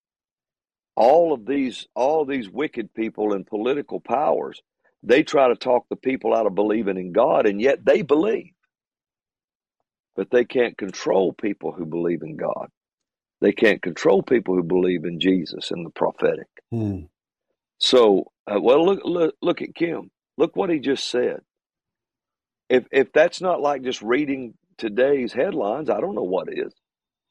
All 0.97 1.33
of 1.35 1.47
these, 1.47 1.89
all 1.97 2.25
these 2.27 2.51
wicked 2.51 2.95
people 2.95 3.35
and 3.35 3.47
political 3.47 4.01
powers, 4.01 4.63
they 5.03 5.23
try 5.25 5.49
to 5.49 5.57
talk 5.57 5.87
the 5.91 5.97
people 5.97 6.35
out 6.35 6.47
of 6.47 6.55
believing 6.55 6.99
in 6.99 7.13
God, 7.13 7.47
and 7.47 7.61
yet 7.61 7.85
they 7.85 8.03
believe. 8.03 8.53
But 10.17 10.31
they 10.31 10.45
can't 10.45 10.79
control 10.79 11.33
people 11.33 11.73
who 11.73 11.87
believe 11.87 12.23
in 12.23 12.37
God. 12.37 12.69
They 13.41 13.53
can't 13.53 13.83
control 13.83 14.23
people 14.23 14.57
who 14.57 14.65
believe 14.65 15.05
in 15.05 15.21
Jesus 15.21 15.71
and 15.73 15.87
the 15.87 15.91
prophetic. 15.91 16.49
Hmm. 16.73 17.01
So, 17.79 18.33
uh, 18.51 18.61
well, 18.61 18.85
look, 18.87 19.01
look, 19.05 19.37
look 19.43 19.63
at 19.63 19.75
Kim. 19.75 20.11
Look 20.39 20.57
what 20.57 20.71
he 20.71 20.81
just 20.81 21.11
said. 21.11 21.41
If 22.69 22.85
if 22.93 23.13
that's 23.13 23.41
not 23.41 23.61
like 23.61 23.83
just 23.83 24.03
reading 24.03 24.55
today's 24.79 25.33
headlines, 25.33 25.91
I 25.91 26.01
don't 26.01 26.15
know 26.17 26.23
what 26.25 26.49
is. 26.53 26.73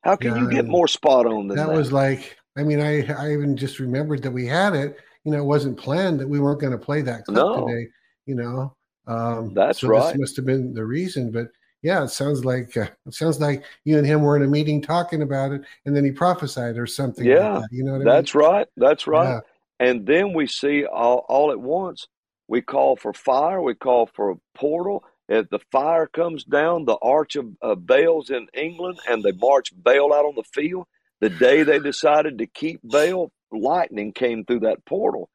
How 0.04 0.16
can 0.18 0.36
Yeah, 0.36 0.38
you 0.38 0.48
get 0.48 0.68
more 0.70 0.88
spot 0.88 1.26
on 1.28 1.48
than 1.50 1.66
that 1.66 1.68
that? 1.68 1.74
was 1.74 1.92
like, 1.92 2.38
I 2.58 2.64
mean, 2.64 2.80
I 2.80 3.06
I 3.14 3.34
even 3.34 3.58
just 3.58 3.80
remembered 3.80 4.22
that 4.24 4.32
we 4.32 4.46
had 4.46 4.74
it. 4.74 4.98
You 5.24 5.32
know, 5.32 5.40
it 5.40 5.46
wasn't 5.46 5.78
planned 5.78 6.20
that 6.20 6.28
we 6.28 6.40
weren't 6.40 6.60
going 6.60 6.74
to 6.74 6.78
play 6.78 7.02
that 7.02 7.26
clip 7.26 7.38
No. 7.38 7.68
today. 7.68 7.88
You 8.26 8.36
know, 8.36 8.76
um, 9.08 9.54
That's 9.54 9.80
so 9.80 9.90
right. 9.90 10.12
This 10.14 10.20
must 10.20 10.36
have 10.38 10.46
been 10.46 10.74
the 10.74 10.86
reason, 10.86 11.32
but 11.32 11.48
yeah, 11.82 12.04
it 12.04 12.10
sounds 12.10 12.46
like 12.46 12.76
uh, 12.78 12.88
it 13.06 13.14
sounds 13.14 13.42
like 13.42 13.64
you 13.84 13.98
and 13.98 14.08
him 14.08 14.22
were 14.22 14.38
in 14.38 14.44
a 14.44 14.48
meeting 14.48 14.82
talking 14.82 15.22
about 15.22 15.52
it, 15.52 15.62
and 15.86 15.96
then 15.96 16.06
he 16.06 16.12
prophesied 16.12 16.78
or 16.78 16.88
something. 16.88 17.26
like 17.26 17.38
Yeah, 17.38 17.60
that, 17.60 17.70
you 17.72 17.84
know 17.84 17.98
what 17.98 18.06
That's 18.06 18.34
right. 18.34 18.68
That's 18.78 19.06
mean? 19.08 19.16
right. 19.16 19.44
And 19.80 20.06
then 20.06 20.34
we 20.34 20.48
see 20.48 20.86
all, 20.86 21.26
all 21.28 21.52
at 21.52 21.60
once, 21.60 22.08
we 22.48 22.62
call 22.62 22.96
for 22.96 23.12
fire, 23.14 23.62
we 23.62 23.76
call 23.76 24.06
for 24.06 24.32
a 24.32 24.36
portal. 24.56 25.04
If 25.28 25.50
the 25.50 25.60
fire 25.72 26.08
comes 26.08 26.46
down, 26.46 26.86
the 26.86 26.98
arch 27.02 27.36
of 27.36 27.48
uh, 27.62 27.76
Baal's 27.76 28.30
in 28.30 28.48
England, 28.54 29.00
and 29.10 29.24
they 29.24 29.32
march 29.34 29.74
Baal 29.76 30.14
out 30.14 30.26
on 30.26 30.36
the 30.36 30.44
field. 30.44 30.86
The 31.24 31.30
day 31.30 31.64
they 31.64 31.80
decided 31.80 32.40
to 32.40 32.48
keep 32.48 32.82
Baal, 32.84 33.32
lightning 33.50 34.12
came 34.12 34.44
through 34.44 34.60
that 34.62 34.84
portal. 34.86 35.30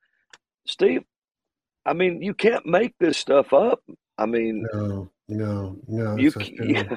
Steve, 0.66 1.00
I 1.86 1.94
mean, 1.94 2.20
you 2.20 2.34
can't 2.34 2.66
make 2.66 2.92
this 3.00 3.16
stuff 3.16 3.54
up. 3.54 3.80
I 4.18 4.26
mean, 4.26 4.66
No, 4.74 5.10
no, 5.30 5.78
no. 5.88 6.16
you 6.18 6.26
it's 6.26 6.36
like, 6.36 6.46
c- 6.46 6.76
uh, 6.76 6.96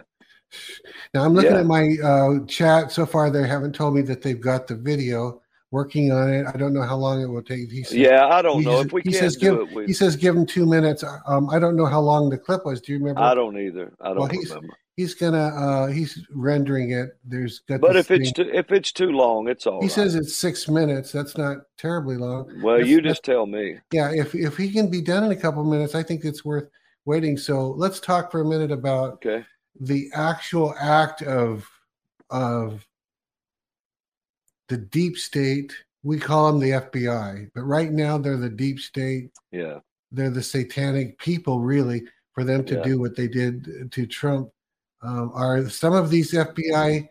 Now 1.13 1.23
I'm 1.23 1.33
looking 1.33 1.51
Yeah. 1.53 1.59
at 1.61 1.65
my 1.67 1.95
uh, 2.03 2.45
chat 2.47 2.91
so 2.91 3.05
far. 3.05 3.29
They 3.29 3.47
haven't 3.47 3.75
told 3.75 3.95
me 3.95 4.01
that 4.01 4.21
they've 4.23 4.41
got 4.41 4.67
the 4.67 4.75
video 4.75 5.41
working 5.71 6.11
on 6.11 6.29
it. 6.33 6.45
I 6.53 6.57
don't 6.57 6.73
know 6.73 6.81
how 6.83 6.97
long 6.97 7.21
it 7.21 7.27
will 7.27 7.41
take. 7.43 7.71
He 7.71 7.83
said, 7.83 7.97
yeah, 7.97 8.27
I 8.27 8.41
don't 8.41 8.61
know 8.65 8.79
says- 8.79 8.85
if 8.87 8.91
we 8.91 9.01
he 9.05 9.11
can't 9.11 9.21
says 9.23 9.37
give 9.37 9.55
it. 9.55 9.71
We, 9.73 9.85
he 9.85 9.93
says 9.93 10.17
give 10.17 10.35
him 10.35 10.45
two 10.45 10.65
minutes. 10.65 11.05
Um, 11.25 11.49
I 11.49 11.59
don't 11.59 11.77
know 11.77 11.85
how 11.85 12.01
long 12.01 12.29
the 12.29 12.37
clip 12.37 12.65
was. 12.65 12.81
Do 12.81 12.91
you 12.91 12.97
remember? 12.99 13.21
I 13.21 13.33
don't 13.35 13.57
either. 13.57 13.93
I 14.01 14.09
don't 14.09 14.17
Well, 14.17 14.27
remember. 14.27 14.73
He's 14.97 15.13
gonna 15.13 15.37
uh 15.55 15.87
he's 15.87 16.25
rendering 16.33 16.91
it. 16.91 17.17
There's 17.23 17.59
got 17.59 17.81
But 17.81 17.95
if 17.95 18.11
it's 18.11 18.31
thing- 18.31 18.45
too 18.45 18.51
if 18.53 18.71
it's 18.71 18.91
too 18.91 19.11
long, 19.11 19.47
it's 19.47 19.65
all 19.67 19.79
he 19.79 19.85
right. 19.85 19.91
says 19.91 20.15
it's 20.15 20.35
six 20.35 20.67
minutes. 20.67 21.11
That's 21.11 21.37
not 21.37 21.57
terribly 21.77 22.17
long. 22.17 22.61
well, 22.61 22.75
That's- 22.75 22.89
you 22.89 23.01
just 23.01 23.23
tell 23.23 23.45
me. 23.45 23.77
yeah. 23.91 24.11
If 24.13 24.35
if 24.35 24.57
he 24.57 24.71
can 24.71 24.89
be 24.89 25.01
done 25.01 25.23
in 25.23 25.31
a 25.31 25.35
couple 25.35 25.63
minutes, 25.63 25.95
I 25.95 26.03
think 26.03 26.25
it's 26.25 26.43
worth 26.45 26.69
waiting. 27.05 27.37
So 27.37 27.71
let's 27.71 27.99
talk 27.99 28.31
for 28.31 28.41
a 28.41 28.45
minute 28.45 28.71
about 28.71 29.13
Okay. 29.25 29.45
the 29.79 30.09
actual 30.13 30.75
act 30.79 31.21
of 31.21 31.67
of 32.29 32.85
the 34.69 34.77
deep 34.77 35.17
state. 35.17 35.73
We 36.03 36.17
call 36.17 36.51
them 36.51 36.59
the 36.59 36.71
FBI, 36.71 37.51
but 37.53 37.61
right 37.61 37.91
now 37.91 38.17
they're 38.17 38.37
the 38.37 38.49
deep 38.49 38.79
state. 38.79 39.29
Yeah. 39.51 39.79
They're 40.11 40.29
the 40.31 40.41
satanic 40.41 41.19
people, 41.19 41.59
really, 41.59 42.03
for 42.33 42.43
them 42.43 42.65
to 42.65 42.75
Yeah. 42.75 42.83
do 42.83 42.99
what 42.99 43.15
they 43.15 43.27
did 43.27 43.91
to 43.91 44.05
Trump. 44.07 44.49
Um, 45.01 45.31
are 45.33 45.67
some 45.69 45.93
of 45.93 46.09
these 46.09 46.33
FBI 46.33 47.07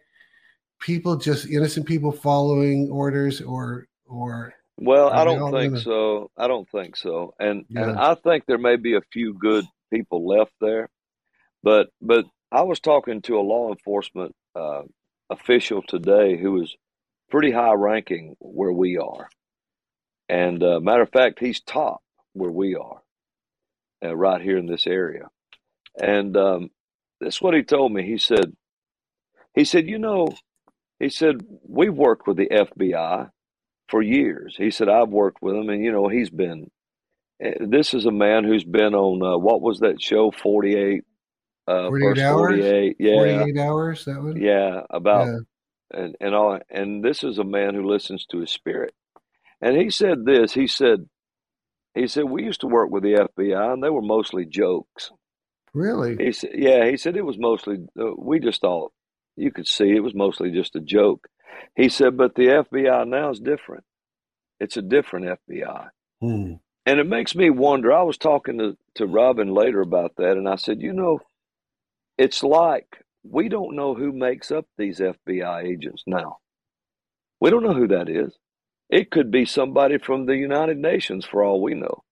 people 0.80 1.16
just 1.16 1.46
innocent 1.46 1.86
people 1.86 2.12
following 2.12 2.88
orders, 2.90 3.40
or 3.40 3.86
or 4.06 4.54
Well, 4.76 5.10
I 5.10 5.24
don't 5.24 5.52
think 5.52 5.72
gonna- 5.74 5.82
so. 5.84 6.30
I 6.36 6.46
don't 6.48 6.68
think 6.70 6.96
so. 6.96 7.34
And 7.38 7.64
and 7.74 7.98
I 7.98 8.14
think 8.14 8.46
there 8.46 8.58
may 8.58 8.76
be 8.76 8.94
a 8.94 9.00
few 9.12 9.34
good 9.34 9.64
people 9.92 10.26
left 10.26 10.52
there. 10.60 10.88
But 11.62 11.90
but 12.00 12.26
I 12.52 12.62
was 12.62 12.80
talking 12.80 13.22
to 13.22 13.38
a 13.38 13.42
law 13.42 13.70
enforcement 13.70 14.34
uh, 14.54 14.82
official 15.28 15.82
today 15.82 16.36
who 16.36 16.52
was 16.52 16.76
pretty 17.30 17.50
high 17.50 17.74
ranking 17.74 18.36
where 18.40 18.72
we 18.72 18.98
are. 18.98 19.28
And 20.28 20.62
uh, 20.62 20.80
matter 20.80 21.02
of 21.02 21.10
fact, 21.10 21.40
he's 21.40 21.60
top 21.60 22.02
where 22.32 22.50
we 22.50 22.76
are, 22.76 23.02
uh, 24.04 24.16
right 24.16 24.40
here 24.40 24.56
in 24.56 24.66
this 24.66 24.86
area. 24.86 25.28
And 26.00 26.36
um, 26.36 26.70
that's 27.20 27.42
what 27.42 27.54
he 27.54 27.62
told 27.62 27.92
me. 27.92 28.04
He 28.06 28.18
said, 28.18 28.52
he 29.54 29.64
said, 29.64 29.88
you 29.88 29.98
know, 29.98 30.28
he 31.00 31.08
said 31.10 31.36
we've 31.68 31.94
worked 31.94 32.26
with 32.28 32.36
the 32.38 32.48
FBI 32.50 33.30
for 33.88 34.02
years. 34.02 34.54
He 34.56 34.70
said 34.70 34.88
I've 34.88 35.08
worked 35.10 35.42
with 35.42 35.56
him, 35.56 35.68
and 35.70 35.84
you 35.84 35.92
know 35.92 36.08
he's 36.08 36.30
been. 36.30 36.70
eh, 37.42 37.54
This 37.60 37.94
is 37.94 38.06
a 38.06 38.10
man 38.12 38.44
who's 38.44 38.64
been 38.64 38.94
on 38.94 39.22
uh, 39.22 39.38
what 39.38 39.60
was 39.62 39.80
that 39.80 40.02
show? 40.02 40.30
Forty 40.30 40.76
eight. 40.76 41.04
Uh, 41.68 41.88
48 41.88 42.18
hours? 42.20 42.60
48. 42.60 42.96
Yeah, 42.98 43.14
forty-eight 43.14 43.58
hours. 43.58 44.04
That 44.06 44.22
one. 44.22 44.36
yeah, 44.40 44.82
about 44.90 45.26
Yeah. 45.28 45.38
and 45.92 46.16
and 46.20 46.34
all. 46.34 46.58
And 46.70 47.04
this 47.04 47.24
is 47.24 47.38
a 47.38 47.44
man 47.44 47.74
who 47.74 47.88
listens 47.88 48.26
to 48.26 48.40
his 48.40 48.50
spirit. 48.52 48.94
And 49.62 49.76
he 49.76 49.90
said 49.90 50.24
this. 50.26 50.52
He 50.54 50.66
said, 50.66 51.06
he 51.94 52.06
said 52.08 52.24
we 52.24 52.44
used 52.44 52.62
to 52.62 52.66
work 52.68 52.90
with 52.90 53.02
the 53.04 53.14
FBI, 53.38 53.72
and 53.74 53.82
they 53.82 53.90
were 53.90 54.02
mostly 54.02 54.46
jokes. 54.46 55.12
Really? 55.72 56.16
He 56.16 56.32
said, 56.32 56.50
yeah, 56.54 56.88
he 56.88 56.96
said 56.96 57.16
it 57.16 57.24
was 57.24 57.38
mostly. 57.38 57.78
Uh, 57.98 58.12
we 58.16 58.40
just 58.40 58.60
thought 58.60 58.92
you 59.36 59.50
could 59.52 59.68
see 59.68 59.90
it 59.90 60.02
was 60.02 60.14
mostly 60.14 60.50
just 60.50 60.76
a 60.76 60.80
joke. 60.80 61.28
He 61.76 61.88
said, 61.88 62.16
but 62.16 62.34
the 62.34 62.46
FBI 62.46 63.06
now 63.08 63.30
is 63.30 63.40
different. 63.40 63.84
It's 64.58 64.76
a 64.76 64.82
different 64.82 65.38
FBI. 65.48 65.88
Hmm. 66.20 66.54
And 66.86 67.00
it 67.00 67.06
makes 67.06 67.34
me 67.34 67.50
wonder. 67.50 67.92
I 67.92 68.02
was 68.02 68.18
talking 68.18 68.58
to, 68.58 68.76
to 68.96 69.06
Robin 69.06 69.54
later 69.54 69.80
about 69.80 70.16
that, 70.16 70.36
and 70.36 70.48
I 70.48 70.56
said, 70.56 70.80
you 70.80 70.92
know, 70.92 71.20
it's 72.18 72.42
like 72.42 73.04
we 73.22 73.48
don't 73.48 73.76
know 73.76 73.94
who 73.94 74.12
makes 74.12 74.50
up 74.50 74.66
these 74.76 74.98
FBI 74.98 75.64
agents 75.64 76.02
now. 76.06 76.38
We 77.40 77.50
don't 77.50 77.62
know 77.62 77.74
who 77.74 77.88
that 77.88 78.08
is. 78.08 78.36
It 78.88 79.10
could 79.10 79.30
be 79.30 79.44
somebody 79.44 79.98
from 79.98 80.26
the 80.26 80.36
United 80.36 80.78
Nations 80.78 81.24
for 81.24 81.44
all 81.44 81.62
we 81.62 81.74
know. 81.74 82.02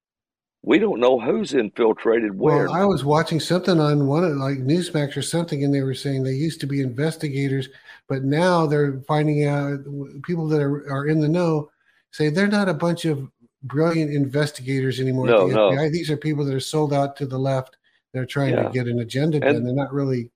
We 0.69 0.79
don't 0.79 1.01
know 1.01 1.19
who's 1.19 1.55
infiltrated 1.55 2.39
where. 2.39 2.67
Well, 2.67 2.75
I 2.75 2.85
was 2.85 3.03
watching 3.03 3.41
something 3.41 3.81
on 3.81 4.07
one 4.07 4.23
of 4.23 4.33
like 4.37 4.59
Newsmax 4.59 5.17
or 5.17 5.23
something, 5.23 5.65
and 5.65 5.73
they 5.75 5.81
were 5.81 5.95
saying 5.95 6.25
they 6.25 6.33
used 6.33 6.61
to 6.61 6.67
be 6.67 6.83
investigators, 6.83 7.71
but 8.07 8.23
now 8.23 8.67
they're 8.67 9.01
finding 9.09 9.47
out 9.47 9.79
people 10.25 10.47
that 10.49 10.61
are, 10.61 10.85
are 10.93 11.07
in 11.07 11.21
the 11.21 11.29
know 11.29 11.71
say 12.11 12.29
they're 12.29 12.49
not 12.49 12.69
a 12.69 12.75
bunch 12.75 13.07
of 13.07 13.31
brilliant 13.63 14.13
investigators 14.13 15.01
anymore. 15.01 15.25
No, 15.29 15.49
the 15.49 15.55
no. 15.55 15.71
FBI. 15.71 15.91
These 15.91 16.11
are 16.11 16.19
people 16.19 16.45
that 16.45 16.55
are 16.55 16.61
sold 16.61 16.93
out 16.93 17.17
to 17.17 17.25
the 17.25 17.39
left. 17.39 17.79
They're 18.13 18.27
trying 18.27 18.53
Yeah. 18.53 18.65
to 18.65 18.71
get 18.71 18.89
an 18.89 18.99
agenda 19.01 19.37
And- 19.39 19.45
done. 19.55 19.65
They're 19.65 19.75
not 19.75 19.95
really. 19.95 20.31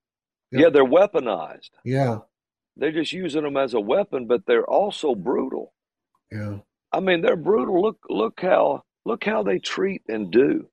yeah, 0.50 0.70
they're 0.70 0.82
weaponized. 0.82 1.72
Yeah, 1.84 2.20
They're 2.78 2.90
just 2.90 3.12
using 3.12 3.42
them 3.42 3.58
as 3.58 3.74
a 3.74 3.80
weapon, 3.80 4.26
but 4.26 4.46
they're 4.46 4.64
also 4.64 5.14
brutal. 5.14 5.74
yeah. 6.30 6.60
I 6.90 7.00
mean, 7.00 7.20
they're 7.20 7.36
brutal. 7.36 7.82
Look, 7.82 7.98
look 8.08 8.40
how 8.40 8.84
look 9.04 9.24
how 9.24 9.42
they 9.42 9.58
treat 9.58 10.02
and 10.08 10.30
do. 10.30 10.66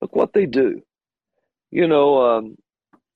Look 0.00 0.14
what 0.16 0.32
they 0.32 0.46
do. 0.46 0.82
You 1.70 1.86
know, 1.88 2.22
um, 2.22 2.56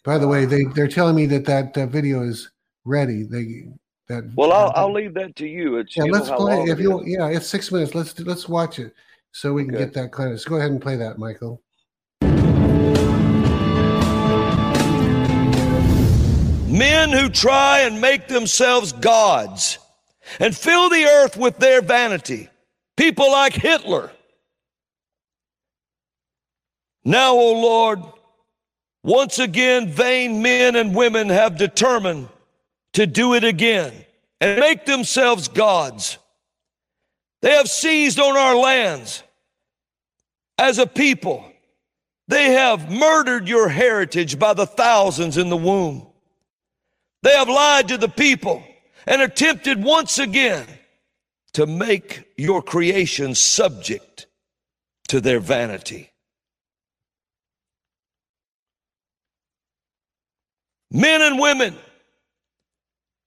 By 0.04 0.18
the 0.18 0.28
way, 0.28 0.44
they 0.44 0.64
they're 0.74 0.88
telling 0.88 1.14
me 1.16 1.26
that 1.26 1.44
that 1.46 1.76
uh, 1.76 1.86
video 1.86 2.22
is 2.22 2.50
ready. 2.84 3.24
They 3.24 3.68
that. 4.08 4.30
well, 4.36 4.52
I'll 4.52 4.72
I'll 4.74 4.92
leave 4.92 5.14
that 5.14 5.36
to 5.36 5.46
you. 5.46 5.76
It's 5.78 5.96
Yeah, 5.96 6.04
you 6.04 6.12
let's 6.12 6.28
how 6.28 6.36
play 6.36 6.56
long. 6.58 6.68
If 6.68 6.78
you 6.78 7.00
is. 7.00 7.08
yeah, 7.08 7.28
it's 7.28 7.46
six 7.46 7.70
minutes. 7.72 7.94
Let's 7.94 8.12
do- 8.12 8.24
let's 8.24 8.48
watch 8.48 8.78
it 8.78 8.94
so 9.32 9.52
we 9.52 9.64
can 9.64 9.74
Okay. 9.74 9.84
get 9.84 9.94
that 9.94 10.12
kind 10.12 10.32
of. 10.32 10.40
So 10.40 10.50
go 10.50 10.56
ahead 10.56 10.70
and 10.70 10.80
play 10.80 10.96
that, 10.96 11.18
Michael. 11.18 11.60
Men 16.68 17.10
who 17.10 17.28
try 17.28 17.80
and 17.80 18.00
make 18.00 18.28
themselves 18.28 18.92
gods 18.92 19.78
and 20.40 20.54
fill 20.54 20.90
the 20.90 21.04
earth 21.04 21.36
with 21.36 21.58
their 21.58 21.80
vanity. 21.80 22.48
People 22.96 23.30
like 23.30 23.54
Hitler. 23.54 24.10
Now, 27.06 27.34
O 27.36 27.52
Lord, 27.52 28.02
once 29.04 29.38
again, 29.38 29.88
vain 29.88 30.42
men 30.42 30.74
and 30.74 30.92
women 30.92 31.28
have 31.28 31.56
determined 31.56 32.28
to 32.94 33.06
do 33.06 33.34
it 33.34 33.44
again 33.44 33.92
and 34.40 34.58
make 34.58 34.86
themselves 34.86 35.46
gods. 35.46 36.18
They 37.42 37.52
have 37.52 37.68
seized 37.68 38.18
on 38.18 38.36
our 38.36 38.56
lands 38.56 39.22
as 40.58 40.80
a 40.80 40.86
people. 40.86 41.48
They 42.26 42.54
have 42.54 42.90
murdered 42.90 43.46
your 43.46 43.68
heritage 43.68 44.36
by 44.36 44.54
the 44.54 44.66
thousands 44.66 45.38
in 45.38 45.48
the 45.48 45.56
womb. 45.56 46.08
They 47.22 47.36
have 47.36 47.48
lied 47.48 47.86
to 47.86 47.98
the 47.98 48.08
people 48.08 48.64
and 49.06 49.22
attempted 49.22 49.80
once 49.80 50.18
again 50.18 50.66
to 51.52 51.66
make 51.66 52.24
your 52.36 52.62
creation 52.62 53.36
subject 53.36 54.26
to 55.06 55.20
their 55.20 55.38
vanity. 55.38 56.10
Men 60.90 61.22
and 61.22 61.38
women, 61.38 61.74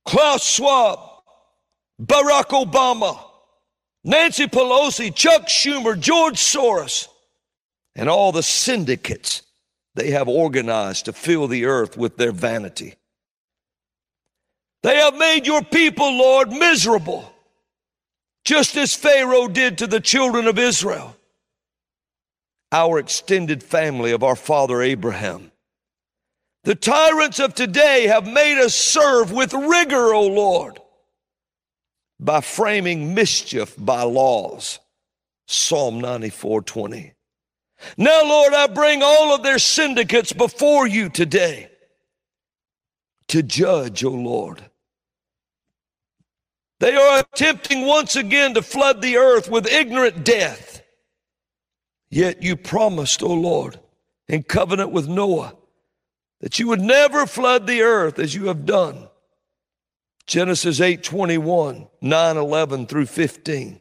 Klaus 0.06 0.46
Schwab, 0.46 1.00
Barack 2.02 2.48
Obama, 2.66 3.20
Nancy 4.04 4.48
Pelosi, 4.48 5.14
Chuck 5.14 5.48
Schumer, 5.48 6.00
George 6.00 6.38
Soros, 6.38 7.08
and 7.96 8.10
all 8.10 8.32
the 8.32 8.44
syndicates 8.44 9.44
they 9.96 10.12
have 10.12 10.30
organized 10.30 11.06
to 11.06 11.14
fill 11.14 11.48
the 11.48 11.66
earth 11.66 11.98
with 11.98 12.18
their 12.18 12.32
vanity. 12.32 12.96
They 14.82 14.96
have 14.96 15.16
made 15.16 15.46
your 15.46 15.62
people, 15.62 16.18
Lord, 16.18 16.52
miserable, 16.52 17.34
just 18.46 18.78
as 18.78 18.96
Pharaoh 18.96 19.50
did 19.50 19.78
to 19.80 19.88
the 19.88 20.00
children 20.00 20.48
of 20.48 20.58
Israel, 20.58 21.18
our 22.72 22.98
extended 22.98 23.62
family 23.62 24.12
of 24.12 24.24
our 24.24 24.38
father 24.38 24.82
Abraham. 24.82 25.52
The 26.70 26.76
tyrants 26.76 27.40
of 27.40 27.56
today 27.56 28.06
have 28.06 28.28
made 28.28 28.64
us 28.64 28.76
serve 28.76 29.32
with 29.32 29.56
rigor, 29.56 30.14
O 30.14 30.28
Lord, 30.28 30.80
by 32.20 32.42
framing 32.42 33.16
mischief 33.16 33.74
by 33.76 34.04
laws. 34.04 34.78
Psalm 35.48 36.00
94 36.00 36.62
20. 36.62 37.14
Now, 37.98 38.24
Lord, 38.24 38.54
I 38.54 38.68
bring 38.68 39.02
all 39.02 39.34
of 39.34 39.42
their 39.42 39.58
syndicates 39.58 40.32
before 40.32 40.86
you 40.86 41.10
today 41.10 41.72
to 43.30 43.42
judge, 43.42 44.04
O 44.04 44.12
Lord. 44.12 44.62
They 46.80 46.96
are 46.96 47.22
attempting 47.22 47.88
once 47.88 48.16
again 48.16 48.54
to 48.54 48.62
flood 48.62 49.02
the 49.02 49.18
earth 49.18 49.50
with 49.50 49.66
ignorant 49.66 50.24
death. 50.24 50.84
Yet 52.12 52.44
you 52.44 52.56
promised, 52.56 53.24
O 53.24 53.34
Lord, 53.34 53.80
in 54.28 54.44
covenant 54.44 54.92
with 54.92 55.08
Noah, 55.08 55.56
that 56.42 56.60
you 56.60 56.68
would 56.68 56.82
never 56.82 57.26
flood 57.26 57.68
the 57.68 57.82
earth 57.82 58.20
as 58.20 58.34
you 58.34 58.48
have 58.48 58.66
done. 58.66 59.08
Genesis 60.26 60.80
8 60.80 61.04
21, 61.04 61.88
9 62.02 62.38
11 62.38 62.88
through 62.88 63.06
15. 63.08 63.80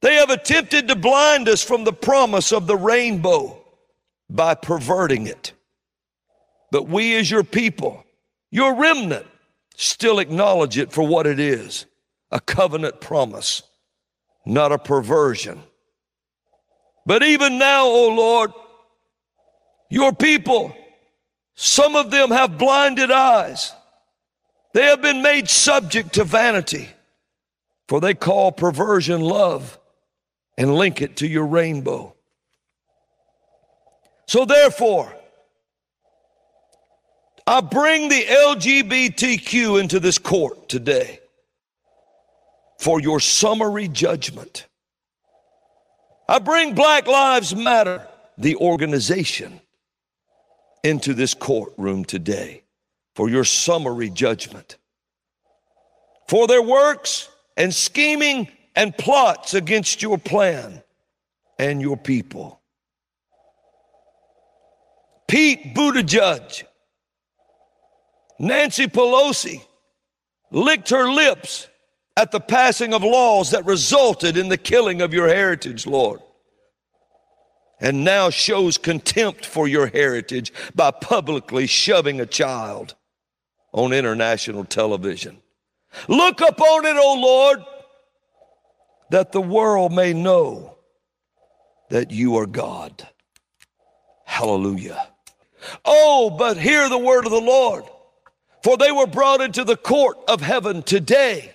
They 0.00 0.14
have 0.16 0.30
attempted 0.30 0.88
to 0.88 0.96
blind 0.96 1.48
us 1.48 1.62
from 1.62 1.84
the 1.84 1.92
promise 1.92 2.52
of 2.52 2.66
the 2.66 2.76
rainbow 2.76 3.64
by 4.28 4.54
perverting 4.54 5.26
it. 5.26 5.52
But 6.70 6.88
we, 6.88 7.16
as 7.16 7.30
your 7.30 7.44
people, 7.44 8.04
your 8.50 8.74
remnant, 8.74 9.26
still 9.76 10.18
acknowledge 10.18 10.76
it 10.76 10.92
for 10.92 11.06
what 11.06 11.26
it 11.26 11.40
is 11.40 11.86
a 12.30 12.40
covenant 12.40 13.00
promise, 13.00 13.62
not 14.44 14.72
a 14.72 14.78
perversion. 14.78 15.62
But 17.06 17.22
even 17.22 17.58
now, 17.58 17.86
O 17.86 18.08
Lord, 18.08 18.50
your 19.90 20.12
people 20.12 20.74
Some 21.54 21.94
of 21.94 22.10
them 22.10 22.30
have 22.30 22.58
blinded 22.58 23.10
eyes. 23.10 23.72
They 24.72 24.86
have 24.86 25.00
been 25.00 25.22
made 25.22 25.48
subject 25.48 26.14
to 26.14 26.24
vanity, 26.24 26.88
for 27.88 28.00
they 28.00 28.14
call 28.14 28.50
perversion 28.50 29.20
love 29.20 29.78
and 30.58 30.74
link 30.74 31.00
it 31.00 31.16
to 31.18 31.28
your 31.28 31.46
rainbow. 31.46 32.14
So, 34.26 34.44
therefore, 34.44 35.14
I 37.46 37.60
bring 37.60 38.08
the 38.08 38.24
LGBTQ 38.24 39.80
into 39.80 40.00
this 40.00 40.18
court 40.18 40.68
today 40.68 41.20
for 42.78 43.00
your 43.00 43.20
summary 43.20 43.86
judgment. 43.86 44.66
I 46.28 46.38
bring 46.38 46.74
Black 46.74 47.06
Lives 47.06 47.54
Matter, 47.54 48.08
the 48.38 48.56
organization, 48.56 49.60
into 50.84 51.14
this 51.14 51.34
courtroom 51.34 52.04
today 52.04 52.62
for 53.16 53.28
your 53.28 53.44
summary 53.44 54.10
judgment. 54.10 54.76
For 56.28 56.46
their 56.46 56.62
works 56.62 57.28
and 57.56 57.74
scheming 57.74 58.48
and 58.76 58.96
plots 58.96 59.54
against 59.54 60.02
your 60.02 60.18
plan 60.18 60.82
and 61.58 61.80
your 61.80 61.96
people. 61.96 62.60
Pete 65.26 65.74
Buttigieg, 65.74 66.64
Nancy 68.38 68.86
Pelosi 68.86 69.62
licked 70.50 70.90
her 70.90 71.10
lips 71.10 71.66
at 72.16 72.30
the 72.30 72.40
passing 72.40 72.92
of 72.92 73.02
laws 73.02 73.50
that 73.50 73.64
resulted 73.64 74.36
in 74.36 74.48
the 74.48 74.58
killing 74.58 75.00
of 75.00 75.14
your 75.14 75.28
heritage, 75.28 75.86
Lord. 75.86 76.20
And 77.84 78.02
now 78.02 78.30
shows 78.30 78.78
contempt 78.78 79.44
for 79.44 79.68
your 79.68 79.88
heritage 79.88 80.54
by 80.74 80.90
publicly 80.90 81.66
shoving 81.66 82.18
a 82.18 82.24
child 82.24 82.94
on 83.72 83.92
international 83.92 84.64
television. 84.64 85.42
Look 86.08 86.40
upon 86.40 86.86
it, 86.86 86.96
O 86.96 87.20
Lord, 87.20 87.62
that 89.10 89.32
the 89.32 89.42
world 89.42 89.92
may 89.92 90.14
know 90.14 90.78
that 91.90 92.10
you 92.10 92.36
are 92.36 92.46
God. 92.46 93.06
Hallelujah. 94.24 95.06
Oh, 95.84 96.30
but 96.30 96.56
hear 96.56 96.88
the 96.88 96.96
word 96.96 97.26
of 97.26 97.32
the 97.32 97.38
Lord. 97.38 97.84
For 98.62 98.78
they 98.78 98.92
were 98.92 99.06
brought 99.06 99.42
into 99.42 99.62
the 99.62 99.76
court 99.76 100.16
of 100.26 100.40
heaven 100.40 100.82
today. 100.82 101.54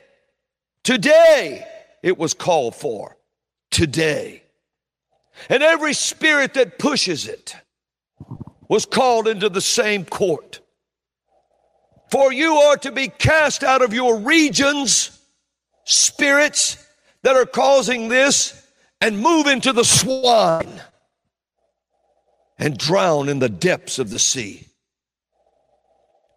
Today 0.83 1.65
it 2.03 2.19
was 2.19 2.35
called 2.35 2.75
for. 2.75 3.17
Today. 3.71 4.38
And 5.47 5.63
every 5.63 5.93
spirit 5.93 6.55
that 6.55 6.79
pushes 6.79 7.27
it 7.27 7.55
was 8.67 8.85
called 8.85 9.27
into 9.27 9.49
the 9.49 9.61
same 9.61 10.05
court. 10.05 10.59
For 12.11 12.33
you 12.33 12.55
are 12.55 12.77
to 12.77 12.91
be 12.91 13.07
cast 13.07 13.63
out 13.63 13.81
of 13.81 13.93
your 13.93 14.17
regions, 14.17 15.19
spirits 15.85 16.83
that 17.23 17.35
are 17.35 17.45
causing 17.45 18.09
this, 18.09 18.67
and 19.01 19.19
move 19.19 19.47
into 19.47 19.71
the 19.71 19.83
swine 19.83 20.81
and 22.57 22.77
drown 22.77 23.29
in 23.29 23.39
the 23.39 23.49
depths 23.49 23.99
of 23.99 24.09
the 24.09 24.19
sea. 24.19 24.67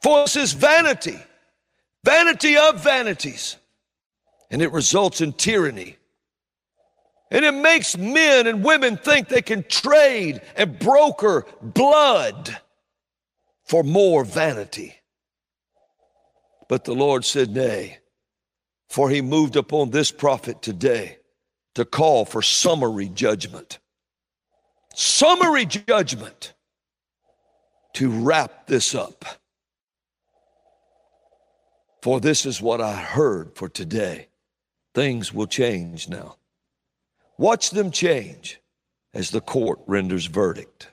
For 0.02 0.22
this 0.24 0.36
is 0.36 0.52
vanity, 0.52 1.18
vanity 2.04 2.56
of 2.56 2.82
vanities, 2.82 3.56
and 4.50 4.62
it 4.62 4.72
results 4.72 5.20
in 5.20 5.32
tyranny. 5.32 5.96
And 7.32 7.46
it 7.46 7.54
makes 7.54 7.96
men 7.96 8.46
and 8.46 8.62
women 8.62 8.98
think 8.98 9.28
they 9.28 9.40
can 9.40 9.64
trade 9.64 10.42
and 10.54 10.78
broker 10.78 11.46
blood 11.62 12.58
for 13.64 13.82
more 13.82 14.22
vanity. 14.22 14.94
But 16.68 16.84
the 16.84 16.92
Lord 16.92 17.24
said, 17.24 17.48
Nay, 17.48 18.00
for 18.90 19.08
he 19.08 19.22
moved 19.22 19.56
upon 19.56 19.90
this 19.90 20.12
prophet 20.12 20.60
today 20.60 21.20
to 21.74 21.86
call 21.86 22.26
for 22.26 22.42
summary 22.42 23.08
judgment. 23.08 23.78
Summary 24.94 25.64
judgment 25.64 26.52
to 27.94 28.10
wrap 28.10 28.66
this 28.66 28.94
up. 28.94 29.24
For 32.02 32.20
this 32.20 32.44
is 32.44 32.60
what 32.60 32.82
I 32.82 32.94
heard 32.94 33.54
for 33.54 33.70
today. 33.70 34.28
Things 34.92 35.32
will 35.32 35.46
change 35.46 36.10
now. 36.10 36.36
Watch 37.38 37.70
them 37.70 37.90
change 37.90 38.60
as 39.14 39.30
the 39.30 39.40
court 39.40 39.80
renders 39.86 40.26
verdict. 40.26 40.88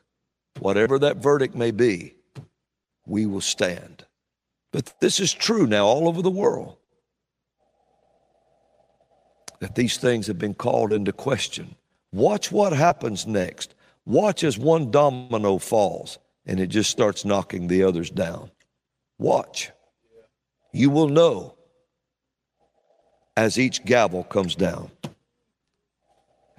Whatever 0.59 0.99
that 0.99 1.17
verdict 1.17 1.55
may 1.55 1.71
be, 1.71 2.15
we 3.05 3.25
will 3.25 3.41
stand. 3.41 4.05
But 4.71 4.93
this 4.99 5.19
is 5.19 5.33
true 5.33 5.65
now 5.65 5.85
all 5.85 6.07
over 6.07 6.21
the 6.21 6.29
world 6.29 6.77
that 9.59 9.75
these 9.75 9.97
things 9.97 10.27
have 10.27 10.39
been 10.39 10.53
called 10.53 10.93
into 10.93 11.11
question. 11.11 11.75
Watch 12.11 12.51
what 12.51 12.73
happens 12.73 13.27
next. 13.27 13.75
Watch 14.05 14.43
as 14.43 14.57
one 14.57 14.91
domino 14.91 15.57
falls 15.57 16.17
and 16.45 16.59
it 16.59 16.67
just 16.67 16.89
starts 16.89 17.25
knocking 17.25 17.67
the 17.67 17.83
others 17.83 18.09
down. 18.09 18.51
Watch. 19.17 19.71
You 20.71 20.89
will 20.89 21.09
know 21.09 21.55
as 23.35 23.59
each 23.59 23.85
gavel 23.85 24.23
comes 24.23 24.55
down, 24.55 24.91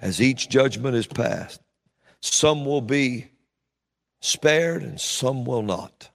as 0.01 0.21
each 0.21 0.49
judgment 0.49 0.95
is 0.95 1.07
passed. 1.07 1.61
Some 2.21 2.65
will 2.65 2.81
be 2.81 3.27
spared 4.19 4.83
and 4.83 4.99
some 4.99 5.45
will 5.45 5.61
not. 5.61 6.09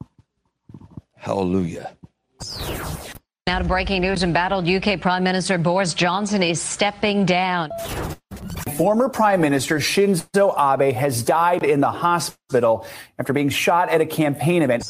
Hallelujah. 1.16 1.96
Now 3.46 3.60
to 3.60 3.64
breaking 3.64 4.02
news 4.02 4.22
embattled 4.22 4.68
UK 4.68 5.00
Prime 5.00 5.24
Minister 5.24 5.56
Boris 5.56 5.94
Johnson 5.94 6.42
is 6.42 6.60
stepping 6.60 7.24
down. 7.24 7.70
Former 8.76 9.08
Prime 9.08 9.40
Minister 9.40 9.78
Shinzo 9.78 10.52
Abe 10.58 10.92
has 10.94 11.22
died 11.22 11.64
in 11.64 11.80
the 11.80 11.90
hospital 11.90 12.86
after 13.18 13.32
being 13.32 13.48
shot 13.48 13.88
at 13.88 14.00
a 14.00 14.06
campaign 14.06 14.62
event. 14.62 14.84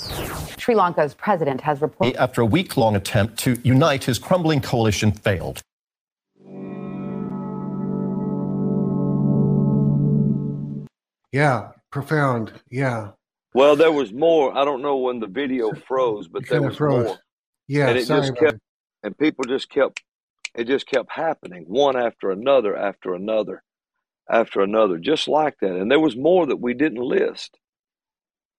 Sri 0.59 0.75
Lanka's 0.75 1.15
president 1.15 1.61
has 1.61 1.81
reported. 1.81 2.17
After 2.17 2.41
a 2.41 2.47
week 2.47 2.77
long 2.77 2.97
attempt 2.97 3.39
to 3.41 3.57
unite 3.63 4.05
his 4.05 4.19
crumbling 4.19 4.61
coalition 4.61 5.13
failed. 5.13 5.63
Yeah, 11.33 11.73
profound. 11.91 12.53
Yeah. 12.71 13.11
Well, 13.55 13.77
there 13.77 13.93
was 13.93 14.13
more. 14.13 14.57
I 14.57 14.65
don't 14.65 14.83
know 14.83 14.97
when 14.97 15.21
the 15.21 15.27
video 15.27 15.73
froze, 15.73 16.29
but 16.29 16.49
there 16.49 16.63
was 16.63 16.77
froze. 16.77 17.07
more. 17.07 17.19
Yeah, 17.69 17.89
and 17.89 17.99
it 17.99 18.07
sorry 18.07 18.29
just 18.29 18.37
kept, 18.37 18.59
and 19.03 19.17
people 19.19 19.45
just 19.45 19.69
kept, 19.71 20.03
it 20.55 20.65
just 20.67 20.87
kept 20.87 21.11
happening, 21.11 21.65
one 21.67 21.97
after 21.97 22.31
another, 22.31 22.77
after 22.77 23.15
another, 23.15 23.63
after 24.31 24.61
another, 24.61 24.99
just 24.99 25.27
like 25.27 25.57
that. 25.61 25.75
And 25.75 25.91
there 25.91 25.99
was 26.01 26.17
more 26.17 26.47
that 26.47 26.61
we 26.61 26.75
didn't 26.75 27.01
list. 27.03 27.59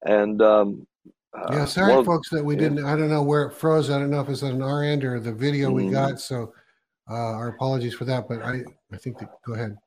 And 0.03 0.41
um, 0.41 0.87
uh, 1.33 1.47
Yeah, 1.53 1.65
sorry, 1.65 2.03
folks, 2.03 2.29
that 2.31 2.43
we 2.43 2.55
yeah. 2.55 2.61
didn't. 2.61 2.85
I 2.85 2.95
don't 2.95 3.09
know 3.09 3.23
where 3.23 3.43
it 3.43 3.53
froze. 3.53 3.89
I 3.89 3.97
don't 3.99 4.09
know 4.11 4.21
if 4.21 4.29
it's 4.29 4.43
on 4.43 4.61
our 4.61 4.83
end 4.83 5.03
or 5.05 5.19
the 5.19 5.33
video 5.33 5.71
we 5.71 5.83
Mhm. 5.85 5.91
got. 5.91 6.19
So, 6.19 6.53
uh, 7.09 7.13
our 7.13 7.49
apologies 7.49 7.93
for 7.93 8.05
that. 8.05 8.27
But 8.27 8.41
I, 8.41 8.63
I 8.91 8.97
think 8.97 9.19
that, 9.19 9.29
go 9.45 9.53
ahead. 9.53 9.77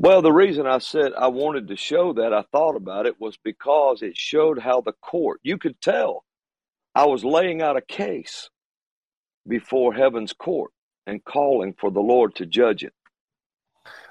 Well, 0.00 0.22
the 0.22 0.32
reason 0.32 0.66
I 0.66 0.78
said 0.78 1.12
I 1.12 1.26
wanted 1.26 1.68
to 1.68 1.76
show 1.76 2.14
that, 2.14 2.32
I 2.32 2.40
thought 2.52 2.74
about 2.74 3.04
it, 3.04 3.20
was 3.20 3.36
because 3.44 4.00
it 4.00 4.16
showed 4.16 4.58
how 4.58 4.80
the 4.80 4.94
court, 4.94 5.40
you 5.42 5.58
could 5.58 5.78
tell 5.82 6.24
I 6.94 7.04
was 7.04 7.22
laying 7.22 7.60
out 7.60 7.76
a 7.76 7.82
case 7.82 8.48
before 9.46 9.92
heaven's 9.92 10.32
court 10.32 10.70
and 11.06 11.22
calling 11.22 11.74
for 11.78 11.90
the 11.90 12.00
Lord 12.00 12.34
to 12.36 12.46
judge 12.46 12.82
it. 12.82 12.94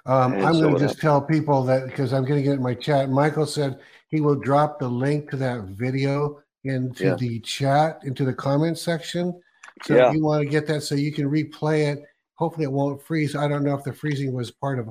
Um, 0.06 0.34
I'm 0.36 0.54
so 0.54 0.62
going 0.62 0.76
to 0.76 0.80
just 0.80 1.02
tell 1.02 1.20
people 1.20 1.64
that 1.64 1.88
because 1.88 2.14
I'm 2.14 2.24
going 2.24 2.40
to 2.40 2.44
get 2.44 2.58
in 2.58 2.62
my 2.62 2.76
chat. 2.76 3.10
Michael 3.10 3.48
said 3.48 3.80
he 4.10 4.22
will 4.22 4.36
drop 4.36 4.78
the 4.78 4.88
link 4.88 5.32
to 5.32 5.38
that 5.38 5.64
video 5.64 6.40
into 6.66 7.06
Yeah. 7.06 7.16
the 7.16 7.40
chat, 7.40 8.02
into 8.04 8.26
the 8.26 8.34
comment 8.34 8.78
section. 8.78 9.42
So 9.82 9.96
Yeah. 9.96 10.10
if 10.10 10.16
you 10.16 10.24
want 10.24 10.44
to 10.44 10.50
get 10.50 10.68
that, 10.68 10.82
so 10.82 10.94
you 10.94 11.12
can 11.12 11.28
replay 11.28 11.92
it. 11.92 12.04
Hopefully, 12.36 12.66
it 12.66 12.72
won't 12.72 13.02
freeze. 13.02 13.36
I 13.36 13.48
don't 13.48 13.64
know 13.64 13.76
if 13.76 13.84
the 13.84 13.92
freezing 13.92 14.34
was 14.34 14.52
part 14.52 14.78
of, 14.78 14.90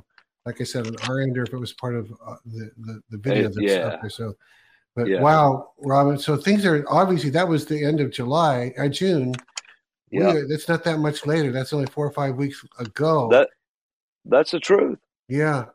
like 0.49 0.63
I 0.63 0.65
said, 0.65 0.87
an 0.87 0.97
our 1.07 1.21
end 1.21 1.37
or 1.37 1.43
if 1.43 1.53
it 1.53 1.59
was 1.59 1.75
part 1.75 1.95
of 1.95 2.11
uh, 2.27 2.37
the, 2.47 2.71
the 2.79 3.03
the 3.11 3.19
video 3.19 3.49
that's 3.49 3.61
yeah. 3.61 3.89
up 3.89 4.01
there. 4.01 4.09
So, 4.11 4.35
but 4.97 5.07
Yeah. 5.07 5.21
wow, 5.21 5.73
Robin. 5.79 6.19
So 6.19 6.37
things 6.37 6.65
are 6.65 6.85
obviously 6.89 7.29
that 7.31 7.47
was 7.47 7.67
the 7.67 7.85
end 7.85 8.01
of 8.01 8.11
July, 8.11 8.73
uh, 8.79 8.89
June. 8.89 9.35
Yeah. 10.11 10.41
that's 10.49 10.69
not 10.69 10.85
that 10.85 11.01
much 11.01 11.27
later. 11.27 11.53
That's 11.53 11.75
only 11.75 11.87
four 11.87 12.07
or 12.07 12.13
five 12.13 12.37
weeks 12.37 12.65
ago. 12.79 13.29
That 13.31 13.51
that's 14.25 14.53
the 14.53 14.61
truth. 14.61 14.99
yeah. 15.29 15.67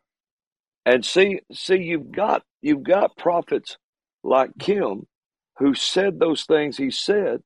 And 0.85 1.05
see, 1.05 1.39
see, 1.53 1.77
you've 1.77 2.11
got 2.11 2.43
you've 2.61 2.83
got 2.83 3.15
prophets 3.15 3.77
like 4.23 4.51
Kim 4.59 5.05
who 5.59 5.75
said 5.75 6.19
those 6.19 6.43
things 6.43 6.77
he 6.77 6.89
said, 6.89 7.41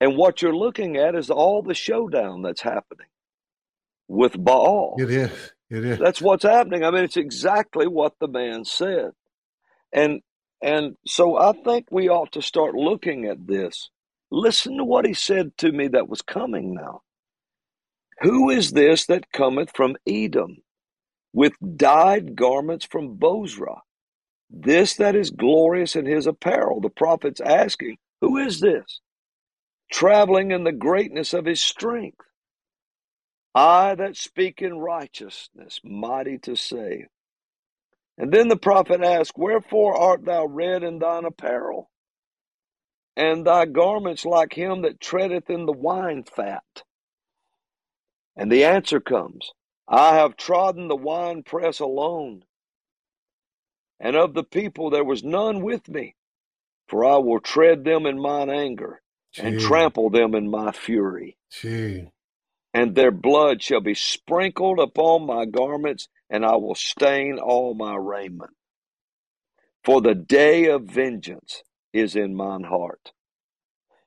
and 0.00 0.16
what 0.16 0.42
you're 0.42 0.56
looking 0.56 0.96
at 0.96 1.14
is 1.14 1.30
all 1.30 1.62
the 1.62 1.74
showdown 1.74 2.42
that's 2.42 2.60
happening 2.60 3.06
with 4.08 4.34
Baal. 4.36 4.96
It 4.98 5.10
is. 5.10 5.52
It 5.72 5.84
is. 5.86 5.98
That's 5.98 6.20
what's 6.20 6.44
happening. 6.44 6.84
I 6.84 6.90
mean, 6.90 7.04
it's 7.04 7.16
exactly 7.16 7.86
what 7.86 8.14
the 8.20 8.28
man 8.28 8.64
said. 8.66 9.12
And 9.92 10.20
and 10.62 10.96
so 11.06 11.38
I 11.38 11.52
think 11.64 11.86
we 11.90 12.08
ought 12.10 12.32
to 12.32 12.42
start 12.42 12.74
looking 12.74 13.24
at 13.26 13.46
this. 13.46 13.90
Listen 14.30 14.76
to 14.78 14.84
what 14.84 15.06
he 15.06 15.14
said 15.14 15.56
to 15.58 15.72
me 15.72 15.88
that 15.88 16.08
was 16.08 16.22
coming 16.22 16.74
now. 16.74 17.02
Who 18.20 18.50
is 18.50 18.72
this 18.72 19.06
that 19.06 19.32
cometh 19.32 19.70
from 19.74 19.96
Edom 20.06 20.58
with 21.32 21.54
dyed 21.76 22.36
garments 22.36 22.86
from 22.86 23.16
Bozrah? 23.16 23.82
This 24.50 24.96
that 24.96 25.16
is 25.16 25.30
glorious 25.30 25.96
in 25.96 26.06
his 26.06 26.26
apparel. 26.26 26.80
The 26.80 26.90
prophet's 26.90 27.40
asking, 27.40 27.96
Who 28.20 28.38
is 28.38 28.60
this? 28.60 29.00
Traveling 29.90 30.52
in 30.52 30.64
the 30.64 30.72
greatness 30.72 31.34
of 31.34 31.46
his 31.46 31.62
strength. 31.62 32.20
I 33.54 33.94
that 33.96 34.16
speak 34.16 34.62
in 34.62 34.78
righteousness, 34.78 35.80
mighty 35.84 36.38
to 36.38 36.56
save. 36.56 37.08
And 38.16 38.32
then 38.32 38.48
the 38.48 38.56
prophet 38.56 39.02
asked, 39.02 39.36
Wherefore 39.36 39.96
art 39.96 40.24
thou 40.24 40.46
red 40.46 40.82
in 40.82 40.98
thine 40.98 41.24
apparel? 41.24 41.90
And 43.16 43.46
thy 43.46 43.66
garments 43.66 44.24
like 44.24 44.54
him 44.54 44.82
that 44.82 45.00
treadeth 45.00 45.50
in 45.50 45.66
the 45.66 45.72
wine 45.72 46.24
fat. 46.24 46.82
And 48.36 48.50
the 48.50 48.64
answer 48.64 49.00
comes 49.00 49.50
I 49.86 50.14
have 50.14 50.36
trodden 50.36 50.88
the 50.88 50.96
winepress 50.96 51.80
alone, 51.80 52.44
and 54.00 54.16
of 54.16 54.32
the 54.32 54.44
people 54.44 54.88
there 54.88 55.04
was 55.04 55.22
none 55.22 55.62
with 55.62 55.88
me, 55.88 56.14
for 56.88 57.04
I 57.04 57.16
will 57.18 57.40
tread 57.40 57.84
them 57.84 58.06
in 58.06 58.18
mine 58.18 58.48
anger 58.48 59.02
Gee. 59.32 59.42
and 59.42 59.60
trample 59.60 60.08
them 60.08 60.34
in 60.34 60.50
my 60.50 60.72
fury. 60.72 61.36
Gee. 61.50 62.10
And 62.74 62.94
their 62.94 63.10
blood 63.10 63.62
shall 63.62 63.80
be 63.80 63.94
sprinkled 63.94 64.78
upon 64.78 65.26
my 65.26 65.44
garments, 65.44 66.08
and 66.30 66.44
I 66.44 66.56
will 66.56 66.74
stain 66.74 67.38
all 67.38 67.74
my 67.74 67.96
raiment. 67.96 68.50
For 69.84 70.00
the 70.00 70.14
day 70.14 70.66
of 70.66 70.84
vengeance 70.84 71.62
is 71.92 72.16
in 72.16 72.34
mine 72.34 72.64
heart. 72.64 73.12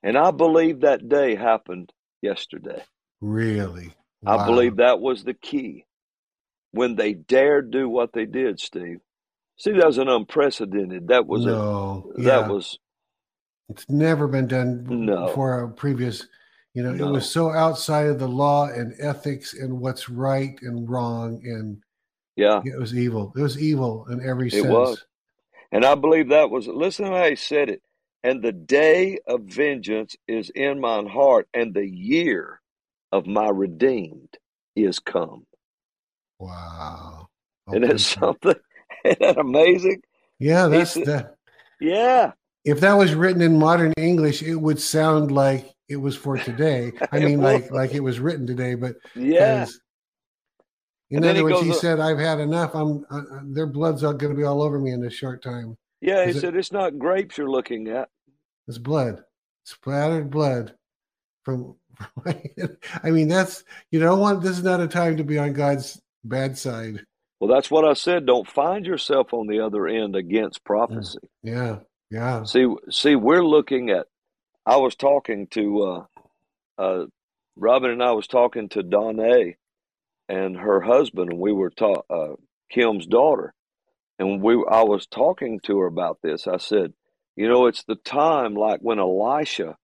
And 0.01 0.17
I 0.17 0.31
believe 0.31 0.81
that 0.81 1.09
day 1.09 1.35
happened 1.35 1.91
yesterday. 2.21 2.83
Really? 3.21 3.91
Wow. 4.21 4.37
I 4.37 4.45
believe 4.45 4.77
that 4.77 4.99
was 4.99 5.23
the 5.23 5.33
key 5.33 5.85
when 6.71 6.95
they 6.95 7.13
dared 7.13 7.71
do 7.71 7.87
what 7.87 8.13
they 8.13 8.25
did, 8.25 8.59
Steve. 8.59 8.99
See, 9.57 9.71
that 9.71 9.85
was 9.85 9.97
an 9.97 10.09
unprecedented. 10.09 11.07
That 11.07 11.25
was 11.25 11.45
no, 11.45 12.11
a, 12.17 12.21
that 12.23 12.49
was. 12.49 12.77
It's 13.69 13.89
never 13.89 14.27
been 14.27 14.47
done 14.47 14.85
no. 15.05 15.27
before 15.27 15.61
a 15.61 15.69
previous. 15.69 16.27
You 16.75 16.83
know, 16.83 16.91
no. 16.91 17.07
it 17.07 17.11
was 17.11 17.31
so 17.31 17.53
outside 17.53 18.07
of 18.07 18.19
the 18.19 18.27
law 18.27 18.67
and 18.67 18.93
ethics 18.99 19.53
and 19.53 19.79
what's 19.79 20.09
right 20.09 20.59
and 20.61 20.89
wrong, 20.89 21.41
and 21.45 21.81
yeah, 22.35 22.61
it 22.65 22.77
was 22.77 22.93
evil. 22.93 23.31
It 23.37 23.41
was 23.41 23.57
evil 23.57 24.05
in 24.09 24.19
every 24.27 24.49
sense. 24.49 24.65
It 24.65 24.69
was, 24.69 25.05
and 25.71 25.85
I 25.85 25.95
believe 25.95 26.29
that 26.29 26.49
was. 26.49 26.67
Listen 26.67 27.05
to 27.05 27.11
how 27.11 27.29
he 27.29 27.37
said 27.37 27.69
it. 27.69 27.81
And 28.25 28.43
the 28.43 28.51
day 28.51 29.19
of 29.25 29.43
vengeance 29.43 30.17
is 30.27 30.49
in 30.49 30.81
mine 30.81 31.07
heart, 31.07 31.47
and 31.53 31.73
the 31.73 31.87
year 31.87 32.59
of 33.13 33.25
my 33.25 33.47
redeemed 33.47 34.37
is 34.75 34.99
come. 34.99 35.45
Wow. 36.39 37.29
Okay. 37.69 37.77
Isn't 37.77 37.89
that 37.89 37.99
something? 37.99 38.55
Isn't 39.05 39.19
that 39.19 39.37
amazing? 39.37 40.01
Yeah, 40.39 40.67
that's 40.67 40.95
the. 40.95 41.31
Yeah. 41.79 42.33
If 42.65 42.81
that 42.81 42.95
was 42.95 43.13
written 43.13 43.41
in 43.41 43.59
modern 43.59 43.93
English, 43.95 44.41
it 44.41 44.55
would 44.55 44.81
sound 44.81 45.31
like 45.31 45.74
it 45.89 45.97
was 45.97 46.15
for 46.15 46.37
today. 46.49 46.91
I 47.11 47.19
mean, 47.19 47.41
like 47.41 47.71
like 47.71 47.93
it 47.93 48.01
was 48.01 48.19
written 48.19 48.45
today, 48.45 48.75
but 48.75 48.95
yeah. 49.15 49.65
In 51.11 51.17
and 51.17 51.25
other 51.25 51.43
words, 51.43 51.61
he, 51.61 51.67
he 51.67 51.73
said, 51.73 51.99
"I've 51.99 52.17
had 52.17 52.39
enough. 52.39 52.73
I'm 52.73 53.05
uh, 53.11 53.17
uh 53.17 53.41
their 53.45 53.67
blood's 53.67 54.01
going 54.01 54.17
to 54.17 54.33
be 54.33 54.43
all 54.43 54.63
over 54.63 54.79
me 54.79 54.91
in 54.91 55.01
this 55.01 55.13
short 55.13 55.43
time." 55.43 55.77
Yeah, 56.01 56.25
he 56.25 56.33
said, 56.33 56.55
"It's 56.55 56.71
not 56.71 56.97
grapes 56.97 57.37
you're 57.37 57.49
looking 57.49 57.87
at; 57.89 58.09
it's 58.67 58.79
blood, 58.79 59.23
splattered 59.63 60.31
blood 60.31 60.73
from 61.43 61.75
I 63.03 63.11
mean, 63.11 63.27
that's 63.27 63.63
you 63.91 63.99
don't 63.99 64.19
want. 64.19 64.41
This 64.41 64.57
is 64.57 64.63
not 64.63 64.81
a 64.81 64.87
time 64.87 65.17
to 65.17 65.23
be 65.23 65.37
on 65.37 65.53
God's 65.53 66.01
bad 66.23 66.57
side. 66.57 67.03
Well, 67.39 67.53
that's 67.53 67.69
what 67.69 67.85
I 67.85 67.93
said. 67.93 68.25
Don't 68.25 68.47
find 68.47 68.85
yourself 68.85 69.33
on 69.33 69.47
the 69.47 69.59
other 69.59 69.87
end 69.87 70.15
against 70.15 70.63
prophecy. 70.63 71.19
Yeah, 71.43 71.79
yeah. 72.09 72.43
See, 72.43 72.67
see, 72.89 73.15
we're 73.15 73.45
looking 73.45 73.89
at. 73.89 74.07
I 74.65 74.77
was 74.77 74.95
talking 74.95 75.47
to 75.51 75.81
uh, 75.83 76.81
uh, 76.81 77.05
Robin 77.55 77.91
and 77.91 78.03
I 78.03 78.11
was 78.13 78.27
talking 78.27 78.69
to 78.69 78.83
Donna 78.83 79.53
and 80.27 80.57
her 80.57 80.81
husband, 80.81 81.31
and 81.31 81.39
we 81.39 81.53
were 81.53 81.69
taught 81.69 82.05
uh, 82.09 82.35
Kim's 82.71 83.05
daughter, 83.05 83.53
and 84.19 84.41
we. 84.41 84.53
I 84.69 84.83
was 84.83 85.07
talking 85.07 85.59
to 85.65 85.79
her 85.79 85.87
about 85.87 86.19
this. 86.23 86.47
I 86.47 86.57
said, 86.57 86.93
you 87.35 87.47
know, 87.47 87.67
it's 87.67 87.83
the 87.83 87.95
time 87.95 88.55
like 88.55 88.79
when 88.81 88.99
Elisha 88.99 89.77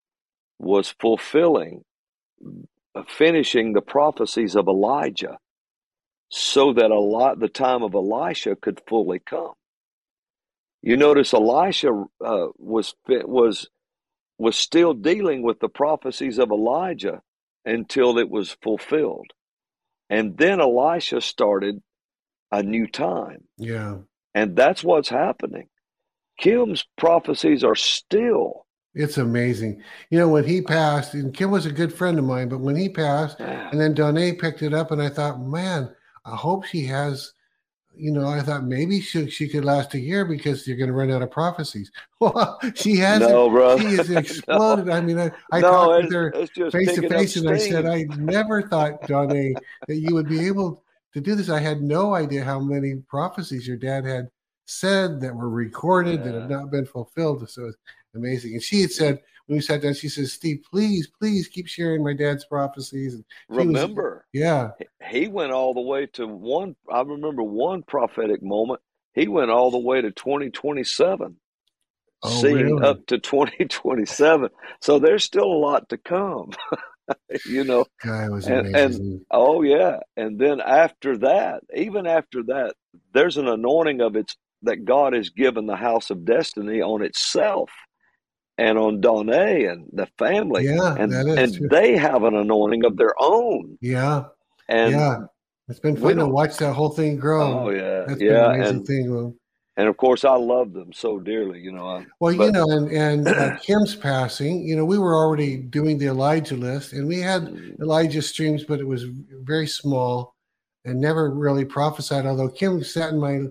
was 0.60 0.94
fulfilling 0.99 1.84
finishing 3.08 3.74
the 3.74 3.82
prophecies 3.82 4.56
of 4.56 4.68
Elijah 4.68 5.38
so 6.30 6.74
that 6.74 6.91
a 6.91 6.99
lot 6.99 7.40
the 7.40 7.49
time 7.49 7.84
of 7.84 7.94
Elisha 7.94 8.56
could 8.56 8.82
fully 8.88 9.20
come. 9.20 9.53
You 10.82 10.98
notice 10.98 11.34
Elisha 11.34 11.90
uh, 12.26 12.48
was 12.58 12.95
was 13.08 13.70
was 14.41 14.57
still 14.57 14.93
dealing 14.93 15.43
with 15.43 15.59
the 15.59 15.69
prophecies 15.69 16.39
of 16.39 16.51
Elijah 16.51 17.22
until 17.65 18.18
it 18.18 18.30
was 18.30 18.57
fulfilled. 18.61 19.31
And 20.09 20.38
then 20.38 20.59
Elisha 20.59 21.22
started 21.22 21.81
a 22.51 22.63
new 22.63 22.88
time. 22.88 23.43
Yeah. 23.57 23.99
And 24.34 24.55
that's 24.55 24.84
what's 24.84 25.09
happening. 25.09 25.69
Kim's 26.38 26.85
prophecies 26.97 27.63
are 27.63 27.76
still 27.76 28.65
it's 28.93 29.18
amazing. 29.18 29.81
You 30.09 30.19
know, 30.19 30.27
when 30.27 30.43
he 30.43 30.61
passed, 30.61 31.13
and 31.13 31.34
Kim 31.34 31.49
was 31.49 31.65
a 31.65 31.72
good 31.72 31.93
friend 31.93 32.19
of 32.19 32.26
mine, 32.26 32.49
but 32.49 32.59
when 32.59 32.76
he 32.76 32.89
passed, 32.89 33.39
and 33.39 33.80
then 33.80 33.93
Donna 33.93 34.34
picked 34.34 34.61
it 34.61 34.73
up, 34.73 34.91
and 34.91 35.01
I 35.01 35.07
thought, 35.07 35.39
man, 35.39 35.89
I 36.26 36.35
hope 36.35 36.65
she 36.65 36.85
has, 36.88 37.34
you 38.02 38.11
know, 38.11 38.28
I 38.28 38.41
thought 38.41 38.64
maybe 38.64 38.99
she, 38.99 39.30
she 39.30 39.48
could 39.48 39.64
last 39.64 39.94
a 39.94 39.99
year 39.99 40.26
because 40.26 40.68
you're 40.68 40.76
going 40.76 40.90
to 40.90 40.95
run 40.95 41.11
out 41.11 41.22
of 41.22 41.32
prophecies. 41.32 41.91
Well, 42.19 42.60
she 42.76 42.98
hasn't. 42.98 43.32
No, 43.32 43.49
bro. 43.49 43.80
She 43.80 43.95
has 43.95 44.10
exploded. 44.11 44.86
no. 44.86 44.94
I 44.94 45.02
mean, 45.02 45.18
I, 45.18 45.32
I 45.52 45.60
no, 45.60 45.72
talked 45.72 46.03
with 46.03 46.14
her 46.14 46.32
face 46.69 46.94
to 46.94 47.10
face, 47.10 47.36
and 47.36 47.49
I 47.49 47.57
said, 47.57 47.88
I 47.88 48.03
never 48.15 48.61
thought, 48.61 49.07
Donna, 49.07 49.53
that 49.88 49.95
you 49.95 50.14
would 50.14 50.30
be 50.30 50.45
able 50.45 50.84
to 51.15 51.19
do 51.19 51.34
this. 51.34 51.49
I 51.49 51.60
had 51.60 51.82
no 51.82 52.14
idea 52.14 52.44
how 52.44 52.60
many 52.60 52.98
prophecies 53.07 53.68
your 53.68 53.78
dad 53.78 54.06
had 54.06 54.30
said 54.65 55.19
that 55.22 55.36
were 55.36 55.49
recorded 55.49 56.19
yeah. 56.19 56.26
that 56.26 56.41
have 56.41 56.49
not 56.52 56.69
been 56.69 56.86
fulfilled. 56.86 57.49
So 57.49 57.65
it's 57.65 57.78
amazing. 58.14 58.53
And 58.53 58.61
she 58.61 58.82
had 58.82 58.91
said 58.91 59.19
when 59.52 59.57
we 59.57 59.61
sat 59.61 59.82
down, 59.82 59.94
she 59.94 60.07
says, 60.07 60.32
"Steve, 60.32 60.64
please, 60.72 61.07
please 61.07 61.49
keep 61.49 61.68
sharing 61.68 62.02
my 62.02 62.14
dad's 62.14 62.45
prophecies." 62.45 63.15
And 63.15 63.26
remember, 63.49 64.26
was, 64.34 64.41
yeah, 64.41 64.69
he 65.06 65.28
went 65.28 65.52
all 65.52 65.73
the 65.73 65.82
way 65.82 66.06
to 66.14 66.26
one. 66.26 66.78
I 66.90 67.02
remember 67.02 67.44
one 67.44 67.84
prophetic 67.84 68.41
moment. 68.41 68.80
He 69.14 69.28
went 69.28 69.52
all 69.52 69.69
the 69.69 69.78
way 69.78 69.99
to 69.99 70.11
twenty 70.11 70.52
twenty 70.52 70.86
seven. 70.86 71.36
Oh, 72.23 72.30
seeing 72.30 72.76
really? 72.76 72.84
up 72.84 73.07
to 73.07 73.18
2027 73.18 74.49
so 74.80 74.99
there's 74.99 75.23
still 75.23 75.52
a 75.52 75.57
lot 75.57 75.90
to 75.90 75.98
come 75.98 76.52
you 77.48 77.64
know 77.64 77.84
Guy 77.99 78.30
was 78.30 78.45
and, 78.45 78.76
and, 78.76 79.22
oh 79.32 79.64
yeah 79.64 80.02
and 80.15 80.38
then 80.38 80.61
after 80.61 81.18
that 81.18 81.64
even 81.76 82.06
after 82.06 82.44
that 82.44 82.76
there's 83.15 83.38
an 83.38 83.48
anointing 83.48 84.02
of 84.02 84.15
its 84.15 84.38
that 84.61 84.86
god 84.86 85.14
has 85.14 85.32
given 85.32 85.65
the 85.65 85.76
house 85.76 86.11
of 86.11 86.23
destiny 86.23 86.80
on 86.80 87.02
itself 87.02 87.72
and 88.57 88.78
on 88.78 89.02
Donna 89.02 89.41
and 89.41 89.88
the 89.94 90.07
family. 90.18 90.65
Yeah, 90.65 90.95
and 90.98 91.14
and 91.14 91.56
true. 91.56 91.68
they 91.69 91.98
have 91.98 92.23
an 92.23 92.36
anointing 92.36 92.86
of 92.86 92.98
their 92.98 93.14
own. 93.19 93.78
Yeah, 93.82 94.26
and 94.69 94.91
yeah, 94.91 95.18
it's 95.68 95.80
been 95.80 95.98
fun 95.98 96.18
to 96.18 96.28
watch 96.28 96.57
that 96.57 96.73
whole 96.73 96.90
thing 96.90 97.18
grow. 97.18 97.65
Oh 97.65 97.69
yeah, 97.69 98.06
that's 98.07 98.22
yeah, 98.22 98.30
been 98.30 98.38
an 98.38 98.56
amazing 98.56 98.76
and, 98.78 98.88
thing. 98.88 99.38
And 99.78 99.88
of 99.88 99.95
course, 99.98 100.26
I 100.26 100.36
love 100.36 100.73
them 100.73 100.91
so 100.91 101.19
dearly. 101.19 101.60
You 101.60 101.72
know. 101.72 101.88
I, 101.88 102.06
well, 102.19 102.36
but, 102.36 102.45
you 102.45 102.52
know, 102.52 102.69
and 102.69 102.91
and 102.91 103.28
uh, 103.28 103.57
Kim's 103.64 103.95
passing. 103.95 104.61
You 104.61 104.76
know, 104.76 104.86
we 104.86 104.98
were 104.98 105.15
already 105.15 105.57
doing 105.57 105.98
the 105.98 106.07
Elijah 106.07 106.56
list, 106.56 106.94
and 106.94 107.07
we 107.07 107.19
had 107.19 107.44
mm. 107.44 107.80
Elijah 107.80 108.22
streams, 108.22 108.64
but 108.64 108.80
it 108.80 108.88
was 108.88 109.06
very 109.44 109.68
small 109.68 110.36
and 110.86 110.99
never 110.99 111.32
really 111.32 111.65
prophesied. 111.65 112.26
Although 112.26 112.49
Kim 112.49 112.84
sat 112.84 113.11
in 113.11 113.19
my 113.19 113.45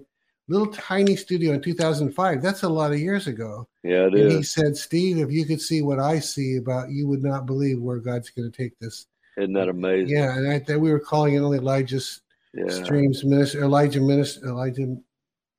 little 0.51 0.67
tiny 0.67 1.15
studio 1.15 1.53
in 1.53 1.63
2005. 1.63 2.43
That's 2.43 2.65
a 2.65 2.69
lot 2.69 2.93
of 2.93 2.99
years 2.99 3.29
ago. 3.29 3.69
Yeah, 3.85 4.07
it 4.07 4.15
and 4.15 4.33
is. 4.33 4.35
He 4.35 4.43
said, 4.43 4.77
Steve, 4.77 5.19
if 5.19 5.31
you 5.31 5.47
could 5.47 5.61
see 5.61 5.81
what 5.81 6.01
I 6.01 6.19
see 6.19 6.57
about, 6.57 6.91
you 6.91 7.07
would 7.07 7.23
not 7.23 7.47
believe 7.47 7.81
where 7.81 7.99
God's 7.99 8.31
going 8.31 8.51
to 8.51 8.57
take 8.57 8.77
this. 8.81 9.07
Isn't 9.39 9.53
that 9.55 9.69
amazing? 9.69 10.15
Yeah, 10.15 10.37
and 10.37 10.51
I 10.51 10.59
thought 10.59 10.81
we 10.81 10.91
were 10.91 11.01
calling 11.01 11.35
it 11.35 11.39
only 11.39 11.59
Elijah's 11.59 12.21
yeah. 12.53 12.69
streams 12.69 13.25
minister, 13.25 13.63
Elijah 13.63 14.01
minister, 14.01 14.49
Elijah 14.49 14.97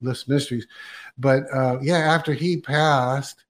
list 0.01 0.27
ministries. 0.27 0.67
But 1.17 1.43
uh, 1.53 1.79
yeah, 1.81 1.97
after 1.97 2.33
he 2.33 2.59
passed, 2.59 3.45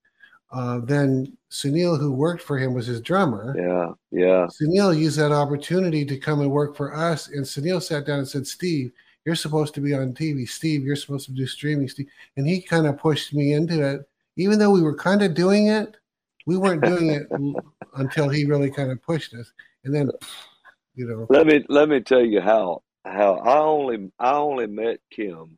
uh, 0.51 0.79
then 0.83 1.35
Sunil, 1.49 1.99
who 1.99 2.11
worked 2.11 2.43
for 2.43 2.57
him, 2.57 2.73
was 2.73 2.85
his 2.85 3.01
drummer. 3.01 3.55
Yeah, 3.57 3.93
yeah. 4.11 4.47
Sunil 4.47 4.97
used 4.97 5.17
that 5.17 5.31
opportunity 5.31 6.05
to 6.05 6.17
come 6.17 6.39
and 6.41 6.51
work 6.51 6.75
for 6.75 6.95
us, 6.95 7.29
and 7.29 7.43
Sunil 7.43 7.81
sat 7.81 8.05
down 8.05 8.19
and 8.19 8.27
said, 8.27 8.45
"Steve, 8.45 8.91
you're 9.25 9.35
supposed 9.35 9.73
to 9.75 9.81
be 9.81 9.93
on 9.93 10.13
TV. 10.13 10.47
Steve, 10.47 10.83
you're 10.83 10.95
supposed 10.95 11.25
to 11.27 11.33
do 11.33 11.45
streaming. 11.47 11.87
Steve, 11.87 12.07
and 12.37 12.47
he 12.47 12.61
kind 12.61 12.87
of 12.87 12.97
pushed 12.97 13.33
me 13.33 13.53
into 13.53 13.81
it, 13.87 14.01
even 14.37 14.59
though 14.59 14.71
we 14.71 14.81
were 14.81 14.95
kind 14.95 15.21
of 15.21 15.33
doing 15.33 15.67
it. 15.67 15.95
We 16.47 16.57
weren't 16.57 16.83
doing 16.83 17.09
it 17.11 17.27
until 17.95 18.29
he 18.29 18.45
really 18.45 18.71
kind 18.71 18.91
of 18.91 19.01
pushed 19.03 19.33
us, 19.35 19.51
and 19.85 19.93
then, 19.93 20.09
you 20.95 21.05
know. 21.07 21.27
Let 21.29 21.45
me 21.45 21.63
let 21.69 21.87
me 21.87 22.01
tell 22.01 22.25
you 22.25 22.41
how 22.41 22.81
how 23.05 23.35
I 23.35 23.59
only 23.59 24.11
I 24.19 24.33
only 24.33 24.67
met 24.67 24.99
Kim 25.11 25.57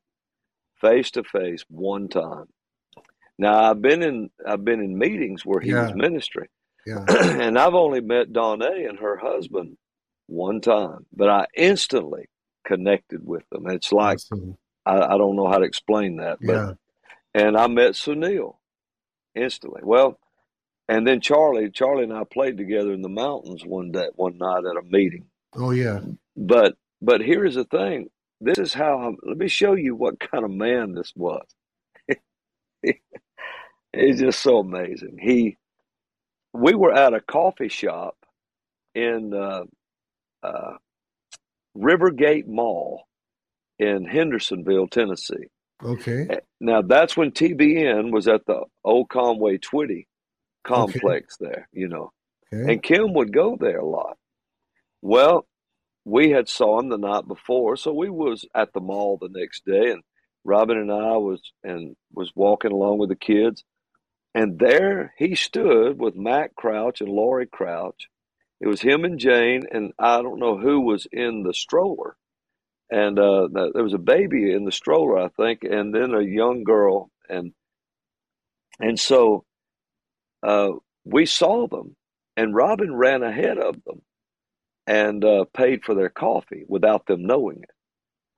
face 0.82 1.12
to 1.12 1.24
face 1.24 1.64
one 1.70 2.10
time. 2.10 2.48
Now 3.40 3.70
I've 3.70 3.82
been 3.82 4.04
in 4.04 4.30
I've 4.46 4.66
been 4.66 4.82
in 4.82 4.98
meetings 4.98 5.46
where 5.46 5.62
he 5.62 5.70
Yeah. 5.72 5.84
was 5.84 5.96
ministry, 5.96 6.50
Yeah. 6.86 7.06
and 7.08 7.58
I've 7.58 7.74
only 7.76 8.02
met 8.02 8.34
Donna 8.34 8.72
and 8.72 9.00
her 9.00 9.18
husband 9.18 9.78
one 10.28 10.62
time, 10.62 11.06
but 11.14 11.30
I 11.30 11.48
instantly 11.56 12.28
connected 12.66 13.26
with 13.26 13.44
them. 13.52 13.68
It's 13.70 13.92
like. 13.94 14.20
I, 14.86 15.00
I 15.16 15.20
don't 15.20 15.38
know 15.38 15.50
how 15.50 15.60
to 15.60 15.66
explain 15.66 16.18
that, 16.18 16.40
but 16.46 16.66
Yeah. 16.68 16.74
and 17.36 17.58
I 17.58 17.68
met 17.68 17.94
Sunil 17.94 18.58
instantly. 19.36 19.82
Well, 19.84 20.20
and 20.90 21.08
then 21.08 21.22
Charlie, 21.22 21.72
Charlie 21.72 22.06
and 22.06 22.14
I 22.14 22.24
played 22.26 22.58
together 22.58 22.94
in 22.94 23.02
the 23.02 23.10
mountains 23.10 23.64
one 23.66 23.92
day, 23.92 24.08
one 24.16 24.38
night 24.38 24.64
at 24.66 24.78
a 24.78 24.84
meeting. 24.84 25.28
Oh 25.56 25.72
yeah. 25.72 26.02
But 26.38 26.76
but 27.02 27.22
here's 27.22 27.56
the 27.56 27.66
thing. 27.66 28.10
This 28.42 28.60
is 28.60 28.74
how 28.74 29.00
I'm, 29.00 29.18
let 29.24 29.38
me 29.38 29.48
show 29.50 29.74
you 29.76 29.96
what 29.96 30.20
kind 30.20 30.46
of 30.46 30.52
man 30.52 30.94
this 30.94 31.14
was. 31.16 31.46
He's 33.80 34.20
just 34.20 34.42
so 34.44 34.60
amazing. 34.60 35.18
He 35.22 35.58
we 36.54 36.76
were 36.76 36.94
at 36.94 37.14
a 37.14 37.22
coffee 37.22 37.70
shop 37.70 38.18
in 38.96 39.34
uh, 39.34 39.64
uh, 40.44 40.74
Rivergate 41.78 42.48
Mall 42.48 43.04
in 43.80 44.06
Hendersonville, 44.06 44.88
Tennessee. 44.88 45.48
Okay. 45.84 46.28
Eh, 46.30 46.40
Now 46.60 46.82
that's 46.82 47.18
when 47.18 47.32
TBN 47.32 48.12
was 48.12 48.28
at 48.28 48.46
the 48.46 48.62
old 48.84 49.10
Conway 49.10 49.58
Twitty 49.58 50.08
complex 50.64 51.36
there, 51.40 51.68
you 51.74 51.88
know. 51.88 52.12
Okay. 52.54 52.74
And 52.74 52.84
Kim 52.84 53.14
would 53.14 53.34
go 53.34 53.58
there 53.60 53.80
a 53.80 53.86
lot. 53.86 54.18
Well, 55.02 55.46
we 56.06 56.30
had 56.30 56.48
saw 56.48 56.80
him 56.80 56.90
the 56.90 56.98
night 56.98 57.28
before, 57.28 57.76
so 57.76 57.94
we 57.94 58.10
was 58.10 58.46
at 58.56 58.72
the 58.74 58.80
mall 58.80 59.18
the 59.20 59.30
next 59.30 59.66
day, 59.66 59.92
and 59.92 60.02
Robin 60.46 60.78
and 60.78 60.92
I 60.92 61.18
was 61.18 61.42
and 61.64 61.96
was 62.14 62.32
walking 62.36 62.72
along 62.72 63.00
with 63.00 63.10
the 63.10 63.16
kids, 63.16 63.64
and 64.36 64.60
there 64.60 65.14
he 65.18 65.36
stood 65.36 66.00
with 66.00 66.16
Matt 66.16 66.56
Crouch 66.56 67.02
and 67.02 67.10
Laurie 67.10 67.48
Crouch. 67.48 68.08
It 68.64 68.68
was 68.68 68.80
him 68.80 69.04
and 69.04 69.20
Jane, 69.20 69.64
and 69.70 69.92
I 70.00 70.22
don't 70.22 70.40
know 70.40 70.58
who 70.58 70.80
was 70.80 71.06
in 71.12 71.44
the 71.44 71.54
stroller, 71.54 72.16
and 72.90 73.20
uh, 73.20 73.50
there 73.74 73.84
was 73.84 73.94
a 73.94 73.98
baby 73.98 74.54
in 74.54 74.64
the 74.64 74.72
stroller, 74.72 75.20
I 75.20 75.28
think, 75.28 75.66
and 75.66 75.94
then 75.94 76.14
a 76.14 76.22
young 76.22 76.64
girl, 76.64 77.12
and 77.28 77.52
and 78.80 78.98
so 78.98 79.44
uh, 80.44 80.70
we 81.04 81.26
saw 81.26 81.68
them, 81.68 81.98
and 82.38 82.56
Robin 82.56 82.96
ran 82.96 83.22
ahead 83.22 83.58
of 83.58 83.84
them 83.84 84.02
and 84.88 85.26
uh, 85.26 85.44
paid 85.54 85.84
for 85.84 85.94
their 85.94 86.10
coffee 86.10 86.64
without 86.66 87.06
them 87.06 87.26
knowing 87.26 87.64
it. 87.64 87.72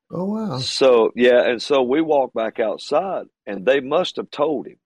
Oh 0.10 0.26
wow. 0.26 0.58
So 0.58 1.12
yeah, 1.16 1.48
and 1.48 1.62
so 1.62 1.84
we 1.84 2.02
walked 2.02 2.34
back 2.34 2.60
outside, 2.60 3.28
and 3.46 3.64
they 3.64 3.80
must 3.80 4.16
have 4.16 4.32
told 4.32 4.66
him 4.66 4.78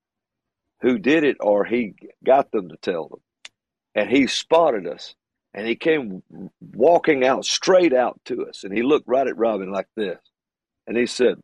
who 0.82 0.98
did 0.98 1.24
it, 1.24 1.38
or 1.40 1.64
he 1.64 1.94
got 2.26 2.52
them 2.52 2.68
to 2.68 2.78
tell 2.82 3.08
them, 3.08 3.22
and 3.96 4.10
he 4.10 4.28
spotted 4.28 4.86
us, 4.86 5.16
and 5.54 5.68
he 5.68 5.76
came 5.76 6.22
walking 6.74 7.26
out 7.26 7.46
straight 7.46 7.94
out 7.94 8.20
to 8.26 8.46
us, 8.48 8.64
and 8.64 8.74
he 8.74 8.84
looked 8.84 9.08
right 9.08 9.28
at 9.28 9.38
Robin 9.38 9.72
like 9.72 9.88
this, 9.96 10.20
and 10.88 10.98
he 10.98 11.06
said, 11.06 11.36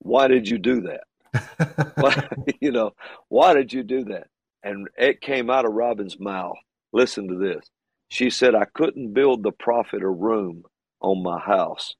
"Why 0.00 0.28
did 0.28 0.48
you 0.48 0.58
do 0.58 0.82
that? 0.82 1.94
Why, 1.96 2.28
you 2.60 2.72
know, 2.72 2.92
why 3.28 3.54
did 3.54 3.72
you 3.72 3.82
do 3.82 4.04
that?" 4.06 4.28
And 4.62 4.88
it 4.96 5.20
came 5.20 5.50
out 5.50 5.64
of 5.64 5.72
Robin's 5.72 6.18
mouth. 6.20 6.56
Listen 6.92 7.28
to 7.28 7.36
this. 7.36 7.68
She 8.08 8.30
said, 8.30 8.54
"I 8.54 8.66
couldn't 8.66 9.14
build 9.14 9.42
the 9.42 9.52
prophet 9.52 10.02
a 10.02 10.08
room 10.08 10.64
on 11.00 11.22
my 11.22 11.38
house." 11.40 11.94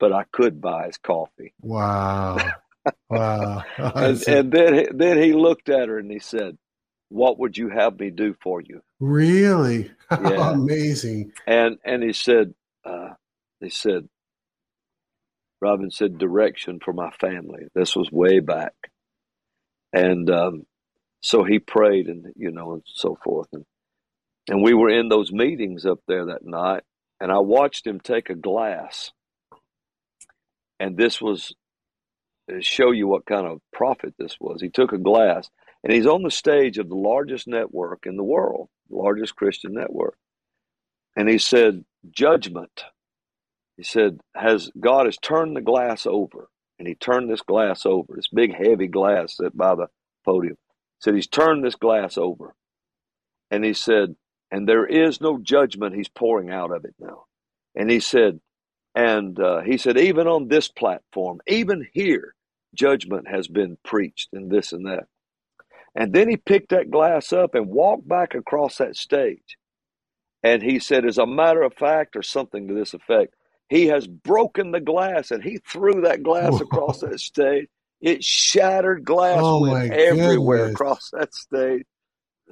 But 0.00 0.12
I 0.12 0.24
could 0.32 0.60
buy 0.60 0.86
his 0.86 0.98
coffee. 0.98 1.54
Wow. 1.62 2.38
Wow. 3.08 3.62
And, 3.78 4.22
and 4.26 4.52
then 4.52 4.86
then 4.96 5.18
he 5.18 5.32
looked 5.34 5.68
at 5.68 5.88
her 5.88 5.98
and 5.98 6.10
he 6.10 6.18
said, 6.18 6.58
"What 7.12 7.38
would 7.40 7.58
you 7.58 7.70
have 7.70 7.98
me 8.00 8.10
do 8.10 8.34
for 8.42 8.60
you?" 8.60 8.82
really 9.00 9.90
Yeah. 10.10 10.52
amazing. 10.52 11.32
And 11.46 11.78
and 11.84 12.02
he 12.02 12.12
said, 12.12 12.54
uh, 12.84 13.10
"He 13.60 13.70
said, 13.70 14.08
Robin 15.60 15.90
said 15.90 16.18
direction 16.18 16.80
for 16.84 16.92
my 16.92 17.10
family. 17.12 17.66
This 17.74 17.96
was 17.96 18.10
way 18.12 18.40
back, 18.40 18.74
and 19.92 20.30
um, 20.30 20.66
so 21.22 21.44
he 21.44 21.58
prayed 21.58 22.08
and 22.08 22.32
you 22.36 22.50
know 22.52 22.74
and 22.74 22.82
so 22.86 23.18
forth 23.24 23.48
and 23.52 23.64
and 24.48 24.62
we 24.62 24.74
were 24.74 24.90
in 24.90 25.08
those 25.08 25.32
meetings 25.32 25.86
up 25.86 26.00
there 26.08 26.26
that 26.26 26.44
night, 26.44 26.82
and 27.20 27.32
I 27.32 27.38
watched 27.38 27.86
him 27.86 28.00
take 28.00 28.30
a 28.30 28.34
glass, 28.34 29.12
and 30.80 30.96
this 30.96 31.20
was 31.20 31.54
to 32.50 32.62
show 32.62 32.90
you 32.90 33.08
what 33.08 33.26
kind 33.26 33.46
of 33.46 33.60
prophet 33.72 34.14
this 34.18 34.36
was. 34.40 34.60
He 34.62 34.68
took 34.70 34.92
a 34.92 34.98
glass 34.98 35.48
and 35.82 35.92
he's 35.92 36.06
on 36.06 36.22
the 36.22 36.30
stage 36.30 36.78
of 36.78 36.88
the 36.88 36.96
largest 36.96 37.48
network 37.48 38.06
in 38.06 38.16
the 38.16 38.24
world, 38.24 38.68
the 38.88 38.96
largest 38.96 39.36
Christian 39.36 39.74
network. 39.74 40.16
And 41.16 41.28
he 41.28 41.38
said, 41.38 41.84
Judgment. 42.10 42.84
He 43.76 43.82
said, 43.82 44.20
Has 44.34 44.70
God 44.78 45.06
has 45.06 45.16
turned 45.16 45.56
the 45.56 45.60
glass 45.60 46.06
over. 46.06 46.48
And 46.78 46.88
he 46.88 46.94
turned 46.94 47.30
this 47.30 47.42
glass 47.42 47.86
over, 47.86 48.14
this 48.16 48.28
big 48.28 48.54
heavy 48.54 48.88
glass 48.88 49.36
set 49.36 49.56
by 49.56 49.74
the 49.74 49.86
podium. 50.24 50.56
He 50.98 51.04
said, 51.04 51.14
He's 51.14 51.28
turned 51.28 51.64
this 51.64 51.76
glass 51.76 52.18
over. 52.18 52.54
And 53.50 53.64
he 53.64 53.74
said, 53.74 54.16
And 54.50 54.68
there 54.68 54.86
is 54.86 55.20
no 55.20 55.38
judgment 55.38 55.94
he's 55.94 56.08
pouring 56.08 56.50
out 56.50 56.72
of 56.72 56.84
it 56.84 56.94
now. 56.98 57.24
And 57.74 57.90
he 57.90 58.00
said, 58.00 58.40
and 58.94 59.38
uh, 59.40 59.60
he 59.60 59.78
said, 59.78 59.96
even 59.96 60.26
on 60.26 60.48
this 60.48 60.68
platform, 60.68 61.40
even 61.46 61.86
here, 61.92 62.34
judgment 62.74 63.26
has 63.28 63.48
been 63.48 63.78
preached 63.84 64.28
and 64.32 64.50
this 64.50 64.72
and 64.72 64.86
that. 64.86 65.06
And 65.94 66.12
then 66.12 66.28
he 66.28 66.36
picked 66.36 66.70
that 66.70 66.90
glass 66.90 67.32
up 67.32 67.54
and 67.54 67.68
walked 67.68 68.08
back 68.08 68.34
across 68.34 68.78
that 68.78 68.96
stage. 68.96 69.58
And 70.42 70.62
he 70.62 70.78
said, 70.78 71.04
as 71.06 71.18
a 71.18 71.26
matter 71.26 71.62
of 71.62 71.74
fact, 71.74 72.16
or 72.16 72.22
something 72.22 72.68
to 72.68 72.74
this 72.74 72.94
effect, 72.94 73.34
he 73.68 73.86
has 73.88 74.06
broken 74.06 74.72
the 74.72 74.80
glass 74.80 75.30
and 75.30 75.42
he 75.42 75.58
threw 75.58 76.02
that 76.02 76.22
glass 76.22 76.60
across 76.60 77.00
that 77.00 77.20
stage. 77.20 77.68
It 78.00 78.24
shattered 78.24 79.04
glass 79.04 79.44
Oh, 79.44 79.60
went 79.60 79.86
everywhere 79.90 80.64
goodness. 80.64 80.66
across 80.66 81.10
that 81.12 81.34
stage. 81.34 81.84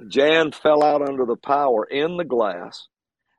Jan 0.08 0.52
fell 0.52 0.82
out 0.82 1.02
under 1.08 1.26
the 1.26 1.36
power 1.36 1.84
in 1.84 2.16
the 2.16 2.24
glass. 2.24 2.88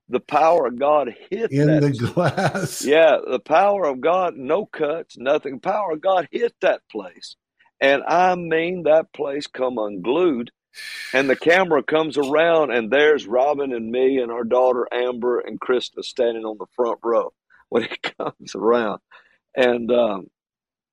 The 0.10 0.20
power 0.20 0.68
of 0.68 0.80
God 0.80 1.16
hit 1.30 1.52
In 1.52 1.66
that 1.66 1.82
the 1.82 1.92
glass. 1.92 2.86
yeah, 2.86 3.18
the 3.30 3.40
power 3.40 3.86
of 3.86 4.02
God, 4.02 4.36
no 4.38 4.66
cuts, 4.66 5.18
nothing. 5.18 5.60
Power 5.60 5.94
of 5.94 6.02
God 6.02 6.28
hit 6.32 6.54
that 6.62 6.82
place. 6.92 7.36
And 7.82 8.04
I 8.08 8.36
mean, 8.36 8.84
that 8.84 9.14
place 9.14 9.48
come 9.48 9.80
unglued. 9.80 10.52
And 11.14 11.30
the 11.30 11.36
camera 11.36 11.84
comes 11.84 12.18
around, 12.18 12.72
and 12.72 12.92
there's 12.92 13.28
Robin 13.28 13.74
and 13.74 13.92
me 13.92 14.20
and 14.20 14.32
our 14.32 14.44
daughter 14.44 14.88
Amber 14.94 15.40
and 15.40 15.60
Krista 15.60 16.04
standing 16.04 16.46
on 16.46 16.58
the 16.60 16.68
front 16.76 17.00
row 17.04 17.34
when 17.70 17.84
it 17.84 18.14
comes 18.18 18.56
around. 18.56 19.02
And 19.56 19.92
um, 19.92 20.28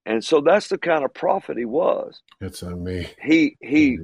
and 0.06 0.24
so 0.24 0.40
that's 0.40 0.68
the 0.68 0.78
kind 0.78 1.04
of 1.04 1.14
prophet 1.14 1.58
he 1.58 1.64
was. 1.66 2.22
It's 2.40 2.62
on 2.62 2.84
me. 2.84 3.08
He 3.22 3.56
he 3.60 4.00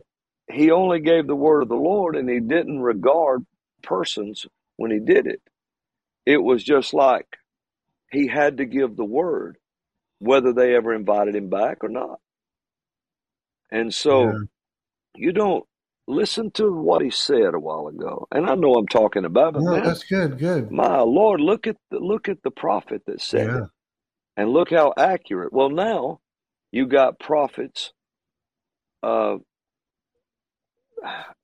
he 0.52 0.70
only 0.70 1.01
gave 1.01 1.27
the 1.27 1.36
word 1.36 1.62
of 1.62 1.69
the 1.69 1.77
Lord, 1.77 2.16
and 2.16 2.28
he 2.28 2.40
didn't 2.40 2.81
regard 2.81 3.47
persons 3.82 4.47
when 4.77 4.90
he 4.90 5.01
did 5.01 5.27
it. 5.27 5.43
It 6.27 6.43
was 6.43 6.65
just 6.65 6.94
like 6.94 7.27
he 8.12 8.28
had 8.28 8.59
to 8.59 8.66
give 8.66 8.97
the 8.97 9.05
word, 9.05 9.59
whether 10.20 10.52
they 10.52 10.74
ever 10.77 10.94
invited 10.94 11.36
him 11.36 11.51
back 11.51 11.85
or 11.85 11.89
not. 11.90 12.20
And 13.74 13.94
so 13.94 14.30
Yeah. 14.30 14.38
you 15.16 15.32
don't 15.32 15.64
listen 16.09 16.52
to 16.52 16.72
what 16.72 17.02
he 17.02 17.10
said 17.10 17.55
a 17.55 17.60
while 17.60 17.88
ago. 17.88 18.28
And 18.32 18.46
I 18.51 18.56
know 18.56 18.74
I'm 18.74 18.88
talking 18.88 19.26
about, 19.26 19.55
but 19.55 19.64
No, 19.64 19.70
man, 19.70 19.82
that's 19.82 20.05
good. 20.05 20.38
Good. 20.38 20.70
my 20.70 21.01
Lord, 21.01 21.40
look 21.40 21.66
at 21.66 21.76
the, 21.90 21.98
look 22.01 22.28
at 22.28 22.42
the 22.44 22.51
prophet 22.52 23.02
that 23.06 23.20
said 23.22 23.55
Yeah. 23.55 23.56
it, 23.56 23.66
and 24.36 24.51
look 24.51 24.70
how 24.70 24.94
accurate. 24.96 25.52
Well, 25.52 25.70
now 25.70 26.20
you 26.72 26.86
got 26.86 27.20
prophets 27.20 27.92
uh, 29.02 29.36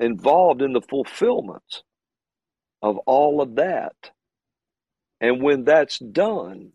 involved 0.01 0.63
in 0.63 0.75
the 0.75 0.83
fulfillment 0.83 1.85
of 2.83 2.99
all 3.07 3.41
of 3.43 3.57
that, 3.57 3.95
and 5.21 5.43
when 5.43 5.65
that's 5.65 5.99
done, 5.99 6.73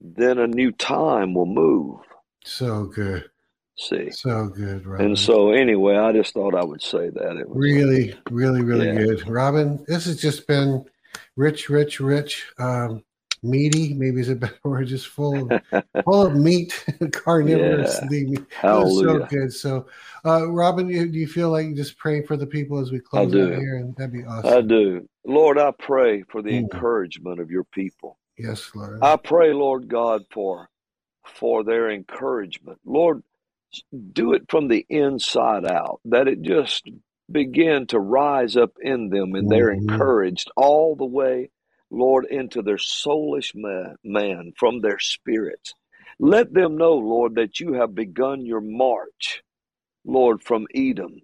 then 0.00 0.38
a 0.38 0.46
new 0.48 0.72
time 0.72 1.34
will 1.34 1.46
move. 1.46 2.00
So 2.44 2.86
good. 2.86 3.30
See, 3.78 4.10
So 4.10 4.48
good, 4.48 4.86
Robin. 4.86 5.06
and 5.08 5.18
so 5.18 5.50
anyway, 5.50 5.96
I 5.96 6.12
just 6.12 6.32
thought 6.32 6.54
I 6.54 6.64
would 6.64 6.80
say 6.82 7.10
that 7.10 7.36
it 7.36 7.46
was 7.48 7.58
really, 7.58 8.14
really, 8.30 8.62
really 8.62 8.86
Yeah. 8.86 8.94
good. 8.94 9.28
Robin, 9.28 9.84
this 9.86 10.06
has 10.06 10.20
just 10.20 10.46
been 10.46 10.84
rich, 11.36 11.68
rich, 11.68 12.00
rich. 12.00 12.46
Um, 12.58 13.04
meaty. 13.42 13.94
Maybe 13.94 14.20
is 14.20 14.28
a 14.30 14.34
better 14.34 14.56
word. 14.64 14.86
Just 14.88 15.08
full 15.08 15.52
of 15.52 15.84
full 16.04 16.26
of 16.26 16.34
meat, 16.36 16.84
carnivorous. 17.12 18.00
Yeah. 18.02 18.08
was 18.62 19.00
so 19.02 19.18
good. 19.28 19.52
So, 19.52 19.86
uh, 20.24 20.50
Robin, 20.50 20.88
you, 20.88 21.06
do 21.06 21.18
you 21.18 21.26
feel 21.28 21.50
like 21.50 21.74
just 21.74 21.98
praying 21.98 22.26
for 22.26 22.36
the 22.36 22.46
people 22.46 22.78
as 22.78 22.90
we 22.90 22.98
close 23.00 23.34
out 23.34 23.58
here? 23.60 23.76
And 23.76 23.94
that'd 23.96 24.12
be 24.12 24.24
awesome. 24.24 24.52
I 24.52 24.60
do. 24.62 25.06
Lord, 25.26 25.58
I 25.58 25.72
pray 25.78 26.22
for 26.22 26.40
the 26.42 26.50
Mm. 26.50 26.60
encouragement 26.60 27.40
of 27.40 27.50
your 27.50 27.64
people. 27.64 28.18
Yes, 28.38 28.70
Lord. 28.74 29.00
I 29.02 29.16
pray, 29.16 29.52
Lord 29.52 29.88
God, 29.88 30.22
for 30.30 30.68
for 31.26 31.64
their 31.64 31.90
encouragement. 31.90 32.78
Lord, 32.84 33.22
do 34.12 34.34
it 34.34 34.44
from 34.50 34.68
the 34.68 34.86
inside 34.90 35.66
out, 35.66 36.00
that 36.06 36.28
it 36.28 36.42
just 36.42 36.88
begin 37.30 37.86
to 37.88 38.00
rise 38.00 38.56
up 38.56 38.72
in 38.82 39.10
them 39.10 39.34
and 39.34 39.50
they're 39.50 39.72
Mhm. 39.72 39.72
encouraged 39.72 40.50
all 40.56 40.96
the 40.96 41.06
way, 41.06 41.50
Lord, 41.90 42.26
into 42.26 42.62
their 42.62 42.78
soulish 42.78 43.52
man, 43.54 43.96
man 44.04 44.52
from 44.58 44.80
their 44.80 44.98
spirits. 45.00 45.74
Let 46.20 46.54
them 46.54 46.76
know, 46.78 46.94
Lord, 46.94 47.36
that 47.36 47.60
you 47.60 47.74
have 47.74 47.94
begun 47.94 48.46
your 48.46 48.62
march, 48.62 49.42
Lord, 50.04 50.42
from 50.42 50.66
Edom 50.74 51.20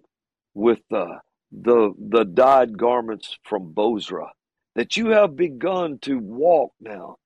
with 0.55 0.79
the 0.91 1.19
the 1.51 1.93
the 1.99 2.25
dyed 2.25 2.77
garments 2.77 3.37
from 3.43 3.73
Bozrah, 3.73 4.31
that 4.75 4.97
you 4.97 5.09
have 5.09 5.35
begun 5.37 5.99
to 6.03 6.19
walk 6.19 6.73
now 6.81 7.17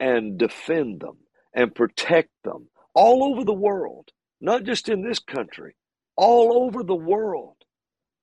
and 0.00 0.38
defend 0.38 1.00
them 1.00 1.18
and 1.54 1.74
protect 1.74 2.30
them 2.44 2.68
all 2.94 3.24
over 3.24 3.44
the 3.44 3.54
world, 3.54 4.10
not 4.44 4.64
just 4.64 4.90
in 4.90 5.02
this 5.02 5.20
country, 5.20 5.76
all 6.16 6.64
over 6.64 6.84
the 6.84 6.96
world. 6.96 7.56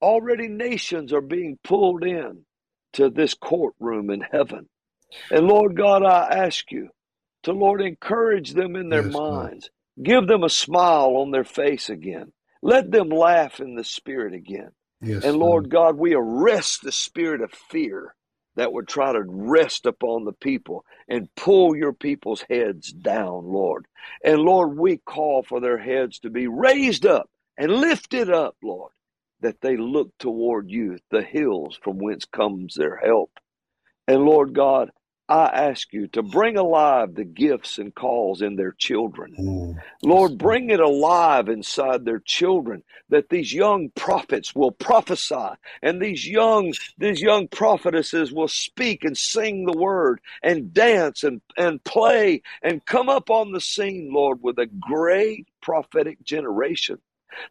Already 0.02 0.48
nations 0.49 1.14
are 1.14 1.22
being 1.22 1.60
pulled 1.64 2.03
in 2.06 2.45
to 2.93 3.10
this 3.10 3.34
courtroom 3.35 4.10
in 4.11 4.22
heaven. 4.22 4.69
And 5.30 5.48
Lord 5.48 5.77
God, 5.77 6.03
I 6.06 6.27
ask 6.45 6.72
you 6.72 6.89
to, 7.43 7.53
Lord, 7.53 7.81
encourage 7.81 8.53
them 8.53 8.76
in 8.76 8.89
their 8.89 9.03
Yes, 9.03 9.22
Lord. 9.27 9.53
minds. 9.53 9.69
Give 10.02 10.27
them 10.27 10.43
a 10.43 10.49
smile 10.49 11.18
on 11.18 11.31
their 11.31 11.43
face 11.43 11.89
again. 11.89 12.34
Let 12.61 12.91
them 12.91 13.10
laugh 13.10 13.60
in 13.60 13.76
the 13.76 13.84
spirit 13.84 14.34
again. 14.34 14.72
Yes, 15.02 15.23
And 15.23 15.38
Lord 15.38 15.69
God, 15.69 15.98
we 15.98 16.14
arrest 16.15 16.81
the 16.84 16.91
spirit 16.91 17.41
of 17.41 17.52
fear 17.52 18.15
that 18.56 18.73
would 18.73 18.88
try 18.88 19.14
to 19.14 19.23
rest 19.23 19.86
upon 19.86 20.26
the 20.26 20.34
people 20.34 20.86
and 21.07 21.34
pull 21.36 21.76
your 21.76 21.94
people's 21.94 22.45
heads 22.49 22.91
down, 22.91 23.45
Lord. 23.45 23.86
And 24.23 24.40
Lord, 24.41 24.78
we 24.78 24.98
call 24.98 25.44
for 25.44 25.61
their 25.61 25.78
heads 25.78 26.19
to 26.19 26.30
be 26.30 26.48
raised 26.48 27.06
up 27.06 27.30
and 27.57 27.72
lifted 27.72 28.30
up, 28.30 28.56
Lord, 28.64 28.91
that 29.41 29.61
they 29.61 29.78
look 29.78 30.11
toward 30.19 30.69
you, 30.69 30.98
the 31.11 31.23
hills 31.23 31.80
from 31.84 31.98
whence 31.99 32.26
comes 32.26 32.76
their 32.76 32.98
help. 32.98 33.32
And 34.07 34.23
Lord 34.23 34.53
God, 34.53 34.91
I 35.31 35.45
ask 35.69 35.93
you 35.93 36.07
to 36.07 36.21
bring 36.21 36.57
alive 36.57 37.15
the 37.15 37.23
gifts 37.23 37.77
and 37.77 37.95
calls 37.95 38.41
in 38.41 38.57
their 38.57 38.73
children. 38.73 39.33
Mm. 39.39 39.81
Lord, 40.03 40.37
bring 40.37 40.71
it 40.71 40.81
alive 40.81 41.47
inside 41.47 42.03
their 42.03 42.19
children 42.19 42.83
that 43.07 43.29
these 43.29 43.53
young 43.53 43.91
prophets 43.91 44.53
will 44.53 44.71
prophesy 44.71 45.51
and 45.81 46.01
these 46.01 46.27
young 46.27 46.73
these 46.97 47.21
young 47.21 47.47
prophetesses 47.47 48.33
will 48.33 48.49
speak 48.49 49.05
and 49.05 49.17
sing 49.17 49.65
the 49.65 49.77
word 49.77 50.19
and 50.43 50.73
dance 50.73 51.23
and, 51.23 51.39
and 51.55 51.81
play 51.85 52.41
and 52.61 52.85
come 52.85 53.07
up 53.07 53.29
on 53.29 53.53
the 53.53 53.61
scene, 53.61 54.11
Lord, 54.11 54.39
with 54.43 54.59
a 54.59 54.65
great 54.65 55.47
prophetic 55.61 56.21
generation. 56.23 56.99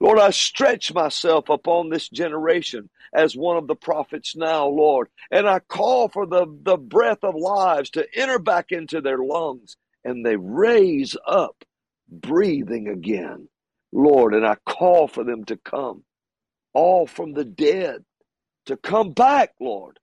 Lord, 0.00 0.18
I 0.18 0.30
stretch 0.30 0.92
myself 0.94 1.48
upon 1.48 1.88
this 1.88 2.08
generation 2.08 2.90
as 3.14 3.36
one 3.36 3.56
of 3.56 3.66
the 3.66 3.74
prophets 3.76 4.36
now, 4.36 4.66
Lord, 4.66 5.08
and 5.30 5.48
I 5.48 5.60
call 5.60 6.08
for 6.08 6.26
the, 6.26 6.46
the 6.62 6.76
breath 6.76 7.24
of 7.24 7.34
lives 7.34 7.90
to 7.90 8.06
enter 8.14 8.38
back 8.38 8.72
into 8.72 9.00
their 9.00 9.18
lungs 9.18 9.76
and 10.04 10.24
they 10.24 10.36
raise 10.36 11.16
up 11.26 11.64
breathing 12.08 12.88
again, 12.88 13.48
Lord, 13.92 14.34
and 14.34 14.46
I 14.46 14.56
call 14.66 15.08
for 15.08 15.24
them 15.24 15.44
to 15.46 15.56
come, 15.56 16.04
all 16.72 17.06
from 17.06 17.32
the 17.32 17.44
dead, 17.44 18.04
to 18.66 18.76
come 18.76 19.12
back, 19.12 19.54
Lord, 19.60 19.98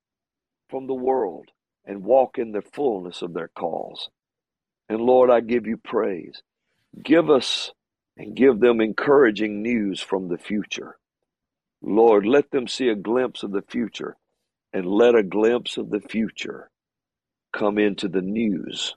from 0.70 0.88
the 0.88 0.94
world 0.94 1.50
and 1.86 2.04
walk 2.04 2.38
in 2.38 2.52
the 2.52 2.62
fullness 2.62 3.22
of 3.22 3.34
their 3.34 3.50
calls. 3.50 4.10
And 4.90 5.00
Lord, 5.02 5.30
I 5.30 5.42
give 5.42 5.68
you 5.68 5.78
praise. 5.78 6.42
Give 7.02 7.30
us 7.30 7.72
and 8.18 8.36
give 8.36 8.60
them 8.60 8.82
encouraging 8.82 9.62
news 9.62 10.02
from 10.02 10.28
the 10.28 10.38
future. 10.38 10.98
Lord, 11.82 12.26
let 12.26 12.52
them 12.52 12.68
see 12.68 12.90
a 12.90 12.96
glimpse 12.96 13.44
of 13.44 13.52
the 13.52 13.62
future 13.62 14.18
and 14.74 14.86
let 14.86 15.16
a 15.16 15.24
glimpse 15.24 15.78
of 15.78 15.90
the 15.90 16.02
future 16.02 16.70
come 17.54 17.78
into 17.78 18.08
the 18.08 18.22
news 18.22 18.96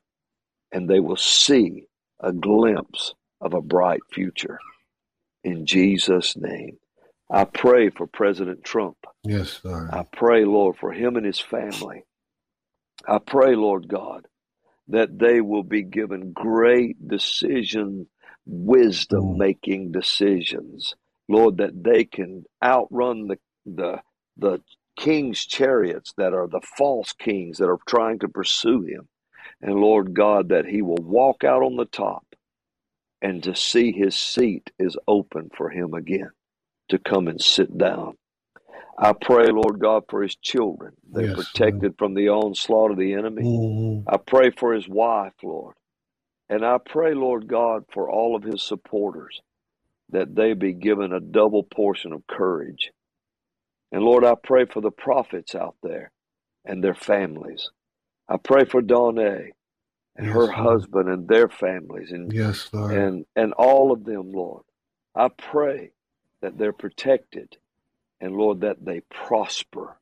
and 0.72 0.88
they 0.88 1.00
will 1.00 1.16
see 1.16 1.86
a 2.20 2.32
glimpse 2.32 3.14
of 3.40 3.54
a 3.54 3.60
bright 3.60 4.00
future. 4.12 4.58
In 5.44 5.66
Jesus' 5.66 6.36
name. 6.36 6.78
I 7.32 7.44
pray 7.44 7.90
for 7.90 8.06
President 8.06 8.64
Trump. 8.64 8.96
Yes, 9.22 9.60
Lord. 9.62 9.90
I 9.92 10.04
pray, 10.12 10.44
Lord, 10.44 10.76
for 10.76 10.92
him 10.92 11.16
and 11.16 11.24
his 11.24 11.38
family. 11.38 12.02
I 13.06 13.18
pray, 13.18 13.54
Lord 13.54 13.86
God, 13.88 14.26
that 14.88 15.18
they 15.18 15.40
will 15.40 15.62
be 15.62 15.82
given 15.82 16.32
great 16.32 17.08
decision, 17.08 18.08
wisdom 18.46 19.38
making 19.38 19.92
decisions. 19.92 20.94
Lord, 21.28 21.58
that 21.58 21.82
they 21.84 22.04
can 22.04 22.44
outrun 22.64 23.28
the, 23.28 23.38
the, 23.66 24.00
the 24.38 24.60
king's 24.98 25.44
chariots 25.46 26.12
that 26.18 26.34
are 26.34 26.48
the 26.48 26.62
false 26.78 27.12
kings 27.14 27.58
that 27.58 27.68
are 27.68 27.78
trying 27.88 28.20
to 28.20 28.28
pursue 28.28 28.82
him. 28.82 29.08
And 29.62 29.76
Lord 29.76 30.14
God, 30.14 30.50
that 30.50 30.66
he 30.66 30.82
will 30.82 30.96
walk 31.02 31.44
out 31.44 31.62
on 31.62 31.76
the 31.76 31.86
top 31.86 32.24
and 33.22 33.42
to 33.44 33.54
see 33.56 33.92
his 33.92 34.16
seat 34.16 34.70
is 34.78 34.96
open 35.08 35.50
for 35.56 35.70
him 35.70 35.94
again 35.94 36.30
to 36.90 36.98
come 36.98 37.28
and 37.28 37.40
sit 37.40 37.76
down. 37.78 38.14
I 38.98 39.12
pray, 39.14 39.48
Lord 39.50 39.80
God, 39.80 40.04
for 40.10 40.22
his 40.22 40.36
children. 40.36 40.94
They're 41.12 41.26
Yes, 41.26 41.28
protected 41.28 41.96
from 41.98 42.14
the 42.14 42.30
onslaught 42.30 42.92
of 42.92 42.98
the 42.98 43.14
enemy. 43.14 43.46
Mhm. 43.46 44.08
I 44.08 44.18
pray 44.18 44.50
for 44.50 44.74
his 44.74 44.88
wife, 44.88 45.34
Lord. 45.42 45.76
And 46.50 46.66
I 46.66 46.78
pray, 46.78 47.14
Lord 47.14 47.48
God, 47.48 47.86
for 47.92 48.10
all 48.10 48.36
of 48.36 48.44
his 48.44 48.62
supporters 48.64 49.42
that 50.10 50.34
they 50.34 50.54
be 50.54 50.72
given 50.74 51.12
a 51.12 51.20
double 51.20 51.64
portion 51.64 52.12
of 52.12 52.26
courage. 52.26 52.92
And 53.92 54.02
Lord, 54.02 54.24
I 54.24 54.34
pray 54.42 54.66
for 54.66 54.80
the 54.82 54.90
prophets 54.92 55.54
out 55.54 55.76
there 55.82 56.12
and 56.64 56.84
their 56.84 56.94
families. 56.94 57.70
I 58.28 58.38
pray 58.38 58.64
for 58.64 58.82
Donna 58.82 59.38
and 60.16 60.26
Yes, 60.26 60.34
her 60.34 60.48
Lord. 60.56 60.80
husband 60.82 61.08
and 61.08 61.28
their 61.28 61.48
families 61.48 62.12
and, 62.12 62.32
Yes, 62.32 62.70
Lord. 62.72 62.92
and, 62.92 63.26
and 63.36 63.52
all 63.54 63.92
of 63.92 64.04
them, 64.04 64.32
Lord. 64.32 64.64
I 65.16 65.28
pray 65.28 65.92
that 66.42 66.58
they're 66.58 66.72
protected 66.74 67.56
and, 68.20 68.36
Lord, 68.36 68.62
that 68.62 68.84
they 68.84 69.00
prosper 69.10 69.98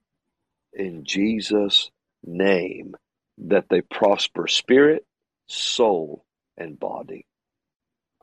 in 0.74 1.04
Jesus' 1.04 1.90
name, 2.24 2.96
that 3.38 3.66
they 3.70 3.82
prosper 3.82 4.48
spirit, 4.48 5.06
soul, 5.48 6.24
and 6.58 6.78
body. 6.78 7.26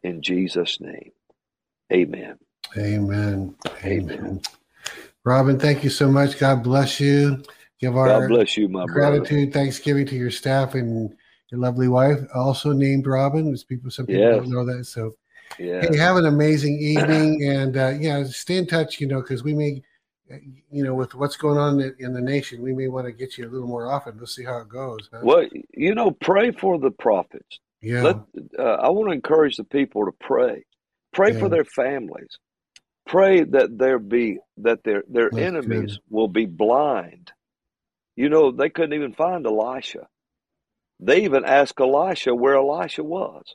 In 0.03 0.21
Jesus' 0.21 0.79
name, 0.79 1.11
amen. 1.91 2.37
Amen. 2.77 3.55
Amen. 3.83 4.11
Amen. 4.11 4.41
Robin, 5.23 5.57
thank 5.59 5.83
you 5.83 5.89
so 5.89 6.07
much. 6.09 6.37
God 6.37 6.63
bless 6.63 6.99
you. 6.99 7.41
Give 7.79 7.97
our 7.97 8.27
God 8.27 8.29
bless 8.29 8.57
you, 8.57 8.67
my 8.69 8.85
brother. 8.85 9.17
gratitude, 9.19 9.53
Thanksgiving 9.53 10.05
to 10.07 10.15
your 10.15 10.31
staff 10.31 10.75
and 10.75 11.09
your 11.51 11.59
lovely 11.59 11.87
wife, 11.87 12.19
also 12.33 12.71
named 12.71 13.07
Robin. 13.07 13.51
As 13.51 13.63
people, 13.63 13.89
some 13.89 14.05
people 14.05 14.21
Yes. 14.21 14.35
don't 14.41 14.49
know 14.51 14.65
that. 14.65 14.85
So, 14.85 15.15
Yeah. 15.57 15.81
hey, 15.81 15.97
have 15.97 16.17
an 16.17 16.25
amazing 16.25 16.77
evening, 16.79 17.43
and 17.43 17.75
uh, 17.77 17.93
yeah, 17.99 18.23
stay 18.25 18.57
in 18.57 18.67
touch. 18.67 19.01
You 19.01 19.07
know, 19.07 19.21
because 19.21 19.43
we 19.43 19.53
may, 19.53 19.81
you 20.71 20.83
know, 20.83 20.93
with 20.93 21.15
what's 21.15 21.37
going 21.37 21.57
on 21.57 21.79
in, 21.81 21.95
in 21.99 22.13
the 22.13 22.21
nation, 22.21 22.61
we 22.61 22.73
may 22.73 22.87
want 22.87 23.05
to 23.07 23.11
get 23.11 23.37
you 23.37 23.47
a 23.47 23.49
little 23.49 23.67
more 23.67 23.91
often. 23.91 24.17
Let's 24.19 24.35
see 24.35 24.43
how 24.43 24.59
it 24.59 24.69
goes. 24.69 25.09
huh? 25.11 25.21
Well, 25.23 25.47
you 25.73 25.95
know, 25.95 26.11
pray 26.11 26.51
for 26.51 26.77
the 26.79 26.91
prophets. 26.91 27.59
Yeah. 27.85 28.03
Let, 28.03 28.17
uh, 28.59 28.63
I 28.63 28.89
want 28.89 29.09
to 29.09 29.13
encourage 29.15 29.57
the 29.57 29.65
people 29.65 30.05
to 30.05 30.13
pray. 30.19 30.65
Pray 31.13 31.33
Yeah. 31.33 31.39
for 31.39 31.49
their 31.49 31.65
families. 31.65 32.37
Pray 33.07 33.43
that 33.43 33.77
there 33.77 33.99
be 33.99 34.39
that 34.57 34.83
their 34.83 35.03
their 35.09 35.31
That's 35.31 35.39
enemies 35.39 35.67
good. 35.67 35.99
will 36.09 36.27
be 36.29 36.45
blind. 36.45 37.31
You 38.15 38.29
know, 38.29 38.51
they 38.51 38.69
couldn't 38.69 38.93
even 38.93 39.13
find 39.13 39.45
Elisha. 39.47 40.07
They 41.01 41.25
even 41.25 41.45
asked 41.45 41.79
Elisha 41.81 42.35
where 42.35 42.55
Elisha 42.55 43.03
was. 43.03 43.45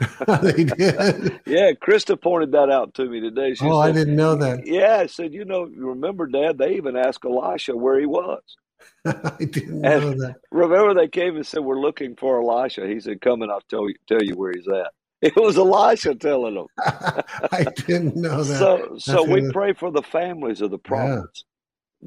they 0.42 0.64
did. 0.64 1.40
Yeah, 1.46 1.72
Krista 1.72 2.20
pointed 2.20 2.52
that 2.52 2.70
out 2.70 2.94
to 2.94 3.06
me 3.06 3.20
today. 3.20 3.54
She 3.54 3.66
Oh, 3.66 3.78
I 3.78 3.92
didn't 3.92 4.16
know 4.16 4.36
that. 4.36 4.60
Yeah, 4.64 4.98
I 5.00 5.06
said, 5.06 5.34
you 5.34 5.44
know, 5.44 5.66
you 5.66 5.90
remember, 5.90 6.26
Dad, 6.26 6.58
they 6.58 6.76
even 6.76 6.96
asked 6.96 7.24
Elisha 7.24 7.76
where 7.76 7.98
he 8.00 8.06
was. 8.06 8.42
I 9.06 9.44
didn't 9.44 9.80
know 9.80 10.10
that. 10.14 10.36
remember, 10.50 10.94
they 10.94 11.08
came 11.08 11.36
and 11.36 11.46
said, 11.46 11.60
"We're 11.60 11.80
looking 11.80 12.16
for 12.16 12.40
Elisha." 12.40 12.86
He 12.86 13.00
said, 13.00 13.20
"Come 13.20 13.42
and 13.42 13.50
I'll 13.52 13.60
tell 13.68 13.88
you 13.88 13.94
tell 14.06 14.22
you 14.22 14.34
where 14.36 14.52
he's 14.52 14.68
at." 14.68 14.90
It 15.22 15.34
was 15.36 15.56
Elisha 15.56 16.14
telling 16.16 16.54
them. 16.54 16.66
I 16.78 17.64
didn't 17.86 18.14
know 18.14 18.42
that. 18.44 18.58
So, 18.58 18.96
so 18.98 19.24
we 19.24 19.50
pray 19.52 19.72
for 19.72 19.90
the 19.90 20.02
families 20.02 20.60
of 20.60 20.70
the 20.70 20.76
prophets 20.78 21.44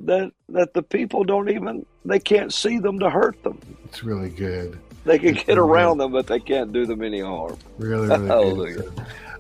that 0.05 0.31
that 0.49 0.75
the 0.75 0.83
people 0.83 1.23
don't 1.23 1.49
even 1.49 1.83
they 2.05 2.19
can't 2.19 2.53
see 2.53 2.77
them 2.77 2.99
to 2.99 3.09
hurt 3.09 3.41
them. 3.41 3.57
It's 3.85 4.03
really 4.03 4.29
good. 4.29 4.77
They 5.03 5.17
can 5.17 5.29
It's 5.29 5.43
get 5.45 5.57
really 5.57 5.67
around 5.69 5.97
good. 5.97 6.03
them, 6.03 6.11
but 6.11 6.27
they 6.27 6.39
can't 6.39 6.71
do 6.71 6.85
them 6.85 7.01
any 7.01 7.21
harm. 7.21 7.57
Really, 7.79 8.07
really 8.07 8.73
good. 8.73 8.93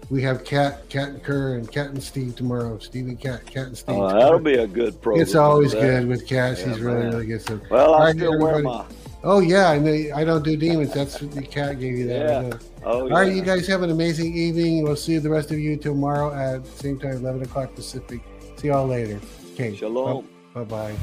So 0.07 0.15
we 0.15 0.21
have 0.21 0.43
Kat, 0.45 0.87
Kat 0.89 1.09
and 1.09 1.23
Kerr, 1.23 1.55
and 1.55 1.69
Kat 1.69 1.87
and 1.87 2.01
Steve 2.01 2.35
tomorrow. 2.35 2.79
Steve 2.79 3.07
and 3.07 3.19
Kat, 3.19 3.45
Kat 3.45 3.67
and 3.67 3.77
Steve. 3.77 3.97
Uh, 3.99 4.13
that'll 4.13 4.39
be 4.39 4.53
a 4.55 4.67
good 4.67 5.01
program. 5.01 5.21
It's 5.21 5.35
always 5.35 5.73
good 5.73 6.07
with 6.07 6.25
Kat. 6.27 6.57
Yeah, 6.57 6.65
She's 6.73 6.79
really, 6.79 6.99
man. 7.03 7.11
really 7.13 7.25
good. 7.25 7.41
So, 7.41 7.59
Well, 7.69 7.93
I 7.95 8.05
right, 8.05 8.15
still 8.15 8.39
wear 8.39 8.59
my. 8.59 8.85
Oh 9.23 9.39
yeah, 9.39 9.69
I 9.71 9.79
know. 9.79 9.91
I 10.15 10.23
don't 10.23 10.43
do 10.43 10.55
demons. 10.55 10.93
That's 10.93 11.19
what 11.21 11.31
the 11.31 11.41
cat 11.41 11.79
gave 11.79 11.97
you 11.97 12.07
that. 12.07 12.29
I 12.29 12.47
Yeah. 12.47 12.53
Oh, 12.85 13.01
All 13.01 13.09
right, 13.09 13.27
yeah. 13.27 13.33
you 13.33 13.41
guys 13.41 13.67
have 13.67 13.81
an 13.81 13.89
amazing 13.89 14.33
evening. 14.33 14.83
We'll 14.83 14.95
see 14.95 15.17
the 15.17 15.29
rest 15.29 15.51
of 15.51 15.59
you 15.59 15.75
tomorrow 15.75 16.33
at 16.33 16.63
the 16.63 16.69
same 16.71 16.99
time, 16.99 17.13
eleven 17.17 17.41
o'clock 17.41 17.75
Pacific. 17.75 18.21
See 18.55 18.67
y'all 18.67 18.87
later. 18.87 19.19
Okay. 19.53 19.75
Shalom. 19.75 20.27
Bye 20.53 20.63
bye. 20.63 20.95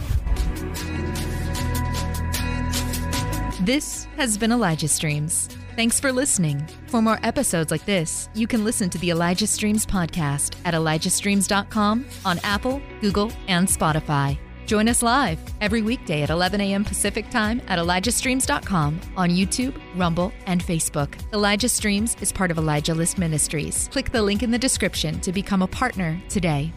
This 3.63 4.05
has 4.17 4.39
been 4.39 4.53
Elijah 4.53 4.89
Streams. 4.89 5.49
Thanks 5.77 5.99
for 5.99 6.13
listening. 6.13 6.65
For 6.87 7.03
more 7.03 7.19
episodes 7.25 7.73
like 7.73 7.85
this, 7.85 8.29
you 8.33 8.47
can 8.47 8.65
listen 8.65 8.89
to 8.91 8.99
the 8.99 9.11
Elijah 9.11 9.49
Streams 9.49 9.85
podcast 9.85 10.55
at 10.65 10.73
ElijahStreams.com 10.73 12.07
on 12.25 12.39
Apple, 12.45 12.81
Google, 13.01 13.33
and 13.49 13.67
Spotify. 13.67 14.39
Join 14.67 14.89
us 14.89 15.03
live 15.03 15.41
every 15.61 15.83
weekday 15.83 16.23
at 16.23 16.31
11 16.31 16.61
a.m. 16.61 16.85
Pacific 16.85 17.29
Time 17.29 17.61
at 17.67 17.81
ElijahStreams.com 17.81 19.01
on 19.17 19.31
YouTube, 19.31 19.77
Rumble, 19.97 20.33
and 20.47 20.63
Facebook. 20.63 21.17
Elijah 21.33 21.69
Streams 21.69 22.17
is 22.21 22.31
part 22.31 22.53
of 22.53 22.59
Elijah 22.59 22.95
List 22.95 23.19
Ministries. 23.19 23.89
Click 23.91 24.13
the 24.13 24.23
link 24.23 24.45
in 24.45 24.53
the 24.53 24.59
description 24.59 25.19
to 25.21 25.33
become 25.33 25.63
a 25.63 25.67
partner 25.67 26.21
today. 26.29 26.73